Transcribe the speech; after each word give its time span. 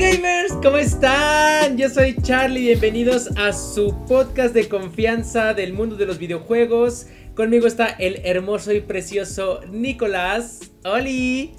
gamers, 0.00 0.54
¿cómo 0.62 0.78
están? 0.78 1.76
Yo 1.76 1.90
soy 1.90 2.16
Charlie, 2.22 2.62
bienvenidos 2.62 3.36
a 3.36 3.52
su 3.52 3.94
podcast 4.08 4.54
de 4.54 4.66
confianza 4.66 5.52
del 5.52 5.74
mundo 5.74 5.94
de 5.96 6.06
los 6.06 6.16
videojuegos. 6.16 7.06
Conmigo 7.36 7.66
está 7.66 7.88
el 7.88 8.22
hermoso 8.24 8.72
y 8.72 8.80
precioso 8.80 9.60
Nicolás. 9.68 10.70
¡Oli! 10.84 11.54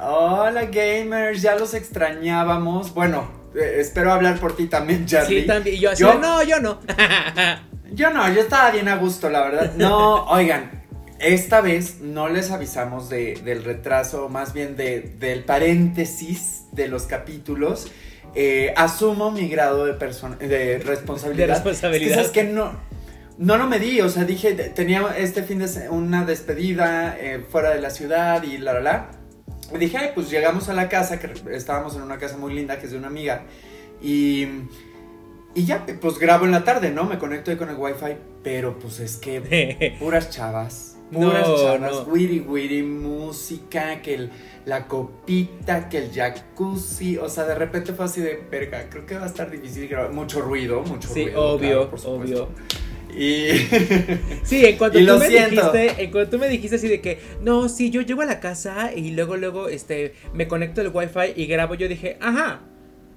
Hola 0.00 0.66
gamers, 0.66 1.42
ya 1.42 1.56
los 1.56 1.74
extrañábamos. 1.74 2.94
Bueno, 2.94 3.28
eh, 3.56 3.78
espero 3.80 4.12
hablar 4.12 4.38
por 4.38 4.54
ti 4.54 4.68
también, 4.68 5.04
Charlie. 5.06 5.40
Sí, 5.40 5.46
también. 5.48 5.74
Y 5.74 5.80
yo 5.80 5.90
así, 5.90 6.04
no, 6.04 6.44
yo 6.44 6.60
no. 6.60 6.78
yo 7.92 8.10
no, 8.10 8.32
yo 8.32 8.40
estaba 8.40 8.70
bien 8.70 8.86
a 8.86 8.98
gusto, 8.98 9.28
la 9.28 9.42
verdad. 9.42 9.72
No, 9.74 10.26
oigan, 10.28 10.83
esta 11.18 11.60
vez 11.60 12.00
no 12.00 12.28
les 12.28 12.50
avisamos 12.50 13.08
de, 13.08 13.34
del 13.44 13.64
retraso, 13.64 14.28
más 14.28 14.52
bien 14.52 14.76
de, 14.76 15.00
del 15.18 15.44
paréntesis 15.44 16.64
de 16.72 16.88
los 16.88 17.04
capítulos. 17.04 17.90
Eh, 18.34 18.74
asumo 18.76 19.30
mi 19.30 19.48
grado 19.48 19.86
de, 19.86 19.92
de 19.92 20.78
responsabilidad. 20.78 21.46
De 21.46 21.54
responsabilidad. 21.54 22.20
Es 22.20 22.30
que, 22.30 22.44
no, 22.44 22.72
no 23.38 23.56
lo 23.56 23.66
medí, 23.68 24.00
o 24.00 24.08
sea, 24.08 24.24
dije, 24.24 24.54
tenía 24.54 25.14
este 25.16 25.44
fin 25.44 25.60
de 25.60 25.88
una 25.88 26.24
despedida 26.24 27.16
eh, 27.18 27.44
fuera 27.48 27.70
de 27.70 27.80
la 27.80 27.90
ciudad 27.90 28.42
y 28.42 28.58
la, 28.58 28.74
la, 28.74 28.80
la. 28.80 29.10
dije, 29.78 30.10
pues 30.14 30.30
llegamos 30.30 30.68
a 30.68 30.74
la 30.74 30.88
casa, 30.88 31.20
que 31.20 31.30
estábamos 31.52 31.94
en 31.94 32.02
una 32.02 32.18
casa 32.18 32.36
muy 32.36 32.54
linda 32.54 32.78
que 32.78 32.86
es 32.86 32.92
de 32.92 32.98
una 32.98 33.06
amiga. 33.06 33.42
Y, 34.02 34.48
y 35.54 35.64
ya, 35.64 35.86
pues 36.00 36.18
grabo 36.18 36.44
en 36.44 36.50
la 36.50 36.64
tarde, 36.64 36.90
¿no? 36.90 37.04
Me 37.04 37.18
conecto 37.18 37.52
ahí 37.52 37.56
con 37.56 37.70
el 37.70 37.76
wifi, 37.76 38.16
pero 38.42 38.78
pues 38.80 38.98
es 38.98 39.16
que 39.16 39.96
puras 40.00 40.30
chavas 40.30 40.93
puras 41.14 41.48
no, 41.48 41.56
chavas, 41.56 42.06
witty 42.06 42.40
witty, 42.40 42.82
música, 42.82 44.02
que 44.02 44.14
el, 44.14 44.30
la 44.66 44.86
copita, 44.86 45.88
que 45.88 45.98
el 45.98 46.12
jacuzzi, 46.12 47.18
o 47.18 47.28
sea, 47.28 47.44
de 47.44 47.54
repente 47.54 47.92
fue 47.92 48.04
así 48.04 48.20
de, 48.20 48.42
verga, 48.50 48.88
creo 48.90 49.06
que 49.06 49.16
va 49.16 49.24
a 49.24 49.26
estar 49.26 49.50
difícil 49.50 49.88
grabar, 49.88 50.12
mucho 50.12 50.40
ruido, 50.40 50.82
mucho 50.82 51.08
sí, 51.08 51.24
ruido. 51.24 51.40
obvio, 51.40 51.90
obvio. 52.04 52.48
Y... 53.16 53.46
Sí, 54.42 54.64
en 54.66 54.76
cuanto, 54.76 54.98
tú 54.98 55.18
me 55.18 55.28
dijiste, 55.28 56.04
en 56.04 56.10
cuanto 56.10 56.30
tú 56.30 56.38
me 56.38 56.48
dijiste 56.48 56.76
así 56.76 56.88
de 56.88 57.00
que, 57.00 57.20
no, 57.40 57.68
sí, 57.68 57.90
yo 57.90 58.02
llego 58.02 58.22
a 58.22 58.26
la 58.26 58.40
casa 58.40 58.92
y 58.94 59.12
luego, 59.12 59.36
luego, 59.36 59.68
este, 59.68 60.14
me 60.32 60.48
conecto 60.48 60.80
al 60.80 60.88
wifi 60.88 61.32
y 61.36 61.46
grabo, 61.46 61.74
yo 61.74 61.88
dije, 61.88 62.18
ajá, 62.20 62.60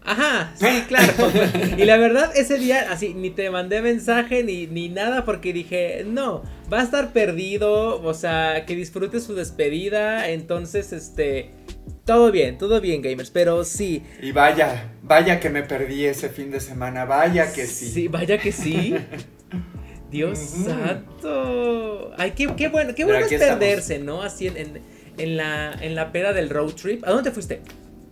Ajá, 0.08 0.54
sí, 0.56 0.84
claro. 0.88 1.14
y 1.78 1.84
la 1.84 1.98
verdad, 1.98 2.32
ese 2.34 2.58
día, 2.58 2.88
así, 2.90 3.14
ni 3.14 3.30
te 3.30 3.50
mandé 3.52 3.82
mensaje 3.82 4.42
ni, 4.42 4.66
ni 4.66 4.88
nada 4.88 5.26
porque 5.26 5.52
dije, 5.52 6.06
no, 6.08 6.44
va 6.72 6.80
a 6.80 6.84
estar 6.84 7.12
perdido, 7.12 8.02
o 8.02 8.14
sea, 8.14 8.64
que 8.66 8.74
disfrute 8.74 9.20
su 9.20 9.36
despedida. 9.36 10.30
Entonces, 10.30 10.94
este, 10.94 11.52
todo 12.06 12.32
bien, 12.32 12.58
todo 12.58 12.80
bien, 12.80 13.02
gamers, 13.02 13.32
pero 13.32 13.66
sí. 13.66 14.02
Y 14.22 14.32
vaya, 14.32 14.94
vaya 15.04 15.42
que 15.42 15.50
me 15.50 15.64
perdí 15.64 16.06
ese 16.06 16.30
fin 16.30 16.52
de 16.52 16.62
semana, 16.62 17.04
vaya 17.04 17.52
que 17.52 17.66
sí. 17.68 17.90
Sí, 17.90 18.08
vaya 18.08 18.38
que 18.38 18.54
sí. 18.54 18.96
Dios 20.10 20.40
santo. 20.40 22.14
Ay, 22.18 22.32
qué, 22.32 22.48
qué 22.56 22.70
bueno, 22.70 22.96
qué 22.96 23.04
bueno 23.04 23.26
es 23.26 23.30
perderse, 23.30 24.00
¿no? 24.00 24.24
Así 24.24 24.48
en, 24.48 24.82
en, 25.18 25.36
la, 25.36 25.74
en 25.82 25.96
la 25.96 26.14
peda 26.14 26.32
del 26.32 26.50
road 26.50 26.72
trip. 26.76 27.06
¿A 27.06 27.12
dónde 27.12 27.32
fuiste? 27.32 27.60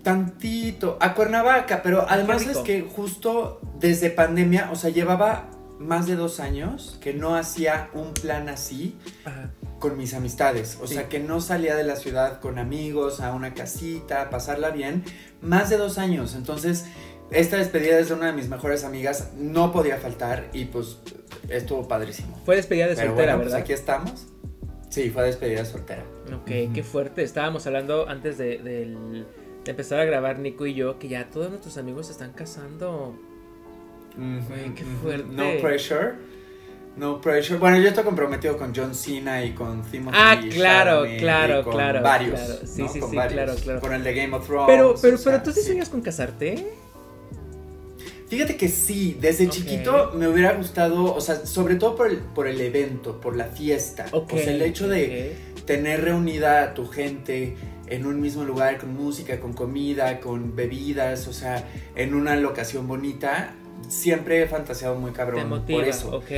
Tantito, 0.06 1.00
a 1.02 1.16
Cuernavaca, 1.16 1.82
pero 1.82 2.06
además 2.08 2.46
es 2.46 2.60
que 2.60 2.84
justo 2.84 3.60
desde 3.80 4.12
pandemia, 4.12 4.70
o 4.72 4.76
sea, 4.76 4.92
llevaba 4.92 5.50
más 5.80 6.06
de 6.06 6.16
dos 6.16 6.40
años 6.40 7.00
que 7.02 7.12
no 7.16 7.36
hacía 7.36 7.90
un 7.92 8.14
plan 8.14 8.48
así 8.48 9.00
con 9.80 9.98
mis 9.98 10.14
amistades. 10.14 10.78
O 10.80 10.86
sea, 10.86 11.10
que 11.10 11.20
no 11.20 11.42
salía 11.42 11.76
de 11.76 11.84
la 11.84 11.96
ciudad 11.96 12.40
con 12.40 12.60
amigos 12.60 13.20
a 13.20 13.34
una 13.34 13.56
casita, 13.56 14.22
a 14.22 14.30
pasarla 14.30 14.70
bien. 14.70 15.04
Más 15.42 15.72
de 15.72 15.78
dos 15.78 15.98
años. 15.98 16.36
Entonces, 16.36 16.86
esta 17.32 17.58
despedida 17.58 17.98
es 17.98 18.10
de 18.10 18.14
una 18.14 18.28
de 18.28 18.34
mis 18.34 18.48
mejores 18.48 18.84
amigas. 18.84 19.32
No 19.36 19.72
podía 19.72 19.98
faltar 19.98 20.50
y 20.54 20.66
pues 20.66 21.00
estuvo 21.50 21.88
padrísimo. 21.88 22.40
Fue 22.46 22.58
despedida 22.58 22.86
de 22.86 22.96
soltera, 22.96 23.16
bueno, 23.16 23.38
pues, 23.38 23.46
¿verdad? 23.48 23.62
aquí 23.62 23.74
estamos. 23.74 24.28
Sí, 24.90 25.10
fue 25.10 25.24
despedida 25.24 25.62
de 25.62 25.66
soltera. 25.66 26.04
Ok, 26.32 26.74
qué 26.76 26.84
fuerte. 26.84 27.24
Estábamos 27.24 27.66
hablando 27.66 28.08
antes 28.08 28.38
de, 28.38 28.60
del 28.60 29.26
de 29.34 29.45
empezar 29.72 30.00
a 30.00 30.06
grabar 30.06 30.40
Nico 30.40 30.66
y 30.66 30.74
yo, 30.74 31.00
que 31.00 31.08
ya 31.08 31.30
todos 31.30 31.50
nuestros 31.50 31.78
amigos 31.78 32.08
se 32.08 32.14
están 32.14 32.34
casando. 32.34 33.16
qué 34.16 34.84
fuerte. 35.02 35.28
No 35.30 35.62
pressure. 35.62 36.14
No 36.98 37.20
pressure. 37.20 37.60
Bueno, 37.60 37.78
yo 37.78 37.90
estoy 37.90 38.04
comprometido 38.06 38.58
con 38.58 38.74
John 38.74 38.96
Cena 38.96 39.44
y 39.44 39.52
con 39.52 39.82
Timothy. 39.84 40.18
Ah, 40.20 40.42
claro, 40.50 41.06
claro, 41.18 41.64
con 41.64 41.74
claro. 41.74 42.02
Varios. 42.02 42.40
Sí, 42.64 42.88
sí, 42.88 43.02
sí, 43.02 43.12
claro, 43.12 43.56
claro. 43.56 43.82
Con 43.82 43.94
el 43.94 44.04
de 44.04 44.14
Game 44.14 44.36
of 44.36 44.46
Thrones. 44.46 44.68
Pero, 44.68 44.96
pero, 45.02 45.18
pero 45.24 45.42
tú 45.42 45.52
sí, 45.52 45.62
sueñas 45.62 45.90
con 45.90 46.02
casarte. 46.02 46.66
Fíjate 48.28 48.58
que 48.58 48.70
sí, 48.70 49.18
desde 49.20 49.50
chiquito 49.50 50.14
me 50.16 50.28
hubiera 50.28 50.54
gustado, 50.54 51.14
o 51.14 51.22
sea, 51.22 51.46
sobre 51.46 51.76
todo 51.76 51.96
por 51.96 52.08
el, 52.08 52.18
por 52.18 52.48
el 52.48 52.60
evento, 52.60 53.22
por 53.22 53.36
la 53.36 53.46
fiesta. 53.46 54.08
o 54.12 54.26
sea, 54.28 54.52
el 54.52 54.62
hecho 54.62 54.88
de 54.88 55.36
tener 55.66 56.04
reunida 56.04 56.64
a 56.64 56.74
tu 56.74 56.88
gente, 56.88 57.56
en 57.88 58.06
un 58.06 58.22
mismo 58.22 58.44
lugar 58.44 58.78
con 58.78 58.94
música, 58.96 59.40
con 59.40 59.54
comida, 59.54 60.20
con 60.20 60.56
bebidas, 60.56 61.28
o 61.28 61.34
sea, 61.34 61.64
en 61.96 62.14
una 62.16 62.36
locación 62.36 62.88
bonita, 62.88 63.54
siempre 63.88 64.42
he 64.42 64.48
fantaseado 64.48 64.96
muy 64.96 65.12
cabrón 65.12 65.64
por 65.68 65.84
eso. 65.84 66.16
ok. 66.18 66.32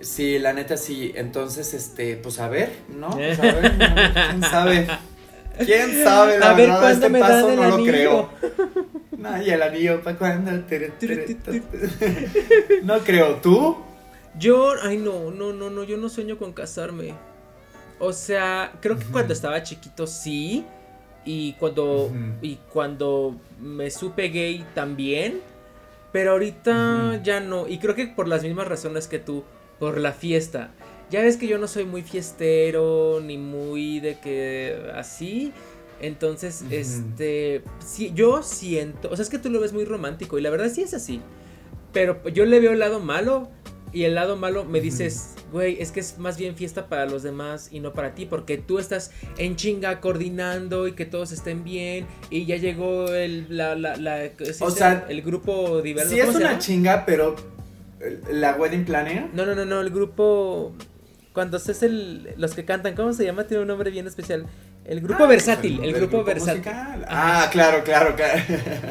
Sí, 0.00 0.38
la 0.38 0.52
neta 0.54 0.76
sí. 0.78 1.12
Entonces, 1.14 1.74
este, 1.74 2.16
pues 2.16 2.38
a 2.40 2.48
ver, 2.48 2.70
¿no? 2.88 3.10
Pues 3.16 3.38
a 3.38 3.42
ver, 3.42 3.72
quién 4.30 4.42
sabe. 4.42 4.86
¿Quién 5.64 6.04
sabe? 6.04 6.38
La 6.38 6.50
a 6.50 6.54
ver 6.54 6.68
verdad, 6.70 6.92
este 6.92 7.08
me 7.10 7.20
paso 7.20 7.48
dan 7.48 7.50
el 7.50 7.56
no 7.56 7.62
anillo? 7.74 7.78
lo 7.78 7.84
creo. 7.92 8.30
No, 9.20 9.42
y 9.42 9.50
el 9.50 9.60
anillo, 9.60 10.02
¿para 10.02 10.16
cuándo? 10.16 10.50
No 12.84 12.98
creo, 13.00 13.34
¿tú? 13.36 13.76
Yo, 14.38 14.72
ay 14.82 14.96
no, 14.96 15.30
no, 15.30 15.52
no, 15.52 15.68
no, 15.68 15.84
yo 15.84 15.98
no 15.98 16.08
sueño 16.08 16.38
con 16.38 16.54
casarme. 16.54 17.12
O 18.00 18.12
sea, 18.12 18.72
creo 18.80 18.98
que 18.98 19.04
cuando 19.04 19.32
estaba 19.32 19.62
chiquito 19.62 20.06
sí. 20.06 20.64
Y 21.24 21.52
cuando, 21.54 22.10
y 22.40 22.56
cuando 22.72 23.36
me 23.60 23.90
supe 23.90 24.28
gay 24.28 24.64
también. 24.74 25.40
Pero 26.12 26.32
ahorita 26.32 27.20
ya 27.22 27.40
no. 27.40 27.68
Y 27.68 27.78
creo 27.78 27.94
que 27.94 28.06
por 28.06 28.26
las 28.26 28.42
mismas 28.42 28.66
razones 28.66 29.06
que 29.06 29.18
tú. 29.18 29.44
Por 29.78 29.98
la 29.98 30.12
fiesta. 30.12 30.70
Ya 31.10 31.20
ves 31.22 31.36
que 31.36 31.46
yo 31.46 31.58
no 31.58 31.68
soy 31.68 31.84
muy 31.84 32.02
fiestero. 32.02 33.20
Ni 33.22 33.36
muy 33.36 34.00
de 34.00 34.18
que 34.18 34.90
así. 34.94 35.52
Entonces, 36.00 36.64
este. 36.70 37.62
Sí, 37.84 38.12
yo 38.14 38.42
siento. 38.42 39.10
O 39.10 39.16
sea, 39.16 39.22
es 39.22 39.30
que 39.30 39.38
tú 39.38 39.50
lo 39.50 39.60
ves 39.60 39.74
muy 39.74 39.84
romántico. 39.84 40.38
Y 40.38 40.42
la 40.42 40.48
verdad 40.48 40.70
sí 40.72 40.82
es 40.82 40.94
así. 40.94 41.20
Pero 41.92 42.26
yo 42.30 42.46
le 42.46 42.60
veo 42.60 42.72
el 42.72 42.78
lado 42.78 42.98
malo. 42.98 43.50
Y 43.92 44.04
el 44.04 44.14
lado 44.14 44.36
malo 44.36 44.64
me 44.64 44.80
dices, 44.80 45.34
güey, 45.52 45.80
es 45.80 45.90
que 45.90 46.00
es 46.00 46.18
más 46.18 46.38
bien 46.38 46.54
fiesta 46.54 46.88
para 46.88 47.06
los 47.06 47.22
demás 47.22 47.68
y 47.72 47.80
no 47.80 47.92
para 47.92 48.14
ti, 48.14 48.24
porque 48.24 48.56
tú 48.56 48.78
estás 48.78 49.10
en 49.36 49.56
chinga 49.56 50.00
coordinando 50.00 50.86
y 50.86 50.92
que 50.92 51.04
todos 51.04 51.32
estén 51.32 51.64
bien 51.64 52.06
y 52.30 52.46
ya 52.46 52.56
llegó 52.56 53.12
el, 53.12 53.46
la, 53.56 53.74
la, 53.74 53.96
la 53.96 54.30
o 54.60 54.70
sea, 54.70 55.06
el 55.08 55.22
grupo 55.22 55.82
diverso. 55.82 56.10
Sí 56.10 56.20
es 56.20 56.34
una 56.34 56.58
chinga, 56.58 57.04
pero 57.04 57.34
la 58.30 58.54
wedding 58.54 58.84
planner. 58.84 59.28
No, 59.32 59.44
no, 59.44 59.54
no, 59.54 59.64
no, 59.64 59.80
el 59.80 59.90
grupo 59.90 60.72
cuando 61.32 61.58
es 61.58 61.82
el 61.82 62.34
los 62.36 62.54
que 62.54 62.64
cantan, 62.64 62.94
¿cómo 62.94 63.12
se 63.12 63.24
llama? 63.24 63.44
Tiene 63.44 63.62
un 63.62 63.68
nombre 63.68 63.90
bien 63.90 64.06
especial. 64.06 64.46
El 64.90 65.00
grupo 65.00 65.22
Ah, 65.22 65.26
versátil, 65.28 65.74
el- 65.78 65.78
el, 65.80 65.88
el 65.90 65.94
grupo, 66.00 66.16
grupo 66.18 66.24
versátil. 66.26 66.62
Ah, 67.08 67.48
claro, 67.52 67.84
claro, 67.84 68.16
claro. 68.16 68.42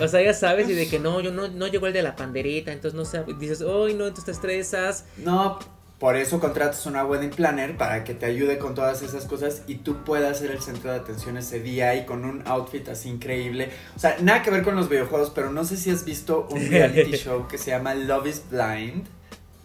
O 0.01 0.07
sea, 0.07 0.21
ya 0.21 0.33
sabes, 0.33 0.69
y 0.69 0.73
de 0.73 0.87
que 0.87 0.97
no, 1.05 1.19
yo 1.19 1.29
no, 1.31 1.49
no 1.49 1.67
llegó 1.67 1.87
el 1.87 1.93
de 1.93 2.01
la 2.01 2.15
pandereta, 2.15 2.71
entonces 2.71 2.95
no 2.97 3.03
sé, 3.03 3.23
dices, 3.37 3.61
uy, 3.61 3.93
no, 3.95 4.05
entonces 4.07 4.23
te 4.25 4.31
estresas. 4.31 5.03
No, 5.17 5.59
por 5.99 6.15
eso 6.15 6.39
contratas 6.39 6.85
una 6.85 7.03
wedding 7.03 7.31
planner 7.31 7.75
para 7.75 8.05
que 8.05 8.13
te 8.13 8.25
ayude 8.25 8.57
con 8.57 8.73
todas 8.75 9.01
esas 9.01 9.25
cosas 9.25 9.63
y 9.67 9.75
tú 9.75 9.97
puedas 10.05 10.39
ser 10.39 10.51
el 10.51 10.61
centro 10.61 10.89
de 10.89 10.99
atención 10.99 11.35
ese 11.35 11.59
día 11.59 11.93
y 11.95 12.05
con 12.05 12.23
un 12.23 12.43
outfit 12.47 12.87
así 12.87 13.09
increíble. 13.09 13.69
O 13.97 13.99
sea, 13.99 14.15
nada 14.21 14.41
que 14.41 14.51
ver 14.51 14.63
con 14.63 14.77
los 14.77 14.87
videojuegos, 14.87 15.31
pero 15.35 15.51
no 15.51 15.65
sé 15.65 15.75
si 15.75 15.89
has 15.91 16.05
visto 16.05 16.47
un 16.49 16.65
reality 16.69 17.11
show 17.17 17.45
que 17.49 17.57
se 17.57 17.71
llama 17.71 17.93
Love 17.93 18.27
is 18.27 18.43
Blind. 18.49 19.05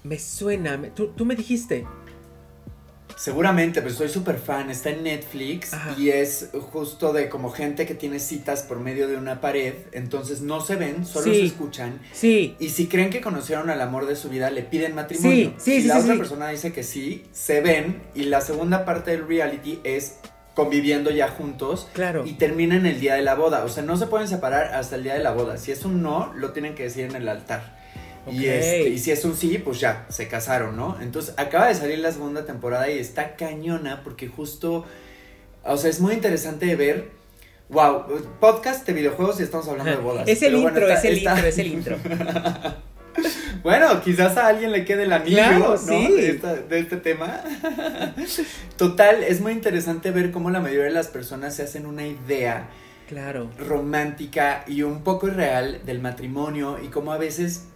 Me 0.03 0.19
suena, 0.19 0.77
me- 0.77 0.91
tú, 0.91 1.13
tú 1.17 1.25
me 1.25 1.37
dijiste. 1.37 1.87
Seguramente, 3.17 3.81
pero 3.81 3.95
soy 3.95 4.09
súper 4.09 4.39
fan. 4.39 4.71
Está 4.71 4.91
en 4.91 5.05
Netflix 5.05 5.73
Ajá. 5.73 5.95
y 5.99 6.11
es 6.11 6.51
justo 6.73 7.13
de 7.13 7.29
como 7.29 7.51
gente 7.51 7.87
que 7.87 7.95
tiene 7.95 8.19
citas 8.19 8.63
por 8.63 8.81
medio 8.81 9.09
de 9.09 9.17
una 9.17 9.41
pared. 9.41 9.75
Entonces 9.93 10.41
no 10.41 10.61
se 10.61 10.77
ven, 10.77 11.07
solo 11.07 11.27
Sí. 11.33 11.41
se 11.41 11.45
escuchan. 11.47 12.01
Sí, 12.13 12.57
Y 12.59 12.71
si 12.71 12.87
creen 12.89 13.11
que 13.11 13.21
conocieron 13.21 13.71
al 13.71 13.81
amor 13.81 14.07
de 14.07 14.17
su 14.17 14.29
vida, 14.29 14.51
le 14.51 14.63
piden 14.63 14.95
matrimonio. 14.95 15.51
Sí, 15.51 15.55
sí, 15.59 15.77
si 15.77 15.83
sí, 15.83 15.89
la 15.89 15.99
otra 15.99 16.17
persona 16.17 16.49
dice 16.49 16.73
que 16.73 16.83
sí, 16.83 17.25
se 17.33 17.61
ven. 17.61 18.03
Y 18.15 18.25
la 18.25 18.41
segunda 18.41 18.85
parte 18.85 19.13
del 19.13 19.27
reality 19.27 19.81
es 19.85 20.17
conviviendo 20.55 21.11
ya 21.11 21.29
juntos. 21.29 21.89
claro. 21.95 22.25
Y 22.27 22.35
terminan 22.35 22.87
el 22.87 23.01
día 23.01 23.15
de 23.15 23.23
la 23.23 23.35
boda. 23.35 23.65
O 23.65 23.69
sea, 23.69 23.83
no 23.83 23.97
se 23.97 24.07
pueden 24.07 24.29
separar 24.29 24.75
hasta 24.75 24.97
el 24.97 25.03
día 25.03 25.15
de 25.15 25.23
la 25.23 25.33
boda. 25.33 25.57
Si 25.57 25.73
es 25.73 25.85
un 25.85 26.03
no, 26.03 26.33
lo 26.35 26.53
tienen 26.53 26.75
que 26.75 26.85
decir 26.85 27.05
en 27.07 27.17
el 27.17 27.29
altar. 27.29 27.83
Y, 28.31 28.47
este, 28.47 28.89
y 28.89 28.99
si 28.99 29.11
es 29.11 29.25
un 29.25 29.37
sí, 29.37 29.59
pues 29.59 29.81
ya, 29.81 30.07
se 30.09 30.29
casaron, 30.29 30.77
¿no? 30.77 30.97
Entonces 31.01 31.35
acaba 31.37 31.69
de 31.69 31.75
salir 31.75 31.99
la 31.99 32.13
segunda 32.13 32.47
temporada 32.47 32.91
y 32.91 32.99
está 32.99 33.37
cañona 33.37 34.03
porque 34.03 34.29
justo, 34.29 34.85
o 35.63 35.77
sea, 35.77 35.91
es 35.91 36.01
muy 36.01 36.15
interesante 36.15 36.67
de 36.67 36.77
ver 36.77 37.25
Wow, 37.71 38.05
podcast 38.41 38.87
de 38.87 38.93
videojuegos 38.93 39.41
y 39.41 39.43
estamos 39.43 39.67
hablando 39.69 39.91
de 39.91 39.97
bodas. 39.97 40.29
Es 40.29 40.43
el 40.43 40.55
intro, 40.55 40.87
es 40.87 41.05
el 41.05 41.19
intro, 41.19 41.37
es 41.37 41.59
el 41.59 41.67
intro. 41.67 41.97
Bueno, 43.63 44.03
quizás 44.03 44.37
a 44.37 44.49
alguien 44.49 44.73
le 44.73 44.85
quede 44.85 45.05
el 45.05 45.13
anillo 45.13 45.59
¿no? 45.59 45.77
de, 45.79 46.41
de, 46.69 46.79
este 46.79 46.97
tema. 46.99 47.43
Total, 48.77 49.23
es 49.23 49.41
muy 49.41 49.53
interesante 49.53 50.11
ver 50.11 50.33
cómo 50.33 50.51
la 50.51 50.61
mayoría 50.61 50.85
de 50.85 50.91
las 50.91 51.07
personas 51.07 51.55
se 51.55 51.63
hacen 51.63 51.87
una 51.87 52.07
idea 52.07 52.69
claro. 53.09 53.51
romántica 53.57 54.65
y 54.67 54.83
un 54.83 55.03
poco 55.03 55.29
irreal 55.29 55.81
del 55.87 56.01
matrimonio 56.01 56.79
y 56.83 56.89
cómo 56.89 57.13
a 57.13 57.17
veces 57.17 57.69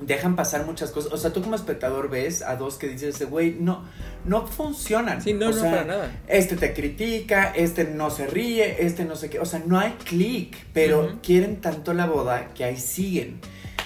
dejan 0.00 0.36
pasar 0.36 0.66
muchas 0.66 0.90
cosas. 0.90 1.12
O 1.12 1.16
sea, 1.16 1.32
tú 1.32 1.42
como 1.42 1.54
espectador 1.54 2.10
ves 2.10 2.42
a 2.42 2.56
dos 2.56 2.76
que 2.76 2.88
dices, 2.88 3.22
güey, 3.28 3.56
no, 3.58 3.84
no 4.24 4.46
funcionan. 4.46 5.20
Sí, 5.22 5.32
no, 5.32 5.48
o 5.48 5.52
no, 5.52 5.62
para 5.62 5.84
nada. 5.84 6.10
Este 6.28 6.56
te 6.56 6.72
critica, 6.72 7.52
este 7.54 7.84
no 7.84 8.10
se 8.10 8.26
ríe, 8.26 8.84
este 8.84 9.04
no 9.04 9.16
sé 9.16 9.30
qué. 9.30 9.38
O 9.40 9.44
sea, 9.44 9.62
no 9.64 9.78
hay 9.78 9.92
clic, 10.04 10.56
pero 10.72 11.18
quieren 11.22 11.60
tanto 11.60 11.94
la 11.94 12.06
boda 12.06 12.48
que 12.54 12.64
ahí 12.64 12.76
siguen. 12.76 13.40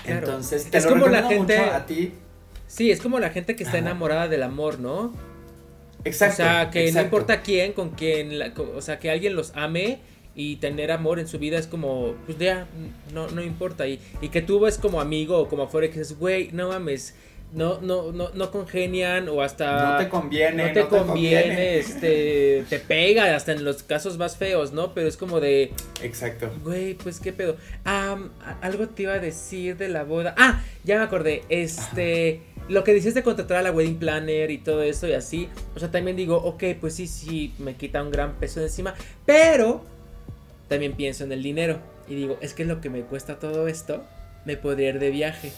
Entonces, 0.04 0.70
te 0.70 0.78
es 0.78 0.86
como 0.86 1.06
la 1.06 1.22
gente 1.24 1.58
a 1.58 1.86
ti. 1.86 2.12
Sí, 2.66 2.90
es 2.90 3.00
como 3.00 3.18
la 3.18 3.30
gente 3.30 3.56
que 3.56 3.64
está 3.64 3.78
enamorada 3.78 4.28
del 4.28 4.42
amor, 4.42 4.80
¿no? 4.80 5.12
Exacto. 6.04 6.42
O 6.42 6.46
sea, 6.46 6.70
que 6.70 6.92
no 6.92 7.00
importa 7.00 7.40
quién, 7.40 7.72
con 7.72 7.90
quién, 7.90 8.32
o 8.76 8.82
sea, 8.82 8.98
que 8.98 9.10
alguien 9.10 9.34
los 9.34 9.52
ame 9.54 10.00
y 10.34 10.56
tener 10.56 10.90
amor 10.90 11.20
en 11.20 11.28
su 11.28 11.38
vida 11.38 11.58
es 11.58 11.66
como, 11.66 12.14
pues 12.26 12.38
ya, 12.38 12.66
no, 13.12 13.28
no 13.28 13.42
importa. 13.42 13.86
Y, 13.86 14.00
y 14.20 14.28
que 14.28 14.42
tú 14.42 14.60
ves 14.60 14.78
como 14.78 15.00
amigo 15.00 15.38
o 15.38 15.48
como 15.48 15.64
afuera 15.64 15.88
que 15.88 16.00
dices, 16.00 16.18
güey, 16.18 16.50
no 16.52 16.68
mames, 16.68 17.14
no, 17.54 17.80
no, 17.80 18.10
no, 18.10 18.30
no 18.34 18.50
congenian 18.50 19.28
o 19.28 19.40
hasta... 19.40 19.92
No 19.92 19.98
te 19.98 20.08
conviene. 20.08 20.66
No 20.66 20.72
te, 20.72 20.88
conviene, 20.88 21.78
este, 21.78 22.64
te 22.68 22.80
pega 22.80 23.34
hasta 23.36 23.52
en 23.52 23.64
los 23.64 23.84
casos 23.84 24.18
más 24.18 24.36
feos, 24.36 24.72
¿no? 24.72 24.92
Pero 24.92 25.06
es 25.06 25.16
como 25.16 25.38
de... 25.40 25.72
Exacto. 26.02 26.50
Güey, 26.64 26.94
pues 26.94 27.20
qué 27.20 27.32
pedo. 27.32 27.56
algo 27.84 28.88
te 28.88 29.04
iba 29.04 29.14
a 29.14 29.20
decir 29.20 29.76
de 29.76 29.88
la 29.88 30.02
boda. 30.02 30.34
Ah, 30.36 30.62
ya 30.82 30.98
me 30.98 31.04
acordé. 31.04 31.44
Este... 31.48 32.42
Lo 32.66 32.82
que 32.82 32.94
dices 32.94 33.14
de 33.14 33.22
contratar 33.22 33.58
a 33.58 33.62
la 33.62 33.72
wedding 33.72 33.98
planner 33.98 34.50
y 34.50 34.56
todo 34.56 34.82
eso 34.82 35.06
y 35.06 35.12
así. 35.12 35.50
O 35.76 35.78
sea, 35.78 35.90
también 35.90 36.16
digo, 36.16 36.36
ok, 36.36 36.64
pues 36.80 36.94
sí, 36.94 37.06
sí, 37.06 37.52
me 37.58 37.74
quita 37.74 38.02
un 38.02 38.10
gran 38.10 38.36
peso 38.36 38.58
de 38.60 38.66
encima. 38.66 38.94
Pero 39.26 39.84
también 40.68 40.94
pienso 40.94 41.24
en 41.24 41.32
el 41.32 41.42
dinero. 41.42 41.78
Y 42.08 42.14
digo, 42.14 42.38
es 42.40 42.54
que 42.54 42.64
lo 42.64 42.80
que 42.80 42.90
me 42.90 43.02
cuesta 43.02 43.38
todo 43.38 43.68
esto, 43.68 44.04
me 44.44 44.56
podría 44.56 44.90
ir 44.90 44.98
de 44.98 45.10
viaje. 45.10 45.52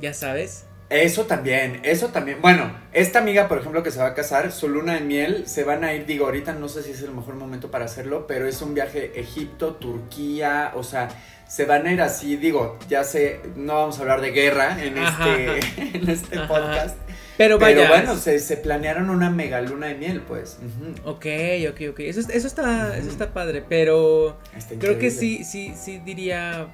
Ya 0.00 0.14
sabes. 0.14 0.64
Eso 0.90 1.26
también, 1.26 1.80
eso 1.82 2.08
también. 2.08 2.40
Bueno, 2.40 2.72
esta 2.94 3.18
amiga, 3.18 3.46
por 3.46 3.58
ejemplo, 3.58 3.82
que 3.82 3.90
se 3.90 3.98
va 3.98 4.06
a 4.06 4.14
casar, 4.14 4.52
su 4.52 4.68
luna 4.68 4.94
de 4.94 5.00
miel, 5.00 5.46
se 5.46 5.62
van 5.62 5.84
a 5.84 5.92
ir, 5.92 6.06
digo, 6.06 6.24
ahorita 6.24 6.54
no 6.54 6.68
sé 6.68 6.82
si 6.82 6.92
es 6.92 7.02
el 7.02 7.10
mejor 7.10 7.34
momento 7.34 7.70
para 7.70 7.84
hacerlo, 7.84 8.26
pero 8.26 8.48
es 8.48 8.62
un 8.62 8.72
viaje 8.72 9.20
Egipto, 9.20 9.74
Turquía, 9.74 10.72
o 10.74 10.82
sea, 10.82 11.08
se 11.46 11.66
van 11.66 11.86
a 11.86 11.92
ir 11.92 12.00
así, 12.00 12.36
digo, 12.36 12.78
ya 12.88 13.04
sé, 13.04 13.40
no 13.54 13.74
vamos 13.74 13.98
a 13.98 14.02
hablar 14.02 14.22
de 14.22 14.30
guerra 14.30 14.82
en 14.82 14.96
este, 14.96 15.58
en 15.98 16.08
este 16.08 16.38
podcast. 16.40 16.96
Pero, 17.38 17.58
vaya, 17.58 17.76
Pero 17.76 17.88
bueno, 17.88 18.16
se, 18.16 18.56
planearon 18.56 19.08
una 19.08 19.30
mega 19.30 19.62
luna 19.62 19.86
de 19.86 19.94
miel, 19.94 20.20
pues. 20.20 20.58
Ok, 21.04 21.26
ok, 21.70 21.80
ok. 21.90 22.00
Eso, 22.00 22.20
eso, 22.20 22.46
está, 22.46 22.98
eso 22.98 23.08
está 23.08 23.32
padre, 23.32 23.64
pero 23.66 24.38
creo 24.78 24.98
que 24.98 25.10
sí, 25.10 25.44
sí, 25.44 25.72
sí 25.74 26.02
diría... 26.04 26.68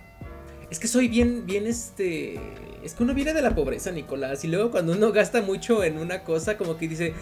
Es 0.71 0.81
que 0.81 0.89
soy 0.89 1.07
bien, 1.07 1.47
bien 1.47 1.67
este 1.67 2.41
es 2.85 2.93
que 2.93 3.03
uno 3.03 3.15
viene 3.15 3.33
de 3.33 3.41
la 3.41 3.55
pobreza, 3.55 3.91
Nicolás, 3.91 4.45
y 4.45 4.49
luego 4.49 4.71
cuando 4.71 4.93
uno 4.93 5.11
gasta 5.11 5.41
mucho 5.41 5.83
en 5.83 5.97
una 5.97 6.23
cosa, 6.23 6.59
como 6.59 6.77
que 6.77 6.87
dice, 6.87 7.15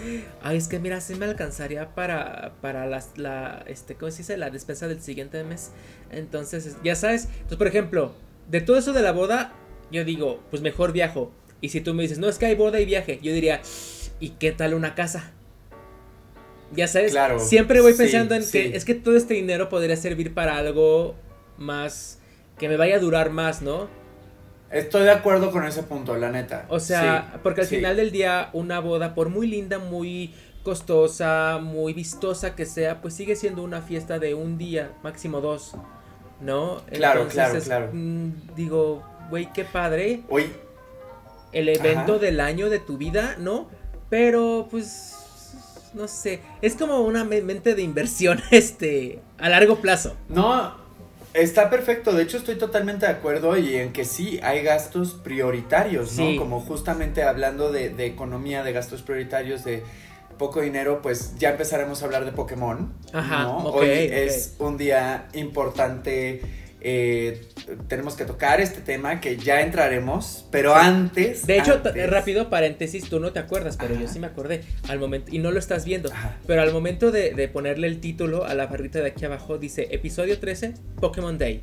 ay, 0.42 0.56
es 0.56 0.66
que 0.66 0.80
mira, 0.80 1.00
se 1.00 1.14
me 1.14 1.24
alcanzaría 1.24 1.94
para, 1.94 2.54
para 2.60 2.86
las, 2.86 3.16
la, 3.16 3.62
este, 3.68 3.94
¿cómo 3.94 4.10
se 4.10 4.18
dice? 4.18 4.36
La 4.36 4.50
despensa 4.50 4.88
del 4.88 5.00
siguiente 5.00 5.44
mes. 5.44 5.70
Entonces, 6.10 6.76
ya 6.82 6.96
sabes, 6.96 7.26
entonces, 7.26 7.58
por 7.58 7.68
ejemplo, 7.68 8.12
de 8.50 8.60
todo 8.60 8.76
eso 8.76 8.92
de 8.92 9.02
la 9.02 9.12
boda, 9.12 9.52
yo 9.92 10.04
digo, 10.04 10.42
pues 10.50 10.62
mejor 10.62 10.92
viajo. 10.92 11.30
Y 11.62 11.70
si 11.70 11.80
tú 11.80 11.94
me 11.94 12.02
dices, 12.02 12.18
no, 12.18 12.28
es 12.28 12.36
que 12.38 12.46
hay 12.46 12.56
boda 12.56 12.80
y 12.80 12.84
viaje, 12.84 13.20
yo 13.22 13.32
diría, 13.32 13.62
¿y 14.20 14.30
qué 14.30 14.52
tal 14.52 14.74
una 14.74 14.94
casa? 14.94 15.30
Ya 16.72 16.88
sabes, 16.88 17.12
claro, 17.12 17.38
siempre 17.38 17.80
voy 17.80 17.94
pensando 17.94 18.34
en 18.34 18.42
que 18.50 18.74
es 18.76 18.84
que 18.84 18.94
todo 18.94 19.16
este 19.16 19.34
dinero 19.34 19.68
podría 19.68 19.96
servir 19.96 20.34
para 20.34 20.56
algo 20.56 21.14
más, 21.58 22.18
que 22.58 22.68
me 22.68 22.76
vaya 22.76 22.96
a 22.96 22.98
durar 22.98 23.30
más, 23.30 23.62
¿no? 23.62 23.88
Estoy 24.70 25.04
de 25.04 25.10
acuerdo 25.10 25.50
con 25.52 25.64
ese 25.64 25.82
punto, 25.82 26.16
la 26.16 26.30
neta. 26.30 26.64
O 26.68 26.80
sea, 26.80 27.38
porque 27.42 27.60
al 27.60 27.66
final 27.66 27.96
del 27.96 28.10
día 28.10 28.48
una 28.54 28.80
boda, 28.80 29.14
por 29.14 29.28
muy 29.28 29.46
linda, 29.46 29.78
muy 29.78 30.34
costosa, 30.64 31.60
muy 31.62 31.92
vistosa 31.92 32.56
que 32.56 32.66
sea, 32.66 33.00
pues 33.02 33.14
sigue 33.14 33.36
siendo 33.36 33.62
una 33.62 33.82
fiesta 33.82 34.18
de 34.18 34.34
un 34.34 34.58
día, 34.58 34.92
máximo 35.02 35.40
dos, 35.40 35.74
¿no? 36.40 36.82
Claro, 36.90 37.28
claro, 37.28 37.60
claro. 37.60 37.90
Mm, 37.92 38.54
digo, 38.56 39.04
güey, 39.30 39.52
qué 39.52 39.64
padre. 39.64 40.22
Hoy. 40.28 40.50
El 41.52 41.68
evento 41.68 42.18
del 42.18 42.40
año 42.40 42.70
de 42.70 42.78
tu 42.78 42.96
vida, 42.96 43.36
¿no? 43.38 43.68
Pero, 44.08 44.68
pues, 44.70 45.14
no 45.94 46.08
sé, 46.08 46.40
es 46.60 46.74
como 46.74 47.00
una 47.00 47.24
mente 47.24 47.74
de 47.74 47.82
inversión, 47.82 48.42
este, 48.50 49.20
a 49.38 49.48
largo 49.48 49.76
plazo. 49.76 50.16
No, 50.28 50.82
Está 51.34 51.70
perfecto, 51.70 52.12
de 52.12 52.24
hecho 52.24 52.36
estoy 52.36 52.56
totalmente 52.56 53.06
de 53.06 53.12
acuerdo 53.12 53.56
y 53.56 53.76
en 53.76 53.92
que 53.94 54.04
sí 54.04 54.38
hay 54.42 54.62
gastos 54.62 55.14
prioritarios, 55.14 56.18
¿no? 56.18 56.36
Como 56.36 56.60
justamente 56.60 57.22
hablando 57.22 57.72
de, 57.72 57.94
economía, 58.04 58.62
de 58.62 58.72
gastos 58.72 59.00
prioritarios, 59.00 59.64
de 59.64 59.82
poco 60.36 60.60
dinero, 60.60 61.00
pues 61.00 61.38
ya 61.38 61.50
empezaremos 61.50 62.02
a 62.02 62.04
hablar 62.04 62.26
de 62.26 62.32
Pokémon. 62.32 62.92
Ajá, 63.14 63.44
¿no? 63.44 63.64
Hoy 63.68 63.88
es 63.88 64.56
un 64.58 64.76
día 64.76 65.28
importante 65.32 66.42
eh, 66.84 67.48
tenemos 67.88 68.16
que 68.16 68.24
tocar 68.24 68.60
este 68.60 68.80
tema 68.80 69.20
que 69.20 69.36
ya 69.36 69.60
entraremos, 69.60 70.46
pero 70.50 70.74
antes. 70.74 71.46
De 71.46 71.58
hecho, 71.58 71.80
rápido 72.08 72.50
paréntesis, 72.50 73.08
tú 73.08 73.20
no 73.20 73.32
te 73.32 73.38
acuerdas, 73.38 73.76
pero 73.76 73.94
yo 73.94 74.08
sí 74.08 74.18
me 74.18 74.26
acordé 74.26 74.64
al 74.88 74.98
momento 74.98 75.30
y 75.32 75.38
no 75.38 75.52
lo 75.52 75.58
estás 75.58 75.84
viendo. 75.84 76.10
Pero 76.46 76.62
al 76.62 76.72
momento 76.72 77.10
de, 77.12 77.48
ponerle 77.52 77.86
el 77.86 78.00
título 78.00 78.44
a 78.44 78.54
la 78.54 78.66
barrita 78.66 79.00
de 79.00 79.08
aquí 79.08 79.24
abajo 79.24 79.58
dice 79.58 79.88
episodio 79.92 80.38
13 80.38 80.74
Pokémon 81.00 81.38
Day. 81.38 81.62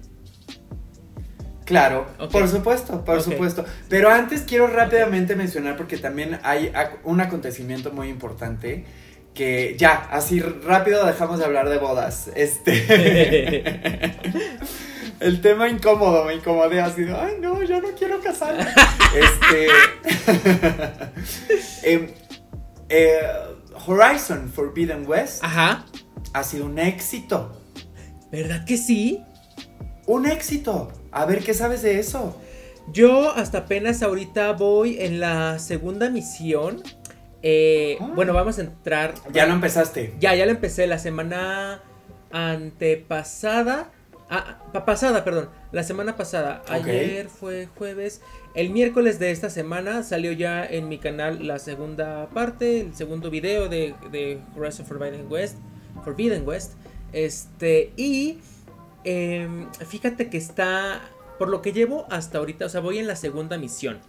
Claro, 1.65 2.07
por 2.31 2.48
supuesto, 2.48 3.04
por 3.06 3.22
supuesto. 3.22 3.65
Pero 3.89 4.10
antes 4.10 4.42
quiero 4.42 4.68
rápidamente 4.68 5.36
mencionar 5.36 5.77
porque 5.77 5.98
también 5.98 6.39
hay 6.44 6.72
un 7.04 7.22
acontecimiento 7.22 7.92
muy 7.92 8.07
importante 8.07 8.86
que 9.39 9.77
ya, 9.77 10.09
así 10.12 10.41
rápido 10.41 11.06
dejamos 11.06 11.39
de 11.39 11.45
hablar 11.45 11.69
de 11.69 11.77
bodas. 11.77 12.30
Este 12.36 13.63
el 15.22 15.39
tema 15.39 15.69
incómodo, 15.69 16.25
me 16.25 16.34
incomodé 16.36 16.81
así 16.81 17.03
de, 17.03 17.15
ay 17.15 17.36
no, 17.39 17.63
yo 17.63 17.79
no 17.79 17.88
quiero 17.98 18.19
casarme. 18.19 18.65
este. 19.15 19.67
Em, 21.84 22.10
eh, 22.89 23.22
Horizon 23.88 24.51
Forbidden 24.51 25.08
West 25.08 25.41
Ajá. 25.41 25.86
ha 26.34 26.43
sido 26.43 26.65
un 26.65 26.77
éxito. 26.77 27.58
¿Verdad 28.34 28.65
que 28.65 28.75
sí? 28.75 29.24
Un 30.05 30.25
éxito. 30.25 30.91
A 31.13 31.24
ver, 31.24 31.46
¿qué 31.46 31.53
sabes 31.53 31.81
de 31.81 31.98
eso? 31.98 32.36
Yo 32.91 33.31
hasta 33.31 33.60
apenas 33.60 34.03
ahorita 34.03 34.51
voy 34.51 34.98
en 35.00 35.22
la 35.22 35.60
segunda 35.60 36.10
misión. 36.10 36.84
Eh, 37.41 37.98
ah. 38.00 38.12
Bueno, 38.15 38.34
vamos 38.34 38.58
a 38.58 38.62
entrar. 38.62 39.13
Ya 39.31 39.46
lo 39.46 39.53
empezaste. 39.53 40.13
Ya, 40.19 40.36
ya 40.36 40.46
lo 40.46 40.51
empecé 40.51 40.88
la 40.88 41.00
semana 41.00 41.81
antepasada. 42.31 43.91
Ah, 44.29 44.60
pasada, 44.86 45.24
perdón. 45.24 45.50
La 45.72 45.84
semana 45.84 46.15
pasada. 46.15 46.63
Ayer 46.67 47.29
fue 47.29 47.67
jueves. 47.77 48.22
El 48.53 48.69
miércoles 48.69 49.19
de 49.19 49.31
esta 49.31 49.50
semana 49.50 50.03
salió 50.03 50.31
ya 50.31 50.65
en 50.65 50.88
mi 50.88 51.00
canal 51.00 51.48
la 51.48 51.60
segunda 51.60 52.29
parte, 52.29 52.81
el 52.81 52.96
segundo 52.96 53.29
video 53.29 53.69
de, 53.69 53.96
de 54.12 54.39
Horizon 54.55 54.86
Forbidden 54.86 55.25
West. 55.31 55.58
Forbidden 56.03 56.48
West. 56.48 56.74
Este, 57.12 57.91
y 57.98 58.39
em, 59.03 59.72
fíjate 59.72 60.29
que 60.29 60.38
está, 60.38 61.01
por 61.39 61.50
lo 61.50 61.62
que 61.62 61.74
llevo 61.74 62.05
hasta 62.10 62.38
ahorita, 62.38 62.65
o 62.65 62.69
sea, 62.69 62.81
voy 62.81 63.00
en 63.00 63.08
la 63.08 63.15
segunda 63.15 63.58
misión. 63.58 64.00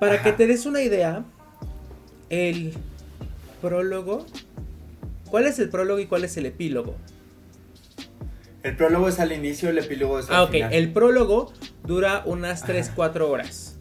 Para 0.00 0.22
que 0.22 0.32
te 0.32 0.46
des 0.46 0.66
una 0.66 0.82
idea, 0.82 1.24
el 2.30 2.72
prólogo. 3.60 4.26
¿Cuál 5.30 5.46
es 5.46 5.58
el 5.58 5.68
prólogo 5.68 5.98
y 6.00 6.06
cuál 6.06 6.24
es 6.24 6.36
el 6.36 6.46
epílogo? 6.46 6.94
El 8.62 8.76
prólogo 8.76 9.08
es 9.08 9.20
al 9.20 9.32
inicio, 9.32 9.70
el 9.70 9.78
epílogo 9.78 10.18
es 10.18 10.28
al 10.28 10.36
ah, 10.36 10.42
ok. 10.44 10.54
El 10.70 10.92
prólogo 10.92 11.52
dura 11.84 12.22
unas 12.26 12.64
3, 12.64 12.90
4 12.94 13.30
horas. 13.30 13.76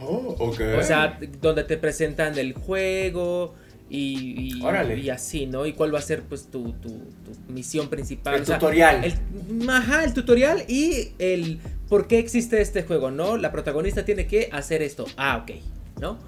Oh, 0.00 0.34
ok. 0.38 0.60
O 0.78 0.82
sea, 0.82 1.18
donde 1.40 1.64
te 1.64 1.76
presentan 1.76 2.38
el 2.38 2.54
juego 2.54 3.54
y, 3.88 4.54
y, 4.58 5.10
así, 5.10 5.46
¿no? 5.46 5.66
Y 5.66 5.74
cuál 5.74 5.94
va 5.94 5.98
a 5.98 6.02
ser, 6.02 6.22
pues, 6.22 6.46
tu, 6.50 6.72
tu, 6.72 7.02
misión 7.48 7.88
principal. 7.88 8.36
El 8.36 8.44
tutorial. 8.44 9.04
el, 9.04 9.68
ajá, 9.68 10.04
el 10.04 10.14
tutorial 10.14 10.64
y 10.68 11.12
el 11.18 11.60
por 11.90 12.08
qué 12.08 12.18
existe 12.18 12.62
este 12.62 12.84
juego, 12.84 13.10
¿no? 13.10 13.36
La 13.36 13.52
protagonista 13.52 14.06
tiene 14.06 14.26
que 14.26 14.48
hacer 14.52 14.80
esto. 14.80 15.04
Ah, 15.18 15.42
ok, 15.42 15.56
¿no? 16.00 16.18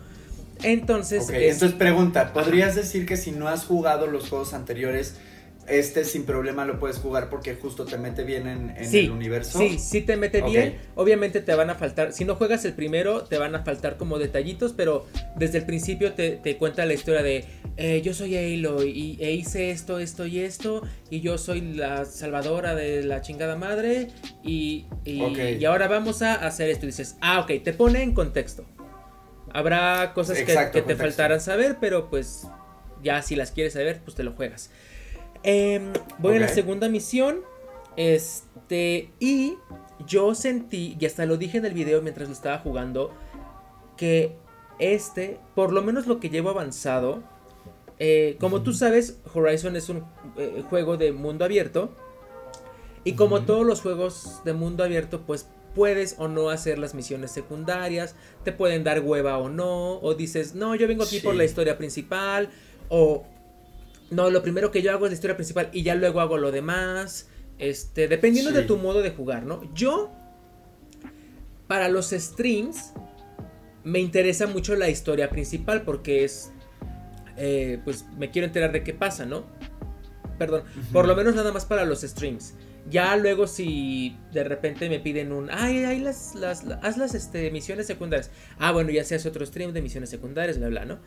Entonces. 0.62 1.28
entonces 1.30 1.72
pregunta: 1.72 2.32
¿podrías 2.32 2.74
decir 2.74 3.06
que 3.06 3.16
si 3.16 3.32
no 3.32 3.48
has 3.48 3.64
jugado 3.64 4.06
los 4.06 4.28
juegos 4.28 4.54
anteriores 4.54 5.16
este 5.68 6.04
sin 6.04 6.24
problema 6.24 6.64
lo 6.64 6.78
puedes 6.78 6.98
jugar 6.98 7.30
porque 7.30 7.54
justo 7.54 7.84
te 7.84 7.96
mete 7.96 8.24
bien 8.24 8.46
en, 8.46 8.74
el 8.76 9.10
universo. 9.10 9.58
Sí, 9.58 9.78
sí 9.78 10.02
te 10.02 10.16
mete 10.16 10.42
bien. 10.42 10.78
Obviamente 10.94 11.40
te 11.40 11.54
van 11.54 11.70
a 11.70 11.74
faltar, 11.74 12.12
si 12.12 12.24
no 12.24 12.36
juegas 12.36 12.64
el 12.64 12.74
primero, 12.74 13.24
te 13.24 13.38
van 13.38 13.54
a 13.54 13.64
faltar 13.64 13.96
como 13.96 14.18
detallitos, 14.18 14.72
pero 14.72 15.06
desde 15.36 15.58
el 15.58 15.66
principio 15.66 16.12
te, 16.12 16.56
cuenta 16.58 16.84
la 16.84 16.94
historia 16.94 17.22
de 17.22 17.44
eh, 17.76 18.02
yo 18.02 18.14
soy 18.14 18.36
Aloy 18.36 18.90
y 18.90 19.24
e 19.24 19.32
hice 19.32 19.70
esto, 19.70 19.98
esto 19.98 20.26
y 20.26 20.40
esto, 20.40 20.82
y 21.10 21.20
yo 21.20 21.38
soy 21.38 21.60
la 21.60 22.04
salvadora 22.04 22.74
de 22.74 23.02
la 23.02 23.20
chingada 23.20 23.56
madre, 23.56 24.08
y, 24.42 24.86
y, 25.04 25.64
ahora 25.64 25.88
vamos 25.88 26.22
a 26.22 26.34
hacer 26.34 26.68
esto. 26.68 26.86
Y 26.86 26.88
dices, 26.88 27.16
ah, 27.20 27.40
ok, 27.40 27.62
te 27.62 27.72
pone 27.72 28.02
en 28.02 28.12
contexto. 28.12 28.64
Habrá 29.54 30.12
cosas 30.14 30.38
que, 30.38 30.82
te 30.82 30.96
faltaran 30.96 31.40
saber, 31.40 31.78
pero 31.80 32.10
pues 32.10 32.48
ya 33.04 33.22
si 33.22 33.36
las 33.36 33.52
quieres 33.52 33.74
saber, 33.74 34.00
pues 34.04 34.16
te 34.16 34.24
lo 34.24 34.32
juegas. 34.32 34.70
Em, 35.44 35.92
voy 36.18 36.36
a 36.36 36.40
la 36.40 36.48
segunda 36.48 36.88
misión. 36.88 37.40
Este. 37.96 39.12
Y 39.20 39.56
yo 40.06 40.34
sentí, 40.34 40.96
y 40.98 41.06
hasta 41.06 41.24
lo 41.24 41.36
dije 41.36 41.58
en 41.58 41.66
el 41.66 41.72
video 41.72 42.02
mientras 42.02 42.26
lo 42.28 42.34
estaba 42.34 42.58
jugando, 42.58 43.12
que 43.96 44.36
este, 44.80 45.38
por 45.54 45.72
lo 45.72 45.82
menos 45.82 46.08
lo 46.08 46.18
que 46.18 46.30
llevo 46.30 46.50
avanzado, 46.50 47.22
eh, 48.00 48.36
como 48.40 48.62
tú 48.62 48.72
sabes, 48.72 49.20
Horizon 49.32 49.76
es 49.76 49.88
un 49.88 50.04
eh, 50.36 50.64
juego 50.68 50.96
de 50.96 51.12
mundo 51.12 51.44
abierto. 51.44 51.94
Y 53.04 53.12
como 53.12 53.42
todos 53.42 53.64
los 53.64 53.82
juegos 53.82 54.40
de 54.44 54.52
mundo 54.52 54.82
abierto, 54.82 55.20
pues 55.20 55.46
puedes 55.74 56.16
o 56.18 56.28
no 56.28 56.50
hacer 56.50 56.78
las 56.78 56.94
misiones 56.94 57.30
secundarias, 57.30 58.14
te 58.44 58.52
pueden 58.52 58.84
dar 58.84 59.00
hueva 59.00 59.38
o 59.38 59.48
no, 59.48 59.98
o 60.00 60.14
dices, 60.14 60.54
no, 60.54 60.74
yo 60.74 60.86
vengo 60.88 61.04
aquí 61.04 61.20
por 61.20 61.34
la 61.34 61.44
historia 61.44 61.76
principal, 61.76 62.50
o 62.88 63.24
no, 64.10 64.30
lo 64.30 64.42
primero 64.42 64.70
que 64.70 64.82
yo 64.82 64.92
hago 64.92 65.06
es 65.06 65.12
la 65.12 65.14
historia 65.14 65.36
principal 65.36 65.70
y 65.72 65.82
ya 65.82 65.94
luego 65.94 66.20
hago 66.20 66.38
lo 66.38 66.52
demás. 66.52 67.28
Este, 67.58 68.08
dependiendo 68.08 68.50
de 68.50 68.62
tu 68.62 68.76
modo 68.76 69.00
de 69.00 69.10
jugar, 69.10 69.44
¿no? 69.44 69.62
Yo, 69.74 70.10
para 71.66 71.88
los 71.88 72.10
streams, 72.10 72.92
me 73.84 74.00
interesa 74.00 74.46
mucho 74.46 74.74
la 74.76 74.88
historia 74.88 75.30
principal 75.30 75.82
porque 75.82 76.24
es, 76.24 76.50
eh, 77.36 77.80
pues 77.84 78.04
me 78.18 78.30
quiero 78.30 78.46
enterar 78.46 78.72
de 78.72 78.82
qué 78.82 78.92
pasa, 78.92 79.24
¿no? 79.24 79.44
Perdón, 80.38 80.64
por 80.92 81.06
lo 81.06 81.14
menos 81.14 81.34
nada 81.34 81.52
más 81.52 81.64
para 81.64 81.84
los 81.84 82.00
streams. 82.00 82.54
Ya 82.90 83.16
luego 83.16 83.46
si 83.46 84.16
de 84.32 84.44
repente 84.44 84.88
me 84.88 85.00
piden 85.00 85.32
un, 85.32 85.50
ay, 85.50 85.84
ay, 85.84 86.00
las, 86.00 86.34
las, 86.34 86.64
haz 86.82 86.98
las 86.98 87.14
este, 87.14 87.50
misiones 87.50 87.86
secundarias. 87.86 88.30
Ah, 88.58 88.72
bueno, 88.72 88.90
ya 88.90 89.04
se 89.04 89.14
hace 89.14 89.28
otro 89.28 89.44
stream 89.46 89.72
de 89.72 89.80
misiones 89.80 90.10
secundarias, 90.10 90.58
bla, 90.58 90.68
bla, 90.68 90.84
¿no? 90.84 90.98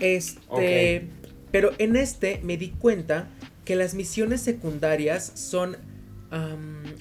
Este, 0.00 1.08
pero 1.52 1.72
en 1.78 1.96
este 1.96 2.40
me 2.42 2.56
di 2.56 2.70
cuenta 2.70 3.28
que 3.64 3.76
las 3.76 3.94
misiones 3.94 4.40
secundarias 4.40 5.32
son 5.34 5.76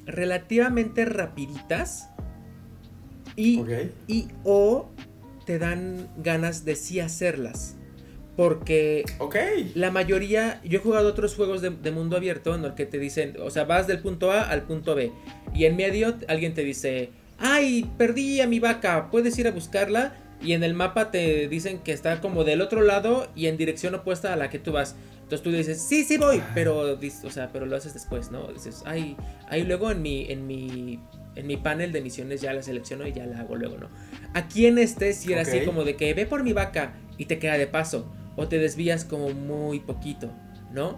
relativamente 0.06 1.06
rapiditas 1.06 2.10
y, 3.36 3.64
y 4.08 4.28
o 4.44 4.90
te 5.46 5.58
dan 5.58 6.10
ganas 6.18 6.66
de 6.66 6.76
sí 6.76 7.00
hacerlas. 7.00 7.76
Porque 8.36 9.04
la 9.76 9.92
mayoría, 9.92 10.62
yo 10.64 10.80
he 10.80 10.82
jugado 10.82 11.10
otros 11.10 11.36
juegos 11.36 11.62
de, 11.62 11.92
mundo 11.92 12.16
abierto 12.16 12.56
en 12.56 12.64
el 12.64 12.74
que 12.76 12.86
te 12.86 12.98
dicen, 12.98 13.36
o 13.42 13.50
sea, 13.50 13.66
vas 13.66 13.88
del 13.88 14.00
punto 14.00 14.32
A 14.32 14.44
al 14.44 14.64
punto 14.64 14.96
B. 14.96 15.12
Y 15.54 15.66
en 15.66 15.76
medio 15.76 16.16
alguien 16.28 16.54
te 16.54 16.64
dice, 16.64 17.10
ay, 17.38 17.90
perdí 17.98 18.40
a 18.42 18.48
mi 18.48 18.60
vaca, 18.60 19.10
puedes 19.12 19.38
ir 19.38 19.48
a 19.48 19.52
buscarla 19.52 20.16
y 20.42 20.54
en 20.54 20.64
el 20.64 20.74
mapa 20.74 21.12
te 21.12 21.48
dicen 21.48 21.80
que 21.80 21.92
está 21.92 22.20
como 22.20 22.44
del 22.44 22.62
otro 22.62 22.82
lado 22.82 23.28
y 23.36 23.48
en 23.48 23.58
dirección 23.58 23.94
opuesta 23.96 24.34
a 24.34 24.36
la 24.36 24.50
que 24.50 24.60
tú 24.60 24.72
vas. 24.72 24.96
Entonces 25.32 25.44
tú 25.44 25.52
dices, 25.52 25.82
sí, 25.82 26.04
sí 26.04 26.18
voy, 26.18 26.42
pero, 26.54 26.80
o 26.80 27.30
sea, 27.30 27.50
pero 27.54 27.66
lo 27.66 27.76
haces 27.76 27.94
después, 27.94 28.32
¿no? 28.32 28.48
Dices, 28.48 28.84
ay, 28.86 29.16
ahí 29.48 29.64
luego 29.64 29.90
en 29.92 30.02
mi, 30.02 30.26
en 30.30 30.46
mi, 30.46 31.00
en 31.36 31.48
mi 31.48 31.58
panel 31.58 31.92
de 31.92 32.02
misiones 32.02 32.42
ya 32.42 32.54
la 32.54 32.62
selecciono 32.62 33.08
y 33.08 33.14
ya 33.14 33.26
la 33.26 33.40
hago 33.40 33.56
luego, 33.56 33.78
¿no? 33.78 33.90
Aquí 34.34 34.66
en 34.66 34.78
este 34.78 35.14
si 35.14 35.34
era 35.34 35.42
así 35.42 35.62
como 35.62 35.84
de 35.84 35.96
que 35.96 36.14
ve 36.14 36.26
por 36.26 36.44
mi 36.44 36.54
vaca 36.54 36.94
y 37.18 37.26
te 37.26 37.40
queda 37.40 37.58
de 37.58 37.68
paso, 37.68 38.12
o 38.36 38.48
te 38.48 38.60
desvías 38.60 39.06
como 39.06 39.30
muy 39.30 39.80
poquito, 39.80 40.32
¿no? 40.74 40.96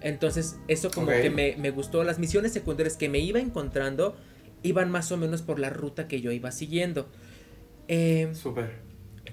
Entonces 0.00 0.56
eso 0.68 0.90
como 0.90 1.08
que 1.08 1.30
me, 1.30 1.56
me 1.56 1.70
gustó, 1.70 2.04
las 2.04 2.18
misiones 2.18 2.52
secundarias 2.52 2.96
que 2.96 3.08
me 3.08 3.18
iba 3.18 3.40
encontrando 3.40 4.16
iban 4.62 4.90
más 4.90 5.12
o 5.12 5.16
menos 5.16 5.42
por 5.42 5.58
la 5.58 5.70
ruta 5.70 6.08
que 6.08 6.20
yo 6.20 6.32
iba 6.32 6.50
siguiendo. 6.50 7.08
Eh, 7.88 8.30
Súper. 8.34 8.86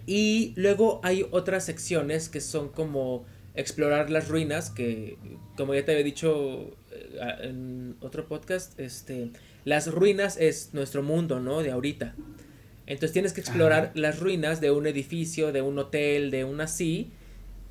Y 0.06 0.54
luego 0.56 1.00
hay 1.04 1.26
otras 1.32 1.66
secciones 1.66 2.30
que 2.30 2.42
son 2.42 2.70
como 2.70 3.26
explorar 3.56 4.10
las 4.10 4.28
ruinas, 4.28 4.70
que 4.70 5.18
como 5.56 5.74
ya 5.74 5.86
te 5.86 5.92
había 5.92 6.04
dicho 6.04 6.76
eh, 6.92 7.36
en 7.44 7.96
otro 8.02 8.28
podcast, 8.28 8.80
este, 8.80 9.32
las 9.65 9.91
ruinas 9.91 10.38
es 10.38 10.70
nuestro 10.74 11.03
mundo, 11.03 11.39
¿no? 11.39 11.62
De 11.62 11.72
ahorita. 11.72 12.15
Entonces 12.86 13.13
tienes 13.13 13.34
que 13.34 13.41
explorar 13.41 13.91
las 13.93 14.20
ruinas 14.20 14.60
de 14.60 14.72
un 14.72 14.88
edificio, 14.88 15.51
de 15.51 15.62
un 15.62 15.79
hotel, 15.79 16.32
de 16.32 16.43
un 16.43 16.60
así. 16.62 17.12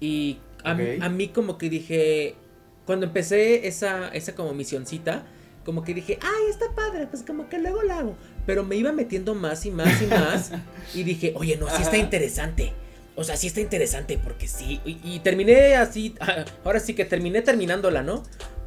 Y 0.00 0.38
a, 0.64 0.70
a, 0.70 1.08
mí 1.08 1.28
como 1.28 1.58
que 1.58 1.68
dije, 1.68 2.34
cuando 2.87 3.06
empecé 3.06 3.66
esa, 3.66 4.08
esa 4.08 4.34
como 4.34 4.54
misioncita, 4.54 5.25
como 5.64 5.84
que 5.84 5.94
dije, 5.94 6.18
ay, 6.20 6.50
está 6.50 6.75
padre, 6.75 7.06
pues 7.06 7.22
como 7.22 7.49
que 7.49 7.58
luego 7.58 7.82
la 7.82 7.99
hago. 7.99 8.16
Pero 8.46 8.64
me 8.64 8.76
iba 8.76 8.92
metiendo 8.92 9.34
más 9.34 9.64
y 9.66 9.70
más 9.70 10.02
y 10.02 10.06
más. 10.06 10.52
y 10.94 11.04
dije, 11.04 11.32
oye, 11.37 11.56
no, 11.56 11.68
sí 11.68 11.82
está 11.82 11.96
interesante. 11.96 12.72
O 13.14 13.25
sea, 13.25 13.37
sí 13.37 13.46
está 13.46 13.61
interesante 13.61 14.18
porque 14.18 14.49
sí. 14.49 14.80
Y, 14.84 15.20
terminé 15.20 15.76
así, 15.76 16.14
ahora 16.64 16.80
sí 16.80 16.94
que 16.94 17.04
terminé 17.04 17.42
terminándola, 17.42 18.02
¿no? 18.02 18.22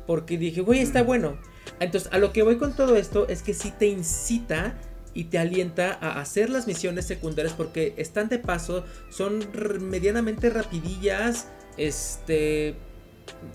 Porque 0.07 0.37
dije, 0.37 0.61
güey, 0.61 0.79
está 0.79 1.01
bueno. 1.01 1.37
Entonces, 1.79 2.11
a 2.13 2.17
lo 2.17 2.31
que 2.31 2.43
voy 2.43 2.57
con 2.57 2.75
todo 2.75 2.95
esto 2.95 3.27
es 3.27 3.41
que 3.41 3.53
sí 3.53 3.73
te 3.77 3.87
incita 3.87 4.75
y 5.13 5.25
te 5.25 5.39
alienta 5.39 5.97
a 6.01 6.19
hacer 6.19 6.49
las 6.49 6.67
misiones 6.67 7.05
secundarias 7.05 7.53
porque 7.53 7.93
están 7.97 8.27
de 8.29 8.37
paso, 8.37 8.85
son 9.09 9.45
medianamente 9.89 10.49
rapidillas, 10.49 11.47
este, 11.77 12.75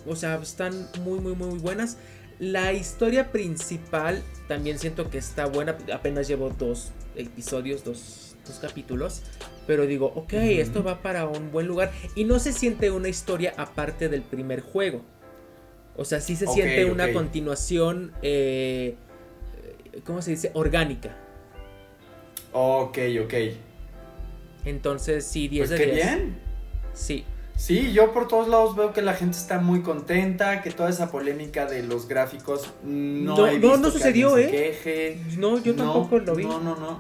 o 0.06 0.16
sea, 0.16 0.36
están 0.36 0.88
muy, 1.02 1.20
muy, 1.20 1.34
muy 1.34 1.58
buenas. 1.58 1.98
La 2.38 2.72
historia 2.72 3.30
principal 3.30 4.22
también 4.48 4.78
siento 4.78 5.10
que 5.10 5.18
está 5.18 5.44
buena. 5.44 5.76
Apenas 5.92 6.26
llevo 6.26 6.48
dos 6.48 6.90
episodios, 7.14 7.84
dos, 7.84 8.26
capítulos. 8.60 9.22
Pero 9.66 9.86
digo, 9.86 10.06
ok, 10.16 10.32
esto 10.32 10.82
va 10.82 11.02
para 11.02 11.26
un 11.26 11.52
buen 11.52 11.68
lugar. 11.68 11.92
Y 12.16 12.24
no 12.24 12.38
se 12.38 12.52
siente 12.52 12.90
una 12.90 13.08
historia 13.08 13.52
aparte 13.58 14.08
del 14.08 14.22
primer 14.22 14.60
juego. 14.60 15.04
O 16.00 16.07
sea, 16.07 16.19
sí 16.23 16.35
se 16.35 16.47
siente 16.47 16.87
una 16.87 17.12
continuación, 17.12 18.12
eh, 18.23 18.95
¿cómo 20.07 20.23
se 20.23 20.30
dice? 20.30 20.50
Orgánica. 20.54 21.14
Ok, 22.54 22.97
ok. 23.23 23.35
Entonces, 24.64 25.26
sí, 25.26 25.47
10 25.49 25.69
pues 25.69 25.78
de 25.78 25.85
qué 25.85 25.92
bien. 25.92 26.38
Sí. 26.95 27.26
Sí, 27.54 27.92
yo 27.92 28.14
por 28.14 28.28
todos 28.28 28.49
lados 28.49 28.76
veo 28.76 28.95
que 28.95 29.02
la 29.02 29.12
gente 29.12 29.37
está 29.37 29.59
muy 29.61 29.83
contenta, 29.83 30.62
que 30.62 30.71
toda 30.71 30.88
esa 30.88 31.11
polémica 31.11 31.66
de 31.66 31.83
los 31.83 32.09
gráficos 32.09 32.71
no 32.83 33.37
no, 33.37 33.59
no, 33.59 33.76
no 33.76 33.90
sucedió, 33.90 34.38
¿eh? 34.38 35.19
No, 35.37 35.62
yo 35.62 35.75
tampoco 35.75 36.16
lo 36.16 36.35
vi. 36.35 36.45
No, 36.45 36.61
no, 36.61 36.76
no. 36.76 36.99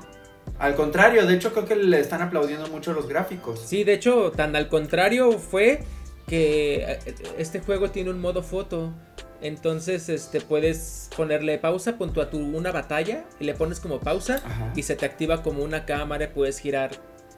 Al 0.58 0.74
contrario, 0.74 1.24
de 1.24 1.36
hecho 1.36 1.54
creo 1.54 1.64
que 1.64 1.74
le 1.74 2.00
están 2.00 2.20
aplaudiendo 2.20 2.68
mucho 2.68 2.92
los 2.92 3.08
gráficos. 3.08 3.60
Sí, 3.60 3.82
de 3.82 3.94
hecho, 3.94 4.30
tan 4.32 4.54
al 4.54 4.68
contrario 4.68 5.38
fue 5.38 5.84
que 6.30 6.84
eh, 6.84 6.98
este 7.38 7.58
juego 7.58 7.90
tiene 7.90 8.10
un 8.10 8.20
modo 8.20 8.44
foto. 8.44 8.94
Entonces, 9.42 10.08
este, 10.08 10.40
puedes 10.40 11.10
ponerle 11.16 11.58
pausa, 11.58 11.98
punto 11.98 12.22
a 12.22 12.30
tu 12.30 12.38
una 12.38 12.70
batalla 12.70 13.24
y 13.40 13.44
le 13.44 13.54
pones 13.54 13.80
como 13.80 13.98
pausa 13.98 14.42
y 14.76 14.82
se 14.82 14.94
te 14.96 15.06
activa 15.06 15.42
como 15.42 15.64
una 15.64 15.86
cámara, 15.86 16.30
puedes 16.32 16.60
girar 16.60 16.90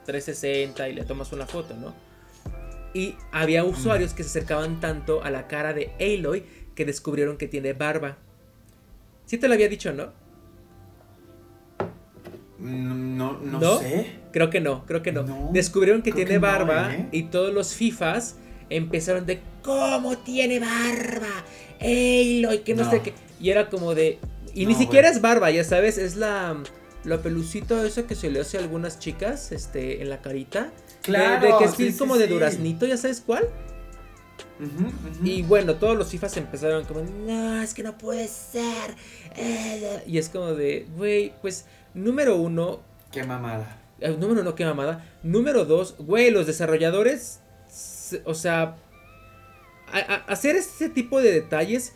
360 0.05 0.89
y 0.89 0.93
le 0.93 1.05
tomas 1.05 1.31
una 1.31 1.47
foto, 1.47 1.75
¿no? 1.75 1.95
Y 2.93 3.15
había 3.31 3.63
usuarios 3.63 4.13
que 4.13 4.23
se 4.23 4.29
acercaban 4.29 4.79
tanto 4.79 5.23
a 5.23 5.31
la 5.31 5.47
cara 5.47 5.73
de 5.73 5.93
Aloy 5.99 6.45
que 6.75 6.85
descubrieron 6.85 7.37
que 7.37 7.47
tiene 7.47 7.73
barba. 7.73 8.17
Sí 9.25 9.37
te 9.37 9.47
lo 9.47 9.55
había 9.55 9.69
dicho, 9.69 9.91
¿no? 9.93 10.11
No, 12.59 13.39
no, 13.39 13.79
sé. 13.79 14.19
Creo 14.31 14.49
que 14.49 14.59
no, 14.59 14.85
creo 14.85 15.01
que 15.01 15.11
no. 15.11 15.49
descubrieron 15.51 16.01
que 16.01 16.11
tiene 16.11 16.37
barba 16.37 16.93
¿eh? 16.93 17.09
y 17.11 17.23
todos 17.23 17.53
los 17.53 17.73
FIFAs 17.73 18.37
empezaron 18.69 19.25
de 19.25 19.41
¿Cómo 19.63 20.17
tiene 20.17 20.59
barba? 20.59 21.43
Aloy, 21.79 22.59
que 22.63 22.75
no, 22.75 22.89
sé 22.89 23.01
qué. 23.01 23.13
Y 23.39 23.49
era 23.49 23.69
como 23.69 23.95
de. 23.95 24.19
Y 24.53 24.65
ni 24.65 24.75
siquiera 24.75 25.09
es 25.09 25.21
barba, 25.21 25.51
ya 25.51 25.63
sabes, 25.63 25.97
es 25.97 26.15
la. 26.15 26.61
Lo 27.03 27.21
pelucito 27.21 27.83
eso 27.83 28.07
que 28.07 28.15
se 28.15 28.31
le 28.31 28.39
hace 28.39 28.57
a 28.57 28.61
algunas 28.61 28.99
chicas, 28.99 29.51
este, 29.51 30.01
en 30.01 30.09
la 30.09 30.21
carita. 30.21 30.71
Claro. 31.01 31.59
De, 31.59 31.75
que 31.75 31.87
es 31.87 31.97
como 31.97 32.17
de 32.17 32.27
duraznito, 32.27 32.85
¿ya 32.85 32.95
sabes 32.95 33.21
cuál? 33.25 33.49
Y 35.23 35.41
bueno, 35.41 35.75
todos 35.75 35.97
los 35.97 36.09
FIFAs 36.09 36.37
empezaron 36.37 36.85
como, 36.85 37.01
no, 37.01 37.61
es 37.61 37.73
que 37.73 37.83
no 37.83 37.97
puede 37.97 38.27
ser. 38.27 38.95
Eh, 39.35 40.03
y 40.07 40.17
es 40.17 40.29
como 40.29 40.53
de, 40.53 40.87
güey, 40.95 41.33
pues, 41.41 41.65
número 41.93 42.37
uno. 42.37 42.81
Qué 43.11 43.23
mamada. 43.23 43.81
Eh, 43.99 44.15
número 44.17 44.41
uno, 44.41 44.55
qué 44.55 44.65
mamada. 44.65 45.05
Número 45.23 45.65
dos, 45.65 45.95
güey, 45.97 46.31
los 46.31 46.47
desarrolladores, 46.47 47.39
o 48.25 48.33
sea, 48.33 48.77
hacer 50.27 50.55
este 50.55 50.89
tipo 50.89 51.21
de 51.21 51.31
detalles 51.31 51.93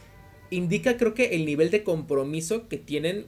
indica 0.49 0.97
creo 0.97 1.13
que 1.13 1.35
el 1.35 1.45
nivel 1.45 1.71
de 1.71 1.83
compromiso 1.83 2.67
que 2.67 2.77
tienen 2.77 3.25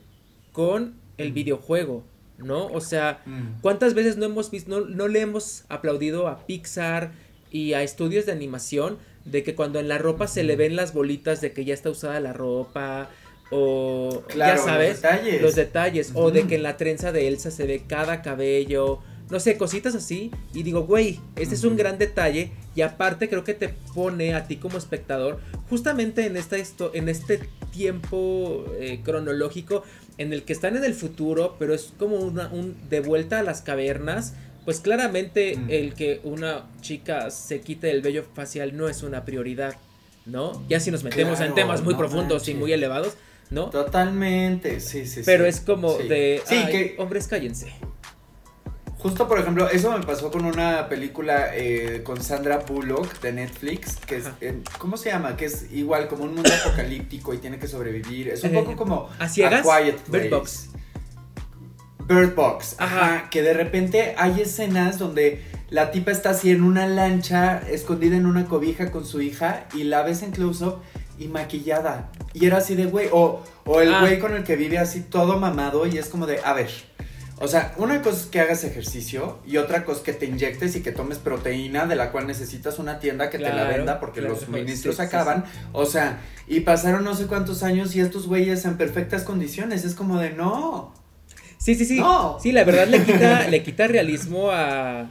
con 0.52 0.96
el 1.18 1.34
videojuego, 1.34 2.04
¿no? 2.38 2.68
O 2.68 2.82
sea, 2.82 3.22
mm. 3.26 3.62
¿cuántas 3.62 3.94
veces 3.94 4.18
no 4.18 4.26
hemos 4.26 4.52
visto, 4.52 4.82
no, 4.82 5.08
le 5.08 5.22
hemos 5.22 5.66
aplaudido 5.70 6.28
a 6.28 6.46
Pixar 6.46 7.12
y 7.52 7.74
a 7.74 7.84
estudios 7.84 8.26
de 8.26 8.32
animación 8.32 8.98
de 9.26 9.44
que 9.44 9.56
cuando 9.56 9.80
en 9.80 9.88
la 9.88 9.98
ropa 9.98 10.28
se 10.28 10.44
le 10.44 10.56
ven 10.56 10.76
las 10.76 10.94
bolitas 10.94 11.42
de 11.42 11.52
que 11.52 11.66
ya 11.66 11.74
está 11.74 11.90
usada 11.90 12.20
la 12.20 12.34
ropa? 12.34 13.10
O 13.52 14.24
ya 14.38 14.58
sabes, 14.58 15.02
los 15.02 15.02
detalles, 15.02 15.42
los 15.42 15.56
detalles 15.56 16.12
o 16.14 16.30
de 16.30 16.46
que 16.46 16.56
en 16.56 16.64
la 16.64 16.78
trenza 16.78 17.12
de 17.12 17.28
Elsa 17.28 17.50
se 17.50 17.66
ve 17.66 17.84
cada 17.88 18.22
cabello, 18.22 19.00
no 19.30 19.40
sé, 19.40 19.58
cositas 19.58 19.96
así. 19.96 20.32
Y 20.54 20.64
digo, 20.64 20.84
güey, 20.84 21.20
este 21.36 21.56
es 21.56 21.64
un 21.64 21.78
gran 21.78 21.98
detalle. 21.98 22.52
Y 22.76 22.82
aparte 22.82 23.30
creo 23.30 23.44
que 23.44 23.54
te 23.54 23.70
pone 23.94 24.34
a 24.34 24.48
ti 24.48 24.58
como 24.58 24.78
espectador 24.78 25.40
justamente 25.70 26.26
en, 26.26 26.38
esta 26.38 26.58
esto, 26.58 26.92
en 26.94 27.10
este 27.10 27.40
tiempo 27.72 28.66
eh, 28.80 29.02
cronológico 29.04 29.84
en 30.18 30.34
el 30.34 30.44
que 30.44 30.54
están 30.54 30.76
en 30.76 30.84
el 30.84 30.94
futuro, 30.94 31.56
pero 31.60 31.74
es 31.74 31.94
como 31.98 32.18
una, 32.18 32.48
un 32.48 32.76
de 32.90 33.00
vuelta 33.00 33.40
a 33.40 33.44
las 33.44 33.62
cavernas. 33.62 34.34
Pues 34.66 34.82
claramente 34.82 35.58
el 35.70 35.94
que 35.96 36.20
una 36.24 36.68
chica 36.82 37.32
se 37.32 37.62
quite 37.62 37.90
el 37.90 38.02
vello 38.02 38.24
facial 38.36 38.78
no 38.78 38.88
es 38.88 39.02
una 39.02 39.26
prioridad, 39.26 39.76
¿no? 40.26 40.64
Ya 40.68 40.80
si 40.80 40.92
nos 40.92 41.04
metemos 41.04 41.40
en 41.40 41.56
temas 41.56 41.82
muy 41.82 41.96
profundos 41.96 42.48
y 42.50 42.54
muy 42.54 42.72
elevados, 42.72 43.16
¿no? 43.50 43.72
Totalmente, 43.72 44.80
sí, 44.80 45.08
sí, 45.08 45.22
Pero 45.26 45.46
es 45.46 45.62
como 45.62 45.98
de, 45.98 46.42
sí, 46.46 46.56
que... 46.70 46.96
hombres 47.00 47.28
cállense. 47.28 47.74
Justo, 49.00 49.30
por 49.30 49.40
ejemplo, 49.40 49.70
eso 49.70 49.98
me 49.98 50.06
pasó 50.06 50.30
con 50.30 50.44
una 50.44 50.90
película 50.90 51.56
eh, 51.56 52.02
con 52.04 52.22
Sandra 52.22 52.58
Bullock 52.58 53.22
de 53.22 53.32
Netflix, 53.32 53.96
que 53.96 54.18
es, 54.18 54.26
¿cómo 54.78 54.98
se 54.98 55.10
llama? 55.10 55.38
Que 55.38 55.46
es 55.46 55.72
igual 55.72 56.10
como 56.10 56.26
un 56.26 56.36
mundo 56.36 56.52
apocalíptico 56.62 57.34
y 57.34 57.38
tiene 57.38 57.60
que 57.60 57.68
sobrevivir. 57.68 58.28
Es 58.28 58.44
un 58.44 58.52
poco 58.52 58.76
como 58.76 59.10
¿A, 59.18 59.30
ciegas? 59.30 59.66
Quiet 59.66 60.06
Bird 60.10 60.30
Box. 60.30 60.70
Bird 62.10 62.36
Box, 62.36 62.76
ajá, 62.78 63.30
que 63.30 63.42
de 63.42 63.54
repente 63.54 64.16
hay 64.18 64.42
escenas 64.42 65.00
donde 65.00 65.46
la 65.70 65.92
tipa 65.92 66.12
está 66.12 66.32
así 66.32 66.52
en 66.52 66.62
una 66.62 66.86
lancha, 66.86 67.62
escondida 67.70 68.18
en 68.18 68.26
una 68.26 68.48
cobija 68.48 68.92
con 68.92 69.06
su 69.06 69.22
hija 69.22 69.68
y 69.74 69.84
la 69.84 70.02
ves 70.02 70.24
en 70.24 70.32
close-up 70.32 70.80
y 71.18 71.30
maquillada. 71.30 72.12
Y 72.34 72.48
era 72.48 72.58
así 72.58 72.76
de 72.76 72.88
güey, 72.88 73.08
o, 73.14 73.46
o 73.64 73.80
el 73.80 73.94
ah. 73.94 74.02
güey 74.02 74.20
con 74.20 74.36
el 74.36 74.44
que 74.44 74.58
vive 74.58 74.78
así 74.78 75.00
todo 75.00 75.40
mamado 75.40 75.88
y 75.88 75.98
es 75.98 76.10
como 76.10 76.26
de, 76.26 76.42
a 76.44 76.52
ver 76.52 76.89
o 77.42 77.48
sea, 77.48 77.74
una 77.78 78.02
cosa 78.02 78.18
es 78.18 78.26
que 78.26 78.42
hagas 78.42 78.66
ejercicio 78.66 79.40
y 79.48 79.58
otra 79.58 79.86
cosa 79.86 80.00
es 80.00 80.06
que 80.06 80.14
te 80.14 80.26
inyectes 80.26 80.76
y 80.76 80.82
que 80.82 80.92
tomes 80.92 81.20
proteína 81.20 81.86
de 81.86 81.96
la 81.96 82.12
cual 82.12 82.28
necesitas 82.28 82.80
una 82.80 83.00
tienda 83.00 83.30
que 83.30 83.38
te 83.38 83.54
la 83.54 83.64
venda 83.66 84.00
porque 84.02 84.20
los 84.20 84.42
suministros 84.42 85.00
acaban. 85.00 85.46
O 85.72 85.86
sea, 85.86 86.20
y 86.48 86.60
pasaron 86.62 87.06
no 87.06 87.16
sé 87.16 87.28
cuántos 87.28 87.64
años 87.64 87.96
y 87.96 88.02
estos 88.02 88.28
güeyes 88.28 88.66
en 88.66 88.76
perfectas 88.76 89.24
condiciones. 89.24 89.86
Es 89.86 89.96
como 89.96 90.20
de 90.20 90.32
no. 90.32 90.94
Sí, 91.58 91.76
sí, 91.76 91.86
sí. 91.86 92.00
No. 92.00 92.38
Sí, 92.42 92.52
la 92.52 92.66
verdad 92.66 92.88
le 92.88 93.04
quita, 93.04 93.48
le 93.48 93.64
quita 93.64 93.88
realismo 93.88 94.52
a. 94.52 95.10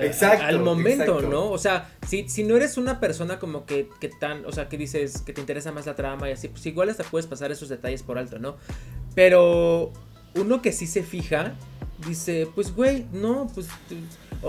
exacto, 0.00 0.44
al 0.44 0.58
momento, 0.58 1.22
¿no? 1.22 1.50
O 1.50 1.58
sea, 1.58 1.88
si, 2.04 2.28
si 2.28 2.42
no 2.42 2.56
eres 2.56 2.76
una 2.78 2.98
persona 2.98 3.38
como 3.38 3.64
que, 3.64 3.88
que 4.00 4.08
tan, 4.08 4.44
o 4.44 4.50
sea, 4.50 4.68
que 4.68 4.76
dices 4.76 5.22
que 5.22 5.32
te 5.32 5.40
interesa 5.40 5.70
más 5.70 5.86
la 5.86 5.94
trama 5.94 6.28
y 6.28 6.32
así, 6.32 6.48
pues 6.48 6.66
igual 6.66 6.88
hasta 6.88 7.04
puedes 7.04 7.28
pasar 7.28 7.52
esos 7.52 7.68
detalles 7.68 8.02
por 8.02 8.18
alto, 8.18 8.40
¿no? 8.40 8.56
Pero 9.14 9.92
uno 10.40 10.62
que 10.62 10.72
sí 10.72 10.86
se 10.86 11.02
fija, 11.02 11.54
dice, 12.06 12.48
pues 12.54 12.74
güey, 12.74 13.06
no, 13.12 13.50
pues... 13.54 13.68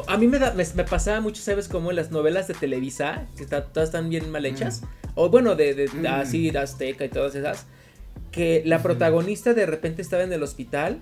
A 0.08 0.18
mí 0.18 0.28
me, 0.28 0.38
da, 0.38 0.54
me, 0.54 0.84
pasaba 0.84 1.20
mucho, 1.20 1.42
¿sabes? 1.42 1.68
Como 1.68 1.90
en 1.90 1.96
las 1.96 2.12
novelas 2.12 2.48
de 2.48 2.54
Televisa, 2.54 3.26
que 3.36 3.46
todas 3.46 3.90
están 3.90 4.10
bien 4.10 4.30
mal 4.30 4.46
hechas. 4.46 4.82
Mm. 4.82 4.86
O 5.16 5.30
bueno, 5.30 5.56
de, 5.56 5.74
de, 5.74 5.88
mm. 5.88 6.06
así, 6.06 6.52
de 6.52 6.60
Azteca 6.60 7.06
y 7.06 7.10
todas 7.10 7.34
esas. 7.34 7.66
Que 8.32 8.62
la 8.66 8.84
protagonista 8.84 9.56
de 9.56 9.66
repente 9.66 10.04
estaba 10.04 10.22
en 10.22 10.32
el 10.32 10.44
hospital, 10.44 11.02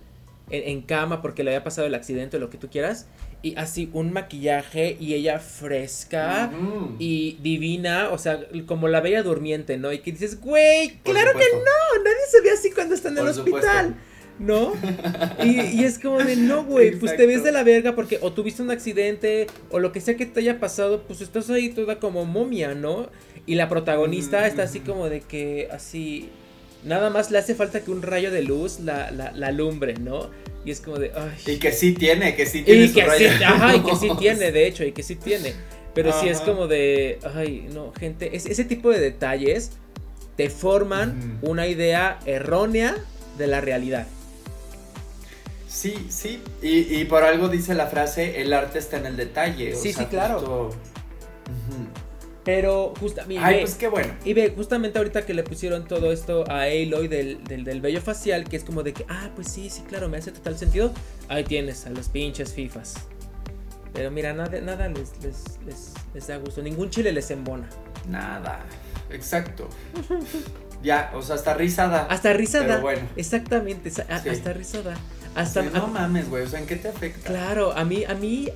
en, 0.50 0.82
cama, 0.84 1.22
porque 1.22 1.44
le 1.44 1.52
había 1.52 1.64
pasado 1.64 1.88
el 1.88 1.96
accidente 1.96 2.38
o 2.38 2.40
lo 2.40 2.50
que 2.50 2.58
tú 2.58 2.70
quieras. 2.70 3.08
Y 3.42 3.56
así, 3.58 3.90
un 3.94 4.14
maquillaje 4.14 4.96
y 5.00 5.14
ella 5.14 5.40
fresca 5.40 6.50
y 6.98 7.38
divina, 7.42 8.10
o 8.12 8.18
sea, 8.18 8.40
como 8.66 8.88
la 8.88 9.02
bella 9.02 9.22
durmiente, 9.22 9.78
¿no? 9.78 9.92
Y 9.92 10.00
que 10.00 10.14
dices, 10.14 10.40
güey, 10.40 11.00
claro 11.04 11.34
que 11.34 11.46
no, 11.54 12.04
nadie 12.04 12.18
se 12.32 12.42
ve 12.42 12.52
así 12.52 12.72
cuando 12.72 12.96
está 12.96 13.10
en 13.10 13.18
el 13.18 13.28
hospital. 13.28 13.96
¿No? 14.40 14.74
Y, 15.44 15.84
es 15.84 16.00
como 16.00 16.20
de, 16.20 16.36
no, 16.36 16.64
güey, 16.64 16.98
pues 17.00 17.16
te 17.16 17.26
ves 17.26 17.44
de 17.44 17.52
la 17.52 17.64
verga 17.64 17.96
porque 17.96 18.20
o 18.22 18.32
tuviste 18.32 18.62
un 18.62 18.72
accidente 18.72 19.48
o 19.70 19.80
lo 19.80 19.92
que 19.92 20.02
sea 20.02 20.16
que 20.16 20.26
te 20.26 20.40
haya 20.42 20.60
pasado, 20.60 21.04
pues 21.04 21.22
estás 21.22 21.50
ahí 21.50 21.70
toda 21.70 22.00
como 22.00 22.26
momia, 22.26 22.74
¿no? 22.76 23.10
Y 23.46 23.56
la 23.56 23.70
protagonista 23.70 24.46
está 24.46 24.64
así 24.64 24.82
como 24.82 25.10
de 25.10 25.22
que, 25.22 25.70
así, 25.72 26.30
nada 26.84 27.10
más 27.10 27.32
le 27.32 27.38
hace 27.38 27.56
falta 27.56 27.82
que 27.82 27.92
un 27.92 28.02
rayo 28.02 28.32
de 28.32 28.44
luz 28.44 28.80
la, 28.82 29.12
la, 29.12 29.32
la 29.32 29.48
alumbre, 29.48 29.96
¿no? 29.96 30.30
Y 30.66 30.72
es 30.72 30.82
como 30.82 31.00
de, 31.00 31.12
ay. 31.16 31.54
Y 31.54 31.60
que 31.60 31.72
sí 31.72 31.94
tiene, 31.94 32.36
que 32.36 32.46
sí 32.46 32.62
tiene. 32.62 32.86
Y 32.86 32.90
que 32.94 33.06
sí, 33.18 33.26
ajá, 33.26 33.76
y 33.76 33.80
que 33.80 33.96
sí 33.96 34.10
tiene, 34.20 34.52
de 34.52 34.68
hecho, 34.68 34.84
y 34.84 34.92
que 34.92 35.04
sí 35.04 35.16
tiene. 35.16 35.54
Pero 35.94 36.12
sí 36.22 36.28
es 36.30 36.42
como 36.42 36.68
de, 36.68 37.18
ay, 37.34 37.70
no, 37.74 37.92
gente, 37.94 38.36
ese 38.36 38.66
tipo 38.66 38.92
de 38.92 39.00
detalles 39.00 39.72
te 40.36 40.50
forman 40.50 41.40
una 41.42 41.68
idea 41.68 42.20
errónea 42.26 42.96
de 43.38 43.48
la 43.48 43.62
realidad. 43.62 44.08
Sí, 45.78 46.08
sí, 46.10 46.42
y, 46.64 47.06
por 47.06 47.24
algo 47.24 47.50
dice 47.50 47.76
la 47.76 47.86
frase, 47.86 48.42
el 48.42 48.52
arte 48.52 48.80
está 48.80 48.98
en 48.98 49.06
el 49.06 49.16
detalle. 49.16 49.76
Sí, 49.76 49.94
sí, 49.94 50.08
claro. 50.08 50.72
Pero 52.44 52.96
justamente... 53.00 53.46
Ay, 53.46 53.60
pues 53.60 53.76
qué 53.76 53.88
bueno. 53.88 54.12
Y 54.26 54.34
ve, 54.34 54.52
justamente 54.56 54.98
ahorita 54.98 55.24
que 55.28 55.36
le 55.36 55.44
pusieron 55.44 55.88
todo 55.88 56.12
esto 56.12 56.46
a 56.50 56.62
Aloy 56.62 57.08
del, 57.08 57.44
del, 57.44 57.64
del 57.64 57.80
vello 57.80 58.02
facial, 58.02 58.46
que 58.46 58.56
es 58.56 58.64
como 58.64 58.82
de 58.82 58.94
que, 58.94 59.06
ah, 59.08 59.30
pues 59.36 59.52
sí, 59.52 59.70
sí, 59.70 59.84
claro, 59.84 60.10
me 60.10 60.18
hace 60.18 60.32
total 60.32 60.58
sentido. 60.58 60.92
Ahí 61.28 61.44
tienes 61.44 61.86
a 61.86 61.92
los 61.92 62.10
pinches 62.10 62.54
FIFAs. 62.54 62.96
Pero 63.94 64.10
mira, 64.10 64.34
nada, 64.34 64.60
nada 64.62 64.88
les, 64.88 65.12
les, 65.22 65.94
les, 66.16 66.28
da 66.28 66.38
gusto. 66.38 66.64
Ningún 66.64 66.90
chile 66.90 67.12
les 67.12 67.30
embona. 67.30 67.70
Nada. 68.10 68.66
Exacto. 69.12 69.70
ya, 70.82 71.12
o 71.14 71.22
sea, 71.22 71.36
hasta 71.36 71.54
risada. 71.54 72.08
Hasta 72.10 72.34
risada. 72.34 72.80
bueno. 72.80 73.08
Exactamente, 73.16 73.92
hasta 74.10 74.54
risada. 74.54 74.96
Hasta, 75.38 75.62
no 75.62 75.88
mames, 75.88 76.30
güey, 76.30 76.44
o 76.44 76.48
sea, 76.48 76.60
¿en 76.60 76.66
qué 76.66 76.76
te 76.76 76.88
afecta? 76.88 77.28
Claro, 77.28 77.72
a 77.74 77.86
mí, 77.86 78.04
a 78.06 78.16
mí, 78.16 78.50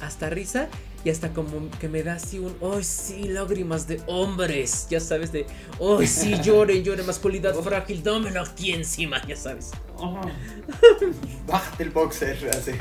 hasta 0.00 0.30
risa 0.30 0.68
y 1.04 1.10
hasta 1.10 1.30
como 1.30 1.68
que 1.80 1.88
me 1.88 2.02
da 2.02 2.14
así 2.14 2.38
un, 2.38 2.56
¡ay, 2.62 2.84
sí, 2.84 3.24
lágrimas 3.24 3.86
de 3.86 4.00
hombres! 4.06 4.86
Ya 4.88 5.00
sabes, 5.00 5.32
de, 5.32 5.44
¡ay, 5.80 6.06
sí, 6.06 6.34
lloren, 6.42 6.82
lloren, 6.84 7.04
masculinidad 7.04 7.54
frágil, 7.56 8.02
dámelo 8.02 8.42
aquí 8.42 8.72
encima! 8.72 9.20
Ya 9.26 9.36
sabes. 9.36 9.72
Oh. 9.96 10.20
Bájate 11.46 11.82
el 11.82 11.90
boxer, 11.90 12.38
así. 12.48 12.72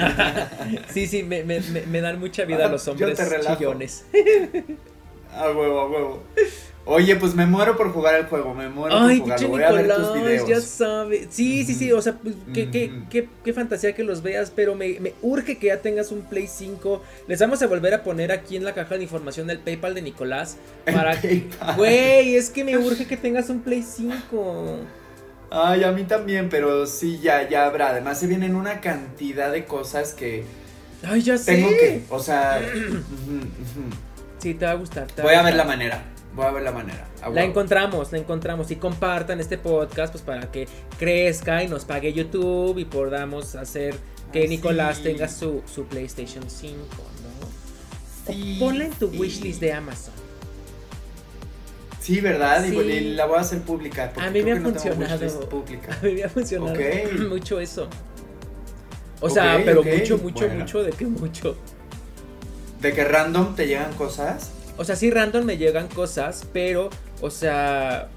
sí, 0.93 1.07
sí, 1.07 1.23
me, 1.23 1.43
me, 1.43 1.59
me, 1.59 2.01
dan 2.01 2.19
mucha 2.19 2.45
vida 2.45 2.69
los 2.69 2.87
hombres 2.87 3.19
chillones. 3.57 4.05
a 5.35 5.51
huevo, 5.51 5.79
a 5.79 5.89
huevo. 5.89 6.23
Oye, 6.85 7.15
pues 7.15 7.33
me 7.33 7.45
muero 7.45 7.77
por 7.77 7.93
jugar 7.93 8.15
el 8.15 8.25
juego, 8.25 8.53
me 8.53 8.67
muero 8.67 8.99
por 8.99 9.17
jugarlo. 9.17 9.47
Voy 9.47 9.63
a 9.63 9.71
ver 9.71 9.95
tus 9.95 10.13
videos. 10.13 10.49
Ya 10.49 10.59
sabes. 10.59 11.27
Sí, 11.29 11.63
sí, 11.63 11.75
sí. 11.75 11.91
O 11.93 12.01
sea, 12.01 12.13
pues, 12.13 12.35
qué, 12.53 12.69
qué, 12.69 12.91
qué, 13.09 13.29
qué, 13.41 13.53
fantasía 13.53 13.95
que 13.95 14.03
los 14.03 14.21
veas. 14.21 14.51
Pero 14.53 14.75
me, 14.75 14.99
me, 14.99 15.13
urge 15.21 15.57
que 15.57 15.67
ya 15.67 15.77
tengas 15.77 16.11
un 16.11 16.23
Play 16.23 16.47
5. 16.47 17.01
Les 17.27 17.39
vamos 17.39 17.61
a 17.61 17.67
volver 17.67 17.93
a 17.93 18.03
poner 18.03 18.33
aquí 18.33 18.57
en 18.57 18.65
la 18.65 18.73
caja 18.73 18.97
de 18.97 19.03
información 19.03 19.49
el 19.49 19.59
PayPal 19.59 19.95
de 19.95 20.01
Nicolás. 20.01 20.57
Para 20.85 21.19
que. 21.21 21.45
Güey, 21.77 22.35
es 22.35 22.49
que 22.49 22.65
me 22.65 22.77
urge 22.77 23.07
que 23.07 23.15
tengas 23.15 23.49
un 23.49 23.61
Play 23.61 23.81
5. 23.81 24.79
Ay, 25.51 25.85
a 25.85 25.91
mí 25.93 26.03
también, 26.03 26.49
pero 26.49 26.85
sí, 26.85 27.19
ya, 27.21 27.47
ya 27.47 27.65
habrá. 27.65 27.91
Además, 27.91 28.19
se 28.19 28.27
vienen 28.27 28.55
una 28.55 28.81
cantidad 28.81 29.53
de 29.53 29.63
cosas 29.63 30.13
que. 30.13 30.43
Ay, 31.01 31.21
ya 31.21 31.37
sé. 31.37 31.53
Tengo 31.55 31.69
que. 31.69 32.01
O 32.09 32.19
sea. 32.19 32.59
sí, 34.43 34.53
te 34.53 34.65
va 34.65 34.71
a 34.71 34.75
gustar. 34.75 35.07
Voy 35.21 35.33
a 35.33 35.41
ver 35.41 35.55
la 35.55 35.63
manera. 35.63 36.03
Voy 36.35 36.45
a 36.45 36.51
ver 36.51 36.63
la 36.63 36.71
manera. 36.71 37.07
la 37.31 37.43
encontramos, 37.43 38.11
la 38.11 38.17
encontramos. 38.17 38.69
Y 38.71 38.75
compartan 38.75 39.39
este 39.39 39.57
podcast 39.57 40.11
pues 40.11 40.23
para 40.23 40.51
que 40.51 40.67
crezca 40.99 41.63
y 41.63 41.67
nos 41.67 41.85
pague 41.85 42.11
YouTube 42.11 42.77
y 42.77 42.85
podamos 42.85 43.55
hacer 43.55 43.95
que 44.31 44.47
Nicolás 44.47 45.01
tenga 45.01 45.27
su, 45.27 45.61
su, 45.71 45.85
PlayStation 45.85 46.49
5, 46.49 46.75
¿no? 46.77 48.33
Sí, 48.33 48.57
ponla 48.59 48.85
en 48.85 48.91
tu 48.91 49.07
wishlist 49.07 49.61
de 49.61 49.73
Amazon. 49.73 50.13
Sí, 52.01 52.19
¿verdad? 52.19 52.65
Y 52.65 53.13
la 53.15 53.25
voy 53.25 53.37
a 53.37 53.41
hacer 53.41 53.61
pública. 53.61 54.11
A 54.17 54.29
mí 54.29 54.41
me 54.41 54.51
ha 54.51 54.59
funcionado. 54.59 55.05
A 55.05 56.03
mí 56.03 56.13
me 56.13 56.23
ha 56.23 56.29
funcionado 56.29 56.75
mucho 57.29 57.59
eso. 57.59 57.87
O 59.21 59.29
sea, 59.29 59.61
pero 59.63 59.83
mucho, 59.83 60.17
mucho, 60.17 60.49
mucho, 60.49 60.83
de 60.83 60.91
que 60.91 61.05
mucho. 61.05 61.55
¿De 62.83 62.91
que 62.91 63.05
random 63.05 63.55
te 63.55 63.65
llegan 63.65 63.93
cosas? 63.93 64.51
O 64.77 64.83
sea, 64.83 64.97
sí 64.97 65.09
random 65.09 65.45
me 65.45 65.57
llegan 65.57 65.87
cosas, 65.87 66.45
pero, 66.51 66.89
o 67.21 67.29
sea, 67.29 68.09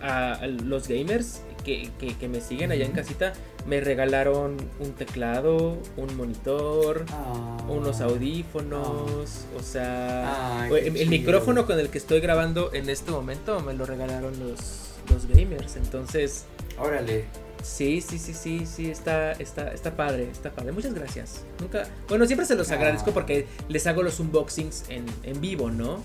a, 0.00 0.46
los 0.46 0.88
gamers 0.88 1.42
que, 1.62 1.90
me 2.26 2.40
siguen 2.40 2.72
allá 2.72 2.86
en 2.86 2.92
casita, 2.92 3.34
me 3.66 3.78
regalaron 3.82 4.56
un 4.78 4.92
teclado, 4.92 5.76
un 5.98 6.16
monitor, 6.16 7.04
Ah. 7.12 7.58
unos 7.68 8.00
audífonos, 8.00 9.44
o 9.54 9.62
sea, 9.62 10.62
Ay, 10.62 10.72
el, 10.86 10.94
chido. 10.94 11.10
micrófono 11.10 11.66
con 11.66 11.78
el 11.78 11.90
que 11.90 11.98
estoy 11.98 12.20
grabando 12.20 12.72
en 12.72 12.88
este 12.88 13.10
momento 13.10 13.60
me 13.60 13.74
lo 13.74 13.84
regalaron 13.84 14.32
los, 14.40 14.94
los 15.10 15.26
gamers, 15.26 15.76
entonces 15.76 16.46
Órale. 16.78 17.26
Sí, 17.62 18.00
sí, 18.00 18.18
sí, 18.18 18.34
sí, 18.34 18.66
sí, 18.66 18.90
está, 18.90 19.32
está, 19.32 19.72
está 19.72 19.94
padre, 19.96 20.28
está 20.30 20.50
padre. 20.50 20.72
Muchas 20.72 20.94
gracias. 20.94 21.44
Nunca, 21.60 21.86
bueno, 22.08 22.26
siempre 22.26 22.46
se 22.46 22.54
los 22.54 22.70
Ah. 22.70 22.74
agradezco 22.74 23.12
porque 23.12 23.46
les 23.68 23.86
hago 23.86 24.02
los 24.02 24.18
unboxings 24.20 24.84
en, 24.88 25.04
en 25.22 25.40
vivo, 25.40 25.70
¿no? 25.70 26.02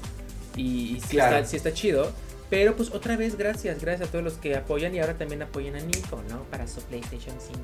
Y, 0.55 0.97
y 0.97 1.01
sí, 1.01 1.07
Claro. 1.17 1.37
está, 1.37 1.49
sí 1.49 1.57
está 1.57 1.73
chido. 1.73 2.11
Pero 2.49 2.75
pues 2.75 2.91
otra 2.91 3.17
vez 3.17 3.37
gracias, 3.37 3.81
gracias 3.81 4.07
a 4.07 4.11
todos 4.11 4.23
los 4.23 4.33
que 4.33 4.55
apoyan 4.55 4.93
y 4.93 4.99
ahora 4.99 5.15
también 5.17 5.41
apoyan 5.41 5.75
a 5.75 5.79
Nico, 5.79 6.21
¿no? 6.29 6.43
Para 6.43 6.67
su 6.67 6.79
PlayStation 6.81 7.35
5. 7.39 7.59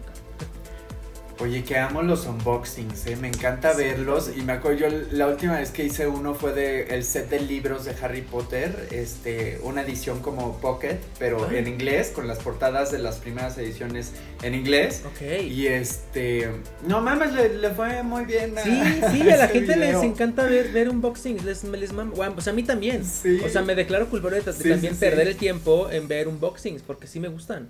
Oye, 1.41 1.63
que 1.63 1.75
amo 1.77 2.03
los 2.03 2.27
unboxings, 2.27 3.07
¿eh? 3.07 3.15
me 3.15 3.27
encanta 3.27 3.71
Sí. 3.73 3.79
verlos. 3.79 4.29
Y 4.37 4.41
me 4.43 4.53
acuerdo, 4.53 4.77
yo 4.87 4.87
la 5.11 5.25
última 5.27 5.57
vez 5.57 5.71
que 5.71 5.83
hice 5.83 6.05
uno 6.05 6.35
fue 6.35 6.53
de 6.53 6.83
el 6.93 7.03
set 7.03 7.29
de 7.29 7.39
libros 7.39 7.83
de 7.83 7.95
Harry 7.99 8.21
Potter, 8.21 8.87
este, 8.91 9.59
una 9.63 9.81
edición 9.81 10.19
como 10.19 10.59
Pocket, 10.61 10.99
pero 11.17 11.47
Ah. 11.49 11.55
en 11.57 11.67
inglés, 11.67 12.11
con 12.13 12.27
las 12.27 12.37
portadas 12.37 12.91
de 12.91 12.99
las 12.99 13.15
primeras 13.17 13.57
ediciones 13.57 14.11
en 14.43 14.53
inglés. 14.53 15.01
Ok. 15.05 15.41
Y 15.47 15.65
este, 15.65 16.47
no 16.87 17.01
mames, 17.01 17.33
le, 17.33 17.49
le 17.57 17.69
fue 17.71 18.03
muy 18.03 18.25
bien. 18.25 18.55
a- 18.59 18.61
Sí, 18.63 18.79
sí, 19.11 19.29
a 19.31 19.37
la 19.37 19.47
gente 19.47 19.73
video. 19.73 19.99
les 19.99 20.03
encanta 20.03 20.43
ver, 20.45 20.69
ver 20.71 20.89
unboxings, 20.89 21.43
les, 21.43 21.63
me 21.63 21.77
les 21.79 21.91
mama. 21.91 22.11
Bueno, 22.15 22.35
pues 22.35 22.47
a 22.49 22.53
mí 22.53 22.61
también. 22.61 23.03
Sí. 23.03 23.41
O 23.43 23.49
sea, 23.49 23.63
me 23.63 23.73
declaro 23.73 24.07
culpable 24.09 24.41
de, 24.41 24.53
Sí, 24.53 24.69
también 24.69 24.95
perder 24.95 25.27
el 25.27 25.37
tiempo 25.37 25.89
en 25.89 26.07
ver 26.07 26.27
unboxings, 26.27 26.83
porque 26.83 27.07
sí 27.07 27.19
me 27.19 27.29
gustan. 27.29 27.69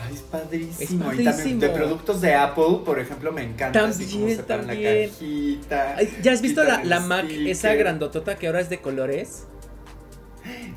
Ay, 0.00 0.14
es 0.14 0.20
padrísimo. 0.20 1.10
Es 1.12 1.20
Y 1.20 1.24
también 1.24 1.58
de 1.60 1.68
productos 1.70 2.20
de 2.20 2.34
Apple, 2.34 2.80
por 2.84 2.98
ejemplo, 3.00 3.32
me 3.32 3.42
encanta 3.42 3.84
así 3.84 4.04
como 4.04 4.18
También, 4.18 4.36
separan 4.36 4.66
también. 4.68 5.00
la 5.02 5.08
cajita. 5.08 5.96
Ay, 5.96 6.18
¿Ya 6.22 6.32
has 6.32 6.40
visto 6.40 6.62
la, 6.64 7.00
Mac, 7.00 7.26
esa 7.30 7.74
grandotota 7.74 8.36
que 8.36 8.46
ahora 8.46 8.60
es 8.60 8.68
de 8.70 8.80
colores? 8.80 9.44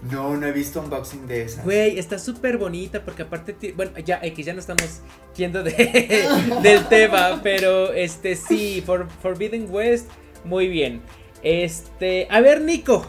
No, 0.10 0.36
no 0.36 0.48
he 0.48 0.52
visto 0.52 0.82
unboxing 0.82 1.28
de 1.28 1.44
esas. 1.44 1.64
Güey, 1.64 1.98
está 2.00 2.18
súper 2.20 2.58
bonita 2.58 3.06
porque 3.06 3.22
aparte, 3.22 3.74
bueno, 3.76 3.92
ya 4.00 4.20
X, 4.24 4.46
ya 4.46 4.54
no 4.54 4.60
estamos 4.60 5.02
yendo 5.38 5.64
de, 5.64 6.28
del 6.64 6.86
tema, 6.88 7.40
pero 7.44 7.94
este 7.94 8.36
sí, 8.36 8.84
For- 8.86 9.08
Forbidden 9.22 9.68
West, 9.70 10.10
muy 10.44 10.68
bien. 10.68 11.02
Este, 11.44 12.28
a 12.30 12.42
ver, 12.42 12.62
Nico. 12.62 13.06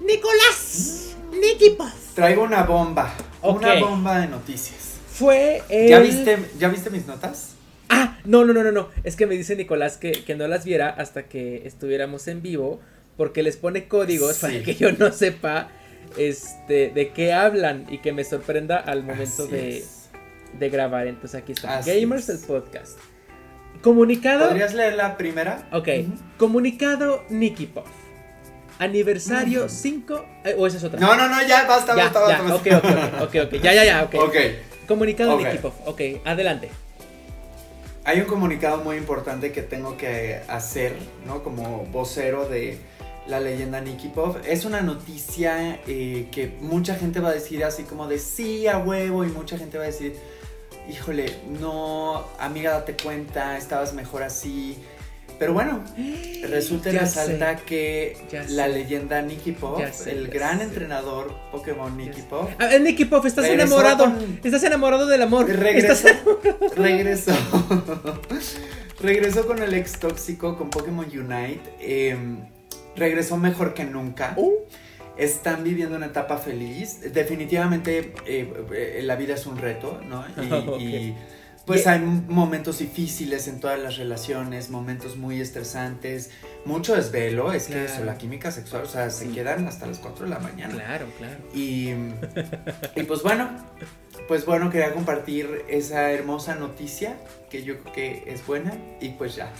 Nicolás. 0.00 1.14
Nicky 1.32 1.70
Puff. 1.70 2.14
Traigo 2.14 2.42
una 2.42 2.62
bomba. 2.62 3.12
Una 3.42 3.74
bomba 3.80 4.20
de 4.20 4.28
noticias. 4.28 4.93
Fue 5.14 5.62
el... 5.68 5.88
¿Ya 5.88 6.00
viste, 6.00 6.38
¿Ya 6.58 6.68
viste 6.68 6.90
mis 6.90 7.06
notas? 7.06 7.54
Ah, 7.88 8.18
no, 8.24 8.44
no, 8.44 8.52
no, 8.52 8.62
no, 8.64 8.72
no. 8.72 8.88
Es 9.04 9.16
que 9.16 9.26
me 9.26 9.34
dice 9.36 9.56
Nicolás 9.56 9.96
que, 9.96 10.12
que 10.24 10.34
no 10.34 10.46
las 10.48 10.64
viera 10.64 10.88
hasta 10.90 11.24
que 11.24 11.66
estuviéramos 11.66 12.26
en 12.28 12.42
vivo. 12.42 12.80
Porque 13.16 13.44
les 13.44 13.56
pone 13.56 13.86
códigos 13.86 14.34
Sí. 14.36 14.40
para 14.42 14.62
que 14.64 14.74
yo 14.74 14.90
no 14.92 15.12
sepa 15.12 15.68
este, 16.18 16.90
de 16.90 17.12
qué 17.12 17.32
hablan 17.32 17.86
y 17.88 17.98
que 17.98 18.12
me 18.12 18.24
sorprenda 18.24 18.76
al 18.76 19.04
momento 19.04 19.46
de, 19.46 19.84
de 20.58 20.68
grabar. 20.68 21.06
Entonces 21.06 21.40
aquí 21.40 21.52
está. 21.52 21.78
Así 21.78 22.00
Gamers 22.00 22.28
es. 22.28 22.40
el 22.40 22.46
podcast. 22.48 22.98
Comunicado. 23.82 24.48
¿Podrías 24.48 24.74
leer 24.74 24.94
la 24.96 25.16
primera? 25.16 25.68
Ok. 25.72 25.88
Comunicado 26.38 27.22
Nicky 27.28 27.66
Puff. 27.66 27.86
Aniversario 28.80 29.66
Ujú. 29.66 29.68
5. 29.72 30.24
eh, 30.44 30.54
o 30.58 30.66
esa 30.66 30.78
es 30.78 30.84
otra. 30.84 30.98
No, 30.98 31.14
no, 31.14 31.28
no, 31.28 31.40
ya, 31.46 31.64
basta, 31.66 31.94
ya, 31.94 32.04
basta, 32.04 32.28
ya, 32.28 32.42
basta. 32.42 32.54
ok, 32.56 32.66
ok, 32.66 32.84
ok, 32.84 33.22
ok, 33.22 33.34
ok. 33.54 33.62
Ya, 33.62 33.72
ya, 33.74 33.84
ya, 33.84 34.02
ok. 34.02 34.14
Ok. 34.18 34.34
Comunicado 34.86 35.34
Ok. 35.34 35.42
Nicky 35.42 35.58
Puff. 35.58 35.74
Ok, 35.86 36.00
adelante. 36.24 36.70
Hay 38.04 38.20
un 38.20 38.26
comunicado 38.26 38.84
muy 38.84 38.96
importante 38.96 39.50
que 39.50 39.62
tengo 39.62 39.96
que 39.96 40.40
hacer, 40.48 40.94
¿no? 41.26 41.42
Como 41.42 41.86
vocero 41.86 42.46
de 42.46 42.78
la 43.26 43.40
leyenda 43.40 43.80
Nicky 43.80 44.08
Pop. 44.08 44.36
Es 44.46 44.64
una 44.64 44.82
noticia 44.82 45.80
eh, 45.86 46.28
que 46.30 46.52
mucha 46.60 46.94
gente 46.96 47.20
va 47.20 47.30
a 47.30 47.32
decir 47.32 47.64
así 47.64 47.84
como 47.84 48.06
de 48.06 48.18
sí 48.18 48.66
a 48.66 48.78
huevo 48.78 49.24
y 49.24 49.28
mucha 49.28 49.56
gente 49.56 49.78
va 49.78 49.84
a 49.84 49.86
decir, 49.86 50.16
híjole, 50.90 51.34
no, 51.48 52.26
amiga, 52.38 52.72
date 52.72 52.94
cuenta, 53.02 53.56
estabas 53.56 53.94
mejor 53.94 54.22
así. 54.22 54.76
Pero 55.38 55.52
bueno, 55.52 55.82
resulta 56.48 56.90
y 56.90 56.98
resalta 56.98 57.58
sé, 57.58 57.64
que 57.64 58.16
la 58.50 58.66
sé. 58.66 58.72
leyenda 58.72 59.20
Nicky 59.22 59.52
Pop, 59.52 59.80
sé, 59.92 60.12
el 60.12 60.28
gran 60.28 60.60
entrenador 60.60 61.34
Pokémon 61.50 61.96
Nicky. 61.96 62.22
Pop, 62.22 62.48
Nicky 62.80 63.04
Puff, 63.06 63.26
estás 63.26 63.46
enamorado. 63.46 64.04
con- 64.04 64.40
Estás 64.44 64.62
enamorado 64.62 65.06
del 65.06 65.22
amor. 65.22 65.48
Regresó, 65.48 65.92
Estás- 66.08 66.22
regresó, 66.76 67.32
regresó 69.02 69.46
con 69.46 69.62
el 69.62 69.74
ex 69.74 69.98
tóxico, 69.98 70.56
con 70.56 70.70
Pokémon 70.70 71.06
Unite. 71.06 71.60
eh, 71.80 72.16
regresó 72.96 73.36
mejor 73.36 73.74
que 73.74 73.84
nunca. 73.84 74.34
Uh. 74.36 74.52
Están 75.16 75.62
viviendo 75.62 75.96
una 75.96 76.06
etapa 76.06 76.38
feliz. 76.38 77.00
Definitivamente 77.12 78.14
eh, 78.26 78.52
eh, 78.72 79.00
la 79.04 79.14
vida 79.16 79.34
es 79.34 79.46
un 79.46 79.56
reto, 79.58 80.00
¿no? 80.04 80.24
Y, 80.80 81.14
pues 81.66 81.86
Y- 81.86 81.88
hay 81.88 81.98
momentos 82.00 82.78
difíciles 82.78 83.48
en 83.48 83.60
todas 83.60 83.78
las 83.78 83.96
relaciones, 83.96 84.70
momentos 84.70 85.16
muy 85.16 85.40
estresantes, 85.40 86.30
mucho 86.64 86.94
desvelo. 86.94 87.52
Es 87.52 87.66
que 87.68 87.84
eso, 87.84 88.04
la 88.04 88.18
química 88.18 88.50
sexual, 88.50 88.82
o 88.82 88.86
sea, 88.88 89.10
se 89.10 89.28
quedan 89.30 89.66
hasta 89.66 89.86
las 89.86 89.98
4 89.98 90.24
de 90.26 90.30
la 90.30 90.38
mañana. 90.38 90.74
Claro, 90.74 91.06
claro. 91.18 91.36
Y, 91.54 91.90
y 92.96 93.02
pues 93.06 93.22
bueno, 93.22 93.48
pues 94.28 94.44
bueno, 94.44 94.70
quería 94.70 94.92
compartir 94.92 95.64
esa 95.68 96.10
hermosa 96.12 96.54
noticia 96.54 97.16
que 97.50 97.62
yo 97.62 97.78
creo 97.80 97.92
que 97.94 98.24
es 98.26 98.46
buena 98.46 98.72
y 99.00 99.10
pues 99.10 99.36
ya. 99.36 99.50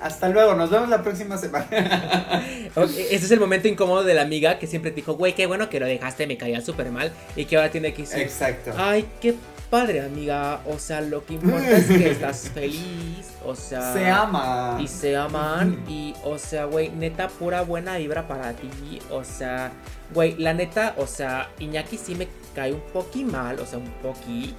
Hasta 0.00 0.28
luego, 0.28 0.54
nos 0.54 0.68
vemos 0.70 0.90
la 0.90 1.02
próxima 1.02 1.38
semana. 1.38 1.66
Ese 2.76 3.14
es 3.16 3.30
el 3.30 3.40
momento 3.40 3.66
incómodo 3.66 4.04
de 4.04 4.12
la 4.12 4.22
amiga 4.22 4.58
que 4.58 4.66
siempre 4.66 4.90
te 4.90 4.96
dijo, 4.96 5.14
güey, 5.14 5.34
qué 5.34 5.46
bueno 5.46 5.70
que 5.70 5.80
lo 5.80 5.86
dejaste, 5.86 6.26
me 6.26 6.36
caía 6.36 6.60
súper 6.60 6.90
mal. 6.90 7.12
Y 7.34 7.46
que 7.46 7.56
ahora 7.56 7.70
tiene 7.70 7.94
que 7.94 8.02
decir, 8.02 8.20
Exacto. 8.20 8.72
ay, 8.76 9.06
qué 9.22 9.34
padre, 9.70 10.00
amiga. 10.00 10.60
O 10.66 10.78
sea, 10.78 11.00
lo 11.00 11.24
que 11.24 11.34
importa 11.34 11.70
es 11.76 11.86
que 11.86 12.10
estás 12.10 12.48
feliz. 12.54 13.30
O 13.44 13.54
sea, 13.54 13.92
Se 13.92 14.08
ama. 14.08 14.78
y 14.80 14.88
se 14.88 15.16
aman 15.16 15.84
y 15.88 16.14
o 16.24 16.36
sea, 16.38 16.64
güey, 16.64 16.88
neta 16.90 17.28
pura 17.28 17.62
buena 17.62 17.96
vibra 17.96 18.26
para 18.26 18.52
ti, 18.54 18.98
o 19.10 19.22
sea, 19.22 19.70
güey, 20.12 20.34
la 20.36 20.52
neta, 20.52 20.94
o 20.98 21.06
sea, 21.06 21.48
Iñaki 21.60 21.96
sí 21.96 22.16
me 22.16 22.26
cae 22.56 22.72
un 22.72 22.80
poqui 22.92 23.22
mal, 23.24 23.60
o 23.60 23.64
sea, 23.66 23.78
un 23.78 23.88
poqui, 24.02 24.52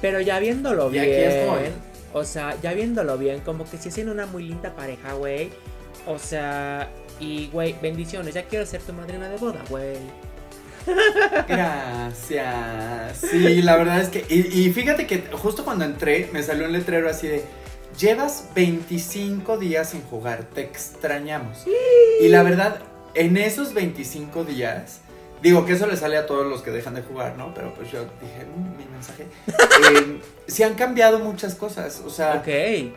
pero 0.00 0.22
ya 0.22 0.38
viéndolo 0.38 0.88
Y 0.88 0.92
bien, 0.92 1.04
aquí 1.04 1.12
estoy. 1.12 1.72
o 2.14 2.24
sea, 2.24 2.56
ya 2.62 2.72
viéndolo 2.72 3.18
bien, 3.18 3.40
como 3.40 3.68
que 3.68 3.76
sí 3.76 3.90
hacen 3.90 4.08
una 4.08 4.24
muy 4.24 4.44
linda 4.44 4.74
pareja, 4.74 5.12
güey. 5.12 5.50
O 6.06 6.18
sea, 6.18 6.88
y 7.18 7.48
güey, 7.48 7.74
bendiciones, 7.82 8.32
ya 8.32 8.44
quiero 8.44 8.64
ser 8.64 8.80
tu 8.80 8.94
madrina 8.94 9.28
de 9.28 9.36
boda, 9.36 9.60
güey. 9.68 9.96
Gracias. 11.48 13.18
Sí, 13.18 13.62
la 13.62 13.76
verdad 13.76 14.00
es 14.00 14.08
que. 14.08 14.24
Y, 14.28 14.60
y 14.60 14.72
fíjate 14.72 15.06
que 15.06 15.22
justo 15.32 15.64
cuando 15.64 15.84
entré, 15.84 16.28
me 16.32 16.42
salió 16.42 16.66
un 16.66 16.72
letrero 16.72 17.08
así 17.08 17.28
de. 17.28 17.44
Llevas 17.98 18.44
25 18.54 19.58
días 19.58 19.90
sin 19.90 20.02
jugar, 20.02 20.44
te 20.54 20.62
extrañamos. 20.62 21.64
Y 22.20 22.28
la 22.28 22.42
verdad, 22.42 22.80
en 23.14 23.36
esos 23.36 23.74
25 23.74 24.44
días, 24.44 25.00
digo 25.42 25.66
que 25.66 25.72
eso 25.72 25.86
le 25.86 25.96
sale 25.96 26.16
a 26.16 26.24
todos 26.26 26.46
los 26.46 26.62
que 26.62 26.70
dejan 26.70 26.94
de 26.94 27.02
jugar, 27.02 27.36
¿no? 27.36 27.52
Pero 27.52 27.74
pues 27.74 27.90
yo 27.90 28.04
dije, 28.22 28.46
"Mm, 28.56 28.76
mi 28.78 28.84
mensaje. 28.86 29.26
Eh, 29.92 30.20
sí 30.46 30.62
han 30.62 30.74
cambiado 30.74 31.18
muchas 31.20 31.54
cosas. 31.54 32.02
O 32.06 32.10
sea. 32.10 32.42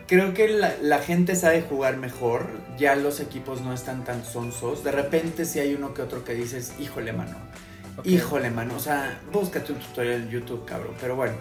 Creo 0.06 0.34
que 0.34 0.48
la, 0.48 0.74
la 0.82 0.98
gente 0.98 1.34
sabe 1.34 1.62
jugar 1.62 1.96
mejor, 1.96 2.46
ya 2.78 2.94
los 2.94 3.20
equipos 3.20 3.62
no 3.62 3.72
están 3.72 4.04
tan 4.04 4.24
sonsos. 4.24 4.84
De 4.84 4.92
repente 4.92 5.44
si 5.44 5.60
hay 5.60 5.74
uno 5.74 5.92
que 5.94 6.02
otro 6.02 6.24
que 6.24 6.34
dices, 6.34 6.74
híjole 6.78 7.12
mano, 7.12 7.36
híjole 8.04 8.50
mano, 8.50 8.76
o 8.76 8.80
sea, 8.80 9.20
búscate 9.32 9.72
un 9.72 9.78
tutorial 9.78 10.22
en 10.22 10.30
YouTube, 10.30 10.64
cabrón. 10.64 10.94
Pero 11.00 11.16
bueno, 11.16 11.34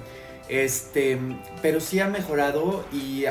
este, 0.50 1.18
pero 1.62 1.80
sí 1.80 2.00
ha 2.00 2.08
mejorado 2.08 2.86
y 2.94 3.26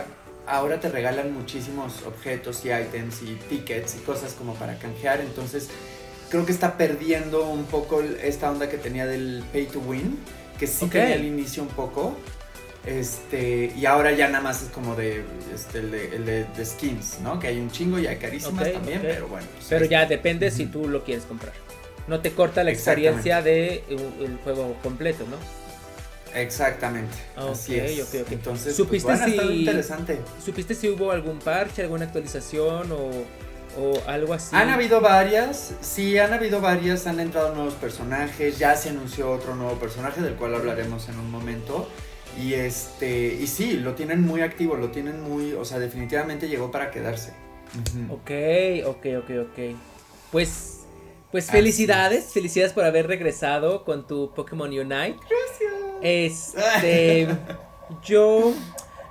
ahora 0.46 0.80
te 0.80 0.88
regalan 0.88 1.32
muchísimos 1.32 2.02
objetos 2.06 2.64
y 2.64 2.72
items 2.72 3.22
y 3.22 3.34
tickets 3.48 3.94
y 3.96 3.98
cosas 3.98 4.32
como 4.32 4.54
para 4.54 4.78
canjear. 4.78 5.20
Entonces 5.20 5.68
creo 6.30 6.44
que 6.46 6.52
está 6.52 6.76
perdiendo 6.76 7.44
un 7.48 7.64
poco 7.64 8.02
esta 8.02 8.50
onda 8.50 8.68
que 8.68 8.78
tenía 8.78 9.06
del 9.06 9.44
pay 9.52 9.66
to 9.66 9.80
win, 9.80 10.18
que 10.58 10.66
sí 10.66 10.86
tenía 10.86 11.14
al 11.14 11.24
inicio 11.24 11.62
un 11.62 11.68
poco. 11.68 12.16
Este, 12.84 13.72
y 13.76 13.86
ahora 13.86 14.10
ya 14.10 14.26
nada 14.26 14.42
más 14.42 14.62
es 14.62 14.68
como 14.70 14.96
de, 14.96 15.22
este, 15.54 15.78
el 15.78 15.90
de, 15.92 16.16
el 16.16 16.24
de- 16.26 16.44
de 16.44 16.64
skins, 16.66 17.20
¿no? 17.20 17.38
Que 17.38 17.46
hay 17.46 17.58
un 17.60 17.70
chingo 17.70 17.96
y 18.00 18.08
hay 18.08 18.16
carísimas 18.16 18.72
también, 18.72 19.00
pero 19.00 19.28
bueno. 19.28 19.46
pues 19.54 19.66
Pero 19.68 19.84
ya 19.84 20.04
depende 20.06 20.50
si 20.50 20.66
tú 20.66 20.88
lo 20.88 21.04
quieres 21.04 21.24
comprar. 21.24 21.52
No 22.06 22.20
te 22.20 22.32
corta 22.32 22.64
la 22.64 22.70
experiencia 22.72 23.42
de 23.42 23.84
uh, 23.90 24.24
el 24.24 24.36
juego 24.38 24.76
completo, 24.82 25.24
¿no? 25.26 25.36
Exactamente. 26.34 27.14
así 27.36 27.78
Ok, 27.78 27.84
es. 27.84 28.00
ok, 28.02 28.14
ok. 28.22 28.32
Entonces, 28.32 28.74
¿Supiste 28.76 29.06
pues, 29.06 29.18
bueno, 29.18 29.26
estado 29.30 29.48
si- 29.50 29.60
interesante. 29.60 30.18
¿Supiste 30.44 30.74
si 30.74 30.88
hubo 30.88 31.12
algún 31.12 31.38
parche, 31.38 31.82
alguna 31.82 32.06
actualización 32.06 32.90
o, 32.92 33.10
o 33.78 34.02
algo 34.06 34.32
así? 34.32 34.56
Han 34.56 34.70
habido 34.70 35.00
varias, 35.00 35.74
sí, 35.82 36.18
han 36.18 36.32
habido 36.32 36.60
varias, 36.60 37.06
han 37.06 37.20
entrado 37.20 37.54
nuevos 37.54 37.74
personajes, 37.74 38.58
ya 38.58 38.74
se 38.76 38.88
anunció 38.90 39.30
otro 39.30 39.54
nuevo 39.54 39.74
personaje 39.78 40.20
del 40.22 40.34
cual 40.34 40.54
hablaremos 40.54 41.08
en 41.08 41.18
un 41.18 41.30
momento. 41.30 41.88
Y 42.40 42.54
este, 42.54 43.34
y 43.34 43.46
sí, 43.46 43.74
lo 43.74 43.94
tienen 43.94 44.22
muy 44.22 44.40
activo, 44.40 44.74
lo 44.76 44.90
tienen 44.90 45.20
muy, 45.20 45.52
o 45.52 45.66
sea, 45.66 45.78
definitivamente 45.78 46.48
llegó 46.48 46.70
para 46.70 46.90
quedarse. 46.90 47.34
Ok, 48.08 48.30
ok, 48.86 49.06
ok, 49.18 49.30
ok. 49.50 49.58
Pues, 50.30 50.71
pues 51.32 51.50
felicidades, 51.50 52.26
felicidades 52.26 52.74
por 52.74 52.84
haber 52.84 53.06
regresado 53.06 53.84
con 53.84 54.06
tu 54.06 54.32
Pokémon 54.34 54.68
Unite. 54.68 55.16
Gracias. 55.16 55.72
Este, 56.02 57.26
yo, 58.04 58.52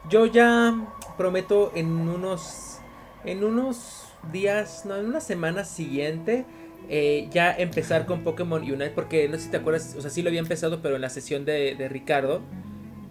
yo 0.07 0.27
ya 0.27 0.87
prometo 1.17 1.71
en 1.73 1.87
unos, 1.87 2.77
en 3.25 3.43
unos 3.43 4.05
días, 4.31 4.85
no, 4.85 4.97
en 4.97 5.07
una 5.07 5.19
semana 5.19 5.65
siguiente. 5.65 6.45
Eh, 6.89 7.27
ya 7.31 7.53
empezar 7.53 8.05
con 8.05 8.23
Pokémon 8.23 8.61
Unite 8.61 8.89
porque 8.89 9.27
no 9.29 9.37
sé 9.37 9.43
si 9.45 9.49
te 9.49 9.57
acuerdas, 9.57 9.95
o 9.97 10.01
sea, 10.01 10.09
sí 10.09 10.21
lo 10.21 10.29
había 10.29 10.41
empezado, 10.41 10.81
pero 10.81 10.95
en 10.95 11.01
la 11.01 11.09
sesión 11.09 11.45
de, 11.45 11.75
de 11.75 11.89
Ricardo, 11.89 12.41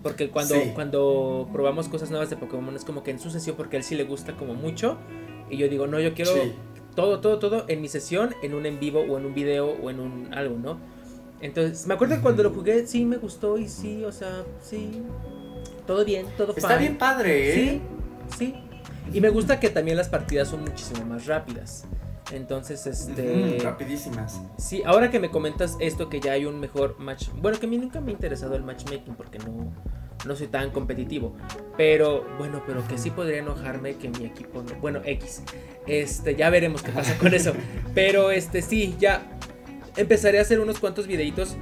porque 0.02 0.28
cuando, 0.30 0.54
cuando 0.74 1.48
probamos 1.52 1.88
cosas 1.88 2.10
nuevas 2.10 2.30
de 2.30 2.36
Pokémon 2.36 2.74
es 2.76 2.84
como 2.84 3.02
que 3.02 3.10
en 3.10 3.18
su 3.18 3.30
sesión, 3.30 3.56
porque 3.56 3.76
a 3.76 3.78
él 3.78 3.84
sí 3.84 3.94
le 3.94 4.04
gusta 4.04 4.36
como 4.36 4.54
mucho, 4.54 4.98
y 5.48 5.56
yo 5.56 5.68
digo, 5.68 5.86
no, 5.86 6.00
yo 6.00 6.14
quiero 6.14 6.32
todo, 6.94 7.20
todo, 7.20 7.38
todo 7.38 7.64
en 7.68 7.80
mi 7.80 7.88
sesión, 7.88 8.34
en 8.42 8.54
un 8.54 8.66
en 8.66 8.78
vivo 8.80 9.00
o 9.00 9.18
en 9.18 9.26
un 9.26 9.34
video 9.34 9.70
o 9.82 9.90
en 9.90 10.00
un 10.00 10.32
algo, 10.34 10.56
¿no? 10.56 10.78
Entonces, 11.40 11.86
me 11.86 11.94
acuerdo 11.94 12.16
que 12.16 12.20
cuando 12.20 12.42
lo 12.42 12.50
jugué, 12.50 12.86
sí 12.86 13.04
me 13.04 13.16
gustó 13.16 13.56
y 13.56 13.68
sí, 13.68 14.04
o 14.04 14.12
sea, 14.12 14.44
sí, 14.62 15.02
todo 15.86 16.04
bien, 16.04 16.26
todo 16.36 16.54
Está 16.54 16.76
bien 16.76 16.98
padre, 16.98 17.50
¿eh? 17.50 17.54
Sí, 17.54 17.82
sí. 18.38 18.54
Y 19.12 19.20
me 19.20 19.30
gusta 19.30 19.58
que 19.58 19.70
también 19.70 19.96
las 19.96 20.08
partidas 20.08 20.48
son 20.48 20.60
muchísimo 20.60 21.04
más 21.06 21.26
rápidas. 21.26 21.84
Entonces, 22.32 22.86
este. 22.86 23.58
rapidísimas. 23.62 24.40
Sí, 24.56 24.82
ahora 24.84 25.10
que 25.10 25.18
me 25.18 25.30
comentas 25.30 25.76
esto, 25.80 26.08
que 26.08 26.20
ya 26.20 26.32
hay 26.32 26.44
un 26.44 26.60
mejor 26.60 26.98
match. 26.98 27.28
Bueno, 27.40 27.58
que 27.58 27.66
a 27.66 27.68
mí 27.68 27.78
nunca 27.78 28.00
me 28.00 28.10
ha 28.10 28.12
interesado 28.12 28.54
el 28.54 28.62
matchmaking 28.62 29.14
porque 29.14 29.38
no, 29.38 29.72
no 30.26 30.36
soy 30.36 30.48
tan 30.48 30.70
competitivo. 30.70 31.34
Pero, 31.76 32.26
bueno, 32.38 32.62
pero 32.66 32.86
que 32.86 32.98
sí 32.98 33.10
podría 33.10 33.38
enojarme 33.38 33.96
que 33.96 34.08
mi 34.08 34.24
equipo 34.24 34.62
no. 34.62 34.74
Bueno, 34.80 35.00
X. 35.04 35.42
Este, 35.86 36.36
ya 36.36 36.50
veremos 36.50 36.82
qué 36.82 36.92
pasa 36.92 37.16
con 37.18 37.34
eso. 37.34 37.54
Pero, 37.94 38.30
este, 38.30 38.62
sí, 38.62 38.96
ya. 38.98 39.22
Empezaré 39.96 40.38
a 40.38 40.42
hacer 40.42 40.60
unos 40.60 40.78
cuantos 40.78 41.06
videitos. 41.06 41.56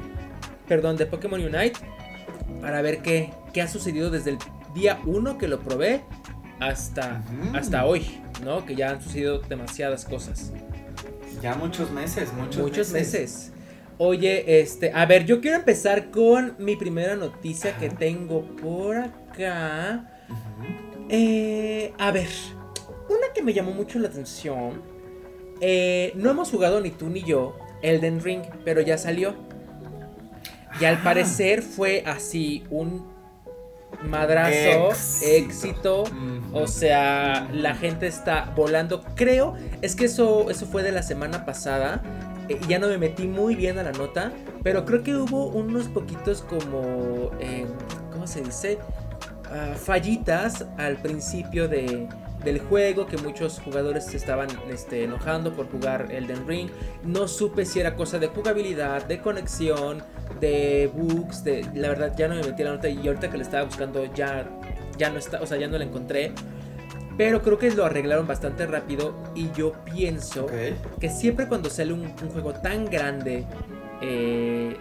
Perdón, 0.67 0.97
de 0.97 1.07
Pokémon 1.07 1.41
Unite. 1.41 1.79
Para 2.61 2.83
ver 2.83 2.99
qué, 3.03 3.31
qué 3.53 3.63
ha 3.63 3.69
sucedido 3.69 4.11
desde 4.11 4.31
el 4.31 4.39
día 4.75 5.01
1 5.07 5.39
que 5.39 5.49
lo 5.49 5.61
probé 5.61 6.03
hasta, 6.61 7.23
hasta 7.55 7.85
hoy, 7.85 8.21
¿no? 8.45 8.65
Que 8.67 8.75
ya 8.75 8.91
han 8.91 9.03
sucedido 9.03 9.39
demasiadas 9.39 10.05
cosas. 10.05 10.53
Ya 11.43 11.55
muchos 11.55 11.91
meses, 11.91 12.33
muchos, 12.33 12.63
muchos 12.63 12.91
meses. 12.91 13.53
Oye, 13.99 14.61
este, 14.61 14.93
a 14.95 15.07
ver, 15.07 15.25
yo 15.25 15.41
quiero 15.41 15.57
empezar 15.57 16.11
con 16.11 16.55
mi 16.59 16.77
primera 16.77 17.17
noticia 17.17 17.77
que 17.77 17.91
tengo 17.91 18.43
por 18.57 18.97
acá. 18.97 20.09
Eh, 21.09 21.93
a 21.99 22.13
ver, 22.13 22.29
una 23.09 23.33
que 23.35 23.43
me 23.43 23.53
llamó 23.53 23.73
mucho 23.73 23.99
la 23.99 24.09
atención. 24.09 24.83
Eh, 25.61 26.13
no 26.15 26.31
hemos 26.31 26.51
jugado 26.51 26.81
ni 26.81 26.91
tú 26.91 27.09
ni 27.09 27.25
yo 27.25 27.59
Elden 27.83 28.23
Ring, 28.23 28.43
pero 28.65 28.81
ya 28.81 28.99
salió. 28.99 29.35
Y 30.81 30.85
al 30.85 31.03
parecer 31.03 31.63
fue 31.63 32.05
así 32.07 32.63
un 32.71 33.05
madrazo, 34.05 34.91
éxito. 35.25 36.05
O 36.53 36.67
sea, 36.67 37.49
la 37.53 37.75
gente 37.75 38.07
está 38.07 38.53
volando. 38.55 39.03
Creo, 39.17 39.55
es 39.83 39.97
que 39.97 40.05
eso, 40.05 40.51
eso 40.51 40.67
fue 40.67 40.83
de 40.83 40.93
la 40.93 41.03
semana 41.03 41.45
pasada. 41.45 42.03
Eh, 42.49 42.59
ya 42.69 42.79
no 42.79 42.89
me 42.89 42.99
metí 42.99 43.27
muy 43.27 43.55
bien 43.55 43.79
a 43.79 43.83
la 43.83 43.93
nota. 43.93 44.33
Pero 44.63 44.85
creo 44.85 45.03
que 45.03 45.15
hubo 45.15 45.47
unos 45.47 45.89
poquitos 45.89 46.43
como. 46.43 47.31
Eh, 47.41 47.67
¿Cómo 48.13 48.27
se 48.27 48.43
dice? 48.43 48.79
Ah, 49.51 49.75
fallitas 49.77 50.67
al 50.77 50.97
principio 50.99 51.69
de, 51.69 52.07
del 52.45 52.61
juego, 52.61 53.07
que 53.07 53.17
muchos 53.17 53.61
jugadores 53.61 54.05
se 54.05 54.17
estaban 54.17 54.49
este, 54.71 55.05
enojando 55.05 55.53
por 55.55 55.71
jugar 55.71 56.09
Elden 56.11 56.47
Ring. 56.47 56.69
No 57.03 57.29
supe 57.29 57.65
si 57.65 57.81
era 57.81 57.97
cosa 57.97 58.19
de 58.19 58.27
jugabilidad, 58.29 59.07
de 59.07 59.21
conexión, 59.21 60.03
de 60.41 60.91
bugs, 60.95 61.45
de 61.45 61.67
la 61.75 61.89
verdad 61.89 62.15
ya 62.17 62.29
no 62.29 62.35
me 62.35 62.43
metí 62.43 62.63
la 62.63 62.73
nota 62.73 62.89
y 62.89 63.07
ahorita 63.07 63.31
que 63.31 63.39
le 63.39 63.43
estaba 63.43 63.65
buscando 63.65 64.05
ya 64.15 64.49
ya 64.99 65.11
no 65.11 65.19
está, 65.19 65.41
o 65.41 65.47
sea, 65.47 65.57
ya 65.57 65.69
no 65.69 65.79
la 65.79 65.85
encontré. 65.85 66.33
Pero 67.19 67.43
creo 67.43 67.59
que 67.59 67.71
lo 67.73 67.85
arreglaron 67.85 68.27
bastante 68.27 68.65
rápido 68.67 69.15
y 69.35 69.51
yo 69.53 69.75
pienso 69.85 70.47
que 70.99 71.11
siempre 71.11 71.49
cuando 71.49 71.69
sale 71.69 71.93
un, 71.93 72.03
un 72.03 72.31
juego 72.31 72.55
tan 72.55 72.87
grande 72.87 73.45
eh, 74.01 74.77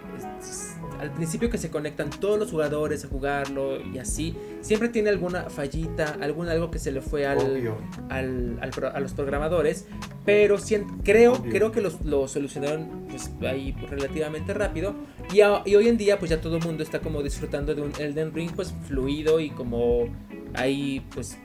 al 1.00 1.12
principio 1.12 1.48
que 1.50 1.58
se 1.58 1.70
conectan 1.70 2.10
todos 2.10 2.38
los 2.38 2.50
jugadores 2.50 3.04
a 3.04 3.08
jugarlo 3.08 3.80
y 3.80 3.98
así, 3.98 4.36
siempre 4.60 4.88
tiene 4.88 5.10
alguna 5.10 5.48
fallita, 5.48 6.16
algún 6.20 6.48
algo 6.48 6.70
que 6.70 6.78
se 6.78 6.90
le 6.90 7.00
fue 7.00 7.26
al, 7.26 7.72
al, 8.08 8.58
a 8.60 9.00
los 9.00 9.12
programadores, 9.12 9.86
pero 10.24 10.56
creo, 11.04 11.42
creo 11.44 11.72
que 11.72 11.80
lo 11.80 12.28
solucionaron 12.28 13.06
pues, 13.08 13.30
ahí 13.42 13.74
relativamente 13.88 14.54
rápido 14.54 14.94
y, 15.32 15.38
y, 15.38 15.76
hoy 15.76 15.88
en 15.88 15.96
día 15.96 16.18
pues 16.18 16.30
ya 16.30 16.40
todo 16.40 16.56
el 16.56 16.64
mundo 16.64 16.82
está 16.82 17.00
como 17.00 17.22
disfrutando 17.22 17.74
de 17.74 17.82
un 17.82 17.92
Elden 17.98 18.34
Ring 18.34 18.50
pues 18.54 18.74
fluido 18.86 19.40
y 19.40 19.50
como 19.50 20.06
ahí 20.54 21.04
pues 21.14 21.38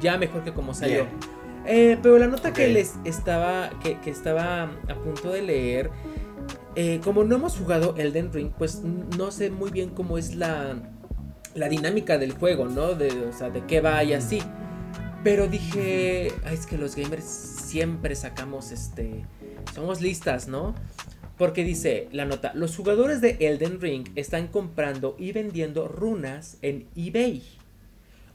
ya 0.00 0.18
mejor 0.18 0.44
que 0.44 0.52
como 0.52 0.74
salió. 0.74 1.06
Eh, 1.66 1.98
pero 2.02 2.18
la 2.18 2.26
nota 2.26 2.52
que 2.52 2.68
les 2.68 2.94
estaba, 3.04 3.70
que, 3.82 3.98
que 4.00 4.10
estaba 4.10 4.62
a 4.62 4.94
punto 4.94 5.30
de 5.30 5.42
leer 5.42 5.90
eh, 6.80 7.00
como 7.02 7.24
no 7.24 7.34
hemos 7.34 7.56
jugado 7.56 7.96
Elden 7.96 8.32
Ring, 8.32 8.52
pues 8.56 8.82
no 8.84 9.32
sé 9.32 9.50
muy 9.50 9.72
bien 9.72 9.90
cómo 9.90 10.16
es 10.16 10.36
la, 10.36 10.76
la 11.56 11.68
dinámica 11.68 12.18
del 12.18 12.30
juego, 12.30 12.66
¿no? 12.66 12.94
De, 12.94 13.10
o 13.26 13.32
sea, 13.32 13.50
de 13.50 13.64
qué 13.66 13.80
va 13.80 14.04
y 14.04 14.12
así. 14.12 14.40
Pero 15.24 15.48
dije, 15.48 16.32
Ay, 16.44 16.54
es 16.54 16.66
que 16.66 16.78
los 16.78 16.94
gamers 16.94 17.24
siempre 17.24 18.14
sacamos 18.14 18.70
este... 18.70 19.26
Somos 19.74 20.00
listas, 20.00 20.46
¿no? 20.46 20.76
Porque 21.36 21.64
dice 21.64 22.08
la 22.12 22.24
nota, 22.24 22.52
los 22.54 22.76
jugadores 22.76 23.20
de 23.20 23.36
Elden 23.40 23.80
Ring 23.80 24.08
están 24.14 24.46
comprando 24.46 25.16
y 25.18 25.32
vendiendo 25.32 25.88
runas 25.88 26.58
en 26.62 26.86
eBay. 26.94 27.42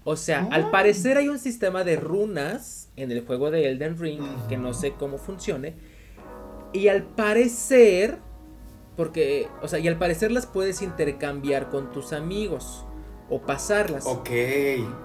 O 0.04 0.16
sea, 0.16 0.48
al 0.52 0.64
ah. 0.64 0.72
parecer 0.72 1.18
hay 1.18 1.30
un 1.30 1.40
sistema 1.40 1.84
de 1.84 1.96
runas 1.96 2.90
en 2.96 3.12
el 3.12 3.26
juego 3.26 3.52
de 3.52 3.70
Elden 3.70 3.98
Ring 3.98 4.24
que 4.50 4.58
no 4.58 4.74
sé 4.74 4.94
cómo 4.94 5.18
funcione. 5.18 5.76
Y 6.74 6.88
al 6.88 7.04
parecer 7.04 8.20
porque, 8.96 9.48
o 9.62 9.68
sea, 9.68 9.80
y 9.80 9.88
al 9.88 9.98
parecer 9.98 10.32
las 10.32 10.46
puedes 10.46 10.82
intercambiar 10.82 11.70
con 11.70 11.92
tus 11.92 12.14
amigos 12.14 12.86
o 13.30 13.42
pasarlas. 13.42 14.06
Ok. 14.06 14.30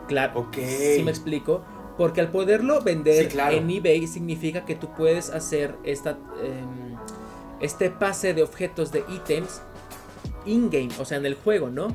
Claro. 0.08 0.40
Ok. 0.40 0.56
¿Sí 0.56 1.02
me 1.02 1.10
explico? 1.10 1.64
Porque 1.96 2.20
al 2.20 2.30
poderlo 2.30 2.82
vender 2.82 3.32
en 3.36 3.70
eBay 3.70 4.06
significa 4.06 4.64
que 4.64 4.74
tú 4.74 4.90
puedes 4.94 5.30
hacer 5.30 5.74
esta, 5.84 6.18
em, 6.42 6.96
este 7.60 7.90
pase 7.90 8.34
de 8.34 8.42
objetos 8.42 8.92
de 8.92 9.02
ítems 9.08 9.62
in-game, 10.44 10.90
o 11.00 11.04
sea, 11.04 11.18
en 11.18 11.26
el 11.26 11.34
juego, 11.34 11.70
¿no? 11.70 11.88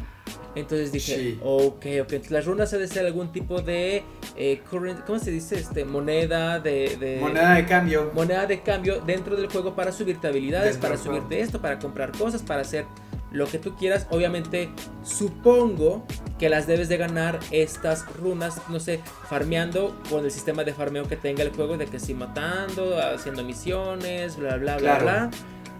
Entonces 0.56 0.92
dije, 0.92 1.38
ok, 1.42 1.86
ok. 2.04 2.14
las 2.30 2.46
runas 2.46 2.70
debe 2.70 2.88
ser 2.88 3.06
algún 3.06 3.32
tipo 3.32 3.62
de 3.62 4.04
eh, 4.36 4.62
current, 4.70 5.04
¿cómo 5.06 5.18
se 5.18 5.32
dice? 5.32 5.56
Este, 5.60 5.84
moneda 5.84 6.60
de, 6.60 7.18
Moneda 7.20 7.56
de 7.56 7.66
cambio. 7.66 8.12
Moneda 8.14 8.46
de 8.46 8.62
cambio 8.62 9.02
dentro 9.02 9.36
del 9.36 9.48
juego 9.48 9.76
para 9.76 9.92
subirte 9.92 10.28
habilidades, 10.28 10.78
para 10.78 10.98
subirte 10.98 11.40
esto, 11.40 11.60
para 11.60 11.80
comprar 11.80 12.12
cosas, 12.12 12.44
para 12.44 12.62
hacer 12.62 12.86
lo 13.32 13.48
que 13.48 13.58
tú 13.58 13.76
quieras. 13.76 14.08
Obviamente, 14.12 14.70
supongo 15.04 16.06
que 16.38 16.50
las 16.50 16.68
debes 16.68 16.88
de 16.88 16.98
ganar 16.98 17.40
estas 17.52 18.06
runas, 18.18 18.62
no 18.70 18.80
sé, 18.80 19.00
farmeando 19.28 20.00
con 20.10 20.24
el 20.24 20.32
sistema 20.32 20.64
de 20.64 20.74
farmeo 20.74 21.08
que 21.08 21.18
tenga 21.18 21.42
el 21.42 21.50
juego, 21.50 21.78
de 21.78 21.88
que 21.88 22.00
si 22.00 22.14
matando, 22.14 23.00
haciendo 23.00 23.44
misiones, 23.44 24.38
bla, 24.38 24.58
bla, 24.58 24.78
bla, 24.78 25.00
bla. 25.00 25.32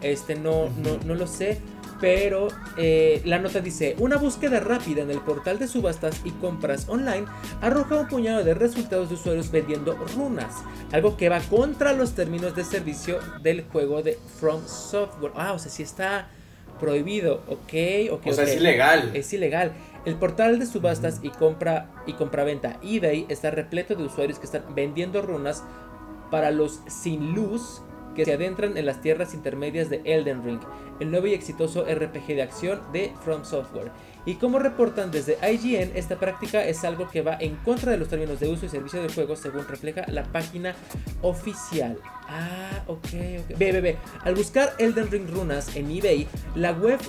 Este, 0.02 0.36
no, 0.36 0.70
no, 0.84 0.98
no 1.06 1.14
lo 1.14 1.28
sé. 1.28 1.60
Pero 2.04 2.50
eh, 2.76 3.22
la 3.24 3.40
nota 3.40 3.62
dice, 3.62 3.96
una 3.98 4.18
búsqueda 4.18 4.60
rápida 4.60 5.04
en 5.04 5.10
el 5.10 5.22
portal 5.22 5.58
de 5.58 5.70
subastas 5.70 6.20
y 6.26 6.32
compras 6.32 6.90
online 6.90 7.28
arroja 7.62 7.96
un 7.96 8.10
puñado 8.10 8.44
de 8.44 8.54
resultados 8.54 9.08
de 9.08 9.16
usuarios 9.16 9.52
vendiendo 9.52 9.94
runas, 10.14 10.54
algo 10.92 11.16
que 11.16 11.30
va 11.30 11.40
contra 11.40 11.94
los 11.94 12.14
términos 12.14 12.58
de 12.58 12.66
servicio 12.66 13.20
del 13.42 13.64
juego 13.64 14.02
de 14.02 14.20
From 14.38 14.68
Software. 14.68 15.32
Ah, 15.38 15.54
o 15.54 15.60
sea, 15.60 15.72
si 15.72 15.84
está 15.84 16.28
prohibido, 16.78 17.36
ok, 17.48 18.12
ok. 18.12 18.28
O 18.28 18.34
sea, 18.34 18.44
es 18.44 18.58
ilegal. 18.58 19.12
Es 19.14 19.32
ilegal. 19.32 19.72
El 20.04 20.16
portal 20.16 20.60
de 20.60 20.66
subastas 20.66 21.22
y 21.24 21.30
compra 21.30 21.90
y 22.06 22.12
compraventa 22.16 22.82
eBay 22.84 23.28
está 23.30 23.50
repleto 23.50 23.96
de 23.96 24.04
usuarios 24.04 24.40
que 24.40 24.46
están 24.46 24.76
vendiendo 24.76 25.22
runas 25.22 25.64
para 26.30 26.52
los 26.52 26.82
sin 26.88 27.34
luz 27.34 27.82
que 28.14 28.26
se 28.26 28.34
adentran 28.34 28.78
en 28.78 28.86
las 28.86 29.02
tierras 29.02 29.34
intermedias 29.34 29.90
de 29.90 30.02
Elden 30.06 30.44
Ring, 30.44 30.60
el 31.00 31.12
nuevo 31.12 31.28
y 31.28 31.34
exitoso 31.34 31.86
RPG 31.86 32.28
de 32.28 32.42
acción 32.42 32.82
de 32.92 33.14
From 33.24 33.44
Software. 33.44 33.92
Y 34.26 34.36
como 34.36 34.60
reportan 34.60 35.12
desde 35.12 35.38
IGN, 35.42 35.92
esta 35.96 36.18
práctica 36.18 36.66
es 36.66 36.84
algo 36.86 37.10
que 37.10 37.22
va 37.22 37.38
en 37.40 37.56
contra 37.58 37.92
de 37.92 37.98
los 37.98 38.08
términos 38.08 38.40
de 38.40 38.48
uso 38.48 38.66
y 38.66 38.70
servicio 38.70 39.02
del 39.02 39.14
juego, 39.14 39.36
según 39.36 39.68
refleja 39.68 40.06
la 40.08 40.24
página 40.24 40.76
oficial. 41.22 41.98
Ah, 42.30 42.84
ok, 42.88 43.08
ok. 43.40 43.58
Ve, 43.58 43.72
ve, 43.72 43.82
ve. 43.82 43.98
Al 44.24 44.36
buscar 44.36 44.74
Elden 44.78 45.12
Ring 45.12 45.30
runas 45.30 45.76
en 45.76 45.92
eBay, 45.92 46.28
la 46.56 46.72
web 46.72 47.00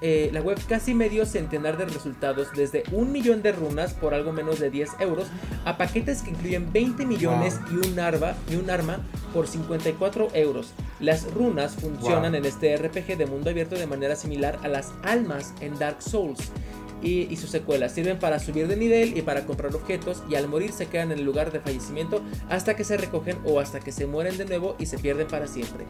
eh, 0.00 0.30
la 0.32 0.40
web 0.40 0.58
casi 0.68 0.94
medio 0.94 1.26
centenar 1.26 1.76
de 1.76 1.86
resultados, 1.86 2.48
desde 2.54 2.84
un 2.92 3.10
millón 3.10 3.42
de 3.42 3.52
runas 3.52 3.94
por 3.94 4.14
algo 4.14 4.32
menos 4.32 4.60
de 4.60 4.70
10 4.70 4.90
euros, 5.00 5.26
a 5.64 5.76
paquetes 5.76 6.22
que 6.22 6.30
incluyen 6.30 6.72
20 6.72 7.04
millones 7.04 7.58
y, 7.70 7.88
un 7.88 7.98
arma, 7.98 8.34
y 8.50 8.56
un 8.56 8.70
arma 8.70 9.00
por 9.34 9.48
54 9.48 10.28
euros. 10.34 10.72
Las 11.00 11.32
runas 11.32 11.74
funcionan 11.74 12.34
en 12.34 12.44
este 12.44 12.76
RPG 12.76 13.16
de 13.16 13.26
mundo 13.26 13.50
abierto 13.50 13.74
de 13.74 13.86
manera 13.86 14.14
similar 14.14 14.58
a 14.62 14.68
las 14.68 14.92
almas 15.02 15.52
en 15.60 15.78
Dark 15.78 16.02
Souls. 16.02 16.52
Y, 17.00 17.28
y, 17.30 17.36
sus 17.36 17.50
secuelas 17.50 17.92
sirven 17.92 18.18
para 18.18 18.40
subir 18.40 18.66
de 18.66 18.76
nivel 18.76 19.16
y 19.16 19.22
para 19.22 19.46
comprar 19.46 19.72
objetos 19.72 20.24
y 20.28 20.34
al 20.34 20.48
morir 20.48 20.72
se 20.72 20.86
quedan 20.86 21.12
en 21.12 21.20
el 21.20 21.24
lugar 21.24 21.52
de 21.52 21.60
fallecimiento 21.60 22.22
hasta 22.50 22.74
que 22.74 22.82
se 22.82 22.96
recogen 22.96 23.38
o 23.44 23.60
hasta 23.60 23.78
que 23.78 23.92
se 23.92 24.06
mueren 24.06 24.36
de 24.36 24.46
nuevo 24.46 24.74
y 24.80 24.86
se 24.86 24.98
pierden 24.98 25.28
para 25.28 25.46
siempre. 25.46 25.84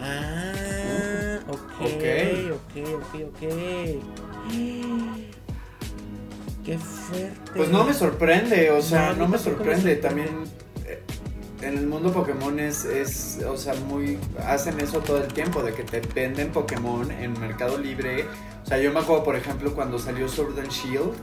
Ah, 0.00 0.77
ok, 1.48 1.80
ok, 2.52 2.74
ok, 2.94 3.14
ok. 3.28 3.40
Qué 6.64 6.78
fuerte. 6.78 7.50
Pues 7.56 7.70
no 7.70 7.84
me 7.84 7.94
sorprende, 7.94 8.70
o 8.70 8.82
sea, 8.82 9.14
no, 9.14 9.26
me 9.26 9.38
sorprende. 9.38 9.96
También 9.96 10.28
eh, 10.84 11.02
en 11.62 11.78
el 11.78 11.86
mundo 11.86 12.12
Pokémon 12.12 12.60
es, 12.60 12.84
es, 12.84 13.40
o 13.48 13.56
sea, 13.56 13.72
muy, 13.74 14.18
hacen 14.44 14.78
eso 14.78 14.98
todo 14.98 15.16
el 15.16 15.32
tiempo, 15.32 15.62
de 15.62 15.72
que 15.72 15.84
te 15.84 16.00
venden 16.00 16.52
Pokémon 16.52 17.10
en 17.10 17.40
Mercado 17.40 17.78
Libre. 17.78 18.26
O 18.62 18.66
sea, 18.66 18.76
yo 18.76 18.92
me 18.92 19.00
acuerdo, 19.00 19.24
por 19.24 19.34
ejemplo, 19.34 19.72
cuando 19.72 19.98
salió 19.98 20.28
Sword 20.28 20.58
and 20.58 20.70
Shield, 20.70 21.14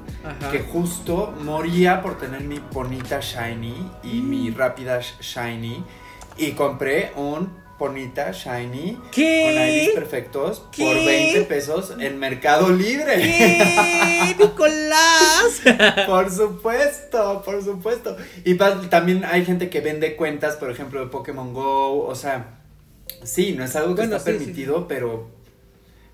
que 0.52 0.62
justo 0.62 1.32
moría 1.44 2.02
por 2.02 2.18
tener 2.18 2.42
mi 2.42 2.60
bonita 2.74 3.20
Shiny 3.20 3.92
y 4.02 4.22
mi 4.22 4.50
mm. 4.50 4.56
rápida 4.56 5.00
Shiny. 5.00 5.84
Y 6.38 6.54
compré 6.54 7.12
un 7.16 7.65
bonita, 7.78 8.32
shiny, 8.32 8.98
¿Qué? 9.12 9.44
con 9.44 9.68
iris 9.68 9.90
perfectos 9.90 10.60
por 10.78 10.96
20 10.96 11.42
pesos 11.42 11.94
en 12.00 12.18
Mercado 12.20 12.70
Libre. 12.70 13.18
¿Qué? 13.18 14.36
Nicolás. 14.40 15.62
por 16.08 16.32
supuesto, 16.32 17.42
por 17.44 17.64
supuesto. 17.64 18.16
Y 18.44 18.56
también 18.56 19.26
hay 19.26 19.46
gente 19.46 19.70
que 19.70 19.82
vende 19.82 20.16
cuentas, 20.16 20.56
por 20.56 20.72
ejemplo, 20.72 21.02
de 21.02 21.08
Pokémon 21.08 21.54
Go, 21.54 22.06
o 22.06 22.16
sea, 22.16 22.60
sí, 23.24 23.54
no 23.54 23.64
es 23.64 23.76
algo 23.76 23.96
que 23.96 24.04
está 24.04 24.20
permitido, 24.20 24.88
pero 24.88 25.30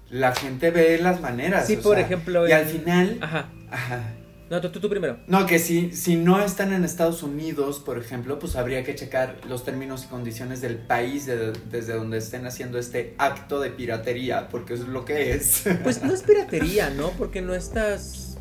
la 0.09 0.33
gente 0.33 0.71
ve 0.71 0.97
las 0.97 1.21
maneras. 1.21 1.67
Sí, 1.67 1.77
por 1.77 1.99
ejemplo. 1.99 2.47
Y 2.47 2.51
al 2.51 2.65
final, 2.65 3.19
ajá. 3.21 3.49
Ajá 3.69 4.03
no, 4.51 4.59
tú, 4.59 4.89
primero. 4.89 5.17
No, 5.27 5.45
que 5.45 5.59
si, 5.59 5.93
si 5.93 6.17
no 6.17 6.43
están 6.43 6.73
en 6.73 6.83
Estados 6.83 7.23
Unidos, 7.23 7.79
por 7.79 7.97
ejemplo, 7.97 8.37
pues 8.37 8.57
habría 8.57 8.83
que 8.83 8.93
checar 8.95 9.37
los 9.47 9.63
términos 9.63 10.03
y 10.03 10.07
condiciones 10.07 10.59
del 10.59 10.75
país 10.75 11.25
desde 11.25 11.93
donde 11.93 12.17
estén 12.17 12.45
haciendo 12.45 12.77
este 12.77 13.15
acto 13.17 13.61
de 13.61 13.69
piratería, 13.69 14.49
porque 14.49 14.73
eso 14.73 14.83
es 14.83 14.89
lo 14.89 15.05
que 15.05 15.31
es. 15.31 15.63
Pues 15.83 16.03
no 16.03 16.13
es 16.13 16.23
piratería, 16.23 16.89
¿no? 16.89 17.11
Porque 17.11 17.41
no 17.41 17.53
estás... 17.53 18.37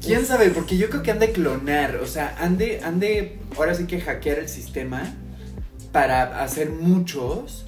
¿Quién 0.00 0.24
sabe? 0.24 0.48
Porque 0.48 0.78
yo 0.78 0.88
creo 0.88 1.02
que 1.02 1.10
han 1.10 1.18
de 1.18 1.32
clonar, 1.32 1.96
o 1.96 2.06
sea, 2.06 2.36
han 2.40 2.56
de, 2.56 2.80
han 2.82 2.98
de, 2.98 3.38
ahora 3.58 3.74
sí 3.74 3.86
que 3.86 4.00
hackear 4.00 4.38
el 4.38 4.48
sistema 4.48 5.14
para 5.92 6.42
hacer 6.42 6.70
muchos 6.70 7.66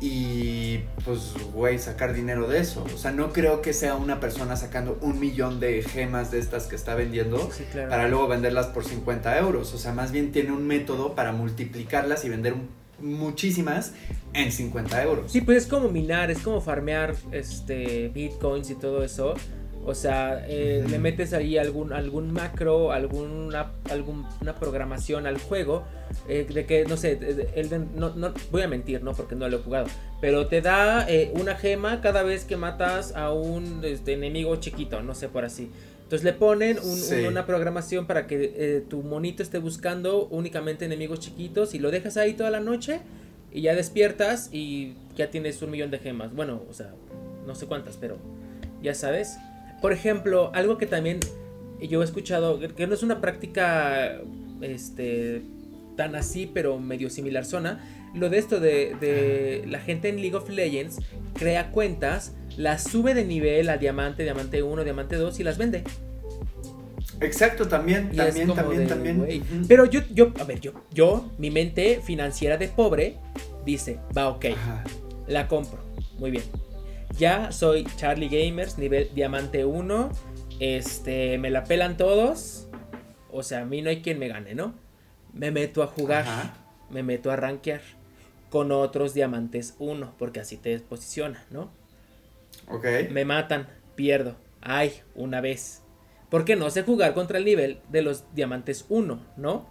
y 0.00 0.78
pues, 1.04 1.34
güey, 1.52 1.78
sacar 1.78 2.12
dinero 2.12 2.48
de 2.48 2.60
eso. 2.60 2.84
O 2.94 2.98
sea, 2.98 3.10
no 3.12 3.32
creo 3.32 3.62
que 3.62 3.72
sea 3.72 3.96
una 3.96 4.20
persona 4.20 4.56
sacando 4.56 4.98
un 5.00 5.18
millón 5.18 5.60
de 5.60 5.82
gemas 5.82 6.30
de 6.30 6.38
estas 6.38 6.66
que 6.66 6.76
está 6.76 6.94
vendiendo 6.94 7.50
para 7.88 8.08
luego 8.08 8.28
venderlas 8.28 8.66
por 8.66 8.84
50 8.84 9.38
euros. 9.38 9.74
O 9.74 9.78
sea, 9.78 9.92
más 9.92 10.12
bien 10.12 10.32
tiene 10.32 10.52
un 10.52 10.66
método 10.66 11.14
para 11.14 11.32
multiplicarlas 11.32 12.24
y 12.24 12.28
vender 12.28 12.54
muchísimas 13.00 13.92
en 14.32 14.52
50 14.52 15.02
euros. 15.02 15.32
Sí, 15.32 15.40
pues 15.40 15.64
es 15.64 15.66
como 15.66 15.88
minar, 15.88 16.30
es 16.30 16.38
como 16.38 16.60
farmear 16.60 17.14
este 17.32 18.08
bitcoins 18.08 18.70
y 18.70 18.74
todo 18.74 19.04
eso. 19.04 19.34
O 19.88 19.94
sea, 19.94 20.44
eh, 20.46 20.84
le 20.86 20.98
metes 20.98 21.32
ahí 21.32 21.56
algún, 21.56 21.94
algún 21.94 22.30
macro, 22.30 22.92
alguna, 22.92 23.72
alguna 23.90 24.54
programación 24.60 25.26
al 25.26 25.38
juego. 25.38 25.84
Eh, 26.28 26.46
de 26.52 26.66
que, 26.66 26.84
no 26.84 26.98
sé, 26.98 27.18
no, 27.96 28.10
no, 28.14 28.34
voy 28.50 28.60
a 28.60 28.68
mentir, 28.68 29.02
¿no? 29.02 29.14
Porque 29.14 29.34
no 29.34 29.48
lo 29.48 29.56
he 29.56 29.60
jugado. 29.60 29.86
Pero 30.20 30.46
te 30.46 30.60
da 30.60 31.08
eh, 31.08 31.32
una 31.34 31.54
gema 31.54 32.02
cada 32.02 32.22
vez 32.22 32.44
que 32.44 32.58
matas 32.58 33.16
a 33.16 33.32
un 33.32 33.80
este, 33.82 34.12
enemigo 34.12 34.56
chiquito, 34.56 35.00
no 35.00 35.14
sé 35.14 35.30
por 35.30 35.46
así. 35.46 35.70
Entonces 36.02 36.22
le 36.22 36.34
ponen 36.34 36.78
una 37.26 37.46
programación 37.46 38.06
para 38.06 38.26
que 38.26 38.82
tu 38.88 39.02
monito 39.02 39.42
esté 39.42 39.58
buscando 39.58 40.26
únicamente 40.26 40.84
enemigos 40.84 41.20
chiquitos 41.20 41.74
y 41.74 41.78
lo 41.78 41.90
dejas 41.90 42.18
ahí 42.18 42.34
toda 42.34 42.50
la 42.50 42.60
noche 42.60 43.00
y 43.52 43.62
ya 43.62 43.74
despiertas 43.74 44.48
y 44.52 44.94
ya 45.16 45.30
tienes 45.30 45.60
un 45.62 45.70
millón 45.70 45.90
de 45.90 45.98
gemas. 45.98 46.34
Bueno, 46.34 46.62
o 46.68 46.72
sea, 46.72 46.94
no 47.46 47.54
sé 47.54 47.66
cuántas, 47.66 47.96
pero 47.96 48.16
ya 48.82 48.94
sabes. 48.94 49.38
Por 49.80 49.92
ejemplo, 49.92 50.50
algo 50.54 50.78
que 50.78 50.86
también 50.86 51.20
yo 51.80 52.02
he 52.02 52.04
escuchado, 52.04 52.58
que 52.58 52.86
no 52.86 52.94
es 52.94 53.02
una 53.02 53.20
práctica 53.20 54.20
este, 54.60 55.42
tan 55.96 56.14
así, 56.16 56.50
pero 56.52 56.78
medio 56.78 57.10
similar 57.10 57.44
zona, 57.44 57.80
lo 58.14 58.30
de 58.30 58.38
esto 58.38 58.60
de, 58.60 59.64
la 59.68 59.80
gente 59.80 60.08
en 60.08 60.16
League 60.16 60.34
of 60.34 60.48
Legends 60.48 60.98
crea 61.34 61.70
cuentas, 61.70 62.34
las 62.56 62.84
sube 62.84 63.14
de 63.14 63.24
nivel 63.24 63.68
a 63.68 63.76
diamante, 63.76 64.24
diamante 64.24 64.62
1, 64.62 64.84
diamante 64.84 65.16
2 65.16 65.40
y 65.40 65.44
las 65.44 65.58
vende. 65.58 65.84
Exacto, 67.20 67.66
también, 67.66 68.14
también, 68.14 68.54
también, 68.54 68.86
también. 68.86 69.42
Pero 69.66 69.84
yo, 69.86 70.00
yo, 70.12 70.32
a 70.40 70.44
ver, 70.44 70.60
yo, 70.60 70.72
yo, 70.92 71.30
mi 71.38 71.50
mente 71.50 72.00
financiera 72.04 72.56
de 72.56 72.68
pobre 72.68 73.16
dice, 73.64 73.98
va, 74.16 74.28
ok, 74.28 74.46
la 75.26 75.48
compro, 75.48 75.78
muy 76.18 76.30
bien. 76.30 76.44
Ya 77.18 77.50
soy 77.50 77.84
Charlie 77.96 78.28
Gamers, 78.28 78.78
nivel 78.78 79.10
diamante 79.12 79.64
1. 79.64 80.10
Este, 80.60 81.36
me 81.38 81.50
la 81.50 81.64
pelan 81.64 81.96
todos. 81.96 82.68
O 83.32 83.42
sea, 83.42 83.62
a 83.62 83.64
mí 83.64 83.82
no 83.82 83.90
hay 83.90 84.02
quien 84.02 84.20
me 84.20 84.28
gane, 84.28 84.54
¿no? 84.54 84.74
Me 85.32 85.50
meto 85.50 85.82
a 85.82 85.88
jugar, 85.88 86.24
me 86.90 87.02
meto 87.02 87.32
a 87.32 87.36
rankear 87.36 87.80
con 88.50 88.70
otros 88.70 89.14
diamantes 89.14 89.74
1, 89.80 90.14
porque 90.16 90.38
así 90.38 90.56
te 90.56 90.78
posiciona, 90.78 91.44
¿no? 91.50 91.70
Ok. 92.68 92.86
Me 93.10 93.24
matan, 93.24 93.66
pierdo. 93.96 94.36
Ay, 94.60 94.92
una 95.16 95.40
vez. 95.40 95.82
Porque 96.30 96.54
no 96.54 96.70
sé 96.70 96.82
jugar 96.84 97.14
contra 97.14 97.38
el 97.38 97.44
nivel 97.44 97.80
de 97.90 98.02
los 98.02 98.32
diamantes 98.34 98.86
1, 98.88 99.20
¿no? 99.36 99.66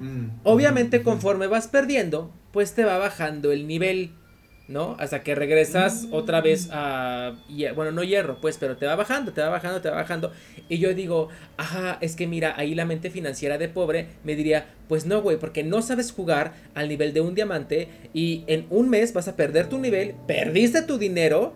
Mm, 0.00 0.40
Obviamente, 0.42 0.98
mm, 0.98 1.04
conforme 1.04 1.46
vas 1.46 1.68
perdiendo, 1.68 2.32
pues 2.52 2.74
te 2.74 2.84
va 2.84 2.98
bajando 2.98 3.52
el 3.52 3.68
nivel. 3.68 4.14
¿No? 4.70 4.94
Hasta 5.00 5.22
que 5.24 5.34
regresas 5.34 6.06
otra 6.12 6.40
vez 6.40 6.68
a, 6.70 7.34
bueno, 7.74 7.90
no 7.90 8.04
hierro, 8.04 8.40
pues, 8.40 8.56
pero 8.56 8.76
te 8.76 8.86
va 8.86 8.94
bajando, 8.94 9.32
te 9.32 9.40
va 9.40 9.48
bajando, 9.48 9.80
te 9.80 9.90
va 9.90 9.96
bajando. 9.96 10.32
Y 10.68 10.78
yo 10.78 10.94
digo, 10.94 11.28
ajá, 11.56 11.98
es 12.00 12.14
que 12.14 12.28
mira, 12.28 12.54
ahí 12.56 12.76
la 12.76 12.84
mente 12.84 13.10
financiera 13.10 13.58
de 13.58 13.68
pobre 13.68 14.06
me 14.22 14.36
diría, 14.36 14.66
pues 14.88 15.06
no, 15.06 15.22
güey, 15.22 15.38
porque 15.38 15.64
no 15.64 15.82
sabes 15.82 16.12
jugar 16.12 16.54
al 16.74 16.88
nivel 16.88 17.12
de 17.12 17.20
un 17.20 17.34
diamante 17.34 17.88
y 18.14 18.44
en 18.46 18.66
un 18.70 18.88
mes 18.88 19.12
vas 19.12 19.26
a 19.26 19.34
perder 19.34 19.68
tu 19.68 19.78
nivel, 19.78 20.14
perdiste 20.28 20.82
tu 20.82 20.98
dinero 20.98 21.54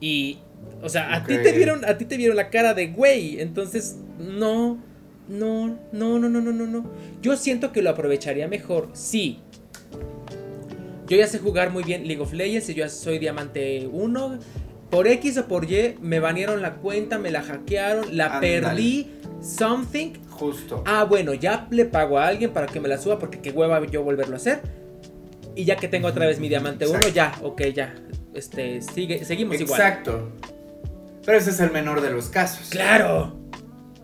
y, 0.00 0.38
o 0.82 0.88
sea, 0.88 1.14
a 1.14 1.24
ti 1.24 1.36
te 1.42 1.52
vieron, 1.52 1.84
a 1.84 1.98
ti 1.98 2.06
te 2.06 2.16
vieron 2.16 2.36
la 2.36 2.48
cara 2.48 2.72
de 2.72 2.86
güey, 2.88 3.40
entonces, 3.40 3.98
no. 4.18 4.82
No, 5.26 5.78
no, 5.90 6.18
no, 6.18 6.28
no, 6.28 6.42
no, 6.42 6.52
no, 6.52 6.66
no. 6.66 6.90
Yo 7.22 7.38
siento 7.38 7.72
que 7.72 7.80
lo 7.80 7.88
aprovecharía 7.88 8.46
mejor 8.46 8.90
sí 8.92 9.38
yo 11.06 11.16
ya 11.16 11.26
sé 11.26 11.38
jugar 11.38 11.70
muy 11.70 11.84
bien 11.84 12.06
League 12.06 12.22
of 12.22 12.32
Legends 12.32 12.68
y 12.70 12.74
yo 12.74 12.84
ya 12.84 12.88
soy 12.88 13.18
diamante 13.18 13.88
1. 13.90 14.38
Por 14.90 15.08
X 15.08 15.38
o 15.38 15.48
por 15.48 15.70
Y 15.70 15.96
me 16.00 16.20
banearon 16.20 16.62
la 16.62 16.76
cuenta, 16.76 17.18
me 17.18 17.30
la 17.30 17.42
hackearon, 17.42 18.16
la 18.16 18.40
perdí. 18.40 19.10
Something. 19.42 20.12
Justo. 20.30 20.82
Ah, 20.86 21.04
bueno, 21.04 21.34
ya 21.34 21.66
le 21.70 21.84
pago 21.84 22.18
a 22.18 22.28
alguien 22.28 22.52
para 22.52 22.66
que 22.66 22.80
me 22.80 22.88
la 22.88 22.98
suba 22.98 23.18
porque 23.18 23.40
qué 23.40 23.50
hueva 23.50 23.84
yo 23.86 24.02
volverlo 24.02 24.34
a 24.34 24.36
hacer. 24.36 24.62
Y 25.56 25.64
ya 25.64 25.76
que 25.76 25.88
tengo 25.88 26.08
otra 26.08 26.26
vez 26.26 26.40
mi 26.40 26.48
diamante 26.48 26.86
1, 26.86 27.08
ya, 27.08 27.34
ok, 27.42 27.62
ya. 27.74 27.94
Este, 28.34 28.82
sigue, 28.82 29.24
seguimos 29.24 29.60
igual. 29.60 29.80
Exacto. 29.80 30.32
Pero 31.24 31.38
ese 31.38 31.50
es 31.50 31.60
el 31.60 31.70
menor 31.70 32.00
de 32.00 32.10
los 32.10 32.28
casos. 32.28 32.68
¡Claro! 32.70 33.36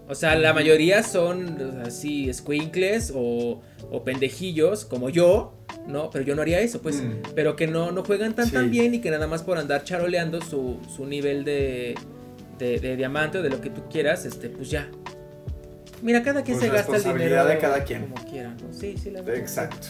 O 0.09 0.15
sea, 0.15 0.35
la 0.37 0.53
mayoría 0.53 1.03
son 1.03 1.83
así, 1.85 2.33
squinkles 2.33 3.13
o, 3.15 3.61
o 3.91 4.05
pendejillos 4.05 4.85
como 4.85 5.09
yo 5.09 5.60
¿no? 5.91 6.11
Pero 6.11 6.25
yo 6.25 6.35
no 6.35 6.43
haría 6.43 6.61
eso, 6.61 6.81
pues. 6.81 7.03
Mm. 7.03 7.33
Pero 7.35 7.57
que 7.57 7.67
no, 7.67 7.93
no 7.93 8.05
juegan 8.05 8.35
tan 8.35 8.51
tan 8.51 8.71
bien 8.71 8.95
y 8.95 9.01
que 9.01 9.11
nada 9.11 9.27
más 9.27 9.43
por 9.43 9.59
andar 9.59 9.85
charoleando 9.85 10.41
su, 10.41 10.79
su 10.95 11.07
nivel 11.07 11.45
de, 11.45 11.95
de, 12.59 12.97
diamante 12.97 13.39
o 13.39 13.43
de 13.43 13.51
lo 13.51 13.61
que 13.61 13.71
tú 13.71 13.83
quieras, 13.91 14.25
este, 14.25 14.49
pues 14.49 14.71
ya. 14.71 14.89
Mira, 16.03 16.23
cada 16.23 16.43
quien 16.43 16.59
pues 16.59 16.71
se 16.71 16.75
gasta 16.75 16.97
el 16.97 17.19
dinero. 17.19 17.45
de 17.47 17.59
cada 17.59 17.85
quien. 17.85 18.07
Como 18.07 18.25
quiera, 18.25 18.51
¿no? 18.51 18.73
Sí, 18.73 18.97
sí, 18.97 19.11
la 19.11 19.23
verdad. 19.23 19.41
Exacto. 19.41 19.87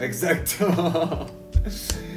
Exacto. 0.00 1.30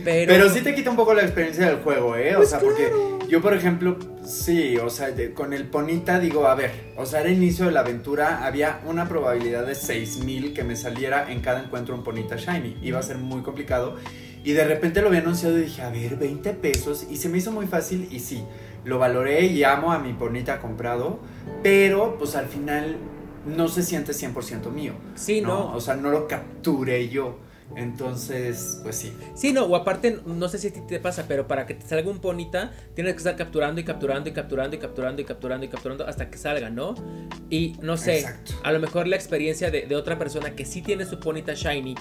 Pero, 0.04 0.32
Pero 0.32 0.50
sí 0.50 0.62
te 0.62 0.74
quita 0.74 0.90
un 0.90 0.96
poco 0.96 1.14
la 1.14 1.24
experiencia 1.24 1.68
del 1.68 1.78
juego, 1.78 2.16
¿eh? 2.16 2.36
o 2.36 2.38
pues 2.38 2.50
sea, 2.50 2.60
porque 2.60 2.90
yo, 3.30 3.42
por 3.42 3.54
ejemplo, 3.54 3.98
sí, 4.26 4.78
o 4.78 4.90
sea, 4.90 5.10
con 5.36 5.54
el 5.54 5.66
Ponita 5.66 6.20
digo, 6.20 6.48
a 6.48 6.56
ver, 6.56 6.72
o 6.98 7.06
sea, 7.06 7.20
al 7.20 7.32
inicio 7.32 7.66
de 7.66 7.72
la 7.72 7.82
aventura 7.82 8.46
había 8.46 8.82
una 8.86 9.08
probabilidad 9.08 9.68
de 9.68 9.76
6000 9.76 10.54
que 10.54 10.64
me 10.64 10.76
saliera 10.76 11.32
en 11.32 11.42
cada 11.42 11.64
encuentro 11.64 11.94
un 11.94 12.04
Ponita 12.04 12.38
Shiny. 12.38 12.78
Iba 12.82 13.00
a 13.00 13.04
ser 13.04 13.18
muy 13.18 13.42
complicado. 13.42 13.98
Y 14.44 14.54
de 14.54 14.64
repente 14.64 15.02
lo 15.02 15.10
había 15.10 15.20
anunciado 15.20 15.58
y 15.60 15.64
dije, 15.64 15.82
a 15.82 15.90
ver, 15.90 16.16
20 16.16 16.54
pesos. 16.54 17.06
Y 17.10 17.18
se 17.18 17.30
me 17.30 17.38
hizo 17.38 17.52
muy 17.52 17.68
fácil 17.68 18.08
y 18.10 18.20
sí, 18.20 18.44
lo 18.86 18.98
valoré 18.98 19.46
y 19.46 19.64
amo 19.64 19.92
a 19.92 20.00
mi 20.00 20.14
bonita 20.14 20.60
comprado. 20.60 21.20
Pero 21.62 22.18
pues 22.18 22.36
al 22.36 22.48
final 22.48 22.98
no 23.46 23.68
se 23.68 23.84
siente 23.84 24.14
100% 24.14 24.72
mío. 24.72 24.94
Sí, 25.16 25.42
¿no? 25.42 25.74
O 25.74 25.82
sea, 25.82 25.96
no 25.96 26.10
lo 26.10 26.28
capturé 26.28 27.10
yo. 27.10 27.38
Entonces, 27.76 28.80
pues 28.84 28.96
sí. 28.96 29.14
Sí, 29.36 29.54
no, 29.54 29.66
o 29.66 29.76
aparte, 29.76 30.20
no 30.26 30.50
sé 30.50 30.58
si 30.58 30.68
a 30.68 30.74
ti 30.74 30.82
te 30.88 31.00
pasa, 31.00 31.26
pero 31.28 31.48
para 31.48 31.66
que 31.66 31.76
te 31.76 31.86
salga 31.86 32.10
un 32.10 32.20
ponita, 32.20 32.72
tienes 32.96 33.14
que 33.14 33.18
estar 33.20 33.36
capturando 33.36 33.80
y 33.80 33.84
capturando 33.84 34.30
y 34.30 34.34
capturando 34.34 34.76
y 34.76 34.80
capturando 34.80 35.22
y 35.22 35.26
capturando 35.26 35.66
y 35.66 35.70
capturando 35.70 36.08
hasta 36.08 36.30
que 36.30 36.38
salga, 36.38 36.70
¿no? 36.70 36.96
Y 37.50 37.76
no 37.82 37.98
sé, 37.98 38.26
a 38.64 38.72
lo 38.72 38.80
mejor 38.80 39.08
la 39.08 39.16
experiencia 39.16 39.72
de, 39.72 39.86
de, 39.86 39.96
otra 39.96 40.18
persona 40.18 40.56
que 40.56 40.66
sí 40.66 40.82
tiene 40.82 41.06
su 41.06 41.20
ponita 41.20 41.54
shiny, 41.54 41.96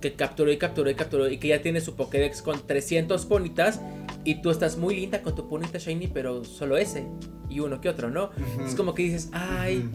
que 0.00 0.14
capturó 0.14 0.52
y 0.52 0.58
capturó 0.58 0.90
y 0.90 0.94
capturó 0.94 1.28
y 1.28 1.38
que 1.38 1.48
ya 1.48 1.62
tiene 1.62 1.80
su 1.80 1.96
Pokédex 1.96 2.42
con 2.42 2.66
300 2.66 3.24
ponitas 3.26 3.80
y 4.24 4.42
tú 4.42 4.50
estás 4.50 4.76
muy 4.76 4.94
linda 4.96 5.22
con 5.22 5.34
tu 5.34 5.48
ponita 5.48 5.78
shiny, 5.78 6.08
pero 6.08 6.44
solo 6.44 6.76
ese 6.76 7.06
y 7.48 7.60
uno 7.60 7.80
que 7.80 7.88
otro, 7.88 8.10
¿no? 8.10 8.30
Es 8.66 8.74
como 8.74 8.94
que 8.94 9.04
dices, 9.04 9.30
ay, 9.32 9.88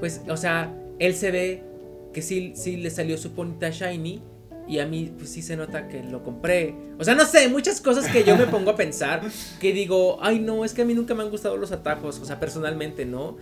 pues, 0.00 0.22
o 0.28 0.36
sea, 0.36 0.74
él 0.98 1.14
se 1.14 1.30
ve 1.30 1.64
que 2.12 2.22
sí, 2.22 2.52
sí 2.54 2.76
le 2.76 2.90
salió 2.90 3.16
su 3.16 3.32
ponita 3.32 3.70
shiny 3.70 4.22
y 4.68 4.78
a 4.78 4.86
mí, 4.86 5.12
pues 5.16 5.30
sí 5.30 5.42
se 5.42 5.56
nota 5.56 5.88
que 5.88 6.02
lo 6.02 6.22
compré. 6.22 6.74
O 6.98 7.04
sea, 7.04 7.14
no 7.14 7.24
sé, 7.24 7.48
muchas 7.48 7.80
cosas 7.80 8.08
que 8.08 8.24
yo 8.24 8.36
me 8.36 8.46
pongo 8.48 8.70
a 8.70 8.76
pensar. 8.76 9.22
Que 9.60 9.72
digo, 9.72 10.18
ay, 10.22 10.38
no, 10.38 10.64
es 10.64 10.74
que 10.74 10.82
a 10.82 10.84
mí 10.84 10.94
nunca 10.94 11.14
me 11.14 11.22
han 11.22 11.30
gustado 11.30 11.56
los 11.56 11.72
atajos. 11.72 12.20
O 12.20 12.24
sea, 12.24 12.38
personalmente, 12.38 13.04
¿no? 13.04 13.36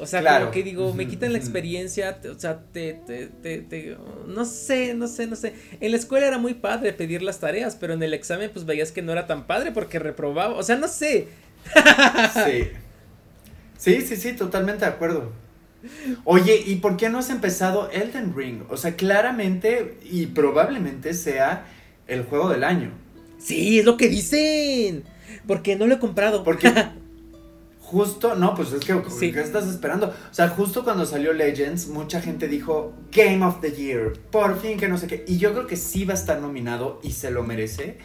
O 0.00 0.06
sea, 0.06 0.20
claro. 0.20 0.50
que 0.50 0.62
digo, 0.62 0.92
me 0.92 1.08
quitan 1.08 1.32
la 1.32 1.38
experiencia, 1.38 2.20
o 2.30 2.38
sea, 2.38 2.60
te, 2.72 3.00
te, 3.06 3.28
te, 3.28 3.96
no 4.26 4.44
sé, 4.44 4.94
no 4.94 5.08
sé, 5.08 5.26
no 5.26 5.36
sé. 5.36 5.54
En 5.80 5.90
la 5.92 5.96
escuela 5.96 6.26
era 6.26 6.38
muy 6.38 6.54
padre 6.54 6.92
pedir 6.92 7.22
las 7.22 7.40
tareas, 7.40 7.76
pero 7.76 7.94
en 7.94 8.02
el 8.02 8.14
examen 8.14 8.50
pues 8.52 8.66
veías 8.66 8.92
que 8.92 9.02
no 9.02 9.12
era 9.12 9.26
tan 9.26 9.46
padre 9.46 9.72
porque 9.72 9.98
reprobaba, 9.98 10.54
o 10.54 10.62
sea, 10.62 10.76
no 10.76 10.88
sé. 10.88 11.28
Sí. 12.44 12.68
Sí, 13.78 14.00
sí, 14.02 14.16
sí, 14.16 14.32
totalmente 14.32 14.84
de 14.84 14.90
acuerdo. 14.90 15.30
Oye, 16.24 16.62
¿y 16.66 16.76
por 16.76 16.96
qué 16.96 17.08
no 17.08 17.18
has 17.18 17.30
empezado 17.30 17.90
Elden 17.90 18.34
Ring? 18.36 18.62
O 18.68 18.76
sea, 18.76 18.96
claramente 18.96 19.98
y 20.02 20.26
probablemente 20.26 21.14
sea 21.14 21.66
el 22.06 22.24
juego 22.24 22.48
del 22.48 22.64
año. 22.64 22.90
Sí, 23.38 23.78
es 23.78 23.84
lo 23.84 23.96
que 23.96 24.08
dicen. 24.08 25.04
Porque 25.46 25.76
no 25.76 25.86
lo 25.86 25.94
he 25.94 25.98
comprado. 25.98 26.42
Porque 26.42 26.72
justo, 27.80 28.34
no, 28.34 28.54
pues 28.54 28.72
es 28.72 28.84
que 28.84 29.32
¿qué 29.32 29.40
estás 29.40 29.66
esperando? 29.66 30.08
O 30.08 30.34
sea, 30.34 30.48
justo 30.48 30.84
cuando 30.84 31.06
salió 31.06 31.32
Legends, 31.32 31.88
mucha 31.88 32.20
gente 32.20 32.48
dijo 32.48 32.92
Game 33.12 33.44
of 33.44 33.60
the 33.60 33.72
Year, 33.72 34.12
por 34.30 34.60
fin 34.60 34.78
que 34.78 34.88
no 34.88 34.98
sé 34.98 35.06
qué. 35.06 35.24
Y 35.26 35.38
yo 35.38 35.52
creo 35.52 35.66
que 35.66 35.76
sí 35.76 36.04
va 36.04 36.14
a 36.14 36.16
estar 36.16 36.40
nominado 36.40 37.00
y 37.02 37.12
se 37.12 37.30
lo 37.30 37.44
merece. 37.44 37.98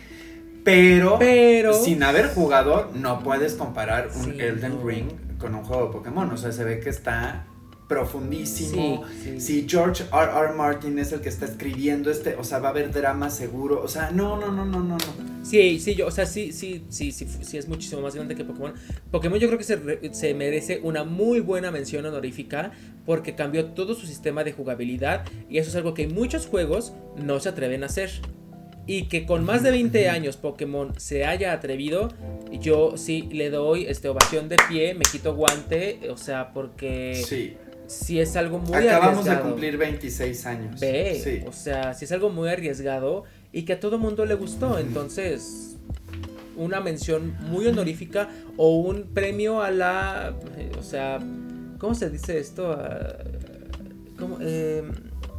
Pero, 0.63 1.17
pero... 1.19 1.73
sin 1.73 2.03
haber 2.03 2.33
jugado, 2.33 2.89
no 2.93 3.19
puedes 3.21 3.55
comparar 3.55 4.09
un 4.15 4.39
Elden 4.39 4.79
Ring 4.85 5.09
con 5.37 5.53
un 5.55 5.63
juego 5.63 5.87
de 5.87 5.91
Pokémon. 5.91 6.31
O 6.31 6.37
sea, 6.37 6.53
se 6.53 6.63
ve 6.63 6.79
que 6.79 6.89
está 6.89 7.45
profundísimo. 7.87 9.03
Si 9.37 9.65
George 9.67 10.03
R. 10.11 10.31
R. 10.31 10.53
Martin 10.53 10.97
es 10.99 11.11
el 11.11 11.21
que 11.21 11.29
está 11.29 11.45
escribiendo 11.45 12.09
este, 12.09 12.35
o 12.35 12.43
sea, 12.43 12.59
va 12.59 12.69
a 12.69 12.71
haber 12.71 12.91
drama 12.91 13.29
seguro. 13.29 13.81
O 13.83 13.87
sea, 13.87 14.11
no, 14.11 14.37
no, 14.37 14.51
no, 14.51 14.65
no, 14.65 14.79
no, 14.79 14.97
no. 14.97 15.43
Sí, 15.43 15.79
sí, 15.79 15.95
yo, 15.95 16.07
o 16.07 16.11
sea, 16.11 16.25
sí, 16.25 16.53
sí, 16.53 16.85
sí, 16.89 17.11
sí, 17.11 17.27
sí 17.41 17.57
es 17.57 17.67
muchísimo 17.67 18.01
más 18.01 18.15
grande 18.15 18.35
que 18.35 18.45
Pokémon. 18.45 18.73
Pokémon 19.11 19.39
yo 19.39 19.47
creo 19.47 19.57
que 19.57 19.65
se, 19.65 20.13
se 20.13 20.33
merece 20.33 20.79
una 20.83 21.03
muy 21.03 21.41
buena 21.41 21.69
mención 21.69 22.05
honorífica 22.05 22.71
porque 23.05 23.35
cambió 23.35 23.65
todo 23.65 23.93
su 23.93 24.07
sistema 24.07 24.43
de 24.43 24.53
jugabilidad 24.53 25.25
y 25.49 25.57
eso 25.57 25.69
es 25.69 25.75
algo 25.75 25.93
que 25.93 26.07
muchos 26.07 26.47
juegos 26.47 26.93
no 27.17 27.39
se 27.39 27.49
atreven 27.49 27.83
a 27.83 27.87
hacer. 27.87 28.11
Y 28.85 29.03
que 29.03 29.25
con 29.25 29.45
más 29.45 29.63
de 29.63 29.71
20 29.71 30.09
años 30.09 30.35
Pokémon 30.35 30.93
se 30.99 31.25
haya 31.25 31.53
atrevido, 31.53 32.09
yo 32.51 32.97
sí 32.97 33.29
le 33.31 33.49
doy 33.49 33.85
este 33.85 34.09
ovación 34.09 34.49
de 34.49 34.57
pie, 34.67 34.93
me 34.93 35.05
quito 35.05 35.35
guante, 35.35 35.99
o 36.09 36.17
sea, 36.17 36.51
porque 36.51 37.21
sí 37.25 37.55
si 37.93 38.19
es 38.19 38.35
algo 38.35 38.59
muy 38.59 38.87
Acabamos 38.87 39.25
de 39.25 39.39
cumplir 39.39 39.77
26 39.77 40.45
años. 40.45 40.79
Ve, 40.79 41.43
o 41.47 41.51
sea, 41.51 41.93
si 41.93 42.05
es 42.05 42.11
algo 42.11 42.29
muy 42.29 42.49
arriesgado 42.49 43.23
y 43.51 43.63
que 43.63 43.73
a 43.73 43.79
todo 43.79 43.97
mundo 43.97 44.25
le 44.25 44.35
gustó, 44.35 44.79
entonces 44.79 45.77
una 46.55 46.79
mención 46.81 47.35
muy 47.49 47.67
honorífica 47.67 48.29
o 48.57 48.77
un 48.77 49.03
premio 49.13 49.61
a 49.61 49.71
la, 49.71 50.35
eh, 50.57 50.71
o 50.77 50.83
sea, 50.83 51.19
¿cómo 51.79 51.95
se 51.95 52.09
dice 52.09 52.39
esto? 52.39 52.71
Ah, 52.71 53.17
¿Cómo? 54.17 54.37
Eh, 54.41 54.83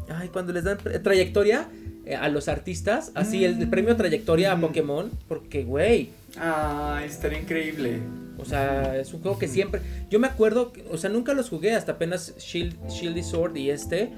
ay, 0.09 0.29
cuando 0.29 0.53
les 0.53 0.65
dan 0.65 0.79
trayectoria 1.03 1.69
eh, 2.05 2.17
a 2.17 2.29
los 2.29 2.49
artistas, 2.49 3.13
así 3.15 3.45
el, 3.45 3.69
premio 3.69 3.97
trayectoria 3.97 4.53
a 4.53 4.61
Pokémon, 4.61 5.11
porque, 5.29 5.65
güey. 5.65 6.11
Ah, 6.37 7.03
estaría 7.05 7.41
increíble. 7.41 8.01
O 8.39 8.45
sea, 8.45 8.99
es 8.99 9.13
un 9.15 9.23
juego 9.23 9.39
que 9.39 9.49
siempre. 9.49 9.81
Yo 10.11 10.19
me 10.19 10.27
acuerdo, 10.27 10.73
o 10.91 10.97
sea, 10.97 11.11
nunca 11.11 11.35
los 11.35 11.49
jugué 11.49 11.73
hasta 11.75 11.93
apenas 11.93 12.37
Shield, 12.39 12.89
Shield 12.89 13.17
y 13.17 13.23
Sword 13.23 13.57
y 13.57 13.71
este. 13.71 14.13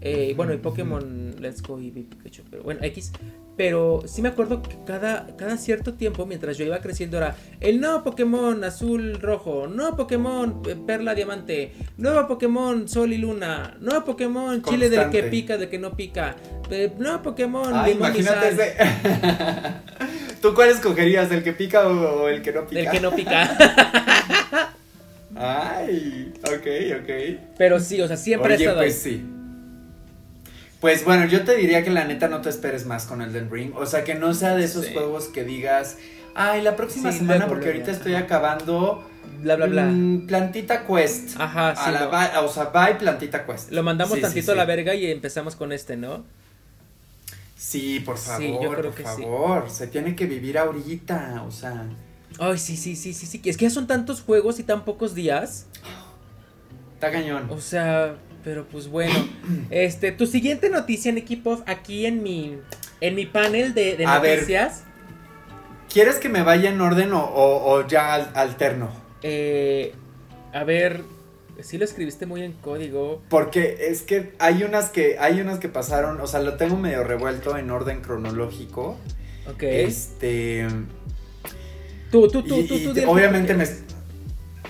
Eh, 0.00 0.34
bueno, 0.36 0.52
y 0.52 0.58
Pokémon 0.58 1.34
Let's 1.40 1.62
Go 1.62 1.80
y 1.80 1.90
Pikachu, 1.90 2.42
pero 2.50 2.62
bueno, 2.62 2.80
X. 2.82 3.12
Pero 3.56 4.02
sí 4.06 4.20
me 4.20 4.28
acuerdo 4.28 4.62
que 4.62 4.76
cada, 4.84 5.36
cada 5.36 5.56
cierto 5.56 5.94
tiempo, 5.94 6.26
mientras 6.26 6.58
yo 6.58 6.64
iba 6.64 6.80
creciendo, 6.80 7.18
era 7.18 7.36
el 7.60 7.80
nuevo 7.80 8.02
Pokémon 8.02 8.62
azul 8.64 9.20
rojo, 9.20 9.68
nuevo 9.68 9.96
Pokémon 9.96 10.62
eh, 10.68 10.76
perla 10.86 11.14
diamante, 11.14 11.72
nuevo 11.96 12.26
Pokémon 12.26 12.88
sol 12.88 13.12
y 13.12 13.18
luna, 13.18 13.76
nuevo 13.80 14.04
Pokémon 14.04 14.60
chile 14.62 14.90
del 14.90 15.08
que 15.10 15.22
pica, 15.24 15.56
del 15.56 15.68
que 15.68 15.78
no 15.78 15.96
pica, 15.96 16.34
eh, 16.68 16.92
nuevo 16.98 17.22
Pokémon 17.22 17.72
ah, 17.72 17.88
imagínate 17.88 18.48
Ese... 18.48 18.74
¿Tú 20.44 20.52
cuál 20.52 20.68
escogerías, 20.68 21.30
el 21.30 21.42
que 21.42 21.54
pica 21.54 21.88
o, 21.88 22.28
el 22.28 22.42
que 22.42 22.52
no 22.52 22.66
pica? 22.66 22.80
El 22.82 22.90
que 22.90 23.00
no 23.00 23.16
pica. 23.16 23.56
Ay, 25.34 26.34
ok, 26.42 27.00
ok. 27.00 27.40
Pero 27.56 27.80
sí, 27.80 28.02
o 28.02 28.06
sea, 28.06 28.18
siempre 28.18 28.56
Oye, 28.56 28.68
pues 28.74 28.94
sí. 28.94 29.24
Pues 30.82 31.02
bueno, 31.02 31.24
yo 31.24 31.44
te 31.44 31.56
diría 31.56 31.82
que 31.82 31.88
la 31.88 32.04
neta 32.04 32.28
no 32.28 32.42
te 32.42 32.50
esperes 32.50 32.84
más 32.84 33.06
con 33.06 33.22
Elden 33.22 33.50
Ring. 33.50 33.72
O 33.74 33.86
sea, 33.86 34.04
que 34.04 34.16
no 34.16 34.34
sea 34.34 34.54
de 34.54 34.64
esos 34.64 34.90
juegos 34.90 35.28
que 35.28 35.44
digas, 35.44 35.96
ay, 36.34 36.60
la 36.60 36.76
próxima 36.76 37.10
semana, 37.10 37.46
porque 37.46 37.68
ahorita 37.68 37.90
estoy 37.90 38.14
acabando. 38.14 39.02
Bla, 39.40 39.56
bla, 39.56 39.64
bla. 39.64 39.84
Mm, 39.86 40.26
plantita 40.26 40.86
Quest. 40.86 41.40
Ajá, 41.40 41.74
sí. 41.74 41.90
o 42.38 42.48
sea, 42.48 42.64
bye 42.64 42.96
Plantita 42.96 43.46
Quest. 43.46 43.72
Lo 43.72 43.82
mandamos 43.82 44.20
tantito 44.20 44.52
a 44.52 44.56
la 44.56 44.66
verga 44.66 44.94
y 44.94 45.10
empezamos 45.10 45.56
con 45.56 45.72
este, 45.72 45.96
¿no? 45.96 46.22
Sí, 47.66 48.00
por 48.00 48.18
favor, 48.18 48.82
por 48.82 49.02
favor. 49.02 49.70
Se 49.70 49.86
tiene 49.86 50.14
que 50.14 50.26
vivir 50.26 50.58
ahorita, 50.58 51.42
o 51.48 51.50
sea. 51.50 51.86
Ay, 52.38 52.58
sí, 52.58 52.76
sí, 52.76 52.94
sí, 52.94 53.14
sí, 53.14 53.26
sí. 53.26 53.40
Es 53.42 53.56
que 53.56 53.64
ya 53.64 53.70
son 53.70 53.86
tantos 53.86 54.20
juegos 54.20 54.58
y 54.58 54.64
tan 54.64 54.84
pocos 54.84 55.14
días. 55.14 55.66
Está 56.92 57.10
cañón. 57.10 57.48
O 57.48 57.60
sea, 57.60 58.16
pero 58.44 58.66
pues 58.66 58.88
bueno, 58.88 59.14
este, 59.70 60.12
tu 60.12 60.26
siguiente 60.26 60.68
noticia 60.68 61.10
en 61.10 61.16
equipos 61.16 61.60
aquí 61.66 62.04
en 62.04 62.22
mi, 62.22 62.58
en 63.00 63.14
mi 63.14 63.24
panel 63.24 63.72
de, 63.72 63.96
de 63.96 64.04
noticias. 64.04 64.84
¿Quieres 65.90 66.16
que 66.16 66.28
me 66.28 66.42
vaya 66.42 66.68
en 66.68 66.82
orden 66.82 67.12
o, 67.14 67.86
ya 67.88 68.14
alterno? 68.14 68.90
Eh, 69.22 69.94
a 70.52 70.64
ver, 70.64 71.02
sí 71.62 71.78
lo 71.78 71.84
escribiste 71.84 72.26
muy 72.26 72.42
en 72.42 72.52
código. 72.52 73.22
Porque 73.28 73.88
es 73.88 74.02
que 74.02 74.32
hay 74.38 74.62
unas 74.62 74.90
que, 74.90 75.18
hay 75.18 75.40
unas 75.40 75.58
que 75.58 75.68
pasaron, 75.68 76.20
o 76.20 76.26
sea, 76.26 76.40
lo 76.40 76.56
tengo 76.56 76.76
medio 76.76 77.04
revuelto 77.04 77.56
en 77.56 77.70
orden 77.70 78.00
cronológico. 78.00 78.96
Ok. 79.48 79.62
Este. 79.62 80.66
Tú, 82.10 82.28
tú, 82.28 82.42
tú, 82.42 82.64
tú, 82.66 82.94
tú, 82.94 83.10
Obviamente 83.10 83.54
me, 83.54 83.66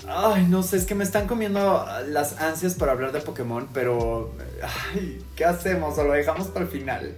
Ay, 0.07 0.45
no 0.47 0.61
sé, 0.61 0.77
es 0.77 0.85
que 0.85 0.93
me 0.93 1.03
están 1.03 1.27
comiendo 1.27 1.85
las 2.07 2.39
ansias 2.39 2.75
para 2.75 2.91
hablar 2.91 3.11
de 3.11 3.21
Pokémon, 3.21 3.67
pero. 3.73 4.31
Ay, 4.61 5.21
¿qué 5.35 5.45
hacemos? 5.45 5.97
¿O 5.97 6.03
lo 6.03 6.13
dejamos 6.13 6.47
para 6.47 6.65
el 6.65 6.71
final? 6.71 7.13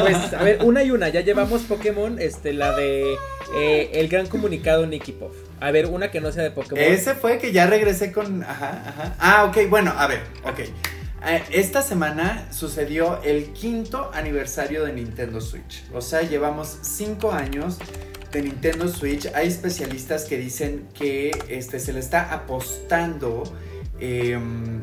Pues, 0.00 0.32
a 0.34 0.42
ver, 0.42 0.60
una 0.64 0.82
y 0.82 0.90
una. 0.90 1.08
Ya 1.08 1.22
llevamos 1.22 1.62
Pokémon, 1.62 2.18
este, 2.20 2.52
la 2.52 2.76
de. 2.76 3.14
Eh, 3.56 3.90
el 3.94 4.08
gran 4.08 4.26
comunicado 4.26 4.86
Nicky 4.86 5.12
Pop. 5.12 5.32
A 5.60 5.70
ver, 5.70 5.86
una 5.86 6.10
que 6.10 6.20
no 6.20 6.32
sea 6.32 6.42
de 6.42 6.50
Pokémon. 6.50 6.82
Ese 6.82 7.14
fue 7.14 7.38
que 7.38 7.52
ya 7.52 7.66
regresé 7.66 8.12
con. 8.12 8.42
Ajá, 8.42 8.82
ajá. 8.86 9.14
Ah, 9.18 9.44
ok, 9.44 9.68
bueno, 9.68 9.92
a 9.96 10.06
ver, 10.06 10.20
ok. 10.44 10.60
Eh, 11.26 11.42
esta 11.50 11.82
semana 11.82 12.48
sucedió 12.50 13.22
el 13.22 13.52
quinto 13.52 14.10
aniversario 14.14 14.84
de 14.84 14.94
Nintendo 14.94 15.40
Switch. 15.40 15.84
O 15.92 16.00
sea, 16.00 16.22
llevamos 16.22 16.78
cinco 16.80 17.32
años 17.32 17.78
de 18.32 18.42
Nintendo 18.42 18.88
Switch, 18.88 19.26
hay 19.34 19.48
especialistas 19.48 20.24
que 20.24 20.38
dicen 20.38 20.88
que 20.94 21.30
este, 21.48 21.78
se 21.78 21.92
le 21.92 22.00
está 22.00 22.32
apostando. 22.32 23.42
Em, 23.98 24.82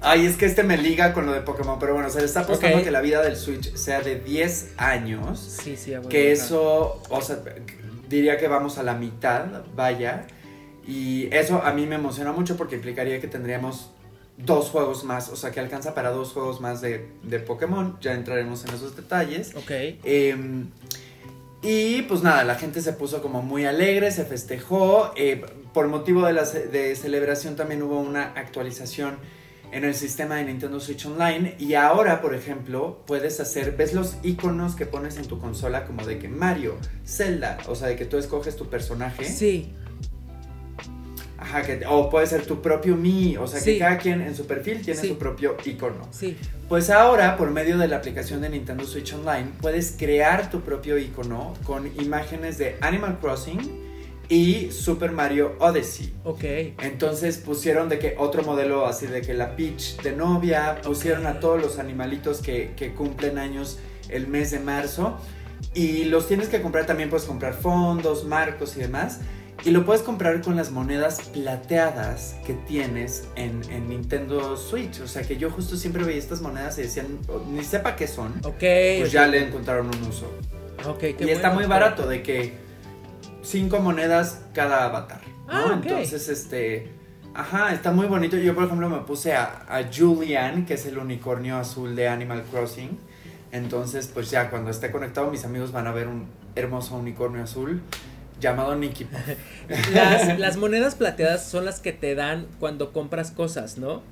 ay, 0.00 0.26
es 0.26 0.36
que 0.36 0.46
este 0.46 0.64
me 0.64 0.76
liga 0.76 1.12
con 1.12 1.26
lo 1.26 1.32
de 1.32 1.42
Pokémon, 1.42 1.78
pero 1.78 1.94
bueno, 1.94 2.10
se 2.10 2.18
le 2.18 2.24
está 2.24 2.40
apostando 2.40 2.82
que 2.82 2.90
la 2.90 3.00
vida 3.00 3.22
del 3.22 3.36
Switch 3.36 3.74
sea 3.76 4.00
de 4.00 4.16
10 4.18 4.72
años. 4.76 5.38
Sí, 5.62 5.76
sí, 5.76 5.92
Que 6.08 6.32
eso, 6.32 7.00
o 7.08 7.22
sea, 7.22 7.38
diría 8.08 8.36
que 8.38 8.48
vamos 8.48 8.78
a 8.78 8.82
la 8.82 8.94
mitad, 8.94 9.64
vaya. 9.76 10.26
Y 10.86 11.28
eso 11.34 11.62
a 11.62 11.72
mí 11.72 11.86
me 11.86 11.96
emociona 11.96 12.32
mucho 12.32 12.56
porque 12.56 12.76
implicaría 12.76 13.20
que 13.20 13.28
tendríamos 13.28 13.90
dos 14.38 14.70
juegos 14.70 15.04
más, 15.04 15.28
o 15.30 15.36
sea 15.36 15.50
que 15.50 15.60
alcanza 15.60 15.94
para 15.94 16.10
dos 16.10 16.32
juegos 16.32 16.60
más 16.60 16.80
de, 16.80 17.08
de 17.24 17.40
Pokémon, 17.40 17.98
ya 18.00 18.14
entraremos 18.14 18.64
en 18.64 18.74
esos 18.74 18.94
detalles. 18.96 19.54
Ok. 19.56 19.70
Em, 20.04 20.68
y 21.60 22.02
pues 22.02 22.22
nada, 22.22 22.44
la 22.44 22.54
gente 22.54 22.80
se 22.80 22.92
puso 22.92 23.20
como 23.20 23.42
muy 23.42 23.64
alegre, 23.66 24.10
se 24.12 24.24
festejó. 24.24 25.12
eh, 25.16 25.44
por 25.74 25.86
motivo 25.88 26.24
de 26.26 26.32
la 26.32 26.46
ce- 26.46 26.66
de 26.68 26.96
celebración 26.96 27.54
también 27.56 27.82
hubo 27.82 28.00
una 28.00 28.32
actualización 28.32 29.16
en 29.72 29.84
el 29.84 29.94
sistema 29.94 30.36
de 30.36 30.44
Nintendo 30.44 30.80
Switch 30.80 31.04
Online. 31.06 31.54
Y 31.58 31.74
ahora, 31.74 32.20
por 32.20 32.34
ejemplo, 32.34 33.02
puedes 33.06 33.38
hacer, 33.40 33.76
ves 33.76 33.92
los 33.94 34.16
iconos 34.22 34.74
que 34.74 34.86
pones 34.86 35.16
en 35.16 35.26
tu 35.26 35.38
consola 35.38 35.84
como 35.84 36.06
de 36.06 36.18
que 36.18 36.28
Mario, 36.28 36.76
Zelda, 37.06 37.58
o 37.68 37.74
sea, 37.74 37.88
de 37.88 37.96
que 37.96 38.04
tú 38.04 38.16
escoges 38.18 38.56
tu 38.56 38.68
personaje. 38.68 39.24
Sí. 39.24 39.72
Ajá, 41.40 41.62
que, 41.62 41.84
o 41.86 42.10
puede 42.10 42.26
ser 42.26 42.44
tu 42.46 42.60
propio 42.60 42.96
Mi, 42.96 43.36
o 43.36 43.46
sea, 43.46 43.60
Sí. 43.60 43.74
que 43.74 43.78
cada 43.78 43.98
quien 43.98 44.20
en 44.22 44.34
su 44.34 44.46
perfil 44.46 44.82
tiene 44.82 45.00
Sí. 45.00 45.08
su 45.08 45.18
propio 45.18 45.56
icono. 45.64 46.08
Sí. 46.10 46.36
Pues 46.68 46.90
ahora, 46.90 47.36
por 47.36 47.50
medio 47.50 47.78
de 47.78 47.86
la 47.86 47.96
aplicación 47.96 48.40
de 48.40 48.48
Nintendo 48.50 48.84
Switch 48.84 49.12
Online, 49.14 49.46
puedes 49.60 49.94
crear 49.96 50.50
tu 50.50 50.60
propio 50.62 50.98
icono 50.98 51.54
con 51.62 51.86
imágenes 52.00 52.58
de 52.58 52.76
Animal 52.80 53.18
Crossing 53.20 53.87
y 54.28 54.70
Super 54.70 55.12
Mario 55.12 55.56
Odyssey. 55.58 56.12
Ok. 56.24 56.44
Entonces 56.82 57.38
pusieron 57.38 57.88
de 57.88 57.98
que 57.98 58.14
otro 58.18 58.42
modelo 58.42 58.86
así 58.86 59.06
de 59.06 59.22
que 59.22 59.34
la 59.34 59.56
Peach 59.56 60.00
de 60.02 60.12
novia, 60.12 60.80
pusieron 60.82 61.26
a 61.26 61.40
todos 61.40 61.60
los 61.60 61.78
animalitos 61.78 62.40
que, 62.40 62.72
que 62.76 62.92
cumplen 62.94 63.38
años 63.38 63.78
el 64.08 64.26
mes 64.26 64.50
de 64.50 64.60
marzo 64.60 65.18
y 65.74 66.04
los 66.04 66.28
tienes 66.28 66.48
que 66.48 66.60
comprar 66.60 66.86
también, 66.86 67.10
puedes 67.10 67.26
comprar 67.26 67.54
fondos, 67.54 68.24
marcos 68.24 68.76
y 68.76 68.80
demás. 68.80 69.20
Y 69.64 69.70
lo 69.70 69.84
puedes 69.84 70.02
comprar 70.02 70.40
con 70.40 70.54
las 70.54 70.70
monedas 70.70 71.20
plateadas 71.32 72.36
que 72.46 72.54
tienes 72.54 73.24
en, 73.34 73.60
en 73.70 73.88
Nintendo 73.88 74.56
Switch. 74.56 75.00
O 75.00 75.08
sea 75.08 75.22
que 75.22 75.36
yo 75.36 75.50
justo 75.50 75.76
siempre 75.76 76.04
veía 76.04 76.18
estas 76.18 76.40
monedas 76.40 76.78
y 76.78 76.82
decían, 76.82 77.18
"Oh, 77.26 77.42
ni 77.50 77.64
sepa 77.64 77.96
qué 77.96 78.06
son. 78.06 78.34
Ok. 78.44 78.60
Pues 79.00 79.10
ya 79.10 79.26
le 79.26 79.48
encontraron 79.48 79.86
un 79.88 80.08
uso. 80.08 80.32
Ok, 80.86 80.98
qué 81.00 81.16
y 81.26 81.30
está 81.30 81.50
muy 81.50 81.64
barato, 81.64 82.06
de 82.06 82.22
que 82.22 82.67
cinco 83.42 83.80
monedas 83.80 84.42
cada 84.54 84.84
avatar. 84.84 85.20
¿no? 85.46 85.52
Ah. 85.52 85.80
Entonces, 85.82 86.28
este. 86.28 86.92
Ajá, 87.34 87.72
está 87.72 87.92
muy 87.92 88.06
bonito. 88.06 88.36
Yo, 88.36 88.54
por 88.54 88.64
ejemplo, 88.64 88.88
me 88.88 88.98
puse 89.00 89.34
a, 89.34 89.64
a 89.68 89.84
Julian, 89.92 90.66
que 90.66 90.74
es 90.74 90.86
el 90.86 90.98
unicornio 90.98 91.56
azul 91.56 91.94
de 91.94 92.08
Animal 92.08 92.42
Crossing. 92.50 92.98
Entonces, 93.52 94.10
pues 94.12 94.30
ya 94.30 94.50
cuando 94.50 94.70
esté 94.70 94.90
conectado, 94.90 95.30
mis 95.30 95.44
amigos 95.44 95.72
van 95.72 95.86
a 95.86 95.92
ver 95.92 96.08
un 96.08 96.26
hermoso 96.54 96.96
unicornio 96.96 97.42
azul 97.42 97.82
llamado 98.40 98.74
Nicky. 98.76 99.06
Las 100.38 100.56
monedas 100.56 100.94
plateadas 100.94 101.44
son 101.44 101.64
las 101.64 101.80
que 101.80 101.92
te 101.92 102.14
dan 102.14 102.46
cuando 102.60 102.92
compras 102.92 103.30
cosas, 103.30 103.78
¿no? 103.78 104.02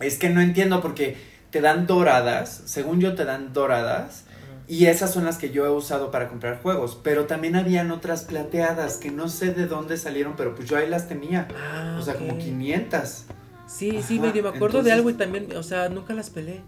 Es 0.00 0.18
que 0.18 0.30
no 0.30 0.40
entiendo 0.40 0.82
porque 0.82 1.16
te 1.50 1.60
dan 1.60 1.86
doradas, 1.86 2.62
según 2.66 3.00
yo 3.00 3.14
te 3.14 3.24
dan 3.24 3.52
doradas, 3.52 4.24
y 4.68 4.86
esas 4.86 5.12
son 5.12 5.24
las 5.24 5.38
que 5.38 5.50
yo 5.50 5.64
he 5.66 5.70
usado 5.70 6.10
para 6.10 6.28
comprar 6.28 6.60
juegos, 6.62 6.98
pero 7.02 7.26
también 7.26 7.56
habían 7.56 7.90
otras 7.90 8.22
plateadas 8.22 8.96
que 8.96 9.10
no 9.10 9.28
sé 9.28 9.52
de 9.52 9.66
dónde 9.66 9.96
salieron, 9.96 10.34
pero 10.36 10.54
pues 10.54 10.68
yo 10.68 10.76
ahí 10.76 10.88
las 10.88 11.08
tenía. 11.08 11.48
Ah, 11.56 11.96
O 11.98 12.02
sea, 12.02 12.14
como 12.14 12.36
500. 12.38 13.24
Sí, 13.66 14.00
sí, 14.02 14.18
medio 14.20 14.42
me 14.42 14.48
acuerdo 14.50 14.82
de 14.82 14.92
algo 14.92 15.10
y 15.10 15.14
también, 15.14 15.54
o 15.56 15.62
sea, 15.62 15.88
nunca 15.88 16.14
las 16.14 16.30
peleé. 16.30 16.60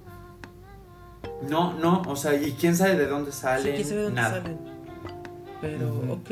No, 1.48 1.72
no, 1.74 2.02
o 2.06 2.16
sea, 2.16 2.34
¿y 2.34 2.52
quién 2.52 2.74
sabe 2.76 2.96
de 2.96 3.06
dónde 3.06 3.30
Sí, 3.32 3.38
salen? 3.40 3.74
quién 3.74 3.86
sabe 3.88 4.02
dónde 4.02 4.20
Nada. 4.20 4.42
salen. 4.42 4.58
Pero, 5.60 5.88
ok. 6.10 6.30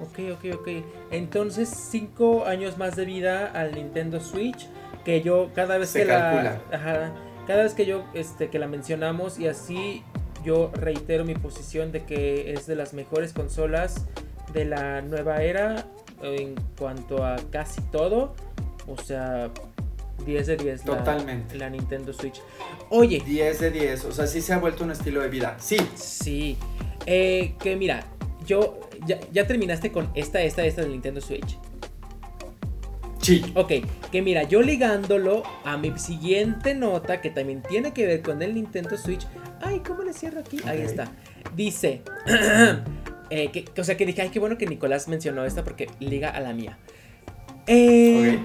Ok, 0.00 0.18
ok, 0.32 0.54
ok. 0.60 0.68
Entonces, 1.10 1.68
cinco 1.68 2.46
años 2.46 2.78
más 2.78 2.96
de 2.96 3.04
vida 3.04 3.46
al 3.46 3.74
Nintendo 3.74 4.20
Switch. 4.20 4.66
Que 5.04 5.20
yo 5.22 5.50
cada 5.54 5.76
vez 5.78 5.90
Se 5.90 6.00
que 6.02 6.06
calcula. 6.08 6.60
la. 6.70 6.76
Ajá. 6.76 7.12
Cada 7.46 7.62
vez 7.62 7.74
que 7.74 7.84
yo, 7.84 8.04
este, 8.14 8.48
que 8.48 8.58
la 8.58 8.66
mencionamos 8.66 9.38
y 9.38 9.46
así 9.48 10.02
yo 10.44 10.70
reitero 10.74 11.24
mi 11.24 11.34
posición 11.34 11.90
de 11.92 12.04
que 12.04 12.52
es 12.52 12.66
de 12.66 12.76
las 12.76 12.92
mejores 12.94 13.32
consolas 13.32 14.06
de 14.52 14.64
la 14.64 15.00
nueva 15.02 15.42
era 15.42 15.86
en 16.22 16.54
cuanto 16.78 17.24
a 17.24 17.36
casi 17.50 17.80
todo. 17.90 18.34
O 18.86 18.96
sea, 19.02 19.50
10 20.26 20.46
de 20.46 20.56
10 20.56 20.86
la- 20.86 20.98
Totalmente. 20.98 21.56
la 21.56 21.70
Nintendo 21.70 22.12
Switch. 22.12 22.40
Oye, 22.90 23.22
10 23.26 23.60
de 23.60 23.70
10, 23.70 24.04
o 24.04 24.12
sea, 24.12 24.26
sí 24.26 24.40
se 24.40 24.52
ha 24.52 24.58
vuelto 24.58 24.84
un 24.84 24.90
estilo 24.90 25.20
de 25.22 25.28
vida. 25.28 25.56
Sí, 25.58 25.76
Sí. 25.96 26.56
Eh, 27.06 27.54
que 27.60 27.76
mira, 27.76 28.04
yo. 28.46 28.80
Ya, 29.06 29.18
ya 29.32 29.46
terminaste 29.46 29.90
con 29.92 30.08
esta, 30.14 30.40
esta, 30.42 30.64
esta 30.64 30.80
del 30.82 30.92
Nintendo 30.92 31.20
Switch. 31.20 31.58
Sí. 33.24 33.52
Ok, 33.54 33.72
que 34.12 34.22
mira, 34.22 34.42
yo 34.44 34.62
ligándolo 34.62 35.42
a 35.64 35.76
mi 35.76 35.98
siguiente 35.98 36.74
nota 36.74 37.20
que 37.20 37.30
también 37.30 37.62
tiene 37.62 37.92
que 37.92 38.06
ver 38.06 38.22
con 38.22 38.42
el 38.42 38.54
Nintendo 38.54 38.96
Switch. 38.96 39.26
Ay, 39.60 39.80
¿cómo 39.80 40.02
le 40.02 40.12
cierro 40.12 40.40
aquí? 40.40 40.58
Ahí 40.64 40.82
está. 40.82 41.10
Dice. 41.56 42.02
eh, 43.30 43.50
que, 43.50 43.64
o 43.80 43.84
sea, 43.84 43.96
que 43.96 44.06
dije, 44.06 44.22
ay, 44.22 44.28
qué 44.28 44.38
bueno 44.38 44.58
que 44.58 44.66
Nicolás 44.66 45.08
mencionó 45.08 45.44
esta 45.44 45.64
porque 45.64 45.88
liga 46.00 46.30
a 46.30 46.40
la 46.40 46.52
mía. 46.52 46.78
Eh. 47.66 48.38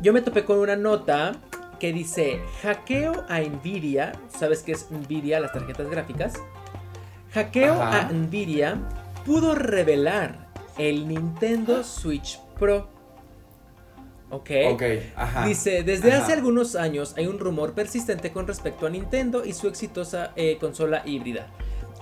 Yo 0.00 0.12
me 0.12 0.22
topé 0.22 0.44
con 0.44 0.58
una 0.58 0.76
nota 0.76 1.32
que 1.78 1.92
dice 1.92 2.40
hackeo 2.62 3.24
a 3.28 3.40
Nvidia. 3.40 4.12
¿Sabes 4.28 4.62
qué 4.62 4.72
es 4.72 4.90
Nvidia, 4.90 5.40
las 5.40 5.52
tarjetas 5.52 5.88
gráficas? 5.90 6.34
Hackeo 7.32 7.74
Ajá. 7.74 8.08
a 8.08 8.12
Nvidia 8.12 8.78
pudo 9.26 9.54
revelar 9.54 10.48
el 10.78 11.06
Nintendo 11.06 11.82
Switch 11.84 12.38
Pro. 12.58 12.97
Ok. 14.30 14.50
Ok, 14.72 14.82
ajá. 15.16 15.46
Dice, 15.46 15.82
desde 15.82 16.12
Ajá. 16.12 16.24
hace 16.24 16.34
algunos 16.34 16.76
años 16.76 17.14
hay 17.16 17.26
un 17.26 17.38
rumor 17.38 17.72
persistente 17.72 18.30
con 18.30 18.46
respecto 18.46 18.86
a 18.86 18.90
Nintendo 18.90 19.44
y 19.44 19.54
su 19.54 19.68
exitosa 19.68 20.32
eh, 20.36 20.58
consola 20.60 21.02
híbrida. 21.06 21.46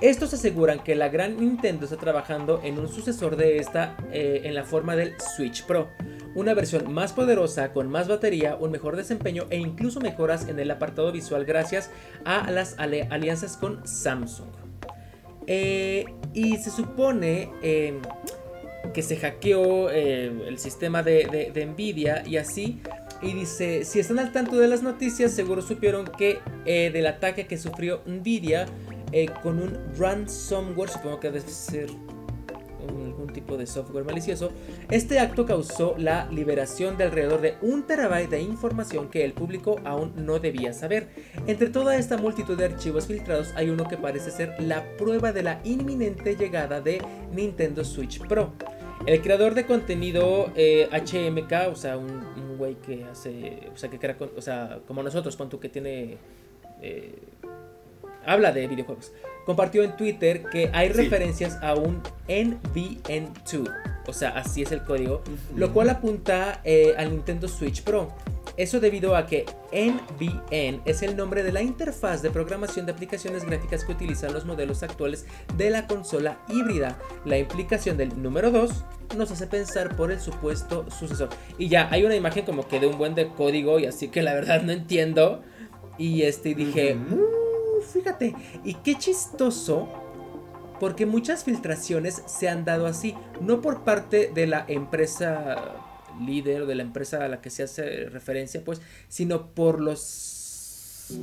Estos 0.00 0.34
aseguran 0.34 0.80
que 0.84 0.94
la 0.94 1.08
gran 1.08 1.38
Nintendo 1.38 1.84
está 1.84 1.96
trabajando 1.96 2.60
en 2.62 2.78
un 2.78 2.88
sucesor 2.88 3.36
de 3.36 3.58
esta 3.58 3.96
eh, 4.12 4.42
en 4.44 4.54
la 4.54 4.64
forma 4.64 4.94
del 4.96 5.14
Switch 5.36 5.64
Pro. 5.64 5.88
Una 6.34 6.52
versión 6.52 6.92
más 6.92 7.14
poderosa, 7.14 7.72
con 7.72 7.88
más 7.88 8.06
batería, 8.06 8.56
un 8.56 8.70
mejor 8.72 8.96
desempeño 8.96 9.46
e 9.48 9.56
incluso 9.56 10.00
mejoras 10.00 10.48
en 10.48 10.58
el 10.58 10.70
apartado 10.70 11.12
visual 11.12 11.46
gracias 11.46 11.90
a 12.26 12.50
las 12.50 12.74
ale- 12.78 13.08
alianzas 13.10 13.56
con 13.56 13.86
Samsung. 13.86 14.48
Eh, 15.46 16.04
y 16.34 16.56
se 16.58 16.70
supone 16.70 17.50
eh, 17.62 17.98
que 18.92 19.02
se 19.02 19.16
hackeó 19.16 19.90
eh, 19.90 20.32
el 20.46 20.58
sistema 20.58 21.02
de, 21.02 21.50
de- 21.52 21.66
Nvidia 21.66 22.22
y 22.26 22.36
así. 22.36 22.80
Y 23.22 23.32
dice, 23.32 23.84
si 23.84 23.98
están 23.98 24.18
al 24.18 24.30
tanto 24.32 24.56
de 24.58 24.68
las 24.68 24.82
noticias, 24.82 25.32
seguro 25.32 25.62
supieron 25.62 26.06
que 26.18 26.38
eh, 26.66 26.90
del 26.92 27.06
ataque 27.06 27.46
que 27.46 27.56
sufrió 27.56 28.02
Nvidia 28.06 28.66
eh, 29.12 29.28
con 29.42 29.58
un 29.62 29.78
ransomware, 29.98 30.90
supongo 30.90 31.20
que 31.20 31.30
debe 31.30 31.48
ser 31.48 31.88
algún 32.88 33.32
tipo 33.32 33.56
de 33.56 33.66
software 33.66 34.04
malicioso, 34.04 34.50
este 34.90 35.18
acto 35.18 35.44
causó 35.46 35.94
la 35.98 36.28
liberación 36.30 36.96
de 36.96 37.04
alrededor 37.04 37.40
de 37.40 37.54
un 37.62 37.84
terabyte 37.84 38.30
de 38.30 38.40
información 38.42 39.08
que 39.08 39.24
el 39.24 39.32
público 39.32 39.80
aún 39.84 40.12
no 40.16 40.38
debía 40.38 40.72
saber. 40.72 41.08
Entre 41.46 41.68
toda 41.68 41.96
esta 41.96 42.16
multitud 42.16 42.56
de 42.56 42.66
archivos 42.66 43.06
filtrados 43.06 43.52
hay 43.56 43.70
uno 43.70 43.88
que 43.88 43.96
parece 43.96 44.30
ser 44.30 44.54
la 44.60 44.84
prueba 44.98 45.32
de 45.32 45.42
la 45.42 45.60
inminente 45.64 46.36
llegada 46.36 46.80
de 46.80 47.02
Nintendo 47.32 47.84
Switch 47.84 48.20
Pro. 48.28 48.52
El 49.04 49.20
creador 49.20 49.54
de 49.54 49.66
contenido 49.66 50.50
eh, 50.56 50.88
HMK, 50.90 51.70
o 51.70 51.76
sea, 51.76 51.96
un, 51.98 52.10
un 52.10 52.56
güey 52.56 52.74
que 52.76 53.04
hace, 53.04 53.68
o 53.72 53.76
sea, 53.76 53.90
que 53.90 53.98
crea, 53.98 54.16
con- 54.16 54.30
o 54.36 54.40
sea, 54.40 54.78
como 54.88 55.02
nosotros, 55.02 55.36
pon 55.36 55.50
que 55.50 55.68
tiene, 55.68 56.16
eh, 56.82 57.14
habla 58.24 58.52
de 58.52 58.66
videojuegos, 58.66 59.12
compartió 59.44 59.82
en 59.84 59.96
Twitter 59.96 60.44
que 60.50 60.70
hay 60.72 60.88
Sí. 60.88 60.94
referencias 60.94 61.58
a 61.62 61.74
un 61.74 62.02
NVN2, 62.26 63.70
o 64.08 64.12
sea, 64.12 64.30
así 64.30 64.62
es 64.62 64.72
el 64.72 64.82
código, 64.82 65.22
lo 65.54 65.72
cual 65.72 65.90
apunta 65.90 66.60
eh, 66.64 66.94
al 66.96 67.10
Nintendo 67.10 67.46
Switch 67.48 67.82
Pro. 67.82 68.12
Eso 68.56 68.80
debido 68.80 69.16
a 69.16 69.26
que 69.26 69.44
NVN 69.72 70.80
es 70.84 71.02
el 71.02 71.16
nombre 71.16 71.42
de 71.42 71.52
la 71.52 71.62
interfaz 71.62 72.22
de 72.22 72.30
programación 72.30 72.86
de 72.86 72.92
aplicaciones 72.92 73.44
gráficas 73.44 73.84
que 73.84 73.92
utilizan 73.92 74.32
los 74.32 74.46
modelos 74.46 74.82
actuales 74.82 75.26
de 75.56 75.70
la 75.70 75.86
consola 75.86 76.38
híbrida. 76.48 76.98
La 77.24 77.38
implicación 77.38 77.96
del 77.96 78.22
número 78.22 78.50
2 78.50 78.84
nos 79.16 79.30
hace 79.30 79.46
pensar 79.46 79.94
por 79.94 80.10
el 80.10 80.20
supuesto 80.20 80.90
sucesor. 80.90 81.28
Y 81.58 81.68
ya, 81.68 81.88
hay 81.90 82.04
una 82.04 82.16
imagen 82.16 82.44
como 82.44 82.66
que 82.66 82.80
de 82.80 82.86
un 82.86 82.98
buen 82.98 83.14
de 83.14 83.28
código 83.28 83.78
y 83.78 83.86
así 83.86 84.08
que 84.08 84.22
la 84.22 84.34
verdad 84.34 84.62
no 84.62 84.72
entiendo. 84.72 85.42
Y 85.98 86.22
este 86.22 86.54
dije. 86.54 86.96
"Uh, 86.96 87.82
fíjate, 87.82 88.34
y 88.64 88.74
qué 88.74 88.96
chistoso 88.96 89.88
porque 90.80 91.06
muchas 91.06 91.44
filtraciones 91.44 92.22
se 92.26 92.48
han 92.48 92.64
dado 92.64 92.86
así, 92.86 93.14
no 93.40 93.60
por 93.60 93.84
parte 93.84 94.30
de 94.34 94.46
la 94.46 94.64
empresa 94.68 95.85
líder 96.24 96.62
o 96.62 96.66
de 96.66 96.74
la 96.74 96.82
empresa 96.82 97.24
a 97.24 97.28
la 97.28 97.40
que 97.40 97.50
se 97.50 97.62
hace 97.62 98.08
referencia, 98.08 98.62
pues, 98.64 98.80
sino 99.08 99.48
por 99.54 99.80
los 99.80 100.00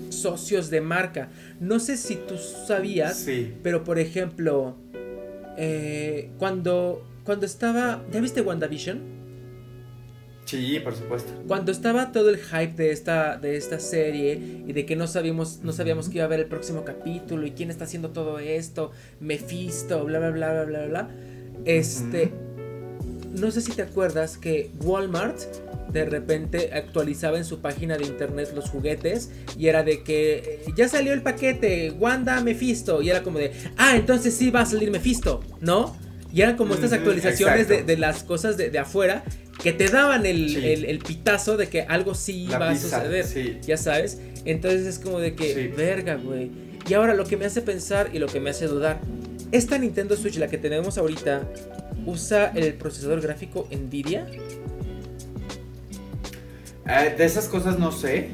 socios 0.10 0.70
de 0.70 0.82
marca. 0.82 1.30
No 1.60 1.80
sé 1.80 1.98
si 1.98 2.16
tú 2.16 2.38
sabías, 2.38 3.18
Sí. 3.18 3.54
pero 3.64 3.84
por 3.84 4.00
ejemplo, 4.00 4.76
eh, 5.58 6.32
cuando, 6.38 7.06
cuando 7.26 7.46
estaba, 7.46 8.04
¿ya 8.12 8.22
viste 8.22 8.42
WandaVision? 8.42 9.14
Sí, 10.46 10.80
por 10.84 10.94
supuesto. 10.94 11.32
Cuando 11.48 11.72
estaba 11.72 12.12
todo 12.12 12.30
el 12.30 12.38
hype 12.38 12.74
de 12.76 12.92
esta, 12.92 13.38
de 13.38 13.56
esta 13.56 13.80
serie 13.80 14.34
y 14.68 14.74
de 14.74 14.86
que 14.86 14.96
no 14.96 15.08
sabíamos, 15.08 15.62
no 15.64 15.72
sabíamos 15.72 16.10
que 16.10 16.16
iba 16.16 16.24
a 16.24 16.28
haber 16.28 16.42
el 16.42 16.48
próximo 16.48 16.84
capítulo 16.84 17.46
y 17.48 17.52
quién 17.52 17.70
está 17.70 17.86
haciendo 17.86 18.10
todo 18.12 18.40
esto, 18.40 18.92
Mephisto, 19.22 20.04
bla 20.06 20.20
bla 20.20 20.32
bla 20.32 20.52
bla 20.54 20.66
bla 20.66 20.86
bla. 20.88 21.10
Este. 21.66 22.34
No 23.34 23.52
sé 23.52 23.62
si 23.62 23.72
te 23.72 23.82
acuerdas 23.82 24.38
que 24.38 24.72
Walmart 24.82 25.40
de 25.92 26.06
repente 26.06 26.72
actualizaba 26.74 27.38
en 27.38 27.46
su 27.46 27.60
página 27.60 27.98
de 27.98 28.06
internet 28.06 28.52
los 28.56 28.70
juguetes 28.70 29.30
y 29.58 29.68
era 29.68 29.84
de 29.84 30.04
que 30.04 30.36
eh, 30.36 30.74
ya 30.76 30.90
salió 30.90 31.14
el 31.14 31.22
paquete, 31.22 31.92
Wanda 31.92 32.42
Mephisto, 32.42 33.02
y 33.02 33.10
era 33.12 33.22
como 33.22 33.38
de, 33.38 33.52
ah, 33.78 33.96
entonces 33.96 34.34
sí 34.34 34.50
va 34.50 34.62
a 34.62 34.66
salir 34.66 34.90
Mephisto, 34.92 35.42
¿no? 35.62 35.96
Y 36.34 36.42
eran 36.42 36.58
como 36.58 36.74
estas 36.74 36.94
actualizaciones 36.94 37.68
de, 37.68 37.98
las 37.98 38.24
cosas 38.24 38.58
de, 38.58 38.78
afuera 38.80 39.24
que 39.62 39.72
te 39.72 39.88
daban 39.88 40.26
el, 40.26 41.00
pitazo 41.06 41.58
de 41.58 41.70
que 41.70 41.84
algo 41.84 42.16
sí 42.16 42.46
iba 42.46 42.70
a 42.70 42.76
suceder, 42.76 43.62
ya 43.62 43.78
sabes. 43.78 44.20
Entonces 44.44 44.88
es 44.88 44.98
como 44.98 45.20
de 45.20 45.36
que, 45.36 45.72
verga, 45.78 46.16
güey. 46.16 46.50
Y 46.90 46.96
ahora 46.96 47.14
lo 47.14 47.26
que 47.26 47.38
me 47.38 47.46
hace 47.46 47.62
pensar 47.62 48.10
y 48.14 48.20
lo 48.20 48.26
que 48.26 48.40
me 48.40 48.50
hace 48.50 48.66
dudar, 48.66 49.00
esta 49.52 49.78
Nintendo 49.78 50.18
Switch, 50.18 50.38
la 50.38 50.48
que 50.48 50.58
tenemos 50.58 50.98
ahorita, 50.98 51.48
usa 52.06 52.52
el 52.56 52.74
procesador 52.76 53.22
gráfico 53.22 53.68
Nvidia. 53.72 54.28
Eh, 56.86 57.16
de 57.18 57.26
esas 57.26 57.48
cosas 57.48 57.80
no 57.80 57.92
sé. 57.92 58.30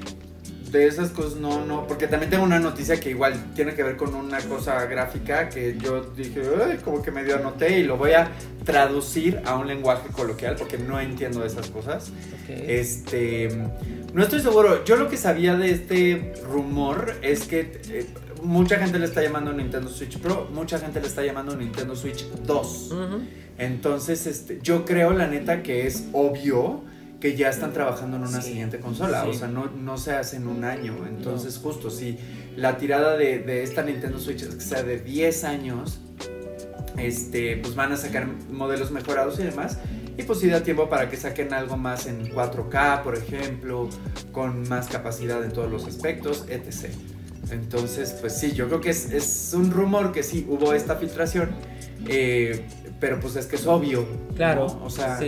De 0.72 0.86
esas 0.86 1.10
cosas 1.10 1.36
no, 1.36 1.66
no. 1.66 1.88
Porque 1.88 2.08
también 2.08 2.30
tengo 2.30 2.44
una 2.44 2.60
noticia 2.60 3.00
que 3.00 3.10
igual 3.10 3.54
tiene 3.56 3.74
que 3.74 3.84
ver 3.84 3.98
con 3.98 4.14
una 4.14 4.40
cosa 4.42 4.86
gráfica 4.86 5.50
que 5.50 5.78
yo 5.78 6.02
dije, 6.16 6.42
como 6.84 7.02
que 7.02 7.12
medio 7.12 7.36
anoté 7.36 7.80
y 7.80 7.84
lo 7.84 7.98
voy 7.98 8.12
a 8.12 8.30
traducir 8.66 9.42
a 9.46 9.56
un 9.56 9.68
lenguaje 9.68 10.10
coloquial 10.10 10.56
porque 10.58 10.78
no 10.78 11.00
entiendo 11.00 11.44
esas 11.44 11.70
cosas. 11.70 12.12
Este. 12.48 13.50
No 14.14 14.24
estoy 14.24 14.42
seguro. 14.42 14.84
Yo 14.86 14.96
lo 14.96 15.10
que 15.10 15.18
sabía 15.18 15.56
de 15.56 15.72
este 15.72 16.34
rumor 16.44 17.16
es 17.22 17.46
que. 17.46 17.82
Eh, 17.90 18.06
mucha 18.44 18.78
gente 18.78 19.00
le 19.00 19.06
está 19.06 19.22
llamando 19.22 19.54
Nintendo 19.54 19.90
Switch 19.90 20.18
Pro, 20.18 20.48
mucha 20.54 20.80
gente 20.80 21.00
le 21.00 21.08
está 21.08 21.24
llamando 21.24 21.56
Nintendo 21.56 21.96
Switch 21.96 22.26
2. 22.46 22.96
Entonces, 23.60 24.26
este, 24.26 24.60
yo 24.64 24.86
creo, 24.86 25.12
la 25.12 25.28
neta, 25.28 25.62
que 25.62 25.86
es 25.86 26.06
obvio 26.14 26.82
que 27.20 27.36
ya 27.36 27.50
están 27.50 27.74
trabajando 27.74 28.16
en 28.16 28.24
una 28.24 28.42
siguiente 28.42 28.80
consola, 28.80 29.26
o 29.26 29.34
sea, 29.34 29.50
no, 29.50 29.70
no 29.70 29.98
se 29.98 30.14
hace 30.14 30.38
en 30.38 30.48
un 30.48 30.64
año. 30.64 31.06
Entonces, 31.06 31.58
justo, 31.58 31.90
si 31.90 32.18
la 32.56 32.78
tirada 32.78 33.18
de, 33.18 33.62
esta 33.62 33.84
Nintendo 33.84 34.18
Switch 34.18 34.44
es 34.44 34.56
que 34.56 34.62
sea 34.62 34.84
de 34.84 35.00
10 35.00 35.44
años, 35.44 36.00
este, 36.98 37.58
pues 37.58 37.76
van 37.76 37.92
a 37.92 37.98
sacar 37.98 38.28
modelos 38.50 38.92
mejorados 38.92 39.38
y 39.40 39.44
demás. 39.44 39.78
Y 40.18 40.24
pues 40.24 40.40
sí 40.40 40.48
da 40.48 40.64
tiempo 40.64 40.90
para 40.90 41.10
que 41.10 41.18
saquen 41.18 41.54
algo 41.54 41.76
más 41.76 42.06
en 42.06 42.30
4K, 42.34 43.04
por 43.04 43.18
ejemplo, 43.18 43.90
con 44.32 44.68
más 44.70 44.88
capacidad 44.88 45.44
en 45.44 45.52
todos 45.52 45.70
los 45.70 45.86
aspectos, 45.86 46.46
etc. 46.50 46.94
Entonces, 47.52 48.16
pues 48.20 48.38
sí, 48.38 48.54
yo 48.54 48.68
creo 48.68 48.80
que 48.80 48.90
es, 48.92 49.12
es 49.12 49.54
un 49.54 49.72
rumor 49.72 50.14
que 50.14 50.24
sí 50.24 50.46
hubo 50.50 50.74
esta 50.74 50.96
filtración. 50.96 51.50
Eh, 52.08 52.66
pero 53.00 53.20
pues 53.20 53.36
es 53.36 53.46
que 53.46 53.56
es 53.56 53.66
obvio. 53.66 54.06
Claro. 54.36 54.66
O 54.84 54.90
sea, 54.90 55.20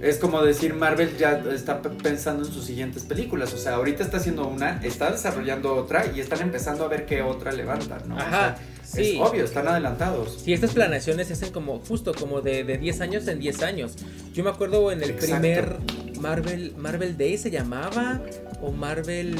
es 0.00 0.18
como 0.18 0.42
decir 0.42 0.74
Marvel 0.74 1.16
ya 1.18 1.42
está 1.52 1.82
pensando 1.82 2.46
en 2.46 2.52
sus 2.52 2.64
siguientes 2.64 3.04
películas. 3.04 3.52
O 3.52 3.58
sea, 3.58 3.74
ahorita 3.74 4.02
está 4.02 4.16
haciendo 4.16 4.46
una, 4.46 4.80
está 4.82 5.10
desarrollando 5.10 5.74
otra 5.74 6.06
y 6.14 6.20
están 6.20 6.40
empezando 6.40 6.84
a 6.84 6.88
ver 6.88 7.06
qué 7.06 7.22
otra 7.22 7.52
levanta, 7.52 7.98
¿no? 8.06 8.18
Ajá. 8.18 8.56
Es 8.96 9.16
obvio, 9.18 9.44
están 9.44 9.68
adelantados. 9.68 10.42
Sí, 10.44 10.52
estas 10.52 10.72
planeaciones 10.72 11.28
se 11.28 11.32
hacen 11.32 11.50
como 11.50 11.78
justo 11.78 12.12
como 12.12 12.42
de, 12.42 12.64
de 12.64 12.76
10 12.76 13.00
años 13.00 13.26
en 13.26 13.38
10 13.38 13.62
años. 13.62 13.96
Yo 14.34 14.44
me 14.44 14.50
acuerdo 14.50 14.92
en 14.92 15.02
el 15.02 15.14
primer 15.14 15.78
Marvel 16.20 16.74
Marvel 16.76 17.18
Day 17.18 17.36
se 17.36 17.50
llamaba 17.50 18.20
o 18.62 18.70
Marvel 18.70 19.34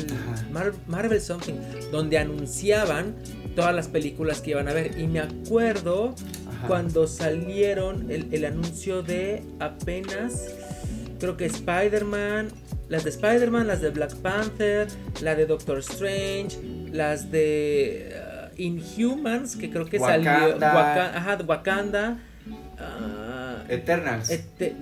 Marvel 0.89 1.21
something 1.21 1.55
donde 1.91 2.19
anunciaban 2.19 3.15
todas 3.55 3.75
las 3.75 3.89
películas 3.89 4.41
que 4.41 4.51
iban 4.51 4.69
a 4.69 4.73
ver 4.73 4.99
y 4.99 5.07
me 5.07 5.21
acuerdo 5.21 6.15
cuando 6.67 7.07
salieron 7.07 8.11
el, 8.11 8.45
anuncio 8.45 9.03
de 9.03 9.43
apenas, 9.61 10.49
creo 11.19 11.37
que 11.37 11.47
Spider-Man, 11.47 12.49
las 12.89 13.05
de 13.05 13.11
Spider-Man, 13.11 13.67
las 13.67 13.81
de 13.81 13.91
Black 13.91 14.15
Panther, 14.17 14.89
la 15.21 15.35
de 15.35 15.47
Doctor 15.47 15.79
Strange, 15.79 16.59
las 16.91 17.31
de 17.31 18.15
uh, 18.57 18.61
Inhumans, 18.61 19.57
que 19.57 19.71
creo 19.71 19.87
que 19.87 19.99
salió. 19.99 20.59
ajá, 20.61 21.39
Wakanda. 21.47 22.19
Uh, 22.79 23.73
Eternals. 23.73 24.31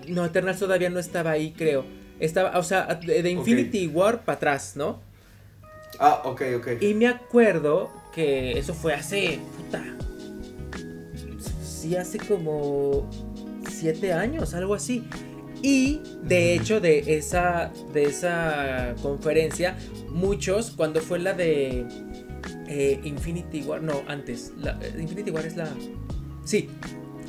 no, 0.09 0.25
Eternals 0.25 0.59
todavía 0.59 0.91
no 0.91 0.99
estaba 0.99 1.33
ahí, 1.33 1.53
creo. 1.57 1.85
Estaba, 2.19 2.59
o 2.59 2.63
sea, 2.63 2.87
de, 2.87 3.31
Infinity 3.31 3.87
War 3.87 4.23
para 4.23 4.37
atrás, 4.37 4.73
¿no? 4.77 5.01
Ah, 5.99 6.23
ok, 6.25 6.43
ok. 6.57 6.69
Y 6.81 6.95
me 6.95 7.09
acuerdo 7.09 7.91
que 8.15 8.59
eso 8.59 8.75
fue 8.75 8.95
hace. 8.95 9.39
Puta, 9.57 9.83
sí 11.81 11.97
hace 11.97 12.19
como 12.19 13.09
siete 13.71 14.13
años, 14.13 14.55
algo 14.55 14.75
así. 14.75 15.05
Y 15.63 16.01
de 16.23 16.55
hecho 16.55 16.81
de 16.81 17.17
esa, 17.17 17.71
de 17.93 18.05
esa 18.05 18.95
conferencia, 19.03 19.77
muchos, 20.09 20.71
cuando 20.71 21.01
fue 21.01 21.19
la 21.19 21.35
de 21.35 21.87
eh, 22.69 23.01
Infinity 23.05 23.63
War, 23.63 23.83
no, 23.83 24.03
antes, 24.09 24.53
la, 24.59 24.79
eh, 24.83 24.95
Infinity 24.99 25.31
War 25.31 25.45
es 25.45 25.57
la... 25.57 25.69
Sí, 26.45 26.69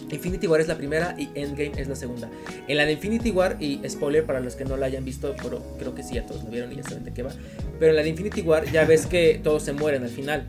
Infinity 0.10 0.48
War 0.48 0.62
es 0.62 0.68
la 0.68 0.78
primera 0.78 1.16
y 1.18 1.30
Endgame 1.36 1.74
es 1.78 1.88
la 1.88 1.96
segunda. 1.96 2.30
En 2.68 2.78
la 2.78 2.86
de 2.86 2.94
Infinity 2.94 3.32
War, 3.32 3.58
y 3.60 3.82
spoiler 3.90 4.26
para 4.26 4.40
los 4.40 4.56
que 4.56 4.66
no 4.66 4.78
la 4.78 4.86
hayan 4.86 5.04
visto, 5.04 5.34
pero 5.42 5.62
creo 5.78 5.94
que 5.94 6.04
sí, 6.04 6.18
a 6.18 6.26
todos 6.26 6.44
lo 6.44 6.52
vieron 6.52 6.72
y 6.72 6.76
ya 6.76 6.84
saben 6.84 7.04
de 7.04 7.14
qué 7.14 7.24
va. 7.24 7.32
Pero 7.80 7.92
en 7.92 7.96
la 7.98 8.04
de 8.04 8.10
Infinity 8.10 8.42
War 8.42 8.70
ya 8.72 8.86
ves 8.86 9.06
que 9.06 9.40
todos 9.44 9.64
se 9.64 9.74
mueren 9.74 10.04
al 10.04 10.10
final 10.10 10.48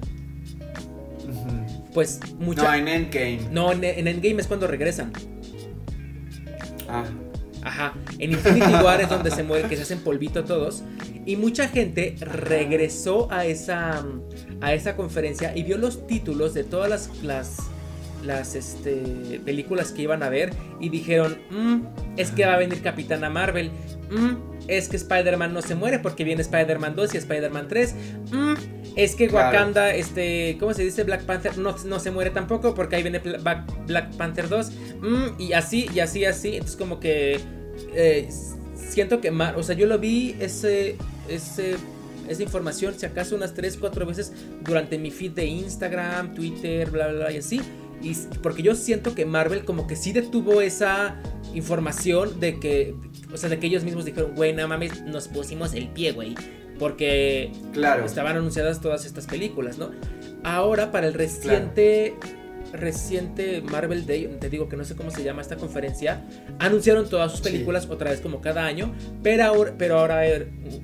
pues 1.92 2.20
mucha... 2.38 2.62
No, 2.62 2.74
en 2.74 2.88
Endgame. 2.88 3.40
No, 3.50 3.72
en, 3.72 3.84
Endgame 3.84 4.40
es 4.40 4.46
cuando 4.46 4.66
regresan. 4.66 5.12
Ah. 6.88 7.04
Ajá. 7.64 7.94
En 8.18 8.32
Infinity 8.32 8.72
War 8.82 9.00
es 9.00 9.08
donde 9.08 9.30
se 9.30 9.42
muere, 9.42 9.68
que 9.68 9.76
se 9.76 9.82
hacen 9.82 10.00
polvito 10.00 10.44
todos. 10.44 10.82
Y 11.24 11.36
mucha 11.36 11.68
gente 11.68 12.16
regresó 12.20 13.30
a 13.30 13.46
esa, 13.46 14.04
a 14.60 14.74
esa 14.74 14.96
conferencia 14.96 15.56
y 15.56 15.62
vio 15.62 15.78
los 15.78 16.06
títulos 16.06 16.54
de 16.54 16.64
todas 16.64 16.90
las, 16.90 17.22
las, 17.22 17.58
las 18.24 18.54
este, 18.56 19.40
películas 19.44 19.92
que 19.92 20.02
iban 20.02 20.22
a 20.24 20.28
ver 20.28 20.52
y 20.80 20.88
dijeron, 20.88 21.38
mm, 21.50 22.16
es 22.16 22.32
que 22.32 22.44
va 22.44 22.54
a 22.54 22.58
venir 22.58 22.82
Capitana 22.82 23.30
Marvel. 23.30 23.70
Mm, 24.10 24.52
es 24.66 24.88
que 24.88 24.96
Spider-Man 24.96 25.54
no 25.54 25.62
se 25.62 25.74
muere 25.74 25.98
porque 26.00 26.24
viene 26.24 26.42
Spider-Man 26.42 26.96
2 26.96 27.14
y 27.14 27.18
Spider-Man 27.18 27.68
3. 27.68 27.94
Mm, 28.32 28.54
es 28.96 29.14
que 29.14 29.28
Wakanda, 29.28 29.94
este, 29.94 30.56
¿cómo 30.60 30.74
se 30.74 30.84
dice? 30.84 31.04
Black 31.04 31.24
Panther 31.24 31.56
no, 31.56 31.74
no, 31.84 31.98
se 31.98 32.10
muere 32.10 32.30
tampoco 32.30 32.74
porque 32.74 32.96
ahí 32.96 33.02
viene 33.02 33.20
Black 33.20 34.16
Panther 34.16 34.48
2. 34.48 34.70
Mm, 35.00 35.40
y 35.40 35.52
así, 35.54 35.88
y 35.94 36.00
así, 36.00 36.24
así. 36.24 36.54
Entonces 36.54 36.76
como 36.76 37.00
que 37.00 37.40
eh, 37.94 38.28
siento 38.74 39.20
que, 39.20 39.30
o 39.30 39.62
sea, 39.62 39.74
yo 39.74 39.86
lo 39.86 39.98
vi 39.98 40.36
ese, 40.40 40.96
ese, 41.28 41.76
esa 42.28 42.42
información, 42.42 42.94
si 42.96 43.06
acaso 43.06 43.34
unas 43.34 43.54
3, 43.54 43.78
4 43.78 44.06
veces 44.06 44.32
durante 44.62 44.98
mi 44.98 45.10
feed 45.10 45.32
de 45.32 45.46
Instagram, 45.46 46.34
Twitter, 46.34 46.90
bla, 46.90 47.08
bla, 47.08 47.18
bla, 47.18 47.32
y 47.32 47.38
así. 47.38 47.60
Y 48.02 48.14
porque 48.42 48.62
yo 48.62 48.74
siento 48.74 49.14
que 49.14 49.24
Marvel 49.24 49.64
como 49.64 49.86
que 49.86 49.96
sí 49.96 50.12
detuvo 50.12 50.60
esa 50.60 51.16
información 51.54 52.40
de 52.40 52.58
que, 52.58 52.94
o 53.32 53.36
sea, 53.36 53.48
de 53.48 53.58
que 53.58 53.68
ellos 53.68 53.84
mismos 53.84 54.04
dijeron, 54.04 54.32
güey, 54.34 54.52
no 54.52 54.66
mames, 54.66 55.02
nos 55.02 55.28
pusimos 55.28 55.72
el 55.74 55.88
pie, 55.88 56.12
güey. 56.12 56.34
Porque 56.78 57.52
claro. 57.72 58.04
estaban 58.04 58.36
anunciadas 58.36 58.80
todas 58.80 59.04
estas 59.04 59.26
películas, 59.26 59.78
¿no? 59.78 59.90
Ahora, 60.42 60.90
para 60.90 61.06
el 61.06 61.14
reciente. 61.14 62.14
Reciente 62.72 63.60
Marvel 63.60 64.06
Day, 64.06 64.34
te 64.40 64.48
digo 64.48 64.66
que 64.66 64.78
no 64.78 64.84
sé 64.84 64.96
cómo 64.96 65.10
se 65.10 65.22
llama 65.22 65.42
esta 65.42 65.56
conferencia, 65.56 66.24
anunciaron 66.58 67.06
todas 67.06 67.30
sus 67.30 67.42
películas 67.42 67.86
otra 67.90 68.10
vez 68.12 68.22
como 68.22 68.40
cada 68.40 68.64
año, 68.64 68.94
pero 69.22 69.44
ahora, 69.44 69.74
pero 69.76 69.98
ahora, 69.98 70.22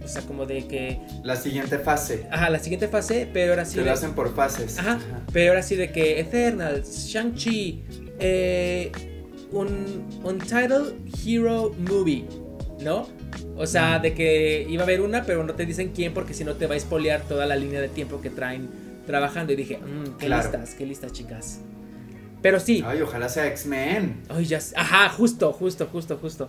o 0.05 0.07
sea, 0.07 0.20
como 0.20 0.45
de 0.45 0.66
que... 0.66 1.01
La 1.24 1.34
siguiente 1.34 1.78
fase. 1.78 2.26
Ajá, 2.30 2.51
la 2.51 2.59
siguiente 2.59 2.89
fase, 2.89 3.26
pero 3.32 3.53
ahora 3.53 3.64
sí... 3.64 3.76
Se 3.76 3.84
lo 3.86 3.91
hacen 3.91 4.12
por 4.12 4.34
fases. 4.34 4.78
Ajá, 4.78 4.99
pero 5.32 5.53
ahora 5.53 5.62
sí 5.62 5.76
de 5.76 5.91
que 5.91 6.20
Eternals, 6.20 7.07
Shang-Chi, 7.07 7.82
eh, 8.18 8.93
un 9.53 10.05
Untitled 10.22 10.93
Hero 11.24 11.74
Movie, 11.89 12.26
¿no? 12.83 13.09
O 13.57 13.66
sea, 13.66 13.99
de 13.99 14.14
que 14.14 14.66
iba 14.68 14.83
a 14.83 14.85
haber 14.85 15.01
una, 15.01 15.24
pero 15.24 15.45
no 15.45 15.55
te 15.55 15.66
dicen 15.66 15.93
quién 15.95 16.14
porque 16.14 16.35
si 16.35 16.45
no 16.45 16.55
te 16.55 16.66
va 16.66 16.74
a 16.74 16.76
espolear 16.76 17.22
toda 17.22 17.47
la 17.47 17.57
línea 17.57 17.81
de 17.81 17.89
tiempo 17.89 18.20
que 18.20 18.31
traen 18.31 18.68
trabajando. 19.07 19.53
Y 19.53 19.57
dije, 19.57 19.79
mmm, 19.79 20.16
qué 20.18 20.29
listas, 20.29 20.74
qué 20.74 20.87
listas, 20.87 21.12
chicas. 21.12 21.61
Pero 22.41 22.61
sí. 22.61 22.85
Ay, 22.87 23.03
ojalá 23.03 23.29
sea 23.29 23.47
X-Men. 23.49 24.22
Ay, 24.29 24.45
ya. 24.45 24.61
Ajá, 24.76 25.09
justo, 25.09 25.53
justo, 25.53 25.89
justo, 25.91 26.18
justo. 26.18 26.49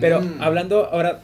Pero 0.00 0.22
hablando 0.40 0.86
ahora, 0.86 1.22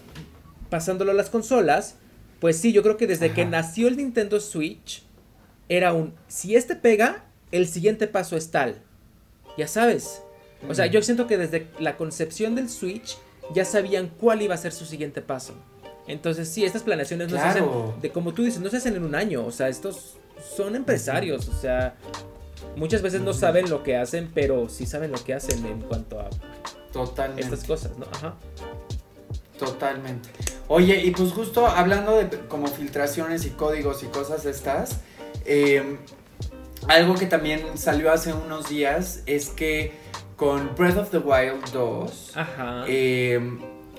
pasándolo 0.69 1.13
a 1.13 1.15
las 1.15 1.31
consolas, 1.31 1.97
pues 2.41 2.59
sí, 2.59 2.73
yo 2.73 2.83
creo 2.83 2.97
que 2.97 3.07
desde 3.07 3.33
que 3.33 3.47
nació 3.47 3.89
el 3.89 3.97
Nintendo 3.97 4.39
Switch, 4.41 5.03
era 5.69 5.93
un. 5.95 6.13
Si 6.29 6.57
este 6.57 6.77
pega, 6.77 7.25
el 7.53 7.67
siguiente 7.67 8.07
paso 8.07 8.37
es 8.37 8.51
tal. 8.51 8.77
Ya 9.57 9.69
sabes. 9.69 10.23
O 10.69 10.75
sea, 10.75 10.87
yo 10.87 11.03
siento 11.03 11.27
que 11.27 11.39
desde 11.39 11.67
la 11.79 11.97
concepción 11.97 12.55
del 12.55 12.69
Switch 12.69 13.17
ya 13.55 13.65
sabían 13.65 14.09
cuál 14.09 14.43
iba 14.43 14.55
a 14.55 14.59
ser 14.59 14.73
su 14.73 14.85
siguiente 14.85 15.23
paso. 15.23 15.55
Entonces, 16.07 16.49
sí, 16.49 16.65
estas 16.65 16.83
planeaciones 16.83 17.31
no 17.31 17.37
se 17.37 17.43
hacen, 17.43 17.65
de 18.01 18.11
como 18.11 18.33
tú 18.33 18.43
dices, 18.43 18.61
no 18.61 18.69
se 18.71 18.79
hacen 18.79 18.97
en 18.97 19.05
un 19.05 19.15
año, 19.15 19.45
o 19.47 19.53
sea, 19.53 19.69
estos 19.69 20.17
son 20.57 20.75
empresarios, 20.75 21.49
o 21.49 21.55
sea, 21.55 21.95
muchas 22.77 23.03
veces 23.03 23.21
no 23.21 23.33
saben 23.33 23.71
lo 23.71 23.83
que 23.83 23.97
hacen, 23.97 24.31
pero 24.35 24.69
sí 24.69 24.87
saben 24.87 25.13
lo 25.13 25.23
que 25.23 25.35
hacen 25.35 25.65
en 25.65 25.81
cuanto 25.81 26.21
a 26.21 26.29
Totalmente. 26.93 27.43
estas 27.43 27.65
cosas, 27.65 27.97
¿no? 27.99 28.07
Ajá. 28.13 28.35
Totalmente. 29.59 30.29
Oye, 30.67 31.01
y 31.05 31.13
pues 31.13 31.33
justo 31.33 31.67
hablando 31.67 32.17
de 32.17 32.29
como 32.49 32.67
filtraciones 32.67 33.47
y 33.47 33.51
códigos 33.51 34.03
y 34.03 34.07
cosas 34.07 34.45
estas, 34.45 35.01
eh, 35.45 35.99
algo 36.89 37.15
que 37.15 37.27
también 37.27 37.79
salió 37.79 38.11
hace 38.11 38.33
unos 38.33 38.69
días 38.69 39.23
es 39.27 39.51
que 39.51 40.02
con 40.43 40.74
Breath 40.74 40.97
of 40.99 41.11
the 41.11 41.18
Wild 41.18 41.62
2, 41.72 42.32
Ajá. 42.36 42.84
eh, 42.88 43.38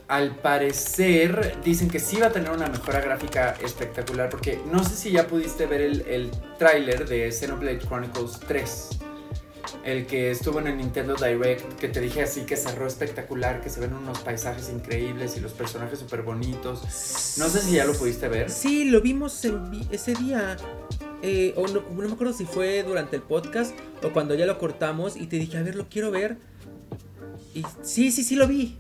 al 0.10 0.36
parecer 0.36 1.56
dicen 1.64 1.90
que 1.90 2.02
sí 2.02 2.18
va 2.18 2.28
a 2.28 2.32
tener 2.34 2.52
una 2.52 2.68
mejora 2.68 3.00
gráfica 3.00 3.56
espectacular 3.64 4.30
porque 4.30 4.60
no 4.70 4.84
sé 4.84 4.94
si 4.98 5.12
ya 5.12 5.26
pudiste 5.26 5.68
ver 5.68 5.80
el, 5.80 6.02
el 6.02 6.32
tráiler 6.60 7.08
de 7.08 7.32
Xenoblade 7.32 7.80
Chronicles 7.80 8.42
3. 8.46 8.90
El 9.86 10.06
que 10.06 10.32
estuvo 10.32 10.60
en 10.60 10.68
el 10.68 10.78
Nintendo 10.78 11.16
Direct, 11.16 11.80
que 11.80 11.88
te 11.88 12.02
dije 12.02 12.22
así 12.24 12.42
que 12.42 12.58
cerró 12.58 12.88
espectacular, 12.88 13.62
que 13.62 13.70
se 13.70 13.80
ven 13.80 13.94
unos 13.94 14.20
paisajes 14.20 14.70
increíbles 14.70 15.38
y 15.38 15.40
los 15.40 15.54
personajes 15.54 16.00
súper 16.00 16.24
bonitos. 16.24 16.82
No 17.38 17.48
sé 17.48 17.62
si 17.62 17.72
ya 17.76 17.86
lo 17.86 17.94
pudiste 17.94 18.28
ver. 18.28 18.50
Sí, 18.52 18.84
lo 18.86 19.00
vimos 19.00 19.42
vi- 19.72 19.88
ese 19.92 20.14
día. 20.16 20.58
Eh, 21.24 21.54
o 21.56 21.66
no, 21.68 21.82
no 21.82 22.08
me 22.08 22.12
acuerdo 22.12 22.34
si 22.34 22.46
fue 22.46 22.84
durante 22.84 23.16
el 23.16 23.22
podcast 23.22 23.74
o 24.04 24.10
cuando 24.10 24.36
ya 24.36 24.46
lo 24.46 24.60
cortamos 24.60 25.16
y 25.16 25.28
te 25.28 25.38
dije, 25.38 25.58
a 25.58 25.64
ver, 25.64 25.76
lo 25.76 25.88
quiero 25.88 26.12
ver. 26.12 26.38
Y 27.56 27.64
sí, 27.82 28.12
sí, 28.12 28.24
sí 28.24 28.36
lo 28.36 28.46
vi. 28.46 28.78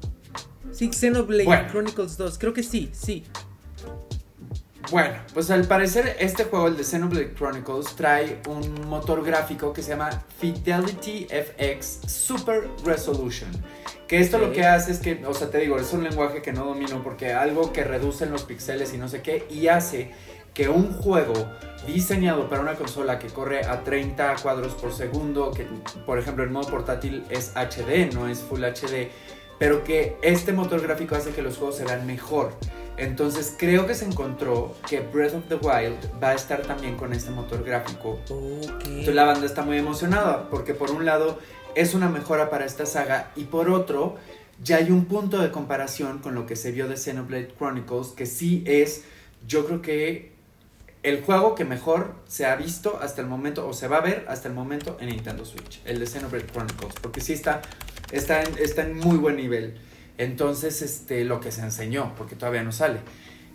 Sí, 0.72 0.91
Xenoblade 0.91 1.46
Bueno. 1.46 1.70
Chronicles 1.72 2.18
2, 2.18 2.38
creo 2.38 2.54
que 2.54 2.64
sí, 2.64 2.89
sí. 2.91 3.24
Bueno, 4.91 5.16
pues 5.34 5.50
al 5.50 5.66
parecer 5.66 6.18
este 6.20 6.44
juego, 6.44 6.68
el 6.68 6.76
de 6.76 6.84
Xenoblade 6.84 7.34
Chronicles, 7.34 7.96
trae 7.96 8.41
un 8.50 8.89
motor 8.89 9.24
gráfico 9.24 9.72
que 9.72 9.82
se 9.82 9.91
llama 9.91 10.10
Fidelity 10.39 11.28
FX 11.30 12.02
Super 12.08 12.68
Resolution. 12.84 13.50
Que 14.08 14.20
esto 14.20 14.38
lo 14.38 14.52
que 14.52 14.66
hace 14.66 14.91
es 14.91 15.00
que, 15.00 15.26
o 15.26 15.34
sea, 15.34 15.50
te 15.50 15.60
digo, 15.60 15.80
es 15.80 15.94
un 15.94 16.04
lenguaje 16.04 16.41
que 16.41 16.52
no 16.52 16.66
domino 16.66 17.02
porque 17.02 17.32
algo 17.32 17.72
que 17.72 17.86
reduce 17.86 18.26
los 18.26 18.44
píxeles 18.44 18.94
y 18.94 18.98
no 18.98 19.08
sé 19.08 19.22
qué, 19.22 19.48
y 19.50 19.68
hace 19.70 20.12
que 20.54 20.70
un 20.70 20.93
juego 20.93 21.34
diseñado 21.88 22.49
para 22.49 22.62
una 22.62 22.76
consola 22.76 23.20
que 23.20 23.28
corre 23.28 23.66
a 23.66 23.84
30 23.84 24.36
cuadros 24.41 24.74
por 24.74 24.93
segundo, 24.93 25.51
que 25.51 25.66
por 26.06 26.18
ejemplo 26.20 26.43
en 26.43 26.54
modo 26.54 26.70
portátil 26.70 27.26
es 27.30 27.54
HD, 27.56 28.14
no 28.14 28.28
es 28.28 28.39
Full 28.39 28.64
HD, 28.64 29.10
pero 29.60 29.84
que 29.84 30.18
este 30.22 30.54
motor 30.54 30.82
gráfico 30.82 31.16
hace 31.16 31.32
que 31.32 31.41
los 31.41 31.58
juegos 31.58 31.78
se 31.78 31.86
vean 31.86 32.06
mejor. 32.06 32.54
Entonces 32.97 33.56
creo 33.58 33.88
que 33.88 33.95
se 33.95 34.06
encontró 34.06 34.76
que 34.88 34.99
Breath 34.99 35.34
of 35.34 35.43
the 35.49 35.56
Wild 35.56 35.97
va 36.22 36.30
a 36.30 36.34
estar 36.36 36.62
también 36.62 36.95
con 36.95 37.12
este 37.12 37.32
motor 37.32 37.64
gráfico. 37.64 38.20
Entonces 38.30 39.16
la 39.16 39.24
banda 39.24 39.45
está 39.45 39.64
muy 39.64 39.78
emocionada 39.78 40.49
porque 40.49 40.74
por 40.74 40.91
un 40.91 41.06
lado 41.06 41.39
es 41.76 41.95
una 41.95 42.08
mejora 42.08 42.49
para 42.49 42.66
esta 42.66 42.86
saga 42.86 43.32
y 43.36 43.45
por 43.45 43.70
otro 43.70 44.16
ya 44.64 44.78
hay 44.78 44.91
un 44.91 45.06
punto 45.06 45.41
de 45.41 45.49
comparación 45.49 46.20
con 46.20 46.36
lo 46.36 46.45
que 46.45 46.56
se 46.56 46.72
vio 46.72 46.88
de 46.88 46.95
Xenoblade 46.95 47.54
Chronicles 47.58 48.10
que 48.10 48.28
sí 48.28 48.64
es, 48.68 49.04
yo 49.47 49.66
creo 49.66 49.82
que 49.82 50.33
el 51.04 51.22
juego 51.22 51.54
que 51.54 51.66
mejor 51.66 52.16
se 52.28 52.45
ha 52.45 52.56
visto 52.56 52.99
hasta 53.01 53.22
el 53.22 53.28
momento 53.28 53.68
o 53.68 53.74
se 53.74 53.88
va 53.88 53.97
a 53.97 54.01
ver 54.01 54.26
hasta 54.30 54.47
el 54.47 54.54
momento 54.54 54.97
en 55.01 55.10
Nintendo 55.10 55.45
Switch, 55.45 55.82
el 55.86 55.99
de 55.99 56.08
Xenoblade 56.08 56.47
Chronicles, 56.47 56.95
porque 57.01 57.20
sí 57.20 57.34
está, 57.34 57.62
está, 58.12 58.41
en, 58.41 58.58
está 58.58 58.84
en 58.84 58.97
muy 58.97 59.18
buen 59.18 59.36
nivel. 59.36 59.76
Entonces, 60.18 60.82
este, 60.82 61.26
lo 61.26 61.39
que 61.39 61.51
se 61.51 61.62
enseñó, 61.62 62.14
porque 62.16 62.36
todavía 62.36 62.64
no 62.64 62.72
sale. 62.72 62.99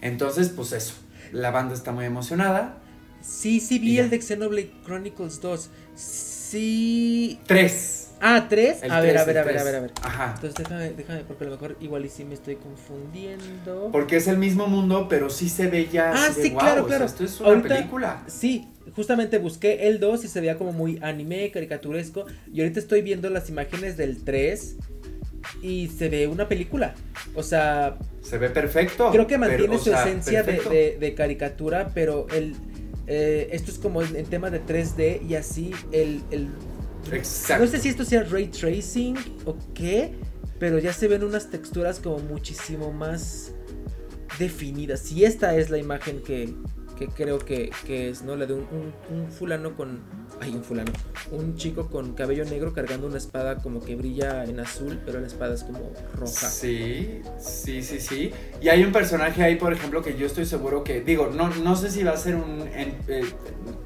Entonces, 0.02 0.50
pues 0.50 0.72
eso, 0.72 0.94
la 1.32 1.50
banda 1.50 1.74
está 1.74 1.92
muy 1.92 2.04
emocionada. 2.04 2.78
Sí, 3.22 3.60
sí 3.60 3.78
vi 3.78 3.98
el 3.98 4.10
de 4.10 4.20
Xenoblade 4.20 4.72
Chronicles 4.84 5.40
2. 5.40 5.70
Sí. 5.94 7.40
Tres. 7.46 8.07
Ah, 8.20 8.46
¿tres? 8.48 8.82
El 8.82 8.90
A 8.90 9.00
ver, 9.00 9.16
a 9.18 9.24
ver, 9.24 9.38
a 9.38 9.44
ver, 9.44 9.58
a 9.58 9.64
ver, 9.64 9.74
a 9.76 9.80
ver. 9.80 9.92
Ajá. 10.02 10.32
Entonces 10.34 10.54
déjame, 10.58 10.90
déjame, 10.90 11.20
porque 11.24 11.44
a 11.44 11.46
lo 11.48 11.52
mejor 11.52 11.76
igual 11.80 12.04
y 12.04 12.08
sí 12.08 12.24
me 12.24 12.34
estoy 12.34 12.56
confundiendo. 12.56 13.90
Porque 13.92 14.16
es 14.16 14.26
el 14.28 14.38
mismo 14.38 14.66
mundo, 14.66 15.06
pero 15.08 15.30
sí 15.30 15.48
se 15.48 15.68
ve 15.68 15.88
ya. 15.92 16.12
Ah, 16.14 16.28
de, 16.30 16.42
sí, 16.42 16.50
claro, 16.50 16.56
"Guau, 16.56 16.74
o 16.84 16.88
sea, 16.88 16.96
claro. 16.98 17.04
esto 17.06 17.24
es 17.24 17.40
una 17.40 17.48
Ahorita- 17.50 17.76
película. 17.76 18.22
Sí, 18.26 18.68
justamente 18.94 19.38
busqué 19.38 19.88
el 19.88 20.00
2 20.00 20.24
y 20.24 20.28
se 20.28 20.40
veía 20.40 20.56
como 20.58 20.72
muy 20.72 20.98
anime, 21.02 21.50
caricaturesco. 21.50 22.26
Y 22.52 22.60
ahorita 22.60 22.80
estoy 22.80 23.02
viendo 23.02 23.30
las 23.30 23.48
imágenes 23.48 23.96
del 23.96 24.24
3 24.24 24.76
y 25.62 25.88
se 25.88 26.08
ve 26.08 26.26
una 26.26 26.48
película. 26.48 26.94
O 27.34 27.42
sea, 27.42 27.98
Se 28.22 28.38
ve 28.38 28.50
perfecto. 28.50 29.10
creo 29.10 29.26
que 29.26 29.38
mantiene 29.38 29.78
su 29.78 29.84
sea, 29.84 30.02
esencia 30.02 30.42
de, 30.42 30.52
perfecto. 30.54 30.70
de- 30.70 30.96
de 30.98 31.14
caricatura, 31.14 31.90
pero 31.94 32.26
el 32.34 32.56
eh, 33.10 33.48
esto 33.52 33.70
es 33.70 33.78
como 33.78 34.02
en, 34.02 34.16
en 34.16 34.26
tema 34.26 34.50
de 34.50 34.60
3D 34.60 35.22
y 35.26 35.34
así 35.36 35.70
el, 35.92 36.20
el- 36.30 36.50
Exacto. 37.12 37.64
No 37.64 37.70
sé 37.70 37.78
si 37.78 37.88
esto 37.88 38.04
sea 38.04 38.22
ray 38.24 38.48
tracing 38.48 39.14
o 39.44 39.56
qué, 39.74 40.14
pero 40.58 40.78
ya 40.78 40.92
se 40.92 41.08
ven 41.08 41.24
unas 41.24 41.50
texturas 41.50 42.00
como 42.00 42.18
muchísimo 42.18 42.92
más 42.92 43.52
definidas. 44.38 45.10
Y 45.12 45.24
esta 45.24 45.56
es 45.56 45.70
la 45.70 45.78
imagen 45.78 46.22
que, 46.22 46.54
que 46.98 47.08
creo 47.08 47.38
que, 47.38 47.70
que 47.86 48.10
es, 48.10 48.22
¿no? 48.22 48.36
La 48.36 48.46
de 48.46 48.54
un, 48.54 48.60
un- 48.70 49.16
un 49.16 49.30
fulano 49.30 49.76
con... 49.76 50.00
Ay, 50.40 50.54
un 50.54 50.62
fulano. 50.62 50.92
Un 51.32 51.56
chico 51.56 51.88
con 51.88 52.14
cabello 52.14 52.44
negro 52.44 52.72
cargando 52.72 53.06
una 53.08 53.18
espada 53.18 53.56
como 53.56 53.82
que 53.84 53.96
brilla 53.96 54.44
en 54.44 54.60
azul, 54.60 55.00
pero 55.04 55.20
la 55.20 55.26
espada 55.26 55.54
es 55.54 55.64
como 55.64 55.92
roja. 56.14 56.48
Sí, 56.48 57.22
sí, 57.40 57.82
sí, 57.82 58.00
sí. 58.00 58.32
Y 58.60 58.68
hay 58.68 58.84
un 58.84 58.92
personaje 58.92 59.42
ahí, 59.42 59.56
por 59.56 59.72
ejemplo, 59.72 60.00
que 60.02 60.16
yo 60.16 60.26
estoy 60.26 60.46
seguro 60.46 60.84
que, 60.84 61.00
digo, 61.00 61.30
no, 61.34 61.48
no 61.48 61.74
sé 61.74 61.90
si 61.90 62.04
va 62.04 62.12
a 62.12 62.16
ser 62.16 62.36
un 62.36 62.62
en- 62.72 62.96
eh, 63.08 63.24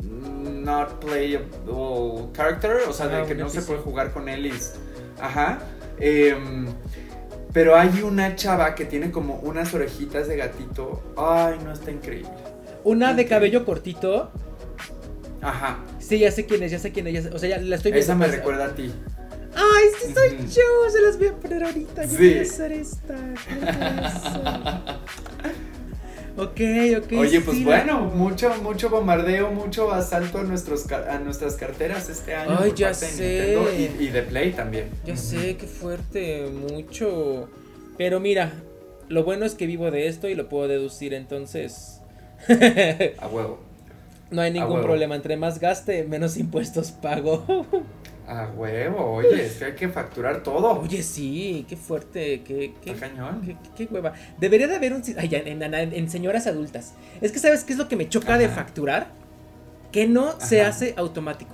not 0.03 1.00
playable 1.05 2.28
character, 2.34 2.76
o 2.88 2.92
sea, 2.92 3.09
de 3.09 3.16
Ah, 3.16 3.24
que 3.26 3.34
no 3.34 3.48
se 3.48 3.62
puede 3.62 3.80
jugar 3.80 4.12
con 4.12 4.28
él 4.28 4.46
y... 4.46 4.53
Ajá. 5.20 5.59
Em, 5.98 6.66
pero 7.53 7.76
hay 7.76 8.03
una 8.03 8.34
chava 8.36 8.74
que 8.74 8.84
tiene 8.84 9.11
como 9.11 9.36
unas 9.40 9.72
orejitas 9.74 10.28
de 10.28 10.36
gatito. 10.36 11.03
Ay, 11.16 11.59
no, 11.64 11.72
está 11.72 11.90
increíble. 11.90 12.30
Una 12.84 13.14
de 13.14 13.26
cabello 13.26 13.64
cortito. 13.64 14.30
Ajá. 15.43 15.78
Sí, 15.99 16.18
ya 16.20 16.30
sé 16.30 16.47
quién 16.47 16.62
es, 16.62 16.70
ya 16.72 16.78
sé 16.78 16.93
quién 16.93 17.07
es. 17.09 17.14
ya 17.14 17.22
sé- 17.22 17.30
o 17.34 17.38
sea, 17.38 17.49
ya 17.51 17.59
la 17.59 17.76
estoy 17.76 17.93
viendo. 17.93 18.05
Esa 18.05 18.14
me 18.14 18.26
recuerda 18.28 18.66
a 18.66 18.74
ti. 18.74 18.93
Ay, 19.55 19.84
sí 20.01 20.14
soy 20.14 20.38
yo, 20.49 20.90
se 20.90 21.03
las 21.03 21.18
voy 21.18 21.28
a 21.28 21.32
poner 21.34 21.64
ahorita. 21.64 22.05
Yo 22.07 22.16
Sí. 22.16 22.38
a 22.38 22.43
hacer 22.43 22.72
esta. 22.72 23.14
ok, 26.36 26.61
ok. 26.99 27.12
Oye, 27.18 27.40
pues 27.43 27.59
sí, 27.59 27.64
bueno, 27.64 28.01
mucho, 28.14 28.51
mucho 28.62 28.88
bombardeo, 28.88 29.51
mucho 29.51 29.93
asalto 29.93 30.38
a, 30.38 30.43
nuestros, 30.45 30.90
a 30.90 31.18
nuestras 31.18 31.57
carteras 31.57 32.09
este 32.09 32.34
año. 32.34 32.57
Ay, 32.59 32.70
por 32.70 32.78
ya 32.78 32.86
parte 32.93 33.07
de 33.07 33.12
sé. 33.12 33.57
Nintendo 33.57 33.72
y, 34.01 34.05
y 34.05 34.09
de 34.09 34.22
Play 34.22 34.53
también. 34.53 34.88
Ya 35.05 35.16
sé, 35.16 35.57
qué 35.57 35.66
fuerte, 35.66 36.47
mucho. 36.47 37.51
Pero 37.99 38.20
mira, 38.20 38.53
lo 39.09 39.24
bueno 39.24 39.45
es 39.45 39.55
que 39.55 39.66
vivo 39.66 39.90
de 39.90 40.07
esto 40.09 40.28
y 40.28 40.34
lo 40.34 40.49
puedo 40.49 40.68
deducir, 40.68 41.12
entonces. 41.12 42.01
A 43.18 43.28
huevo. 43.28 43.61
No 44.33 44.43
hay 44.43 44.51
ningún 44.51 44.80
problema. 44.83 45.14
Entre 45.14 45.37
más 45.37 45.59
gaste, 45.61 46.05
menos 46.05 46.37
impuestos 46.37 46.91
pago. 46.91 47.45
A 48.26 48.47
huevo, 48.57 49.14
oye, 49.16 49.45
es 49.47 49.55
que 49.55 49.64
hay 49.66 49.74
que 49.74 49.89
facturar 49.89 50.43
todo. 50.43 50.80
Oye, 50.80 51.03
sí, 51.03 51.66
qué 51.68 51.76
fuerte, 51.76 52.43
qué, 52.43 52.72
qué, 52.83 52.95
cañón. 52.95 53.43
qué, 53.45 53.57
qué- 53.76 53.87
qué 53.87 53.93
hueva. 53.95 54.12
Debería 54.39 54.68
de 54.68 54.76
haber 54.76 54.93
un. 54.93 55.03
Ay, 55.18 55.35
en, 55.35 55.61
en- 55.62 55.74
en 55.93 56.11
señoras 56.11 56.47
adultas. 56.47 56.95
Es 57.20 57.33
que, 57.33 57.39
¿sabes 57.41 57.64
qué 57.64 57.72
es 57.72 57.78
lo 57.78 57.89
que 57.89 57.97
me 57.97 58.09
choca 58.09 58.39
de 58.39 58.49
facturar? 58.49 59.09
Que 59.91 60.07
no 60.07 60.41
se 60.41 60.62
hace 60.62 60.95
automático. 60.97 61.53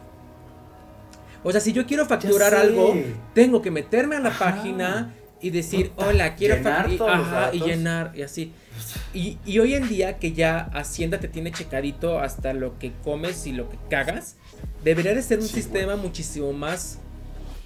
O 1.43 1.51
sea, 1.53 1.61
si 1.61 1.72
yo 1.72 1.87
quiero 1.87 2.05
facturar 2.07 2.55
algo, 2.55 2.95
tengo 3.35 3.62
que 3.62 3.70
meterme 3.70 4.16
a 4.16 4.20
la 4.20 4.29
Ajá. 4.29 4.45
página 4.57 5.14
y 5.41 5.51
decir, 5.51 5.93
hola, 5.97 6.35
quiero 6.35 6.57
llenar 6.57 6.89
fac- 6.91 7.51
y- 7.55 7.57
y 7.57 7.61
llenar 7.61 8.12
y 8.14 8.22
así. 8.22 8.53
Y, 9.14 9.39
y 9.45 9.59
hoy 9.59 9.74
en 9.74 9.89
día 9.89 10.18
que 10.18 10.32
ya 10.32 10.70
Hacienda 10.74 11.18
te 11.20 11.28
tiene 11.28 11.53
checadito 11.53 12.18
hasta 12.18 12.53
lo 12.53 12.78
que 12.78 12.93
comes 13.05 13.47
y 13.47 13.53
lo 13.53 13.68
que 13.68 13.76
cagas, 13.91 14.36
debería 14.84 15.14
de 15.14 15.22
ser 15.22 15.39
un 15.41 15.47
Sí, 15.47 15.55
sistema 15.55 15.97
muchísimo 15.97 16.53
más 16.53 16.99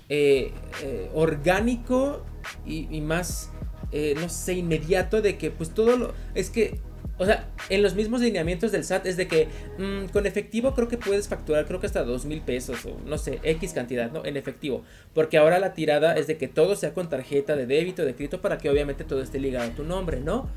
eh, 0.09 0.53
eh, 0.83 1.11
orgánico 1.15 2.25
y, 2.67 2.89
y 2.95 3.01
más, 3.01 3.51
eh, 3.93 4.15
no 4.21 4.29
sé, 4.29 4.55
inmediato 4.55 5.23
de 5.23 5.37
que 5.39 5.51
pues 5.51 5.71
todo 5.71 5.97
lo... 5.97 6.15
Es 6.35 6.51
que, 6.51 6.81
o 7.19 7.25
sea, 7.25 7.49
en 7.69 7.83
los 7.83 7.95
mismos 7.95 8.21
lineamientos 8.21 8.73
del 8.73 8.85
SAT 8.85 9.07
es 9.07 9.17
de 9.17 9.29
que 9.29 9.49
mm, 9.79 10.07
con 10.13 10.27
efectivo 10.27 10.75
creo 10.75 10.89
que 10.89 10.99
puedes 10.99 11.29
facturar 11.29 11.67
creo 11.67 11.79
que 11.79 11.87
hasta 11.87 12.03
dos 12.05 12.25
mil 12.25 12.41
pesos 12.41 12.85
o 12.85 12.99
no 13.07 13.17
sé, 13.19 13.39
X 13.43 13.73
cantidad, 13.73 14.11
¿no? 14.11 14.25
En 14.25 14.37
efectivo. 14.37 14.83
Porque 15.15 15.39
ahora 15.39 15.59
la 15.59 15.73
tirada 15.75 16.17
es 16.17 16.27
de 16.27 16.37
que 16.37 16.49
todo 16.49 16.75
sea 16.75 16.95
con 16.95 17.09
tarjeta 17.09 17.55
de 17.57 17.67
débito, 17.67 18.05
de 18.05 18.15
crédito, 18.15 18.41
para 18.41 18.59
que 18.59 18.69
obviamente 18.71 19.05
todo 19.05 19.23
esté 19.23 19.39
ligado 19.39 19.71
a 19.71 19.75
tu 19.75 19.85
nombre, 19.85 20.21
¿no? 20.21 20.49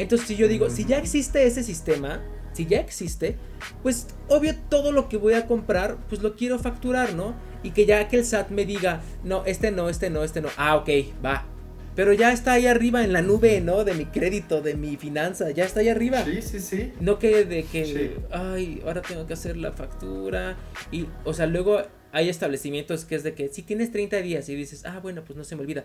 Entonces, 0.00 0.26
si 0.26 0.36
yo 0.36 0.48
digo, 0.48 0.70
si 0.70 0.84
ya 0.84 0.98
existe 0.98 1.46
ese 1.46 1.62
sistema, 1.62 2.22
si 2.52 2.66
ya 2.66 2.80
existe, 2.80 3.36
pues 3.82 4.06
obvio 4.28 4.54
todo 4.68 4.92
lo 4.92 5.08
que 5.08 5.16
voy 5.16 5.34
a 5.34 5.46
comprar, 5.46 5.98
pues 6.08 6.22
lo 6.22 6.36
quiero 6.36 6.58
facturar, 6.58 7.14
¿no? 7.14 7.34
Y 7.62 7.70
que 7.72 7.84
ya 7.84 8.08
que 8.08 8.16
el 8.16 8.24
SAT 8.24 8.50
me 8.50 8.64
diga, 8.64 9.02
no, 9.24 9.44
este 9.44 9.70
no, 9.70 9.88
este 9.88 10.08
no, 10.08 10.24
este 10.24 10.40
no. 10.40 10.48
Ah, 10.56 10.76
ok, 10.76 10.88
va. 11.24 11.46
Pero 11.94 12.12
ya 12.14 12.32
está 12.32 12.52
ahí 12.52 12.66
arriba 12.66 13.04
en 13.04 13.12
la 13.12 13.20
nube, 13.20 13.60
¿no? 13.60 13.84
De 13.84 13.94
mi 13.94 14.06
crédito, 14.06 14.62
de 14.62 14.74
mi 14.74 14.96
finanza, 14.96 15.50
ya 15.50 15.64
está 15.64 15.80
ahí 15.80 15.88
arriba. 15.88 16.24
Sí, 16.24 16.40
sí, 16.40 16.60
sí. 16.60 16.92
No 17.00 17.18
que 17.18 17.44
de 17.44 17.64
que, 17.64 18.16
ay, 18.30 18.80
ahora 18.86 19.02
tengo 19.02 19.26
que 19.26 19.34
hacer 19.34 19.56
la 19.56 19.72
factura. 19.72 20.56
Y, 20.90 21.06
o 21.24 21.34
sea, 21.34 21.46
luego 21.46 21.82
hay 22.12 22.28
establecimientos 22.28 23.04
que 23.04 23.14
es 23.14 23.22
de 23.22 23.34
que 23.34 23.48
si 23.48 23.62
tienes 23.62 23.92
30 23.92 24.16
días 24.18 24.48
y 24.48 24.54
dices, 24.54 24.84
ah, 24.84 24.98
bueno, 25.02 25.22
pues 25.24 25.36
no 25.36 25.44
se 25.44 25.56
me 25.56 25.62
olvida. 25.62 25.84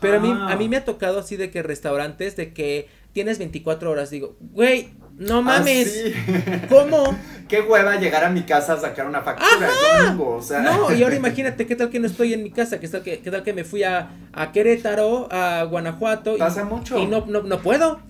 Pero 0.00 0.18
a 0.18 0.20
mí, 0.20 0.30
a 0.30 0.56
mí 0.56 0.68
me 0.68 0.76
ha 0.76 0.84
tocado 0.84 1.20
así 1.20 1.36
de 1.36 1.50
que 1.50 1.62
restaurantes, 1.62 2.36
de 2.36 2.52
que 2.52 2.88
tienes 3.12 3.38
24 3.38 3.90
horas, 3.90 4.10
digo, 4.10 4.36
güey, 4.40 4.90
no 5.18 5.38
ah, 5.38 5.42
mames. 5.42 6.12
¿Cómo? 6.68 7.16
Qué 7.48 7.60
hueva 7.60 7.96
llegar 7.96 8.24
a 8.24 8.30
mi 8.30 8.42
casa 8.42 8.74
a 8.74 8.80
sacar 8.80 9.06
una 9.06 9.22
factura 9.22 9.70
domingo, 10.00 10.36
o 10.36 10.42
sea. 10.42 10.60
No, 10.60 10.94
y 10.94 11.02
ahora 11.02 11.16
imagínate 11.22 11.66
qué 11.66 11.76
tal 11.76 11.90
que 11.90 12.00
no 12.00 12.06
estoy 12.06 12.32
en 12.32 12.42
mi 12.42 12.50
casa, 12.50 12.80
qué 12.80 12.88
tal 12.88 13.02
que, 13.02 13.20
qué 13.20 13.30
tal 13.30 13.42
que 13.42 13.52
me 13.52 13.64
fui 13.64 13.82
a, 13.82 14.10
a 14.32 14.52
Querétaro, 14.52 15.28
a 15.30 15.64
Guanajuato. 15.64 16.38
Pasa 16.38 16.64
mucho. 16.64 16.98
Y 16.98 17.06
no, 17.06 17.26
no, 17.26 17.42
no 17.42 17.60
puedo. 17.60 18.00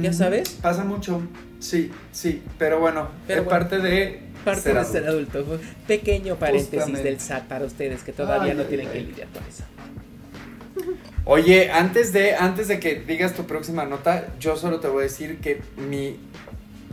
¿Ya 0.00 0.12
sabes? 0.12 0.50
Pasa 0.62 0.84
mucho. 0.84 1.22
Sí, 1.58 1.90
sí, 2.12 2.42
pero 2.58 2.80
bueno, 2.80 3.08
es 3.28 3.40
parte 3.42 3.78
de 3.78 4.29
parte 4.44 4.72
de 4.72 4.84
ser 4.84 5.06
adulto. 5.06 5.44
Pequeño 5.86 6.36
paréntesis 6.36 7.02
del 7.02 7.20
SAT 7.20 7.44
para 7.44 7.64
ustedes 7.64 8.02
que 8.02 8.12
todavía 8.12 8.54
no 8.54 8.64
tienen 8.64 8.88
que 8.88 9.00
lidiar 9.00 9.28
con 9.28 9.42
eso. 9.44 9.64
Oye, 11.24 11.70
antes 11.70 12.12
de, 12.12 12.34
antes 12.34 12.68
de 12.68 12.80
que 12.80 12.96
digas 12.96 13.34
tu 13.34 13.44
próxima 13.44 13.84
nota, 13.84 14.28
yo 14.40 14.56
solo 14.56 14.80
te 14.80 14.88
voy 14.88 15.00
a 15.00 15.02
decir 15.04 15.38
que 15.38 15.60
mi 15.76 16.16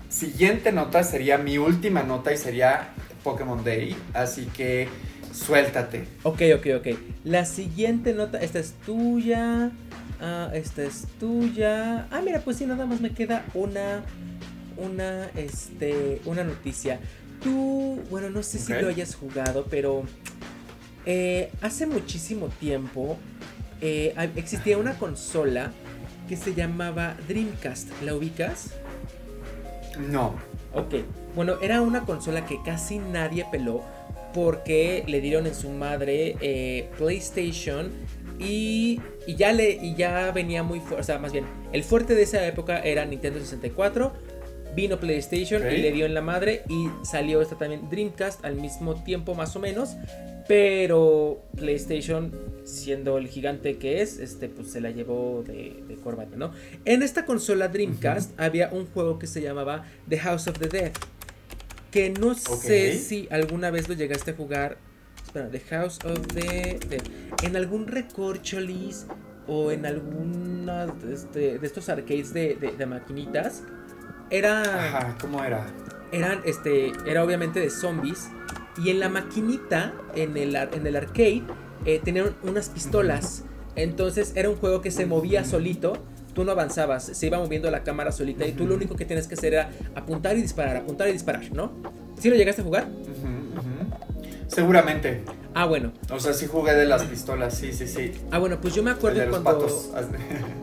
siguiente 0.09 0.71
nota 0.71 1.03
sería 1.03 1.37
mi 1.37 1.57
última 1.57 2.03
nota 2.03 2.33
y 2.33 2.37
sería 2.37 2.89
Pokémon 3.23 3.63
Day. 3.63 3.95
Así 4.13 4.45
que 4.45 4.89
suéltate. 5.33 6.07
Ok, 6.23 6.41
ok, 6.55 6.67
ok. 6.77 6.87
La 7.23 7.45
siguiente 7.45 8.13
nota, 8.13 8.39
esta 8.39 8.59
es 8.59 8.73
tuya. 8.85 9.71
Ah, 10.19 10.49
esta 10.53 10.83
es 10.83 11.07
tuya. 11.19 12.07
Ah, 12.11 12.21
mira, 12.23 12.41
pues 12.41 12.57
sí, 12.57 12.65
nada 12.65 12.85
más 12.85 13.01
me 13.01 13.11
queda 13.11 13.45
una. 13.53 14.03
Una, 14.77 15.31
este, 15.35 16.21
una 16.25 16.43
noticia. 16.43 16.99
Tú, 17.41 18.01
bueno, 18.09 18.29
no 18.29 18.43
sé 18.43 18.59
si 18.59 18.73
lo 18.73 18.87
hayas 18.87 19.15
jugado, 19.15 19.65
pero 19.69 20.03
eh, 21.05 21.51
hace 21.61 21.85
muchísimo 21.85 22.47
tiempo 22.59 23.17
eh, 23.81 24.13
existía 24.35 24.77
una 24.77 24.97
consola 24.97 25.71
que 26.27 26.35
se 26.35 26.53
llamaba 26.53 27.15
Dreamcast. 27.27 27.89
¿La 28.01 28.15
ubicas? 28.15 28.73
No. 30.11 30.35
Ok. 30.73 30.95
Bueno, 31.35 31.59
era 31.61 31.81
una 31.81 32.03
consola 32.05 32.45
que 32.45 32.59
casi 32.63 32.99
nadie 32.99 33.45
peló 33.51 33.83
porque 34.33 35.03
le 35.07 35.21
dieron 35.21 35.47
en 35.47 35.55
su 35.55 35.69
madre 35.69 36.35
eh, 36.41 36.89
PlayStation 36.97 37.91
y, 38.39 39.01
y, 39.25 39.35
ya 39.35 39.51
le 39.53 39.71
y 39.71 39.95
ya 39.95 40.31
venía 40.31 40.61
muy 40.61 40.79
fuerte, 40.79 41.01
o 41.01 41.03
sea, 41.03 41.17
más 41.17 41.31
bien, 41.31 41.45
el 41.71 41.83
fuerte 41.83 42.13
de 42.13 42.23
esa 42.23 42.45
época 42.45 42.79
era 42.79 43.05
Nintendo 43.05 43.39
64, 43.39 44.13
vino 44.77 44.99
PlayStation 44.99 45.63
y 45.71 45.77
le 45.77 45.91
dio 45.91 46.05
en 46.05 46.13
la 46.13 46.21
madre 46.21 46.61
y 46.69 46.87
salió 47.03 47.41
esta 47.41 47.57
también 47.57 47.89
Dreamcast 47.89 48.45
al 48.45 48.55
mismo 48.55 49.03
tiempo 49.03 49.33
más 49.33 49.55
o 49.55 49.59
menos, 49.59 49.97
pero 50.47 51.43
PlayStation, 51.55 52.31
siendo 52.63 53.17
el 53.17 53.27
gigante 53.27 53.77
que 53.77 54.03
es, 54.03 54.19
este, 54.19 54.49
pues 54.49 54.71
se 54.71 54.79
la 54.79 54.91
llevó 54.91 55.43
de, 55.45 55.83
de 55.87 55.95
corbata, 55.95 56.37
¿no? 56.37 56.51
En 56.85 57.01
esta 57.01 57.25
consola 57.25 57.69
Dreamcast 57.69 58.39
había 58.39 58.69
un 58.71 58.85
juego 58.85 59.17
que 59.17 59.25
se 59.25 59.41
llamaba 59.41 59.83
The 60.07 60.19
House 60.19 60.47
of 60.47 60.59
the 60.59 60.67
Dead. 60.67 60.91
Que 61.89 62.11
no 62.11 62.35
sé 62.35 62.99
si 62.99 63.27
alguna 63.31 63.71
vez 63.71 63.89
lo 63.89 63.95
llegaste 63.95 64.31
a 64.31 64.33
jugar. 64.35 64.77
Espera, 65.25 65.49
The 65.49 65.59
House 65.61 65.97
of 66.05 66.19
the 66.27 66.79
Dead. 66.87 67.01
En 67.41 67.55
algún 67.55 67.87
recorcholis 67.87 69.07
o 69.47 69.71
en 69.71 69.85
alguna 69.85 70.93
este, 71.11 71.57
de 71.57 71.65
estos 71.65 71.89
arcades 71.89 72.33
de, 72.33 72.55
de, 72.77 72.85
maquinitas. 72.85 73.63
Era. 74.29 74.61
Ajá, 74.61 75.17
¿cómo 75.21 75.43
era? 75.43 75.65
Eran, 76.11 76.41
este, 76.45 76.93
era 77.05 77.23
obviamente 77.23 77.59
de 77.59 77.69
zombies 77.69 78.29
y 78.77 78.89
en 78.89 78.99
la 78.99 79.09
maquinita, 79.09 79.93
en 80.15 80.37
el, 80.37 80.55
en 80.55 80.87
el 80.87 80.95
arcade, 80.95 81.43
eh, 81.85 81.99
tenían 82.03 82.35
unas 82.43 82.69
pistolas. 82.69 83.43
Entonces 83.75 84.33
era 84.35 84.49
un 84.49 84.55
juego 84.55 84.81
que 84.81 84.91
se 84.91 85.05
movía 85.05 85.43
solito. 85.43 85.93
Tú 86.33 86.43
no 86.43 86.51
avanzabas, 86.51 87.03
se 87.03 87.25
iba 87.27 87.39
moviendo 87.39 87.71
la 87.71 87.83
cámara 87.83 88.11
solita 88.11 88.45
y 88.45 88.51
tú 88.51 88.67
lo 88.67 88.75
único 88.75 88.95
que 88.95 89.05
tienes 89.05 89.27
que 89.27 89.33
hacer 89.33 89.53
era 89.53 89.71
apuntar 89.95 90.37
y 90.37 90.41
disparar, 90.41 90.77
apuntar 90.77 91.07
y 91.07 91.13
disparar, 91.13 91.51
¿no? 91.51 91.71
¿Sí 92.19 92.29
lo 92.29 92.35
llegaste 92.35 92.61
a 92.61 92.65
jugar? 92.65 92.87
Seguramente. 94.47 95.23
Ah, 95.55 95.65
bueno. 95.65 95.91
O 96.11 96.19
sea, 96.19 96.33
sí 96.33 96.45
jugué 96.45 96.73
de 96.75 96.85
las 96.85 97.03
pistolas, 97.03 97.55
sí, 97.55 97.73
sí, 97.73 97.87
sí. 97.87 98.11
Ah, 98.31 98.37
bueno, 98.37 98.61
pues 98.61 98.75
yo 98.75 98.83
me 98.83 98.91
acuerdo 98.91 99.19
cuando. 99.41 99.67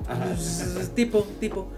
Pues, 0.05 0.91
tipo, 0.95 1.27
tipo. 1.41 1.69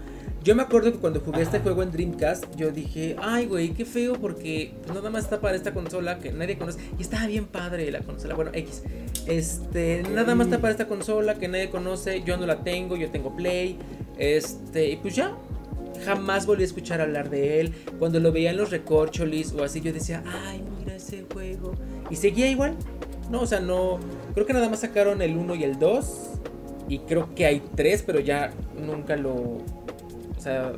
Yo 0.47 0.55
me 0.55 0.63
acuerdo 0.63 0.93
que 0.93 0.99
cuando 0.99 1.19
jugué 1.19 1.41
este 1.41 1.59
juego 1.59 1.83
en 1.83 1.91
Dreamcast, 1.91 2.55
yo 2.55 2.71
dije, 2.71 3.17
ay, 3.19 3.47
güey, 3.47 3.71
qué 3.71 3.83
feo 3.83 4.13
porque 4.13 4.71
nada 4.87 5.09
más 5.09 5.25
está 5.25 5.41
para 5.41 5.57
esta 5.57 5.73
consola 5.73 6.19
que 6.19 6.31
nadie 6.31 6.57
conoce. 6.57 6.79
Y 6.97 7.01
estaba 7.01 7.27
bien 7.27 7.47
padre 7.47 7.91
la 7.91 7.99
consola. 7.99 8.33
Bueno, 8.33 8.51
X. 8.53 8.81
Este, 9.25 10.03
nada 10.03 10.35
más 10.35 10.47
está 10.47 10.59
para 10.59 10.71
esta 10.71 10.87
consola 10.87 11.33
que 11.33 11.49
nadie 11.49 11.69
conoce. 11.69 12.23
Yo 12.23 12.37
no 12.37 12.45
la 12.45 12.63
tengo, 12.63 12.95
yo 12.95 13.11
tengo 13.11 13.35
Play. 13.35 13.77
Este, 14.17 14.91
y 14.91 14.95
pues 14.95 15.17
ya. 15.17 15.35
Jamás 16.05 16.45
volví 16.45 16.63
a 16.63 16.67
escuchar 16.67 17.01
hablar 17.01 17.29
de 17.29 17.59
él. 17.59 17.73
Cuando 17.99 18.21
lo 18.21 18.31
veía 18.31 18.51
en 18.51 18.55
los 18.55 18.71
recorcholis 18.71 19.51
o 19.51 19.65
así, 19.65 19.81
yo 19.81 19.91
decía, 19.91 20.23
ay, 20.25 20.63
mira 20.79 20.95
ese 20.95 21.25
juego. 21.33 21.73
Y 22.09 22.15
seguía 22.15 22.49
igual. 22.49 22.77
No, 23.29 23.41
o 23.41 23.45
sea, 23.45 23.59
no. 23.59 23.99
Creo 24.33 24.45
que 24.45 24.53
nada 24.53 24.69
más 24.69 24.79
sacaron 24.79 25.21
el 25.21 25.35
1 25.35 25.55
y 25.55 25.65
el 25.65 25.77
2. 25.77 26.29
Y 26.87 26.99
creo 26.99 27.35
que 27.35 27.45
hay 27.45 27.61
3, 27.75 28.03
pero 28.07 28.21
ya 28.21 28.53
nunca 28.81 29.17
lo 29.17 29.57
sea, 30.47 30.73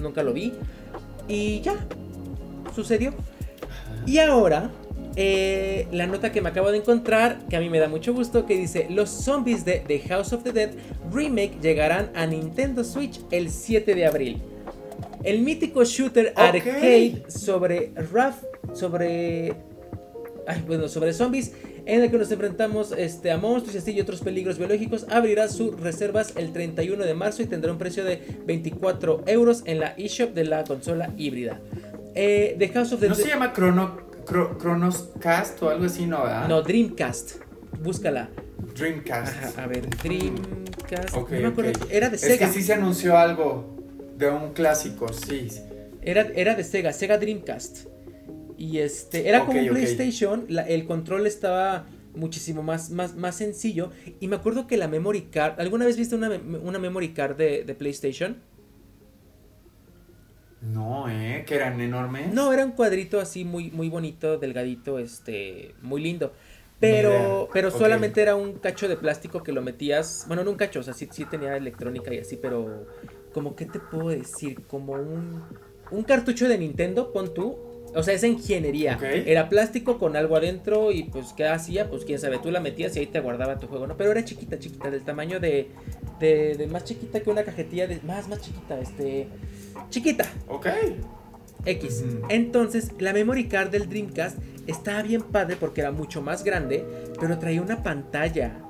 nunca 0.00 0.22
lo 0.22 0.32
vi. 0.32 0.52
Y 1.28 1.60
ya, 1.60 1.74
sucedió. 2.74 3.12
Y 4.06 4.18
ahora, 4.18 4.70
eh, 5.16 5.88
la 5.92 6.06
nota 6.06 6.30
que 6.30 6.40
me 6.40 6.50
acabo 6.50 6.70
de 6.70 6.78
encontrar, 6.78 7.46
que 7.48 7.56
a 7.56 7.60
mí 7.60 7.68
me 7.68 7.78
da 7.78 7.88
mucho 7.88 8.12
gusto, 8.12 8.46
que 8.46 8.56
dice, 8.56 8.86
los 8.90 9.08
zombies 9.08 9.64
de 9.64 9.82
The 9.86 10.00
House 10.00 10.32
of 10.32 10.42
the 10.42 10.52
Dead 10.52 10.70
Remake 11.12 11.58
llegarán 11.60 12.10
a 12.14 12.26
Nintendo 12.26 12.84
Switch 12.84 13.20
el 13.30 13.50
7 13.50 13.94
de 13.94 14.06
abril. 14.06 14.42
El 15.24 15.40
mítico 15.40 15.84
shooter 15.84 16.32
arcade 16.36 17.24
sobre 17.28 17.92
Raf, 18.12 18.42
sobre... 18.74 19.54
Ay, 20.46 20.62
bueno, 20.64 20.86
sobre 20.86 21.12
zombies 21.12 21.52
en 21.86 22.02
el 22.02 22.10
que 22.10 22.18
nos 22.18 22.30
enfrentamos 22.32 22.92
este, 22.92 23.30
a 23.30 23.38
monstruos 23.38 23.76
y 23.76 23.78
así 23.78 23.92
y 23.92 24.00
otros 24.00 24.20
peligros 24.20 24.58
biológicos, 24.58 25.06
abrirá 25.08 25.48
sus 25.48 25.80
reservas 25.80 26.32
el 26.36 26.52
31 26.52 27.04
de 27.04 27.14
marzo 27.14 27.42
y 27.42 27.46
tendrá 27.46 27.70
un 27.72 27.78
precio 27.78 28.04
de 28.04 28.20
24 28.44 29.22
euros 29.26 29.62
en 29.66 29.80
la 29.80 29.94
eShop 29.96 30.34
de 30.34 30.44
la 30.44 30.64
consola 30.64 31.12
híbrida. 31.16 31.60
Eh, 32.14 32.56
The 32.58 32.68
House 32.70 32.92
of 32.92 33.00
the 33.00 33.08
¿No 33.08 33.14
se 33.14 33.28
llama 33.28 33.52
Chrono, 33.52 33.96
Cast 35.20 35.62
o 35.62 35.70
algo 35.70 35.84
así, 35.84 36.06
no? 36.06 36.24
¿verdad? 36.24 36.48
No, 36.48 36.62
Dreamcast. 36.62 37.36
Búscala. 37.82 38.28
Dreamcast. 38.74 39.58
a 39.58 39.66
ver, 39.66 39.88
Dreamcast. 40.02 41.14
no 41.14 41.26
me 41.28 41.46
acuerdo. 41.46 41.86
Era 41.88 42.10
de 42.10 42.18
Sega. 42.18 42.34
Es 42.34 42.40
que 42.40 42.46
sí 42.48 42.62
se 42.62 42.74
anunció 42.74 43.16
algo 43.16 43.76
de 44.16 44.28
un 44.28 44.52
clásico, 44.52 45.12
sí. 45.12 45.48
Era, 46.02 46.22
era 46.34 46.54
de 46.54 46.64
Sega, 46.64 46.92
Sega 46.92 47.18
Dreamcast. 47.18 47.86
Y 48.58 48.78
este, 48.78 49.28
era 49.28 49.44
como 49.44 49.60
un 49.60 49.68
PlayStation, 49.68 50.46
el 50.48 50.86
control 50.86 51.26
estaba 51.26 51.86
muchísimo 52.14 52.62
más, 52.62 52.90
más, 52.90 53.14
más 53.14 53.36
sencillo. 53.36 53.90
Y 54.20 54.28
me 54.28 54.36
acuerdo 54.36 54.66
que 54.66 54.76
la 54.76 54.88
memory 54.88 55.22
card, 55.22 55.60
¿alguna 55.60 55.84
vez 55.84 55.96
viste 55.96 56.14
una, 56.14 56.30
una 56.30 56.78
memory 56.78 57.10
card 57.10 57.36
de, 57.36 57.64
de, 57.64 57.74
PlayStation? 57.74 58.38
No, 60.62 61.08
¿eh? 61.08 61.44
Que 61.46 61.54
eran 61.54 61.80
enormes. 61.80 62.32
No, 62.32 62.52
era 62.52 62.64
un 62.64 62.72
cuadrito 62.72 63.20
así 63.20 63.44
muy, 63.44 63.70
muy 63.70 63.88
bonito, 63.88 64.38
delgadito, 64.38 64.98
este, 64.98 65.74
muy 65.82 66.02
lindo. 66.02 66.32
Pero, 66.78 67.48
pero 67.54 67.70
solamente 67.70 68.20
era 68.20 68.36
un 68.36 68.54
cacho 68.54 68.86
de 68.86 68.96
plástico 68.96 69.42
que 69.42 69.50
lo 69.50 69.62
metías, 69.62 70.24
bueno, 70.26 70.44
no 70.44 70.50
un 70.50 70.58
cacho, 70.58 70.80
o 70.80 70.82
sea, 70.82 70.92
sí, 70.92 71.08
sí 71.10 71.24
tenía 71.24 71.56
electrónica 71.56 72.12
y 72.12 72.18
así, 72.18 72.36
pero 72.36 72.86
como, 73.32 73.56
¿qué 73.56 73.64
te 73.64 73.80
puedo 73.80 74.10
decir? 74.10 74.62
Como 74.66 74.92
un, 74.92 75.42
un 75.90 76.02
cartucho 76.02 76.46
de 76.48 76.58
Nintendo, 76.58 77.14
pon 77.14 77.32
tú, 77.32 77.56
o 77.96 78.02
sea, 78.02 78.12
es 78.12 78.22
ingeniería. 78.24 78.98
Era 79.00 79.48
plástico 79.48 79.98
con 79.98 80.16
algo 80.16 80.36
adentro 80.36 80.92
y 80.92 81.04
pues 81.04 81.32
¿qué 81.32 81.46
hacía? 81.46 81.88
Pues 81.88 82.04
quién 82.04 82.18
sabe, 82.18 82.38
tú 82.38 82.50
la 82.50 82.60
metías 82.60 82.94
y 82.96 83.00
ahí 83.00 83.06
te 83.06 83.20
guardaba 83.20 83.58
tu 83.58 83.68
juego, 83.68 83.86
¿no? 83.86 83.96
Pero 83.96 84.10
era 84.10 84.22
chiquita, 84.22 84.58
chiquita, 84.58 84.90
del 84.90 85.02
tamaño 85.02 85.40
de, 85.40 85.70
de, 86.20 86.68
más 86.70 86.84
chiquita 86.84 87.20
que 87.20 87.30
una 87.30 87.42
cajetilla 87.42 87.86
de 87.86 87.98
más, 88.02 88.28
más 88.28 88.42
chiquita, 88.42 88.78
este, 88.78 89.28
chiquita. 89.88 90.30
Ok. 90.46 90.66
X. 91.64 92.04
Entonces, 92.28 92.92
la 92.98 93.14
memory 93.14 93.48
card 93.48 93.70
del 93.70 93.88
Dreamcast 93.88 94.38
estaba 94.66 95.00
bien 95.02 95.22
padre 95.22 95.56
porque 95.58 95.80
era 95.80 95.90
mucho 95.90 96.20
más 96.20 96.44
grande, 96.44 96.84
pero 97.18 97.38
traía 97.38 97.62
una 97.62 97.82
pantalla. 97.82 98.60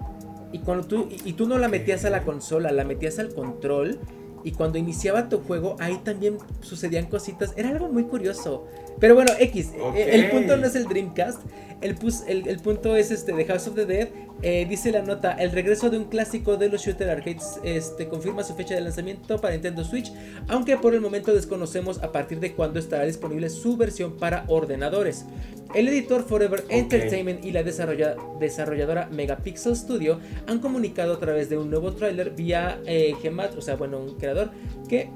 Y 0.53 0.61
cuando 0.61 0.87
tú 0.87 1.09
y, 1.25 1.33
tú 1.33 1.49
no 1.49 1.59
la 1.59 1.67
metías 1.67 2.05
a 2.05 2.11
la 2.11 2.23
consola, 2.23 2.71
la 2.71 2.85
metías 2.85 3.19
al 3.19 3.35
control 3.35 3.99
y 4.47 4.53
cuando 4.53 4.79
iniciaba 4.79 5.29
tu 5.29 5.41
juego 5.41 5.75
ahí 5.81 5.99
también 6.05 6.39
sucedían 6.61 7.07
cositas. 7.07 7.53
Era 7.57 7.71
algo 7.71 7.89
muy 7.89 8.05
curioso. 8.05 8.65
Pero 9.01 9.17
bueno, 9.17 9.33
X, 9.41 9.73
eh, 9.97 10.11
el 10.13 10.31
punto 10.31 10.57
no 10.57 10.69
es 10.69 10.77
el 10.77 10.87
Dreamcast. 10.87 11.41
El, 11.83 12.49
el, 12.49 12.59
punto 12.61 12.97
es 12.97 13.11
este 13.11 13.33
de 13.33 13.45
House 13.45 13.69
of 13.69 13.75
the 13.75 13.85
Dead. 13.85 14.09
Eh, 14.43 14.67
dice 14.69 14.93
la 14.93 15.03
nota, 15.03 15.33
el 15.33 15.51
regreso 15.51 15.89
de 15.89 15.99
un 15.99 16.05
clásico 16.05 16.57
de 16.57 16.69
los 16.69 16.83
shooter 16.83 17.09
arcades 17.09 17.59
este, 17.65 18.09
confirma 18.09 18.43
su 18.45 18.55
fecha 18.55 18.75
de 18.75 18.83
lanzamiento 18.83 19.41
para 19.41 19.53
Nintendo 19.53 19.83
Switch, 19.83 20.13
aunque 20.49 20.77
por 20.77 20.95
el 20.95 21.01
momento 21.01 21.33
desconocemos 21.33 22.03
a 22.03 22.13
partir 22.13 22.41
de 22.41 22.53
cuándo 22.53 22.79
estará 22.79 23.05
disponible 23.05 23.49
su 23.49 23.77
versión 23.77 24.17
para 24.17 24.45
ordenadores. 24.49 25.25
El 25.75 25.89
editor 25.89 26.23
Forever 26.23 26.65
Entertainment 26.69 27.45
y 27.45 27.53
la 27.53 27.63
desarrolladora 27.63 29.09
Megapixel 29.11 29.77
Studio 29.77 30.21
han 30.47 30.61
comunicado 30.61 31.15
a 31.15 31.19
través 31.19 31.49
de 31.49 31.59
un 31.59 31.71
nuevo 31.71 31.93
tráiler 31.93 32.31
vía 32.31 32.81
eh, 32.87 33.15
Gemat, 33.21 33.57
o 33.57 33.63
sea, 33.63 33.77
bueno, 33.77 33.99
un 33.99 34.17
creador 34.17 34.51
que, 34.89 35.11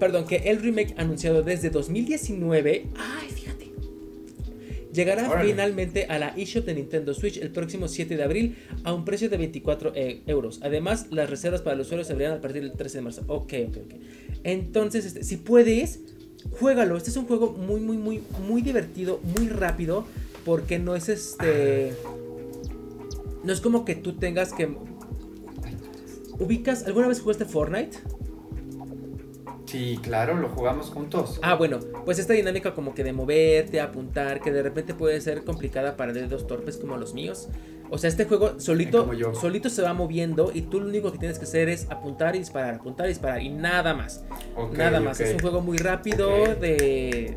perdón, 0.00 0.26
que 0.26 0.36
el 0.36 0.62
remake 0.62 0.94
anunciado 0.96 1.42
desde 1.42 1.70
2019, 1.70 2.86
ay, 2.96 3.43
llegará 4.94 5.42
finalmente 5.42 6.06
a 6.06 6.18
la 6.18 6.28
eShop 6.28 6.64
de 6.64 6.74
Nintendo 6.74 7.12
Switch 7.12 7.36
el 7.36 7.50
próximo 7.50 7.88
7 7.88 8.16
de 8.16 8.22
abril 8.22 8.56
a 8.84 8.94
un 8.94 9.04
precio 9.04 9.28
de 9.28 9.36
24 9.36 9.92
eh, 9.94 10.22
euros. 10.26 10.60
Además, 10.62 11.08
las 11.10 11.28
reservas 11.28 11.60
para 11.60 11.76
los 11.76 11.88
usuarios 11.88 12.06
se 12.06 12.12
abrirán 12.14 12.34
a 12.34 12.40
partir 12.40 12.62
del 12.62 12.72
13 12.72 12.98
de 12.98 13.02
marzo. 13.02 13.24
Ok, 13.26 13.52
ok, 13.68 13.76
ok. 13.84 13.94
Entonces, 14.44 15.04
este, 15.04 15.24
si 15.24 15.36
puedes 15.36 16.00
juégalo. 16.50 16.96
Este 16.96 17.10
es 17.10 17.16
un 17.16 17.26
juego 17.26 17.52
muy, 17.52 17.80
muy, 17.80 17.96
muy, 17.96 18.22
muy 18.46 18.62
divertido, 18.62 19.20
muy 19.36 19.48
rápido. 19.48 20.04
Porque 20.44 20.78
no 20.78 20.94
es 20.94 21.08
este. 21.08 21.94
No 23.42 23.52
es 23.52 23.60
como 23.60 23.84
que 23.84 23.94
tú 23.94 24.14
tengas 24.14 24.52
que. 24.52 24.76
¿Ubicas? 26.38 26.84
¿Alguna 26.84 27.08
vez 27.08 27.20
jugaste 27.20 27.44
Fortnite? 27.44 27.98
Sí, 29.66 29.98
claro, 30.02 30.34
lo 30.36 30.48
jugamos 30.50 30.90
juntos. 30.90 31.40
Ah, 31.42 31.54
bueno, 31.54 31.80
pues 32.04 32.18
esta 32.18 32.32
dinámica 32.34 32.74
como 32.74 32.94
que 32.94 33.02
de 33.02 33.12
moverte, 33.12 33.80
apuntar, 33.80 34.40
que 34.40 34.52
de 34.52 34.62
repente 34.62 34.94
puede 34.94 35.20
ser 35.20 35.44
complicada 35.44 35.96
para 35.96 36.12
dedos 36.12 36.46
torpes 36.46 36.76
como 36.76 36.96
los 36.96 37.14
míos. 37.14 37.48
O 37.90 37.98
sea, 37.98 38.08
este 38.08 38.24
juego 38.24 38.58
solito, 38.60 39.10
solito 39.34 39.68
se 39.68 39.82
va 39.82 39.94
moviendo 39.94 40.50
y 40.52 40.62
tú 40.62 40.80
lo 40.80 40.88
único 40.88 41.12
que 41.12 41.18
tienes 41.18 41.38
que 41.38 41.44
hacer 41.44 41.68
es 41.68 41.86
apuntar 41.90 42.34
y 42.34 42.40
disparar, 42.40 42.76
apuntar 42.76 43.06
y 43.06 43.10
disparar 43.10 43.42
y 43.42 43.50
nada 43.50 43.94
más. 43.94 44.24
nada 44.72 45.00
más. 45.00 45.20
Es 45.20 45.34
un 45.34 45.40
juego 45.40 45.60
muy 45.60 45.78
rápido, 45.78 46.28
de 46.54 47.36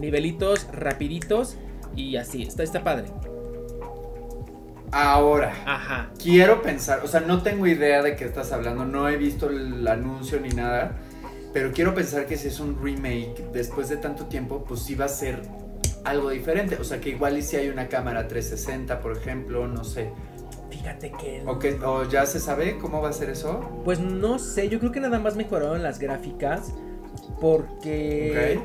nivelitos 0.00 0.66
rapiditos 0.72 1.56
y 1.94 2.16
así. 2.16 2.42
Está, 2.42 2.62
está 2.62 2.82
padre. 2.82 3.06
Ahora, 4.92 5.54
Ajá. 5.64 6.10
quiero 6.22 6.60
pensar, 6.60 7.00
o 7.02 7.08
sea, 7.08 7.20
no 7.20 7.42
tengo 7.42 7.66
idea 7.66 8.02
de 8.02 8.14
qué 8.14 8.26
estás 8.26 8.52
hablando, 8.52 8.84
no 8.84 9.08
he 9.08 9.16
visto 9.16 9.48
el 9.48 9.88
anuncio 9.88 10.38
ni 10.38 10.50
nada, 10.50 10.98
pero 11.52 11.72
quiero 11.72 11.94
pensar 11.94 12.26
que 12.26 12.36
si 12.36 12.48
es 12.48 12.60
un 12.60 12.82
remake 12.82 13.44
después 13.52 13.88
de 13.88 13.96
tanto 13.96 14.26
tiempo, 14.26 14.64
pues 14.64 14.80
sí 14.80 14.94
va 14.94 15.04
a 15.04 15.08
ser 15.08 15.42
algo 16.04 16.30
diferente. 16.30 16.76
O 16.76 16.84
sea, 16.84 17.00
que 17.00 17.10
igual 17.10 17.38
y 17.38 17.42
si 17.42 17.56
hay 17.56 17.68
una 17.68 17.88
cámara 17.88 18.28
360, 18.28 19.00
por 19.00 19.16
ejemplo, 19.16 19.66
no 19.66 19.84
sé. 19.84 20.10
Fíjate 20.70 21.12
que... 21.12 21.42
¿O, 21.46 21.58
que, 21.58 21.74
¿O 21.84 22.08
ya 22.08 22.24
se 22.26 22.40
sabe 22.40 22.78
cómo 22.78 23.02
va 23.02 23.10
a 23.10 23.12
ser 23.12 23.30
eso? 23.30 23.82
Pues 23.84 24.00
no 24.00 24.38
sé, 24.38 24.68
yo 24.68 24.78
creo 24.78 24.90
que 24.90 25.00
nada 25.00 25.18
más 25.18 25.36
mejoraron 25.36 25.82
las 25.82 25.98
gráficas. 25.98 26.72
Porque... 27.40 28.58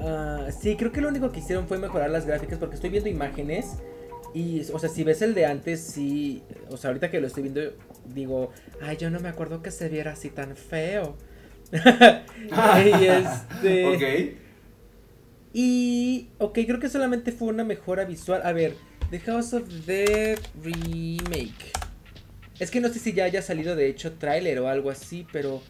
Ah, 0.00 0.46
sí, 0.56 0.76
creo 0.76 0.92
que 0.92 1.00
lo 1.00 1.08
único 1.08 1.32
que 1.32 1.40
hicieron 1.40 1.66
fue 1.66 1.78
mejorar 1.78 2.10
las 2.10 2.24
gráficas 2.24 2.58
porque 2.58 2.76
estoy 2.76 2.90
viendo 2.90 3.08
imágenes. 3.08 3.78
Y, 4.32 4.60
o 4.72 4.78
sea, 4.78 4.88
si 4.88 5.02
ves 5.02 5.22
el 5.22 5.34
de 5.34 5.46
antes, 5.46 5.80
sí. 5.80 6.42
O 6.70 6.76
sea, 6.76 6.90
ahorita 6.90 7.10
que 7.10 7.20
lo 7.20 7.26
estoy 7.26 7.44
viendo, 7.44 7.62
digo, 8.14 8.50
ay, 8.80 8.96
yo 8.96 9.10
no 9.10 9.18
me 9.18 9.28
acuerdo 9.28 9.62
que 9.62 9.70
se 9.70 9.88
viera 9.88 10.12
así 10.12 10.28
tan 10.28 10.54
feo. 10.54 11.16
y 12.84 13.04
este. 13.04 13.86
Ok. 13.86 14.38
Y, 15.52 16.28
ok, 16.38 16.58
creo 16.66 16.78
que 16.78 16.88
solamente 16.88 17.32
fue 17.32 17.48
una 17.48 17.64
mejora 17.64 18.04
visual. 18.04 18.42
A 18.44 18.52
ver, 18.52 18.76
The 19.10 19.20
House 19.20 19.54
of 19.54 19.64
the 19.86 20.38
Remake. 20.62 21.72
Es 22.58 22.70
que 22.70 22.80
no 22.80 22.88
sé 22.88 22.98
si 22.98 23.12
ya 23.12 23.24
haya 23.24 23.42
salido 23.42 23.76
de 23.76 23.88
hecho 23.88 24.12
tráiler 24.14 24.58
o 24.58 24.68
algo 24.68 24.90
así, 24.90 25.26
pero 25.32 25.62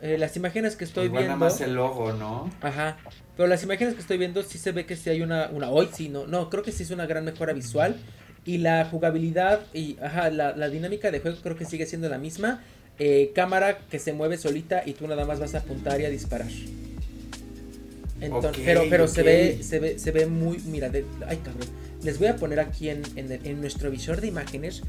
eh, 0.00 0.18
las 0.18 0.36
imágenes 0.36 0.76
que 0.76 0.84
estoy 0.84 1.08
viendo. 1.08 1.28
Nada 1.28 1.36
más 1.36 1.60
el 1.60 1.74
logo, 1.74 2.12
¿no? 2.12 2.50
Ajá. 2.60 2.98
Pero 3.36 3.48
las 3.48 3.62
imágenes 3.62 3.94
que 3.94 4.00
estoy 4.00 4.18
viendo 4.18 4.42
sí 4.42 4.58
se 4.58 4.72
ve 4.72 4.86
que 4.86 4.96
sí 4.96 5.10
hay 5.10 5.22
una. 5.22 5.48
una 5.50 5.70
hoy 5.70 5.88
sí, 5.92 6.08
no. 6.08 6.26
No, 6.26 6.50
creo 6.50 6.62
que 6.62 6.72
sí 6.72 6.82
es 6.82 6.90
una 6.90 7.06
gran 7.06 7.24
mejora 7.24 7.52
visual. 7.52 7.96
Y 8.44 8.58
la 8.58 8.84
jugabilidad 8.86 9.60
y 9.74 9.98
ajá, 10.00 10.30
la, 10.30 10.56
la 10.56 10.70
dinámica 10.70 11.10
de 11.10 11.20
juego 11.20 11.38
creo 11.42 11.56
que 11.56 11.64
sigue 11.64 11.86
siendo 11.86 12.08
la 12.08 12.18
misma. 12.18 12.62
Eh, 13.00 13.30
cámara 13.34 13.78
que 13.90 13.98
se 14.00 14.12
mueve 14.12 14.38
solita 14.38 14.82
y 14.84 14.92
tú 14.92 15.06
nada 15.06 15.24
más 15.24 15.38
vas 15.38 15.54
a 15.54 15.58
apuntar 15.58 16.00
y 16.00 16.04
a 16.04 16.10
disparar. 16.10 16.50
Pero 18.20 18.84
pero 18.90 19.06
se 19.06 19.22
ve 19.22 19.62
se 19.62 19.78
ve 19.78 19.98
se 19.98 20.10
ve 20.10 20.26
muy 20.26 20.58
mira 20.66 20.90
ay 21.26 21.36
cabrón. 21.36 21.68
Les 22.02 22.18
voy 22.18 22.28
a 22.28 22.36
poner 22.36 22.60
aquí 22.60 22.88
en, 22.88 23.02
en, 23.16 23.60
nuestro 23.60 23.90
visor 23.90 24.20
de 24.20 24.28
imágenes 24.28 24.82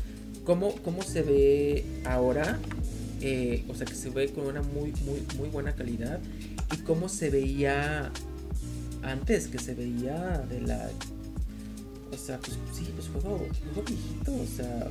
cómo, 0.43 0.76
cómo 0.84 1.01
se 1.01 1.22
ve 1.24 1.84
ahora 2.05 2.60
eh, 3.22 3.64
o 3.68 3.76
sea 3.76 3.86
que 3.86 3.95
se 3.95 4.10
ve 4.10 4.30
con 4.30 4.45
una 4.45 4.62
muy 4.62 4.93
muy 5.05 5.22
muy 5.38 5.49
buena 5.49 5.74
calidad 5.74 6.20
y 6.74 6.78
cómo 6.84 7.10
se 7.10 7.30
veía 7.30 8.12
antes 9.03 9.47
que 9.47 9.60
se 9.60 9.76
veía 9.76 10.43
de 10.49 10.62
la 10.62 10.89
o 12.12 12.18
sea 12.18 12.39
pues 12.39 12.57
sí 12.74 12.91
pues 12.95 13.10
juego, 13.10 13.38
juego 13.38 13.88
viejito 13.88 14.34
o 14.34 14.45
sea 14.45 14.88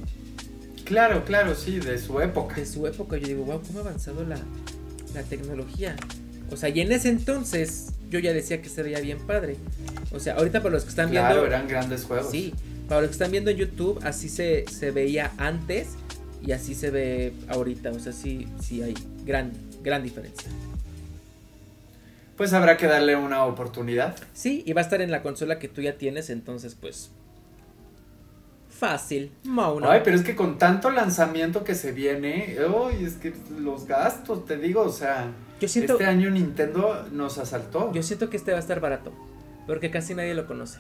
claro 0.89 1.25
claro 1.25 1.55
sí 1.55 1.79
de 1.79 1.99
su 1.99 2.21
época 2.21 2.57
de 2.57 2.67
su 2.67 2.87
época 2.87 3.17
yo 3.17 3.29
digo 3.29 3.45
wow 3.45 3.63
cómo 3.65 3.79
ha 3.79 3.83
avanzado 3.83 4.25
la, 4.25 4.39
la 5.15 5.23
tecnología 5.23 5.95
o 6.51 6.57
sea 6.57 6.69
y 6.71 6.81
en 6.81 6.91
ese 6.91 7.09
entonces 7.11 7.93
yo 8.11 8.19
ya 8.19 8.33
decía 8.33 8.63
que 8.63 8.69
se 8.69 8.83
veía 8.83 9.01
bien 9.01 9.19
padre. 9.19 9.57
O 10.13 10.21
sea, 10.21 10.35
ahorita 10.35 10.63
para 10.63 10.75
los 10.75 10.85
que 10.85 10.91
están 10.91 11.11
viendo. 11.11 11.29
Claro, 11.29 11.47
eran 11.47 11.69
grandes 11.69 12.05
juegos. 12.05 12.31
Sí, 12.31 12.55
para 12.89 13.03
los 13.03 13.11
que 13.11 13.13
están 13.13 13.31
viendo 13.31 13.51
en 13.51 13.59
YouTube, 13.59 14.01
así 14.03 14.29
se, 14.29 14.65
se 14.69 14.91
veía 14.91 15.33
antes 15.39 15.91
y 16.45 16.53
así 16.53 16.75
se 16.75 16.91
ve 16.91 17.33
ahorita. 17.49 17.91
O 17.91 17.99
sea, 17.99 18.13
sí, 18.13 18.49
sí 18.61 18.83
hay 18.83 18.95
gran, 19.25 19.53
gran 19.83 20.03
diferencia. 20.03 20.51
Pues 22.37 22.53
habrá 22.53 22.77
que 22.77 22.87
darle 22.87 23.17
una 23.17 23.45
oportunidad. 23.45 24.17
Sí, 24.33 24.63
y 24.65 24.73
va 24.73 24.81
a 24.81 24.85
estar 24.85 25.03
en 25.03 25.11
la 25.11 25.23
consola 25.23 25.59
que 25.59 25.69
tú 25.69 25.83
ya 25.83 25.95
tienes, 25.95 26.31
entonces 26.31 26.77
pues 26.81 27.11
fácil. 28.79 29.33
Mauna. 29.45 29.91
Ay, 29.91 30.03
pero 30.05 30.17
es 30.17 30.23
que 30.23 30.37
con 30.37 30.57
tanto 30.57 30.91
lanzamiento 30.91 31.65
que 31.65 31.75
se 31.75 31.93
viene, 31.93 32.57
uy, 32.65 33.05
es 33.05 33.15
que 33.15 33.35
los 33.59 33.87
gastos, 33.87 34.47
te 34.47 34.57
digo, 34.57 34.83
o 34.83 34.93
sea, 34.93 35.33
este 35.61 36.07
año 36.07 36.31
Nintendo 36.31 37.07
nos 37.13 37.39
asaltó. 37.39 37.93
Yo 37.93 38.03
siento 38.03 38.31
que 38.31 38.37
este 38.37 38.53
va 38.53 38.59
a 38.59 38.61
estar 38.61 38.81
barato, 38.81 39.13
porque 39.67 39.91
casi 39.91 40.15
nadie 40.15 40.35
lo 40.35 40.47
conoce. 40.47 40.79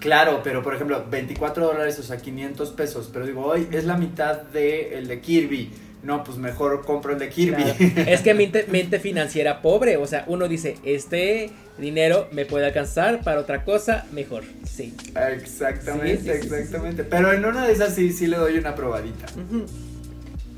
Claro, 0.00 0.40
pero 0.42 0.62
por 0.62 0.74
ejemplo, 0.74 1.04
24 1.10 1.66
dólares, 1.66 1.98
o 1.98 2.02
sea, 2.02 2.18
500 2.18 2.70
pesos, 2.72 3.10
pero 3.12 3.26
digo, 3.26 3.44
hoy 3.44 3.68
es 3.70 3.84
la 3.84 3.96
mitad 3.96 4.42
de 4.42 4.98
el 4.98 5.08
de 5.08 5.20
Kirby 5.20 5.70
no, 6.04 6.22
pues 6.22 6.36
mejor 6.36 6.84
compro 6.84 7.14
el 7.14 7.18
de 7.18 7.30
Kirby. 7.30 7.64
Es 8.06 8.20
que 8.20 8.34
mente, 8.34 8.66
mente 8.70 9.00
financiera 9.00 9.62
pobre, 9.62 9.96
o 9.96 10.06
sea, 10.06 10.24
uno 10.26 10.48
dice, 10.48 10.76
este 10.84 11.50
dinero 11.78 12.28
me 12.30 12.44
puede 12.44 12.66
alcanzar 12.66 13.22
para 13.22 13.40
otra 13.40 13.64
cosa, 13.64 14.04
mejor, 14.12 14.44
sí. 14.64 14.94
Exactamente, 15.32 16.36
exactamente. 16.36 17.04
Pero 17.04 17.32
en 17.32 17.44
una 17.44 17.66
de 17.66 17.72
esas 17.72 17.94
sí, 17.94 18.12
sí 18.12 18.26
le 18.26 18.36
doy 18.36 18.58
una 18.58 18.74
probadita. 18.74 19.26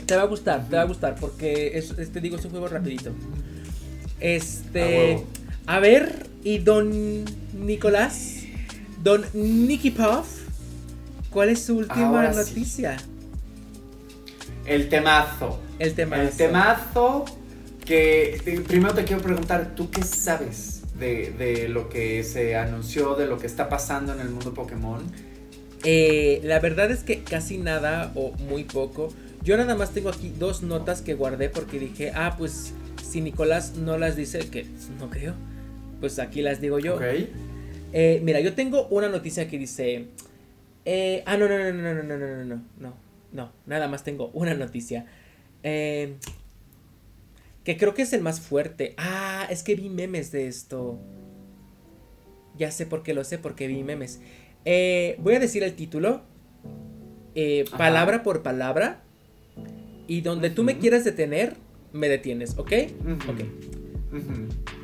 Te 0.04 0.16
va 0.16 0.22
a 0.22 0.26
gustar, 0.26 0.68
te 0.68 0.76
va 0.76 0.82
a 0.82 0.86
gustar, 0.86 1.14
porque 1.14 1.78
es, 1.78 1.92
este 1.96 2.20
digo, 2.20 2.36
es 2.36 2.44
un 2.44 2.50
juego 2.50 2.66
rapidito. 2.66 3.12
Este, 4.18 5.22
a, 5.66 5.78
ver, 5.78 6.26
y 6.42 6.58
don 6.58 7.24
Nicolás, 7.54 8.42
don 9.00 9.24
Nicky 9.32 9.92
Puff, 9.92 10.26
¿cuál 11.30 11.50
es 11.50 11.62
su 11.62 11.78
última 11.78 12.32
noticia? 12.32 12.96
El 14.66 14.88
temazo. 14.88 15.60
El 15.78 15.94
temazo. 15.94 16.22
El 16.22 16.30
temazo 16.30 17.24
que 17.84 18.62
primero 18.66 18.94
te 18.94 19.04
quiero 19.04 19.22
preguntar, 19.22 19.74
¿tú 19.74 19.90
qué 19.90 20.02
sabes 20.02 20.82
de, 20.98 21.68
lo 21.68 21.88
que 21.88 22.22
se 22.24 22.56
anunció, 22.56 23.14
de 23.14 23.26
lo 23.26 23.38
que 23.38 23.46
está 23.46 23.68
pasando 23.68 24.12
en 24.12 24.20
el 24.20 24.28
mundo 24.28 24.52
Pokémon? 24.52 25.00
Eh, 25.84 26.40
la 26.42 26.58
verdad 26.58 26.90
es 26.90 27.04
que 27.04 27.22
casi 27.22 27.58
nada 27.58 28.12
o 28.14 28.32
muy 28.32 28.64
poco. 28.64 29.12
Yo 29.42 29.56
nada 29.56 29.76
más 29.76 29.92
tengo 29.92 30.08
aquí 30.08 30.32
dos 30.36 30.62
notas 30.62 31.00
que 31.00 31.14
guardé 31.14 31.48
porque 31.48 31.78
dije, 31.78 32.10
ah, 32.14 32.34
pues 32.36 32.72
si 33.08 33.20
Nicolás 33.20 33.76
no 33.76 33.96
las 33.96 34.16
dice, 34.16 34.40
que 34.50 34.66
no 34.98 35.08
creo, 35.08 35.34
pues 36.00 36.18
aquí 36.18 36.42
las 36.42 36.60
digo 36.60 36.80
yo. 36.80 36.98
Eh, 37.92 38.20
mira, 38.24 38.40
yo 38.40 38.54
tengo 38.54 38.88
una 38.88 39.08
noticia 39.08 39.48
que 39.48 39.58
dice, 39.58 40.06
eh, 40.84 41.22
ah, 41.24 41.36
no, 41.36 41.48
no, 41.48 41.56
no, 41.56 41.72
no, 41.72 41.94
no, 41.94 42.02
no, 42.02 42.16
no, 42.16 42.26
no, 42.26 42.44
no, 42.44 42.62
no. 42.80 43.05
No, 43.32 43.52
nada 43.66 43.88
más 43.88 44.04
tengo 44.04 44.30
una 44.32 44.54
noticia. 44.54 45.06
Eh, 45.62 46.16
que 47.64 47.76
creo 47.76 47.94
que 47.94 48.02
es 48.02 48.12
el 48.12 48.22
más 48.22 48.40
fuerte. 48.40 48.94
Ah, 48.96 49.46
es 49.50 49.62
que 49.62 49.74
vi 49.74 49.88
memes 49.88 50.30
de 50.30 50.46
esto. 50.46 51.00
Ya 52.56 52.70
sé 52.70 52.86
por 52.86 53.02
qué 53.02 53.12
lo 53.12 53.24
sé, 53.24 53.38
porque 53.38 53.66
vi 53.66 53.82
memes. 53.82 54.20
Eh, 54.64 55.16
voy 55.18 55.34
a 55.34 55.40
decir 55.40 55.62
el 55.64 55.74
título. 55.74 56.22
Eh, 57.34 57.64
palabra 57.76 58.22
por 58.22 58.42
palabra. 58.42 59.02
Y 60.06 60.20
donde 60.20 60.50
tú 60.50 60.62
me 60.62 60.78
quieras 60.78 61.04
detener, 61.04 61.56
me 61.92 62.08
detienes, 62.08 62.56
¿ok? 62.56 62.72
Ok. 63.28 63.40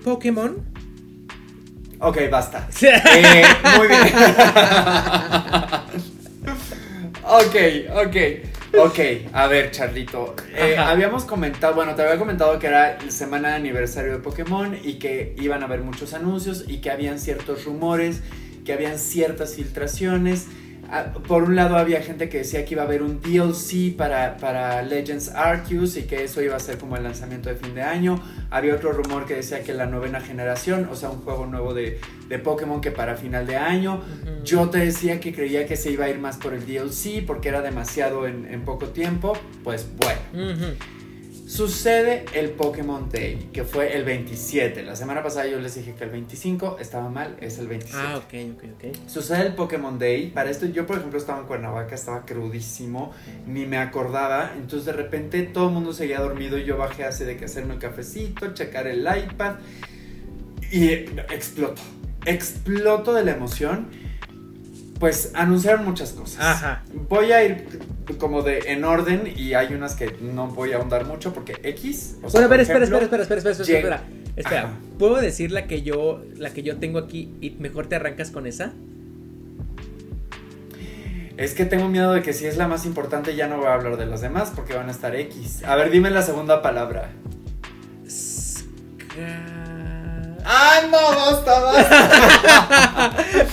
Pokémon. 0.04 0.56
Ok, 2.00 2.18
basta. 2.30 2.68
Eh, 2.82 3.44
muy 3.78 3.86
bien. 3.86 4.02
ok, 7.24 7.56
ok. 8.06 8.16
Ok, 8.74 8.98
a 9.34 9.46
ver, 9.48 9.70
Charlito. 9.70 10.34
Eh, 10.56 10.78
habíamos 10.78 11.24
comentado, 11.24 11.74
bueno, 11.74 11.94
te 11.94 12.02
había 12.02 12.18
comentado 12.18 12.58
que 12.58 12.68
era 12.68 12.98
la 13.04 13.10
semana 13.10 13.50
de 13.50 13.54
aniversario 13.56 14.12
de 14.12 14.18
Pokémon 14.18 14.74
y 14.82 14.94
que 14.94 15.34
iban 15.38 15.62
a 15.62 15.66
haber 15.66 15.80
muchos 15.80 16.14
anuncios 16.14 16.64
y 16.66 16.78
que 16.80 16.90
habían 16.90 17.18
ciertos 17.18 17.66
rumores, 17.66 18.22
que 18.64 18.72
habían 18.72 18.98
ciertas 18.98 19.56
filtraciones. 19.56 20.46
Ah, 20.94 21.06
por 21.26 21.44
un 21.44 21.56
lado 21.56 21.78
había 21.78 22.02
gente 22.02 22.28
que 22.28 22.38
decía 22.38 22.66
que 22.66 22.74
iba 22.74 22.82
a 22.82 22.84
haber 22.86 23.02
un 23.02 23.18
DLC 23.22 23.96
para, 23.96 24.36
para 24.36 24.82
Legends 24.82 25.30
Arceus 25.30 25.96
y 25.96 26.02
que 26.02 26.24
eso 26.24 26.42
iba 26.42 26.54
a 26.54 26.60
ser 26.60 26.76
como 26.76 26.98
el 26.98 27.02
lanzamiento 27.02 27.48
de 27.48 27.54
fin 27.54 27.74
de 27.74 27.80
año. 27.80 28.22
Había 28.50 28.74
otro 28.74 28.92
rumor 28.92 29.24
que 29.24 29.34
decía 29.34 29.62
que 29.62 29.72
la 29.72 29.86
novena 29.86 30.20
generación, 30.20 30.86
o 30.92 30.94
sea, 30.94 31.08
un 31.08 31.22
juego 31.22 31.46
nuevo 31.46 31.72
de, 31.72 31.98
de 32.28 32.38
Pokémon 32.38 32.82
que 32.82 32.90
para 32.90 33.16
final 33.16 33.46
de 33.46 33.56
año. 33.56 34.02
Yo 34.44 34.68
te 34.68 34.80
decía 34.80 35.18
que 35.18 35.34
creía 35.34 35.64
que 35.66 35.76
se 35.76 35.90
iba 35.90 36.04
a 36.04 36.10
ir 36.10 36.18
más 36.18 36.36
por 36.36 36.52
el 36.52 36.66
DLC 36.66 37.24
porque 37.26 37.48
era 37.48 37.62
demasiado 37.62 38.26
en, 38.26 38.46
en 38.52 38.62
poco 38.66 38.88
tiempo. 38.88 39.32
Pues 39.64 39.86
bueno. 39.96 40.74
Sucede 41.52 42.24
el 42.32 42.52
Pokémon 42.52 43.10
Day, 43.10 43.50
que 43.52 43.64
fue 43.64 43.94
el 43.94 44.04
27. 44.04 44.84
La 44.84 44.96
semana 44.96 45.22
pasada 45.22 45.46
yo 45.46 45.60
les 45.60 45.74
dije 45.74 45.92
que 45.92 46.04
el 46.04 46.08
25 46.08 46.78
estaba 46.80 47.10
mal, 47.10 47.36
es 47.42 47.58
el 47.58 47.68
27. 47.68 48.02
Ah, 48.02 48.16
ok, 48.16 48.54
ok, 48.54 48.64
ok. 48.74 48.96
Sucede 49.06 49.48
el 49.48 49.54
Pokémon 49.54 49.98
Day. 49.98 50.30
Para 50.30 50.48
esto, 50.48 50.64
yo 50.64 50.86
por 50.86 50.96
ejemplo 50.96 51.18
estaba 51.18 51.40
en 51.40 51.46
Cuernavaca, 51.46 51.94
estaba 51.94 52.24
crudísimo, 52.24 53.12
ni 53.46 53.66
me 53.66 53.76
acordaba. 53.76 54.54
Entonces 54.56 54.86
de 54.86 54.94
repente 54.94 55.42
todo 55.42 55.68
el 55.68 55.74
mundo 55.74 55.92
seguía 55.92 56.20
dormido 56.20 56.56
y 56.56 56.64
yo 56.64 56.78
bajé 56.78 57.04
así 57.04 57.24
de 57.24 57.36
que 57.36 57.44
hacerme 57.44 57.74
un 57.74 57.80
cafecito, 57.80 58.54
checar 58.54 58.86
el 58.86 59.00
iPad 59.00 59.56
y 60.70 60.88
exploto. 60.88 61.82
Exploto 62.24 63.12
de 63.12 63.26
la 63.26 63.32
emoción. 63.32 63.88
Pues 64.98 65.32
anunciaron 65.34 65.84
muchas 65.84 66.12
cosas. 66.12 66.40
Ajá. 66.40 66.82
Voy 67.10 67.30
a 67.32 67.44
ir 67.44 67.66
como 68.18 68.42
de 68.42 68.72
en 68.72 68.84
orden 68.84 69.32
y 69.34 69.54
hay 69.54 69.74
unas 69.74 69.94
que 69.94 70.14
no 70.20 70.48
voy 70.48 70.72
a 70.72 70.76
ahondar 70.76 71.06
mucho 71.06 71.32
porque 71.32 71.56
X. 71.62 72.16
O 72.22 72.30
sea, 72.30 72.40
bueno, 72.40 72.46
a 72.46 72.50
ver, 72.50 72.60
espera, 72.60 72.84
espera, 72.84 73.04
espera, 73.04 73.22
espera, 73.22 73.38
espera, 73.38 73.52
espera, 73.52 73.78
espera. 73.78 74.02
Espera, 74.34 74.70
¿puedo 74.98 75.16
decir 75.16 75.52
la 75.52 75.66
que 75.66 75.82
yo 75.82 76.22
la 76.36 76.50
que 76.50 76.62
yo 76.62 76.78
tengo 76.78 76.98
aquí 76.98 77.34
y 77.40 77.50
mejor 77.50 77.86
te 77.86 77.96
arrancas 77.96 78.30
con 78.30 78.46
esa? 78.46 78.72
Es 81.36 81.54
que 81.54 81.64
tengo 81.64 81.88
miedo 81.88 82.12
de 82.12 82.22
que 82.22 82.32
si 82.32 82.46
es 82.46 82.56
la 82.56 82.68
más 82.68 82.86
importante 82.86 83.34
ya 83.34 83.46
no 83.48 83.58
voy 83.58 83.66
a 83.66 83.74
hablar 83.74 83.96
de 83.96 84.06
las 84.06 84.20
demás 84.20 84.52
porque 84.54 84.74
van 84.74 84.88
a 84.88 84.92
estar 84.92 85.14
X. 85.16 85.64
A 85.64 85.76
ver, 85.76 85.90
dime 85.90 86.10
la 86.10 86.22
segunda 86.22 86.62
palabra. 86.62 87.10
¡Ah, 90.44 90.80
no! 90.90 90.98
¡Basta, 90.98 91.60
basta! 91.60 93.16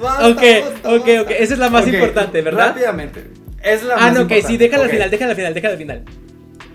basta 0.00 0.28
ok, 0.28 0.42
basta, 0.64 0.94
ok, 0.94 1.08
ok. 1.22 1.30
Esa 1.38 1.54
es 1.54 1.58
la 1.58 1.70
más 1.70 1.82
okay, 1.82 1.94
importante, 1.94 2.42
¿verdad? 2.42 2.68
Rápidamente. 2.68 3.41
Es 3.62 3.82
la 3.82 3.94
ah, 3.94 3.98
más 3.98 4.14
no, 4.14 4.22
ok, 4.22 4.32
sí, 4.46 4.56
déjala 4.56 4.84
al 4.84 4.90
final, 4.90 5.10
déjala 5.10 5.30
al 5.30 5.36
final, 5.36 5.54
déjala 5.54 5.72
al 5.72 5.78
final. 5.78 6.04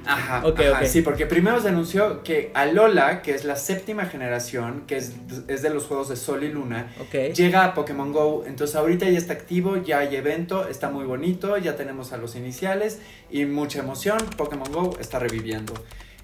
Ajá, 0.08 0.42
Ok, 0.46 0.62
ajá, 0.62 0.86
sí, 0.86 1.02
porque 1.02 1.26
primero 1.26 1.62
se 1.62 1.68
anunció 1.68 2.24
que 2.24 2.52
Alola, 2.54 3.22
que 3.22 3.36
es 3.36 3.44
la 3.44 3.58
séptima 3.58 4.06
generación, 4.06 4.84
que 4.88 4.96
es, 4.96 5.14
es 5.50 5.62
de 5.62 5.70
los 5.70 5.84
juegos 5.86 6.08
de 6.08 6.16
Sol 6.16 6.44
y 6.44 6.50
Luna, 6.50 6.94
llega 7.36 7.66
a 7.66 7.74
Pokémon 7.74 8.14
Go. 8.14 8.46
Entonces 8.48 8.76
ahorita 8.78 9.10
ya 9.10 9.18
está 9.18 9.34
activo, 9.34 9.76
ya 9.78 10.00
hay 10.00 10.16
evento, 10.16 10.68
está 10.68 10.90
muy 10.90 11.06
bonito, 11.06 11.58
ya 11.58 11.76
tenemos 11.76 12.14
a 12.14 12.18
los 12.18 12.36
iniciales 12.36 13.00
y 13.30 13.46
mucha 13.46 13.80
emoción. 13.80 14.18
Pokémon 14.38 14.72
Go 14.72 14.98
está 15.00 15.20
reviviendo. 15.20 15.74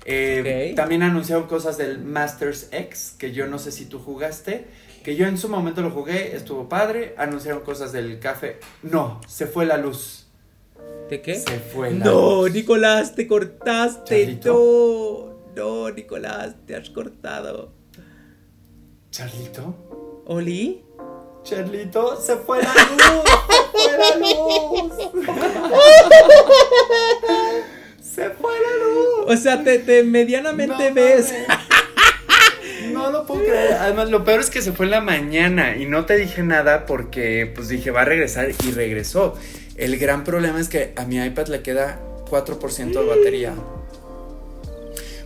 Eh. 0.05 0.73
También 0.75 1.03
anunciaron 1.03 1.47
cosas 1.47 1.77
del 1.77 1.99
Masters 1.99 2.69
X, 2.71 3.15
que 3.17 3.31
yo 3.31 3.47
no 3.47 3.59
sé 3.59 3.71
si 3.71 3.85
tú 3.85 3.99
jugaste, 3.99 4.65
que 5.03 5.15
yo 5.15 5.27
en 5.27 5.37
su 5.37 5.49
momento 5.49 5.81
lo 5.81 5.91
jugué, 5.91 6.35
estuvo 6.35 6.69
padre. 6.69 7.15
Anunciaron 7.17 7.63
cosas 7.63 7.91
del 7.91 8.19
café. 8.19 8.59
No, 8.81 9.19
se 9.27 9.45
fue 9.45 9.65
la 9.65 9.77
luz. 9.77 10.22
¿De 11.09 11.21
qué? 11.21 11.35
Se 11.35 11.59
fue 11.59 11.91
la 11.91 12.05
No, 12.05 12.43
luz. 12.43 12.51
Nicolás, 12.53 13.15
te 13.15 13.27
cortaste. 13.27 14.21
Charlito. 14.25 15.43
No, 15.55 15.83
no, 15.83 15.89
Nicolás, 15.91 16.55
te 16.65 16.75
has 16.75 16.89
cortado. 16.89 17.71
Charlito. 19.11 20.23
¿Oli? 20.25 20.83
Charlito, 21.43 22.19
se 22.19 22.37
fue 22.37 22.63
la 22.63 22.73
luz. 22.73 23.23
se 23.75 25.09
fue 25.09 25.39
la 25.39 25.57
luz. 25.57 25.73
se 28.01 28.29
fue 28.29 28.51
la 28.53 28.85
luz. 28.85 29.25
O 29.27 29.37
sea, 29.37 29.63
te, 29.63 29.79
te 29.79 30.03
medianamente 30.03 30.89
No 30.89 30.95
ves. 30.95 31.33
No 32.91 33.11
lo 33.11 33.25
puedo 33.25 33.41
creer. 33.41 33.73
Además, 33.73 34.09
lo 34.09 34.23
peor 34.23 34.39
es 34.39 34.49
que 34.49 34.61
se 34.61 34.71
fue 34.71 34.85
en 34.85 34.91
la 34.91 35.01
mañana 35.01 35.75
y 35.77 35.85
no 35.85 36.05
te 36.05 36.15
dije 36.15 36.43
nada 36.43 36.85
porque, 36.85 37.51
pues 37.53 37.67
dije, 37.67 37.91
va 37.91 38.01
a 38.01 38.05
regresar 38.05 38.49
y 38.65 38.71
regresó. 38.71 39.35
El 39.75 39.97
gran 39.97 40.23
problema 40.23 40.59
es 40.59 40.69
que 40.69 40.93
a 40.95 41.05
mi 41.05 41.17
iPad 41.17 41.47
le 41.47 41.61
queda 41.61 41.99
4% 42.29 42.91
de 42.93 43.05
batería. 43.05 43.53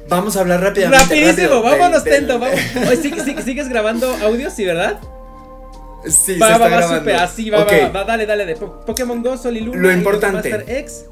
Vamos 0.10 0.38
a 0.38 0.40
hablar 0.42 0.62
rápidamente. 0.62 1.04
Rapidísimo, 1.04 1.62
rápido, 1.62 1.62
vámonos 1.64 2.04
del- 2.06 2.14
tento, 2.14 2.40
vamos. 2.40 2.60
Oye, 2.88 2.96
¿sí- 2.98 3.14
sí- 3.26 3.36
¿Sigues 3.44 3.68
grabando 3.68 4.10
audio, 4.24 4.50
sí, 4.50 4.64
verdad? 4.64 5.00
Sí, 6.08 6.38
va, 6.40 6.48
se 6.48 6.52
va, 6.52 6.52
está 6.52 6.60
va, 6.60 6.68
grabando. 6.70 7.00
súper, 7.00 7.16
así, 7.18 7.50
va, 7.50 7.64
Ok. 7.64 7.72
va, 7.84 7.90
va, 7.90 8.04
dale, 8.06 8.26
dale, 8.26 8.46
de 8.46 8.56
Pokémon 8.56 9.22
Go, 9.22 9.38
Sol 9.38 9.58
y 9.58 9.62
Luna. 9.62 9.80
Lo 9.82 9.92
importante. 9.92 10.50
Master 10.50 10.78
X. 10.78 11.06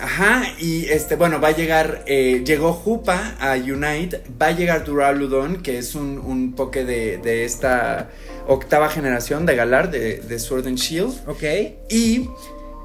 Ajá, 0.00 0.42
y 0.58 0.86
este, 0.86 1.16
bueno, 1.16 1.40
va 1.40 1.48
a 1.48 1.52
llegar, 1.52 2.04
eh, 2.06 2.42
llegó 2.44 2.72
Jupa 2.72 3.36
a 3.38 3.54
Unite, 3.54 4.22
va 4.40 4.46
a 4.46 4.52
llegar 4.52 4.84
Duraludon, 4.84 5.62
que 5.62 5.78
es 5.78 5.94
un, 5.94 6.18
un 6.18 6.54
poke 6.54 6.84
de, 6.84 7.18
de 7.18 7.44
esta 7.44 8.10
octava 8.46 8.88
generación 8.88 9.44
de 9.46 9.56
Galar, 9.56 9.90
de, 9.90 10.20
de 10.20 10.38
Sword 10.38 10.66
and 10.66 10.78
Shield. 10.78 11.28
Ok. 11.28 11.42
Y 11.90 12.28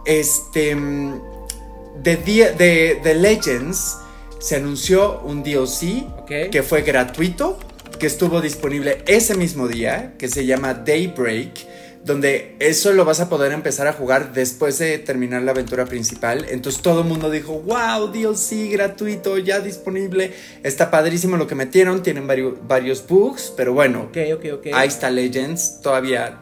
este 0.05 0.75
de, 0.75 2.17
de, 2.57 2.99
de 3.03 3.15
Legends 3.15 3.97
se 4.39 4.57
anunció 4.57 5.21
un 5.21 5.41
DLC 5.43 6.05
Ok. 6.19 6.51
que 6.51 6.63
fue 6.63 6.81
gratuito, 6.81 7.57
que 7.97 8.07
estuvo 8.07 8.41
disponible 8.41 9.03
ese 9.07 9.35
mismo 9.35 9.67
día, 9.67 10.13
que 10.19 10.27
se 10.27 10.45
llama 10.45 10.73
Daybreak, 10.73 11.74
donde 12.05 12.55
eso 12.59 12.93
lo 12.93 13.03
vas 13.03 13.19
a 13.19 13.29
poder 13.29 13.51
empezar 13.51 13.87
a 13.87 13.93
jugar 13.93 14.31
después 14.31 14.77
de 14.77 14.99
terminar 14.99 15.41
la 15.41 15.51
aventura 15.51 15.85
principal. 15.85 16.45
Entonces 16.49 16.81
todo 16.83 17.01
el 17.01 17.07
mundo 17.07 17.31
dijo, 17.31 17.59
wow, 17.61 18.11
DLC 18.11 18.71
gratuito, 18.71 19.39
ya 19.39 19.59
disponible, 19.59 20.31
está 20.61 20.91
padrísimo 20.91 21.35
lo 21.35 21.47
que 21.47 21.55
metieron, 21.55 22.03
tienen 22.03 22.27
varios, 22.27 22.55
varios 22.67 23.05
bugs, 23.07 23.51
pero 23.57 23.73
bueno, 23.73 24.03
Ok, 24.09 24.17
ok, 24.35 24.45
ok. 24.53 24.67
Ahí 24.73 24.87
está 24.87 25.09
Legends, 25.09 25.81
todavía 25.81 26.39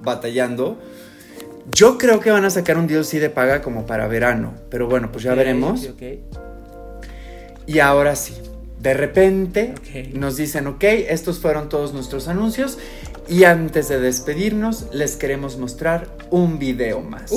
batallando. 0.00 0.80
Yo 1.70 1.98
creo 1.98 2.20
que 2.20 2.30
van 2.30 2.46
a 2.46 2.50
sacar 2.50 2.78
un 2.78 2.86
DLC 2.86 3.20
de 3.20 3.28
paga 3.28 3.60
como 3.60 3.86
para 3.86 4.08
verano, 4.08 4.54
pero 4.70 4.88
bueno, 4.88 5.12
pues 5.12 5.24
ya 5.24 5.34
veremos. 5.34 5.90
Y 7.66 7.78
ahora 7.78 8.16
sí, 8.16 8.34
de 8.80 8.94
repente 8.94 9.74
nos 10.12 10.36
dicen, 10.36 10.66
ok, 10.66 10.82
estos 10.82 11.38
fueron 11.38 11.68
todos 11.68 11.94
nuestros 11.94 12.26
anuncios. 12.26 12.78
Y 13.28 13.44
antes 13.44 13.88
de 13.88 14.00
despedirnos, 14.00 14.86
les 14.92 15.16
queremos 15.16 15.56
mostrar 15.56 16.08
un 16.30 16.58
video 16.58 17.00
más. 17.00 17.32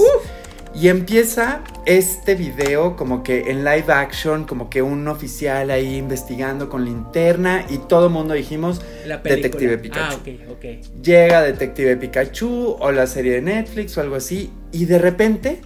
Y 0.73 0.89
empieza 0.89 1.61
este 1.85 2.35
video 2.35 2.97
como 2.97 3.23
que 3.23 3.49
en 3.49 3.63
live 3.63 3.85
action, 3.93 4.43
como 4.45 4.69
que 4.69 4.81
un 4.81 5.07
oficial 5.07 5.71
ahí 5.71 5.95
investigando 5.95 6.67
con 6.67 6.83
linterna 6.83 7.65
y 7.69 7.77
todo 7.77 8.07
el 8.07 8.11
mundo 8.11 8.33
dijimos 8.33 8.81
La. 9.07 9.19
Detective 9.19 9.77
Pikachu. 9.77 10.15
Ah, 10.15 10.15
ok, 10.19 10.51
ok. 10.51 11.01
llega 11.01 11.43
Detective 11.43 11.95
Pikachu 11.95 12.75
o 12.77 12.91
la 12.91 13.07
serie 13.07 13.33
de 13.35 13.41
Netflix 13.41 13.97
o 13.97 14.01
algo 14.01 14.15
así 14.17 14.49
y 14.73 14.83
de 14.83 14.97
repente 14.99 15.61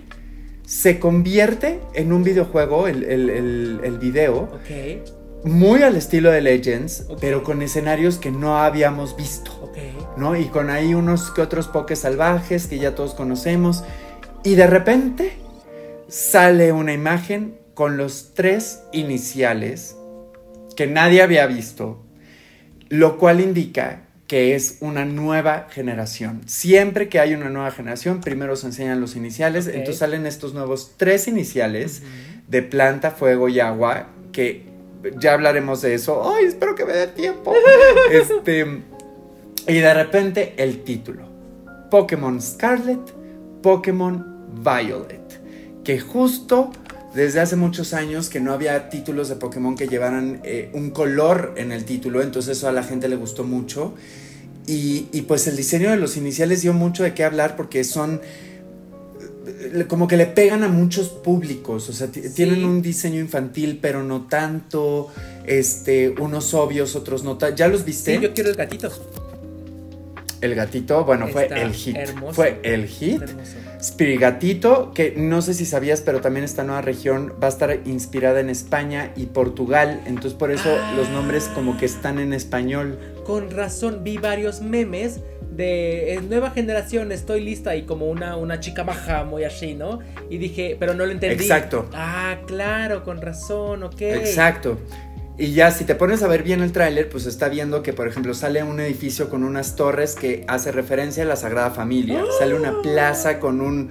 se 0.63 0.99
convierte 0.99 1.79
en 1.95 2.13
un 2.13 2.23
videojuego, 2.23 2.87
el, 2.87 3.03
el- 3.03 3.29
el- 3.31 3.79
el 3.83 3.97
video, 3.97 4.41
Ok, 4.53 5.01
muy 5.43 5.83
al 5.83 5.95
estilo 5.95 6.31
de 6.31 6.41
Legends, 6.41 7.05
pero 7.19 7.43
con 7.43 7.61
escenarios 7.61 8.17
que 8.17 8.31
no 8.31 8.57
habíamos 8.57 9.15
visto. 9.15 9.59
¿no? 10.17 10.35
Y 10.35 10.45
con 10.45 10.69
ahí 10.69 10.93
unos 10.93 11.31
que 11.31 11.41
otros 11.41 11.67
pokés 11.67 11.99
salvajes 11.99 12.67
que 12.67 12.77
ya 12.77 12.95
todos 12.95 13.13
conocemos. 13.13 13.83
Y 14.43 14.55
de 14.55 14.67
repente 14.67 15.33
sale 16.07 16.71
una 16.71 16.93
imagen 16.93 17.57
con 17.73 17.97
los 17.97 18.33
tres 18.33 18.81
iniciales 18.91 19.95
que 20.75 20.87
nadie 20.87 21.21
había 21.21 21.45
visto, 21.47 22.03
lo 22.89 23.17
cual 23.17 23.41
indica 23.41 24.03
que 24.27 24.55
es 24.55 24.77
una 24.81 25.05
nueva 25.05 25.67
generación. 25.71 26.41
Siempre 26.45 27.09
que 27.09 27.19
hay 27.19 27.33
una 27.33 27.49
nueva 27.49 27.71
generación, 27.71 28.21
primero 28.21 28.55
se 28.55 28.67
enseñan 28.67 29.01
los 29.01 29.15
iniciales, 29.15 29.67
entonces 29.67 29.97
salen 29.97 30.25
estos 30.25 30.53
nuevos 30.53 30.93
tres 30.97 31.27
iniciales 31.27 32.03
de 32.47 32.61
planta, 32.61 33.11
fuego 33.11 33.49
y 33.49 33.59
agua, 33.59 34.09
que 34.31 34.68
ya 35.19 35.33
hablaremos 35.33 35.81
de 35.81 35.93
eso. 35.93 36.31
Ay, 36.31 36.45
espero 36.45 36.75
que 36.75 36.85
me 36.85 36.93
dé 36.93 37.07
tiempo. 37.07 37.53
este, 38.11 38.83
y 39.67 39.73
de 39.73 39.93
repente 39.93 40.53
el 40.57 40.83
título. 40.83 41.27
Pokémon 41.89 42.41
Scarlet, 42.41 42.99
Pokémon 43.61 44.61
Violet. 44.63 45.41
Que 45.83 45.99
justo 45.99 46.71
desde 47.13 47.39
hace 47.39 47.55
muchos 47.55 47.93
años 47.93 48.29
que 48.29 48.39
no 48.39 48.53
había 48.53 48.89
títulos 48.89 49.29
de 49.29 49.35
Pokémon 49.35 49.75
que 49.75 49.87
llevaran 49.87 50.41
eh, 50.43 50.69
un 50.73 50.91
color 50.91 51.53
en 51.57 51.71
el 51.71 51.85
título, 51.85 52.21
entonces 52.21 52.57
eso 52.57 52.67
a 52.67 52.71
la 52.71 52.83
gente 52.83 53.07
le 53.09 53.15
gustó 53.15 53.43
mucho. 53.43 53.95
Y, 54.67 55.07
y, 55.11 55.23
pues 55.23 55.47
el 55.47 55.55
diseño 55.55 55.89
de 55.89 55.97
los 55.97 56.15
iniciales 56.15 56.61
dio 56.61 56.73
mucho 56.73 57.01
de 57.01 57.15
qué 57.15 57.23
hablar 57.23 57.55
porque 57.55 57.83
son 57.83 58.21
como 59.87 60.07
que 60.07 60.17
le 60.17 60.25
pegan 60.25 60.63
a 60.63 60.67
muchos 60.67 61.09
públicos, 61.09 61.89
o 61.89 61.93
sea, 61.93 62.07
tienen 62.07 62.65
un 62.65 62.81
diseño 62.81 63.19
infantil, 63.19 63.79
pero 63.81 64.03
no 64.03 64.27
tanto, 64.27 65.09
este, 65.45 66.09
unos 66.09 66.53
obvios, 66.53 66.95
otros 66.95 67.23
no 67.23 67.37
tanto. 67.37 67.55
¿Ya 67.55 67.67
los 67.67 67.85
viste? 67.85 68.15
Sí, 68.15 68.21
yo 68.21 68.33
quiero 68.33 68.49
el 68.49 68.55
gatito. 68.55 68.91
El 70.41 70.55
gatito, 70.55 71.03
bueno, 71.03 71.27
fue 71.27 71.47
el 71.47 71.73
hit. 71.73 71.97
Fue 72.31 72.59
el 72.63 72.87
hit. 72.87 73.21
Spirigatito, 73.81 74.91
que 74.93 75.13
no 75.15 75.41
sé 75.41 75.53
si 75.53 75.65
sabías, 75.65 76.01
pero 76.01 76.19
también 76.19 76.43
esta 76.43 76.63
nueva 76.65 76.81
región 76.81 77.33
va 77.41 77.47
a 77.47 77.49
estar 77.49 77.79
inspirada 77.85 78.41
en 78.41 78.49
España 78.49 79.13
y 79.15 79.27
Portugal, 79.27 80.01
entonces 80.05 80.33
por 80.33 80.51
eso 80.51 80.69
los 80.97 81.09
nombres 81.09 81.49
como 81.55 81.77
que 81.77 81.85
están 81.85 82.19
en 82.19 82.33
español. 82.33 82.99
Con 83.25 83.51
razón, 83.51 84.03
vi 84.03 84.17
varios 84.17 84.61
memes 84.61 85.21
de 85.59 86.13
eh, 86.13 86.21
nueva 86.21 86.51
generación, 86.51 87.11
estoy 87.11 87.41
lista 87.41 87.75
y 87.75 87.83
como 87.83 88.05
una, 88.05 88.37
una 88.37 88.61
chica 88.61 88.85
maja 88.85 89.25
muy 89.25 89.43
así, 89.43 89.73
¿no? 89.73 89.99
Y 90.29 90.37
dije, 90.37 90.77
pero 90.79 90.93
no 90.93 91.05
lo 91.05 91.11
entendí. 91.11 91.43
Exacto. 91.43 91.89
Ah, 91.93 92.37
claro, 92.47 93.03
con 93.03 93.21
razón, 93.21 93.83
ok. 93.83 94.01
Exacto. 94.01 94.77
Y 95.37 95.51
ya 95.51 95.71
si 95.71 95.83
te 95.83 95.95
pones 95.95 96.23
a 96.23 96.29
ver 96.29 96.43
bien 96.43 96.61
el 96.61 96.71
tráiler, 96.71 97.09
pues 97.09 97.25
está 97.25 97.49
viendo 97.49 97.83
que, 97.83 97.91
por 97.91 98.07
ejemplo, 98.07 98.33
sale 98.33 98.63
un 98.63 98.79
edificio 98.79 99.29
con 99.29 99.43
unas 99.43 99.75
torres 99.75 100.15
que 100.15 100.45
hace 100.47 100.71
referencia 100.71 101.23
a 101.23 101.25
la 101.25 101.35
Sagrada 101.35 101.71
Familia. 101.71 102.23
¡Oh! 102.23 102.39
Sale 102.39 102.55
una 102.55 102.81
plaza 102.81 103.39
con 103.39 103.59
un, 103.59 103.89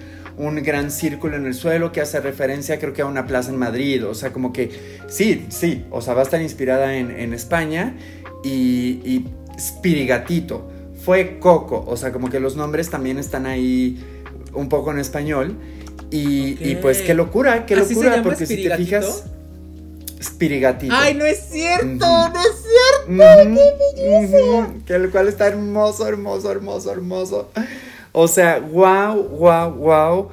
gran 0.63 0.91
círculo 0.91 1.37
en 1.37 1.45
el 1.45 1.53
suelo 1.53 1.93
que 1.93 2.01
hace 2.01 2.19
referencia, 2.21 2.79
creo 2.79 2.95
que 2.95 3.03
a 3.03 3.07
una 3.07 3.27
plaza 3.27 3.51
en 3.51 3.59
Madrid. 3.59 4.07
O 4.07 4.15
sea, 4.15 4.33
como 4.33 4.55
que 4.55 4.71
sí, 5.07 5.45
sí, 5.51 5.85
o 5.91 6.01
sea, 6.01 6.15
va 6.15 6.21
a 6.21 6.25
estar 6.25 6.41
inspirada 6.41 6.97
en, 6.97 7.35
España. 7.35 7.95
Y, 8.43 9.03
y 9.05 9.27
Spirigatito 9.59 10.78
fue 11.09 11.39
Coco, 11.39 11.87
o 11.89 11.97
sea, 11.97 12.13
como 12.13 12.29
que 12.29 12.39
los 12.39 12.55
nombres 12.55 12.91
también 12.91 13.19
están 13.19 13.47
ahí 13.47 13.99
un 14.53 14.69
poco 14.69 14.91
en 14.91 14.99
español. 14.99 15.57
Y, 16.11 16.75
pues 16.83 17.01
qué 17.01 17.15
locura, 17.15 17.65
qué 17.65 17.77
locura, 17.77 18.23
porque 18.23 18.45
si 18.45 18.63
te 18.63 18.77
fijas 18.77 19.25
Spirigatito. 20.23 20.95
Ay, 20.95 21.15
no 21.15 21.25
es 21.25 21.49
cierto, 21.51 22.07
no 22.07 22.39
es 22.39 22.63
cierto. 23.09 24.75
Que 24.85 24.97
el 24.97 25.11
cual 25.11 25.29
está 25.29 25.47
hermoso, 25.47 26.07
hermoso, 26.07 26.53
hermoso, 26.53 26.93
hermoso. 26.93 27.49
O 28.13 28.29
sea, 28.29 28.59
wow, 28.59 29.15
wow, 29.15 29.71
wow. 29.71 30.29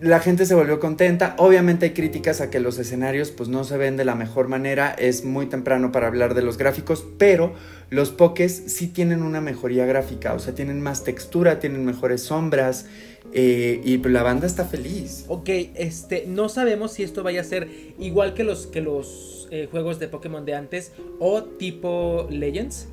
La 0.00 0.20
gente 0.20 0.44
se 0.44 0.54
volvió 0.54 0.80
contenta. 0.80 1.36
Obviamente 1.38 1.86
hay 1.86 1.92
críticas 1.92 2.40
a 2.40 2.50
que 2.50 2.58
los 2.58 2.78
escenarios 2.78 3.30
pues 3.30 3.48
no 3.48 3.64
se 3.64 3.76
ven 3.76 3.96
de 3.96 4.04
la 4.04 4.14
mejor 4.14 4.48
manera. 4.48 4.94
Es 4.98 5.24
muy 5.24 5.46
temprano 5.46 5.92
para 5.92 6.08
hablar 6.08 6.34
de 6.34 6.42
los 6.42 6.58
gráficos, 6.58 7.06
pero 7.16 7.54
los 7.88 8.10
pokés 8.10 8.64
sí 8.66 8.88
tienen 8.88 9.22
una 9.22 9.40
mejoría 9.40 9.86
gráfica. 9.86 10.34
O 10.34 10.38
sea, 10.38 10.54
tienen 10.54 10.80
más 10.80 11.04
textura, 11.04 11.60
tienen 11.60 11.84
mejores 11.84 12.22
sombras. 12.22 12.86
Eh, 13.32 13.80
y 13.84 13.98
la 13.98 14.22
banda 14.22 14.46
está 14.46 14.64
feliz. 14.64 15.24
Ok, 15.28 15.48
este, 15.74 16.24
no 16.26 16.48
sabemos 16.48 16.92
si 16.92 17.02
esto 17.02 17.22
vaya 17.22 17.40
a 17.40 17.44
ser 17.44 17.68
igual 17.98 18.34
que 18.34 18.44
los, 18.44 18.66
que 18.66 18.80
los 18.80 19.48
eh, 19.50 19.68
juegos 19.70 19.98
de 19.98 20.08
Pokémon 20.08 20.44
de 20.44 20.54
antes 20.54 20.92
o 21.18 21.44
tipo 21.44 22.26
Legends. 22.30 22.88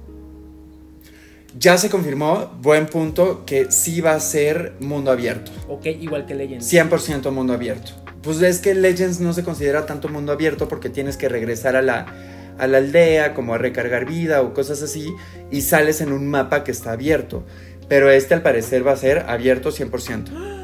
Ya 1.57 1.77
se 1.77 1.89
confirmó, 1.89 2.51
buen 2.61 2.87
punto, 2.87 3.45
que 3.45 3.71
sí 3.71 4.01
va 4.01 4.13
a 4.13 4.19
ser 4.19 4.73
mundo 4.79 5.11
abierto. 5.11 5.51
Ok, 5.67 5.85
igual 5.85 6.25
que 6.25 6.33
Legends. 6.33 6.71
100% 6.71 7.31
mundo 7.31 7.53
abierto. 7.53 7.91
Pues 8.23 8.41
es 8.41 8.59
que 8.59 8.73
Legends 8.73 9.19
no 9.19 9.33
se 9.33 9.43
considera 9.43 9.85
tanto 9.85 10.09
mundo 10.09 10.31
abierto 10.31 10.67
porque 10.67 10.89
tienes 10.89 11.15
que 11.15 11.29
regresar 11.29 11.75
a 11.75 11.83
la, 11.83 12.07
a 12.57 12.67
la 12.67 12.79
aldea, 12.79 13.35
como 13.35 13.53
a 13.53 13.59
recargar 13.59 14.05
vida 14.05 14.41
o 14.41 14.53
cosas 14.53 14.81
así, 14.81 15.13
y 15.51 15.61
sales 15.61 16.01
en 16.01 16.11
un 16.11 16.27
mapa 16.27 16.63
que 16.63 16.71
está 16.71 16.93
abierto. 16.93 17.43
Pero 17.87 18.09
este 18.09 18.33
al 18.33 18.41
parecer 18.41 18.85
va 18.85 18.93
a 18.93 18.97
ser 18.97 19.19
abierto 19.27 19.71
100%. 19.71 20.63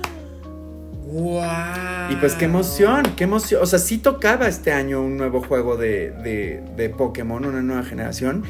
¡Wow! 1.06 1.41
Y 2.11 2.16
pues 2.16 2.34
qué 2.34 2.45
emoción, 2.45 3.03
qué 3.16 3.26
emoción. 3.26 3.61
O 3.61 3.66
sea, 3.68 3.78
sí 3.78 3.99
tocaba 3.99 4.48
este 4.48 4.72
año 4.72 5.02
un 5.02 5.18
nuevo 5.18 5.41
juego 5.41 5.78
de, 5.78 6.11
de, 6.11 6.64
de 6.76 6.90
Pokémon, 6.90 7.45
una 7.45 7.61
nueva 7.61 7.84
generación. 7.84 8.44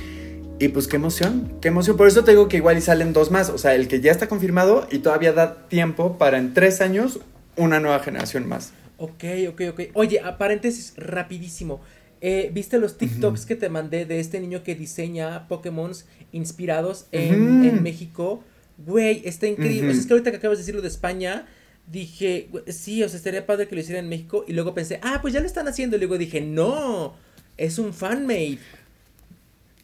Y 0.59 0.67
pues 0.67 0.87
qué 0.87 0.97
emoción, 0.97 1.53
qué 1.61 1.69
emoción. 1.69 1.95
Por 1.95 2.07
eso 2.07 2.25
te 2.25 2.31
digo 2.31 2.49
que 2.49 2.57
igual 2.57 2.77
y 2.77 2.81
salen 2.81 3.13
dos 3.13 3.31
más. 3.31 3.49
O 3.49 3.57
sea, 3.57 3.75
el 3.75 3.87
que 3.87 4.01
ya 4.01 4.11
está 4.11 4.27
confirmado 4.27 4.87
y 4.91 4.99
todavía 4.99 5.31
da 5.31 5.67
tiempo 5.69 6.17
para 6.17 6.37
en 6.37 6.53
tres 6.53 6.81
años 6.81 7.19
una 7.55 7.79
nueva 7.79 7.99
generación 7.99 8.47
más. 8.47 8.73
Ok, 8.97 9.23
ok, 9.47 9.61
ok. 9.71 9.81
Oye, 9.93 10.19
a 10.19 10.37
paréntesis, 10.37 10.93
rapidísimo. 10.97 11.79
Eh, 12.19 12.51
¿Viste 12.53 12.77
los 12.77 12.97
TikToks 12.97 13.45
que 13.45 13.55
te 13.55 13.69
mandé 13.69 14.05
de 14.05 14.19
este 14.19 14.41
niño 14.41 14.61
que 14.61 14.75
diseña 14.75 15.47
Pokémon 15.47 15.93
inspirados 16.33 17.05
en 17.13 17.81
México? 17.81 18.43
Güey, 18.85 19.21
está 19.23 19.47
increíble. 19.47 19.91
O 19.91 19.93
sea, 19.93 20.01
es 20.01 20.07
que 20.07 20.13
ahorita 20.13 20.31
que 20.31 20.37
acabas 20.37 20.57
de 20.57 20.63
decirlo 20.63 20.81
de 20.81 20.89
España, 20.89 21.47
dije, 21.87 22.49
sí, 22.67 23.01
o 23.03 23.07
sea, 23.07 23.17
estaría 23.17 23.45
padre 23.45 23.69
que 23.69 23.75
lo 23.75 23.81
hicieran 23.81 24.03
en 24.03 24.09
México. 24.09 24.43
Y 24.45 24.51
luego 24.51 24.73
pensé, 24.73 24.99
ah, 25.01 25.19
pues 25.21 25.33
ya 25.33 25.39
lo 25.39 25.45
están 25.45 25.69
haciendo. 25.69 25.95
Y 25.95 25.99
luego 25.99 26.17
dije, 26.17 26.41
no, 26.41 27.15
es 27.55 27.79
un 27.79 27.93
fanmade. 27.93 28.59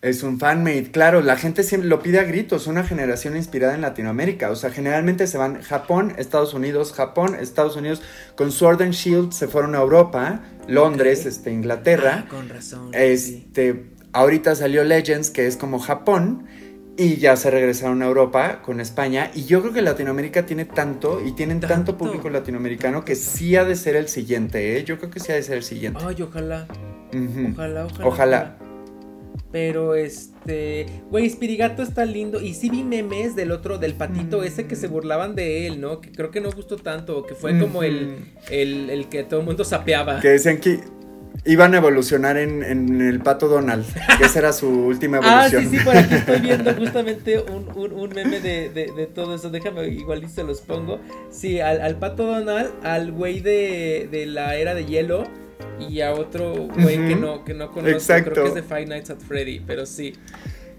Es 0.05 0.21
un 0.21 0.37
fanmade, 0.37 0.91
claro, 0.91 1.21
la 1.21 1.35
gente 1.35 1.63
siempre 1.63 1.89
lo 1.89 1.99
pide 1.99 2.19
a 2.19 2.23
gritos, 2.25 2.67
una 2.67 2.83
generación 2.83 3.35
inspirada 3.35 3.73
en 3.73 3.81
Latinoamérica. 3.81 4.51
O 4.51 4.55
sea, 4.55 4.69
generalmente 4.69 5.25
se 5.25 5.39
van 5.39 5.63
Japón, 5.63 6.13
Estados 6.19 6.53
Unidos, 6.53 6.93
Japón, 6.93 7.33
Estados 7.33 7.75
Unidos. 7.75 8.03
Con 8.35 8.51
Sword 8.51 8.83
and 8.83 8.93
Shield 8.93 9.31
se 9.31 9.47
fueron 9.47 9.73
a 9.73 9.79
Europa, 9.79 10.43
Londres, 10.67 11.25
este, 11.25 11.51
Inglaterra. 11.51 12.25
Ah, 12.27 12.29
con 12.29 12.47
razón. 12.49 12.91
Este, 12.93 13.87
ahorita 14.13 14.53
salió 14.53 14.83
Legends, 14.83 15.31
que 15.31 15.47
es 15.47 15.57
como 15.57 15.79
Japón 15.79 16.45
y 16.97 17.15
ya 17.15 17.35
se 17.35 17.49
regresaron 17.49 18.03
a 18.03 18.05
Europa 18.05 18.61
con 18.61 18.81
España. 18.81 19.31
Y 19.33 19.45
yo 19.45 19.61
creo 19.61 19.73
que 19.73 19.81
Latinoamérica 19.81 20.45
tiene 20.45 20.65
tanto 20.65 21.19
y 21.25 21.31
tienen 21.31 21.61
tanto, 21.61 21.97
público 21.97 22.29
latinoamericano 22.29 23.03
que 23.05 23.15
sí 23.15 23.55
ha 23.55 23.65
de 23.65 23.75
ser 23.75 23.95
el 23.95 24.07
siguiente, 24.07 24.77
¿eh? 24.77 24.83
Yo 24.83 24.99
creo 24.99 25.09
que 25.09 25.19
sí 25.19 25.31
ha 25.31 25.35
de 25.35 25.41
ser 25.41 25.57
el 25.57 25.63
siguiente. 25.63 25.99
Ay, 26.05 26.21
ojalá. 26.21 26.67
ojalá. 27.09 27.87
Ojalá, 27.87 27.87
ojalá. 28.03 28.57
Pero 29.55 29.95
este, 29.95 30.85
güey, 31.09 31.29
Spirigato 31.29 31.81
está 31.81 32.03
lindo. 32.03 32.41
Y 32.41 32.55
sí 32.55 32.69
vi 32.69 32.83
memes 32.83 33.37
del 33.37 33.53
otro, 33.53 33.77
del 33.77 33.93
patito 33.93 34.43
ese 34.43 34.67
que 34.67 34.75
se 34.75 34.89
burlaban 34.89 35.33
de 35.33 35.65
él, 35.65 35.79
¿no? 35.79 36.01
Que 36.01 36.11
creo 36.11 36.29
que 36.29 36.41
no 36.41 36.51
gustó 36.51 36.75
tanto, 36.75 37.25
que 37.25 37.35
fue 37.35 37.57
como 37.57 37.81
el, 37.81 38.33
el, 38.49 38.89
el, 38.89 39.07
que 39.07 39.23
todo 39.23 39.39
el 39.39 39.45
mundo 39.45 39.63
sapeaba. 39.63 40.19
Que 40.19 40.27
decían 40.27 40.57
que 40.57 40.81
iban 41.45 41.73
a 41.73 41.77
evolucionar 41.77 42.35
en, 42.35 43.01
el 43.01 43.21
pato 43.21 43.47
Donald, 43.47 43.85
que 44.17 44.25
esa 44.25 44.39
era 44.39 44.51
su 44.51 44.67
última 44.67 45.19
evolución. 45.19 45.63
Ah, 45.65 45.69
sí, 45.69 45.77
sí, 45.77 45.85
por 45.85 45.95
aquí 45.95 46.15
estoy 46.15 46.39
viendo 46.41 46.73
justamente 46.73 47.39
un, 47.39 48.09
meme 48.09 48.41
de, 48.41 49.09
todo 49.15 49.35
eso. 49.35 49.49
Déjame, 49.49 49.87
igual 49.87 50.21
y 50.25 50.27
se 50.27 50.43
los 50.43 50.59
pongo. 50.59 50.99
Sí, 51.29 51.61
al, 51.61 51.97
pato 51.97 52.25
Donald, 52.25 52.71
al 52.83 53.13
güey 53.13 53.39
de, 53.39 54.25
la 54.27 54.57
era 54.57 54.75
de 54.75 54.83
hielo 54.85 55.23
y 55.79 56.01
a 56.01 56.13
otro 56.13 56.53
güey 56.53 57.07
que 57.07 57.15
no, 57.15 57.43
que 57.43 57.53
no 57.53 57.71
conozco. 57.71 57.95
Exacto. 57.95 58.31
Creo 58.31 58.43
que 58.43 58.49
es 58.49 58.55
de 58.55 58.63
Five 58.63 58.85
Nights 58.87 59.09
at 59.09 59.19
Freddy, 59.19 59.59
pero 59.59 59.85
sí. 59.85 60.13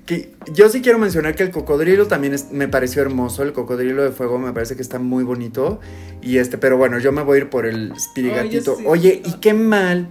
Que 0.05 0.35
yo 0.53 0.69
sí 0.69 0.83
quiero 0.83 0.99
mencionar 0.99 1.35
que 1.35 1.43
el 1.43 1.51
cocodrilo 1.51 2.07
también 2.07 2.37
me 2.53 2.69
pareció 2.69 3.03
hermoso. 3.03 3.43
El 3.43 3.53
cocodrilo 3.53 4.05
de 4.05 4.11
fuego 4.11 4.39
me 4.39 4.53
parece 4.53 4.77
que 4.77 4.83
está 4.83 4.99
muy 4.99 5.25
bonito. 5.25 5.81
Y 6.23 6.39
este, 6.39 6.59
pero 6.59 6.77
bueno, 6.77 6.99
yo 6.99 7.13
me 7.13 7.23
voy 7.23 7.39
a 7.39 7.41
ir 7.43 7.51
por 7.51 7.67
el 7.67 7.93
spirigatito. 7.99 8.79
Oye, 8.87 9.21
y 9.25 9.33
qué 9.41 9.53
mal 9.53 10.09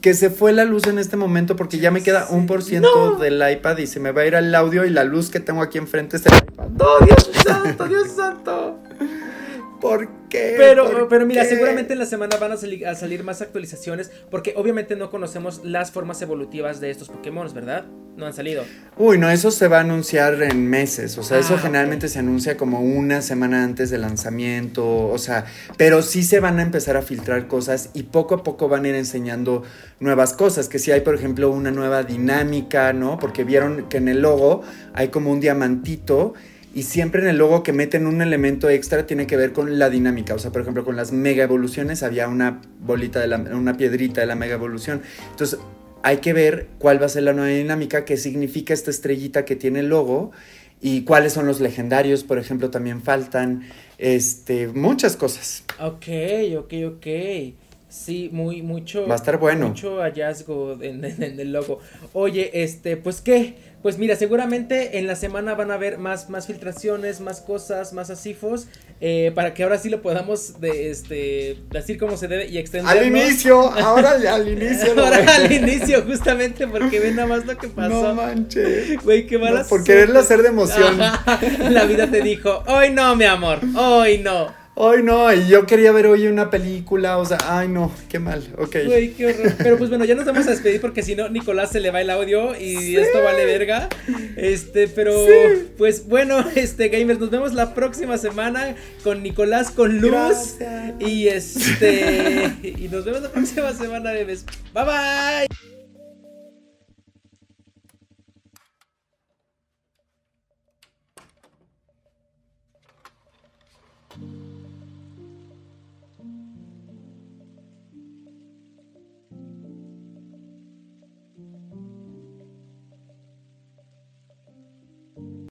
que 0.00 0.12
se 0.12 0.28
fue 0.28 0.52
la 0.52 0.66
luz 0.66 0.86
en 0.86 0.98
este 0.98 1.16
momento 1.16 1.56
porque 1.56 1.78
ya 1.78 1.90
me 1.90 2.02
queda 2.02 2.26
un 2.28 2.46
por 2.46 2.62
ciento 2.62 3.16
del 3.16 3.42
iPad 3.50 3.78
y 3.78 3.86
se 3.86 4.00
me 4.00 4.12
va 4.12 4.20
a 4.20 4.26
ir 4.26 4.34
el 4.34 4.54
audio 4.54 4.84
y 4.84 4.90
la 4.90 5.02
luz 5.02 5.30
que 5.30 5.40
tengo 5.40 5.62
aquí 5.62 5.78
enfrente 5.78 6.18
es 6.18 6.26
el 6.26 6.34
iPad. 6.34 6.68
¡No, 6.68 6.98
Dios 7.06 7.30
santo, 7.42 7.88
Dios 7.88 8.10
santo! 8.10 8.78
¿Por 9.84 10.08
qué? 10.30 10.54
Pero, 10.56 11.08
pero 11.10 11.26
mira, 11.26 11.44
seguramente 11.44 11.92
en 11.92 11.98
la 11.98 12.06
semana 12.06 12.38
van 12.38 12.52
a, 12.52 12.56
salir 12.94 13.22
más 13.22 13.42
actualizaciones 13.42 14.10
porque 14.30 14.54
obviamente 14.56 14.96
no 14.96 15.10
conocemos 15.10 15.60
las 15.62 15.90
formas 15.90 16.22
evolutivas 16.22 16.80
de 16.80 16.88
estos 16.88 17.10
Pokémon, 17.10 17.52
¿verdad? 17.52 17.84
No 18.16 18.24
han 18.24 18.32
salido. 18.32 18.64
Uy, 18.96 19.18
no, 19.18 19.28
eso 19.28 19.50
se 19.50 19.68
va 19.68 19.76
a 19.76 19.80
anunciar 19.80 20.42
en 20.42 20.70
meses. 20.70 21.18
O 21.18 21.22
sea, 21.22 21.38
eso 21.38 21.56
ah, 21.56 21.58
generalmente 21.58 22.08
se 22.08 22.20
anuncia 22.20 22.56
como 22.56 22.80
una 22.80 23.20
semana 23.20 23.62
antes 23.62 23.90
del 23.90 24.00
lanzamiento. 24.00 25.08
O 25.08 25.18
sea, 25.18 25.44
pero 25.76 26.00
sí 26.00 26.22
se 26.22 26.40
van 26.40 26.60
a 26.60 26.62
empezar 26.62 26.96
a 26.96 27.02
filtrar 27.02 27.46
cosas 27.46 27.90
y 27.92 28.04
poco 28.04 28.36
a 28.36 28.42
poco 28.42 28.70
van 28.70 28.86
a 28.86 28.88
ir 28.88 28.94
enseñando 28.94 29.64
nuevas 30.00 30.32
cosas. 30.32 30.70
Que 30.70 30.78
si 30.78 30.92
hay, 30.92 31.02
por 31.02 31.14
ejemplo, 31.14 31.50
una 31.50 31.70
nueva 31.70 32.04
dinámica, 32.04 32.94
¿no? 32.94 33.18
Porque 33.18 33.44
vieron 33.44 33.86
que 33.90 33.98
en 33.98 34.08
el 34.08 34.22
logo 34.22 34.62
hay 34.94 35.08
como 35.08 35.30
un 35.30 35.40
diamantito 35.40 36.32
y 36.74 36.82
siempre 36.82 37.22
en 37.22 37.28
el 37.28 37.38
logo 37.38 37.62
que 37.62 37.72
meten 37.72 38.06
un 38.06 38.20
elemento 38.20 38.68
extra 38.68 39.06
tiene 39.06 39.26
que 39.26 39.36
ver 39.36 39.52
con 39.52 39.78
la 39.78 39.90
dinámica. 39.90 40.34
O 40.34 40.38
sea, 40.38 40.50
por 40.50 40.62
ejemplo, 40.62 40.84
con 40.84 40.96
las 40.96 41.12
mega 41.12 41.44
evoluciones 41.44 42.02
había 42.02 42.26
una 42.28 42.60
bolita 42.80 43.20
de 43.20 43.28
la, 43.28 43.36
una 43.36 43.76
piedrita 43.76 44.20
de 44.20 44.26
la 44.26 44.34
mega 44.34 44.54
evolución. 44.54 45.02
Entonces, 45.30 45.60
hay 46.02 46.18
que 46.18 46.32
ver 46.32 46.68
cuál 46.78 47.00
va 47.00 47.06
a 47.06 47.08
ser 47.08 47.22
la 47.22 47.32
nueva 47.32 47.48
dinámica, 47.48 48.04
qué 48.04 48.16
significa 48.16 48.74
esta 48.74 48.90
estrellita 48.90 49.44
que 49.44 49.56
tiene 49.56 49.80
el 49.80 49.88
logo 49.88 50.32
y 50.80 51.02
cuáles 51.04 51.32
son 51.32 51.46
los 51.46 51.60
legendarios, 51.60 52.24
por 52.24 52.38
ejemplo, 52.38 52.70
también 52.70 53.00
faltan 53.00 53.62
este 53.96 54.68
muchas 54.68 55.16
cosas. 55.16 55.64
Ok, 55.80 56.08
ok, 56.58 56.74
ok. 56.88 57.06
Sí, 57.88 58.28
muy, 58.32 58.60
mucho. 58.60 59.06
Va 59.06 59.14
a 59.14 59.16
estar 59.16 59.38
bueno. 59.38 59.68
Mucho 59.68 60.00
hallazgo 60.02 60.82
en, 60.82 61.04
en, 61.04 61.38
el 61.38 61.52
logo. 61.52 61.78
Oye, 62.12 62.50
este, 62.64 62.96
pues 62.96 63.20
qué. 63.20 63.54
Pues 63.84 63.98
mira, 63.98 64.16
seguramente 64.16 64.96
en 64.98 65.06
la 65.06 65.14
semana 65.14 65.54
van 65.54 65.70
a 65.70 65.74
haber 65.74 65.98
más, 65.98 66.30
más 66.30 66.46
filtraciones, 66.46 67.20
más 67.20 67.42
cosas, 67.42 67.92
más 67.92 68.08
asifos, 68.08 68.66
eh, 69.02 69.30
para 69.34 69.52
que 69.52 69.62
ahora 69.62 69.76
sí 69.76 69.90
lo 69.90 70.00
podamos 70.00 70.58
de, 70.58 70.90
este, 70.90 71.58
decir 71.68 71.98
como 71.98 72.16
se 72.16 72.26
debe 72.26 72.48
y 72.48 72.56
extender. 72.56 72.96
Al 72.96 73.06
inicio, 73.06 73.60
ahora 73.60 74.12
al 74.12 74.48
inicio. 74.52 74.98
ahora 74.98 75.22
al 75.36 75.52
inicio, 75.52 76.02
justamente 76.06 76.66
porque 76.66 76.98
ven 76.98 77.16
nada 77.16 77.28
más 77.28 77.44
lo 77.44 77.58
que 77.58 77.68
pasó. 77.68 77.90
No 77.90 78.14
manches. 78.14 79.02
Güey, 79.04 79.26
qué 79.26 79.36
malas. 79.36 79.68
por 79.68 79.84
quererlo 79.84 80.18
hacer 80.18 80.40
de 80.40 80.48
emoción. 80.48 80.96
la 80.96 81.84
vida 81.84 82.10
te 82.10 82.22
dijo, 82.22 82.64
hoy 82.66 82.88
no, 82.88 83.14
mi 83.16 83.26
amor, 83.26 83.58
hoy 83.76 84.16
no. 84.16 84.63
Ay, 84.76 85.04
no, 85.04 85.32
y 85.32 85.46
yo 85.46 85.66
quería 85.66 85.92
ver 85.92 86.08
hoy 86.08 86.26
una 86.26 86.50
película, 86.50 87.18
o 87.18 87.24
sea, 87.24 87.38
ay, 87.46 87.68
no, 87.68 87.92
qué 88.08 88.18
mal, 88.18 88.42
ok. 88.58 88.76
Güey, 88.86 89.12
qué 89.12 89.26
horror. 89.26 89.52
Pero 89.58 89.78
pues 89.78 89.88
bueno, 89.88 90.04
ya 90.04 90.16
nos 90.16 90.24
vamos 90.24 90.46
a 90.48 90.50
despedir 90.50 90.80
porque 90.80 91.02
si 91.02 91.14
no, 91.14 91.28
Nicolás 91.28 91.70
se 91.70 91.78
le 91.78 91.92
va 91.92 92.00
el 92.00 92.10
audio 92.10 92.58
y 92.58 92.96
esto 92.96 93.22
vale 93.22 93.46
verga. 93.46 93.88
Este, 94.36 94.88
pero 94.88 95.14
pues 95.78 96.08
bueno, 96.08 96.44
este, 96.56 96.88
gamers, 96.88 97.20
nos 97.20 97.30
vemos 97.30 97.54
la 97.54 97.72
próxima 97.72 98.18
semana 98.18 98.74
con 99.04 99.22
Nicolás 99.22 99.70
con 99.70 99.98
Luz. 99.98 100.56
Y 100.98 101.28
este, 101.28 102.52
y 102.62 102.88
nos 102.88 103.04
vemos 103.04 103.22
la 103.22 103.30
próxima 103.30 103.72
semana, 103.72 104.10
bebés. 104.10 104.44
Bye 104.72 104.84
bye. 104.84 105.73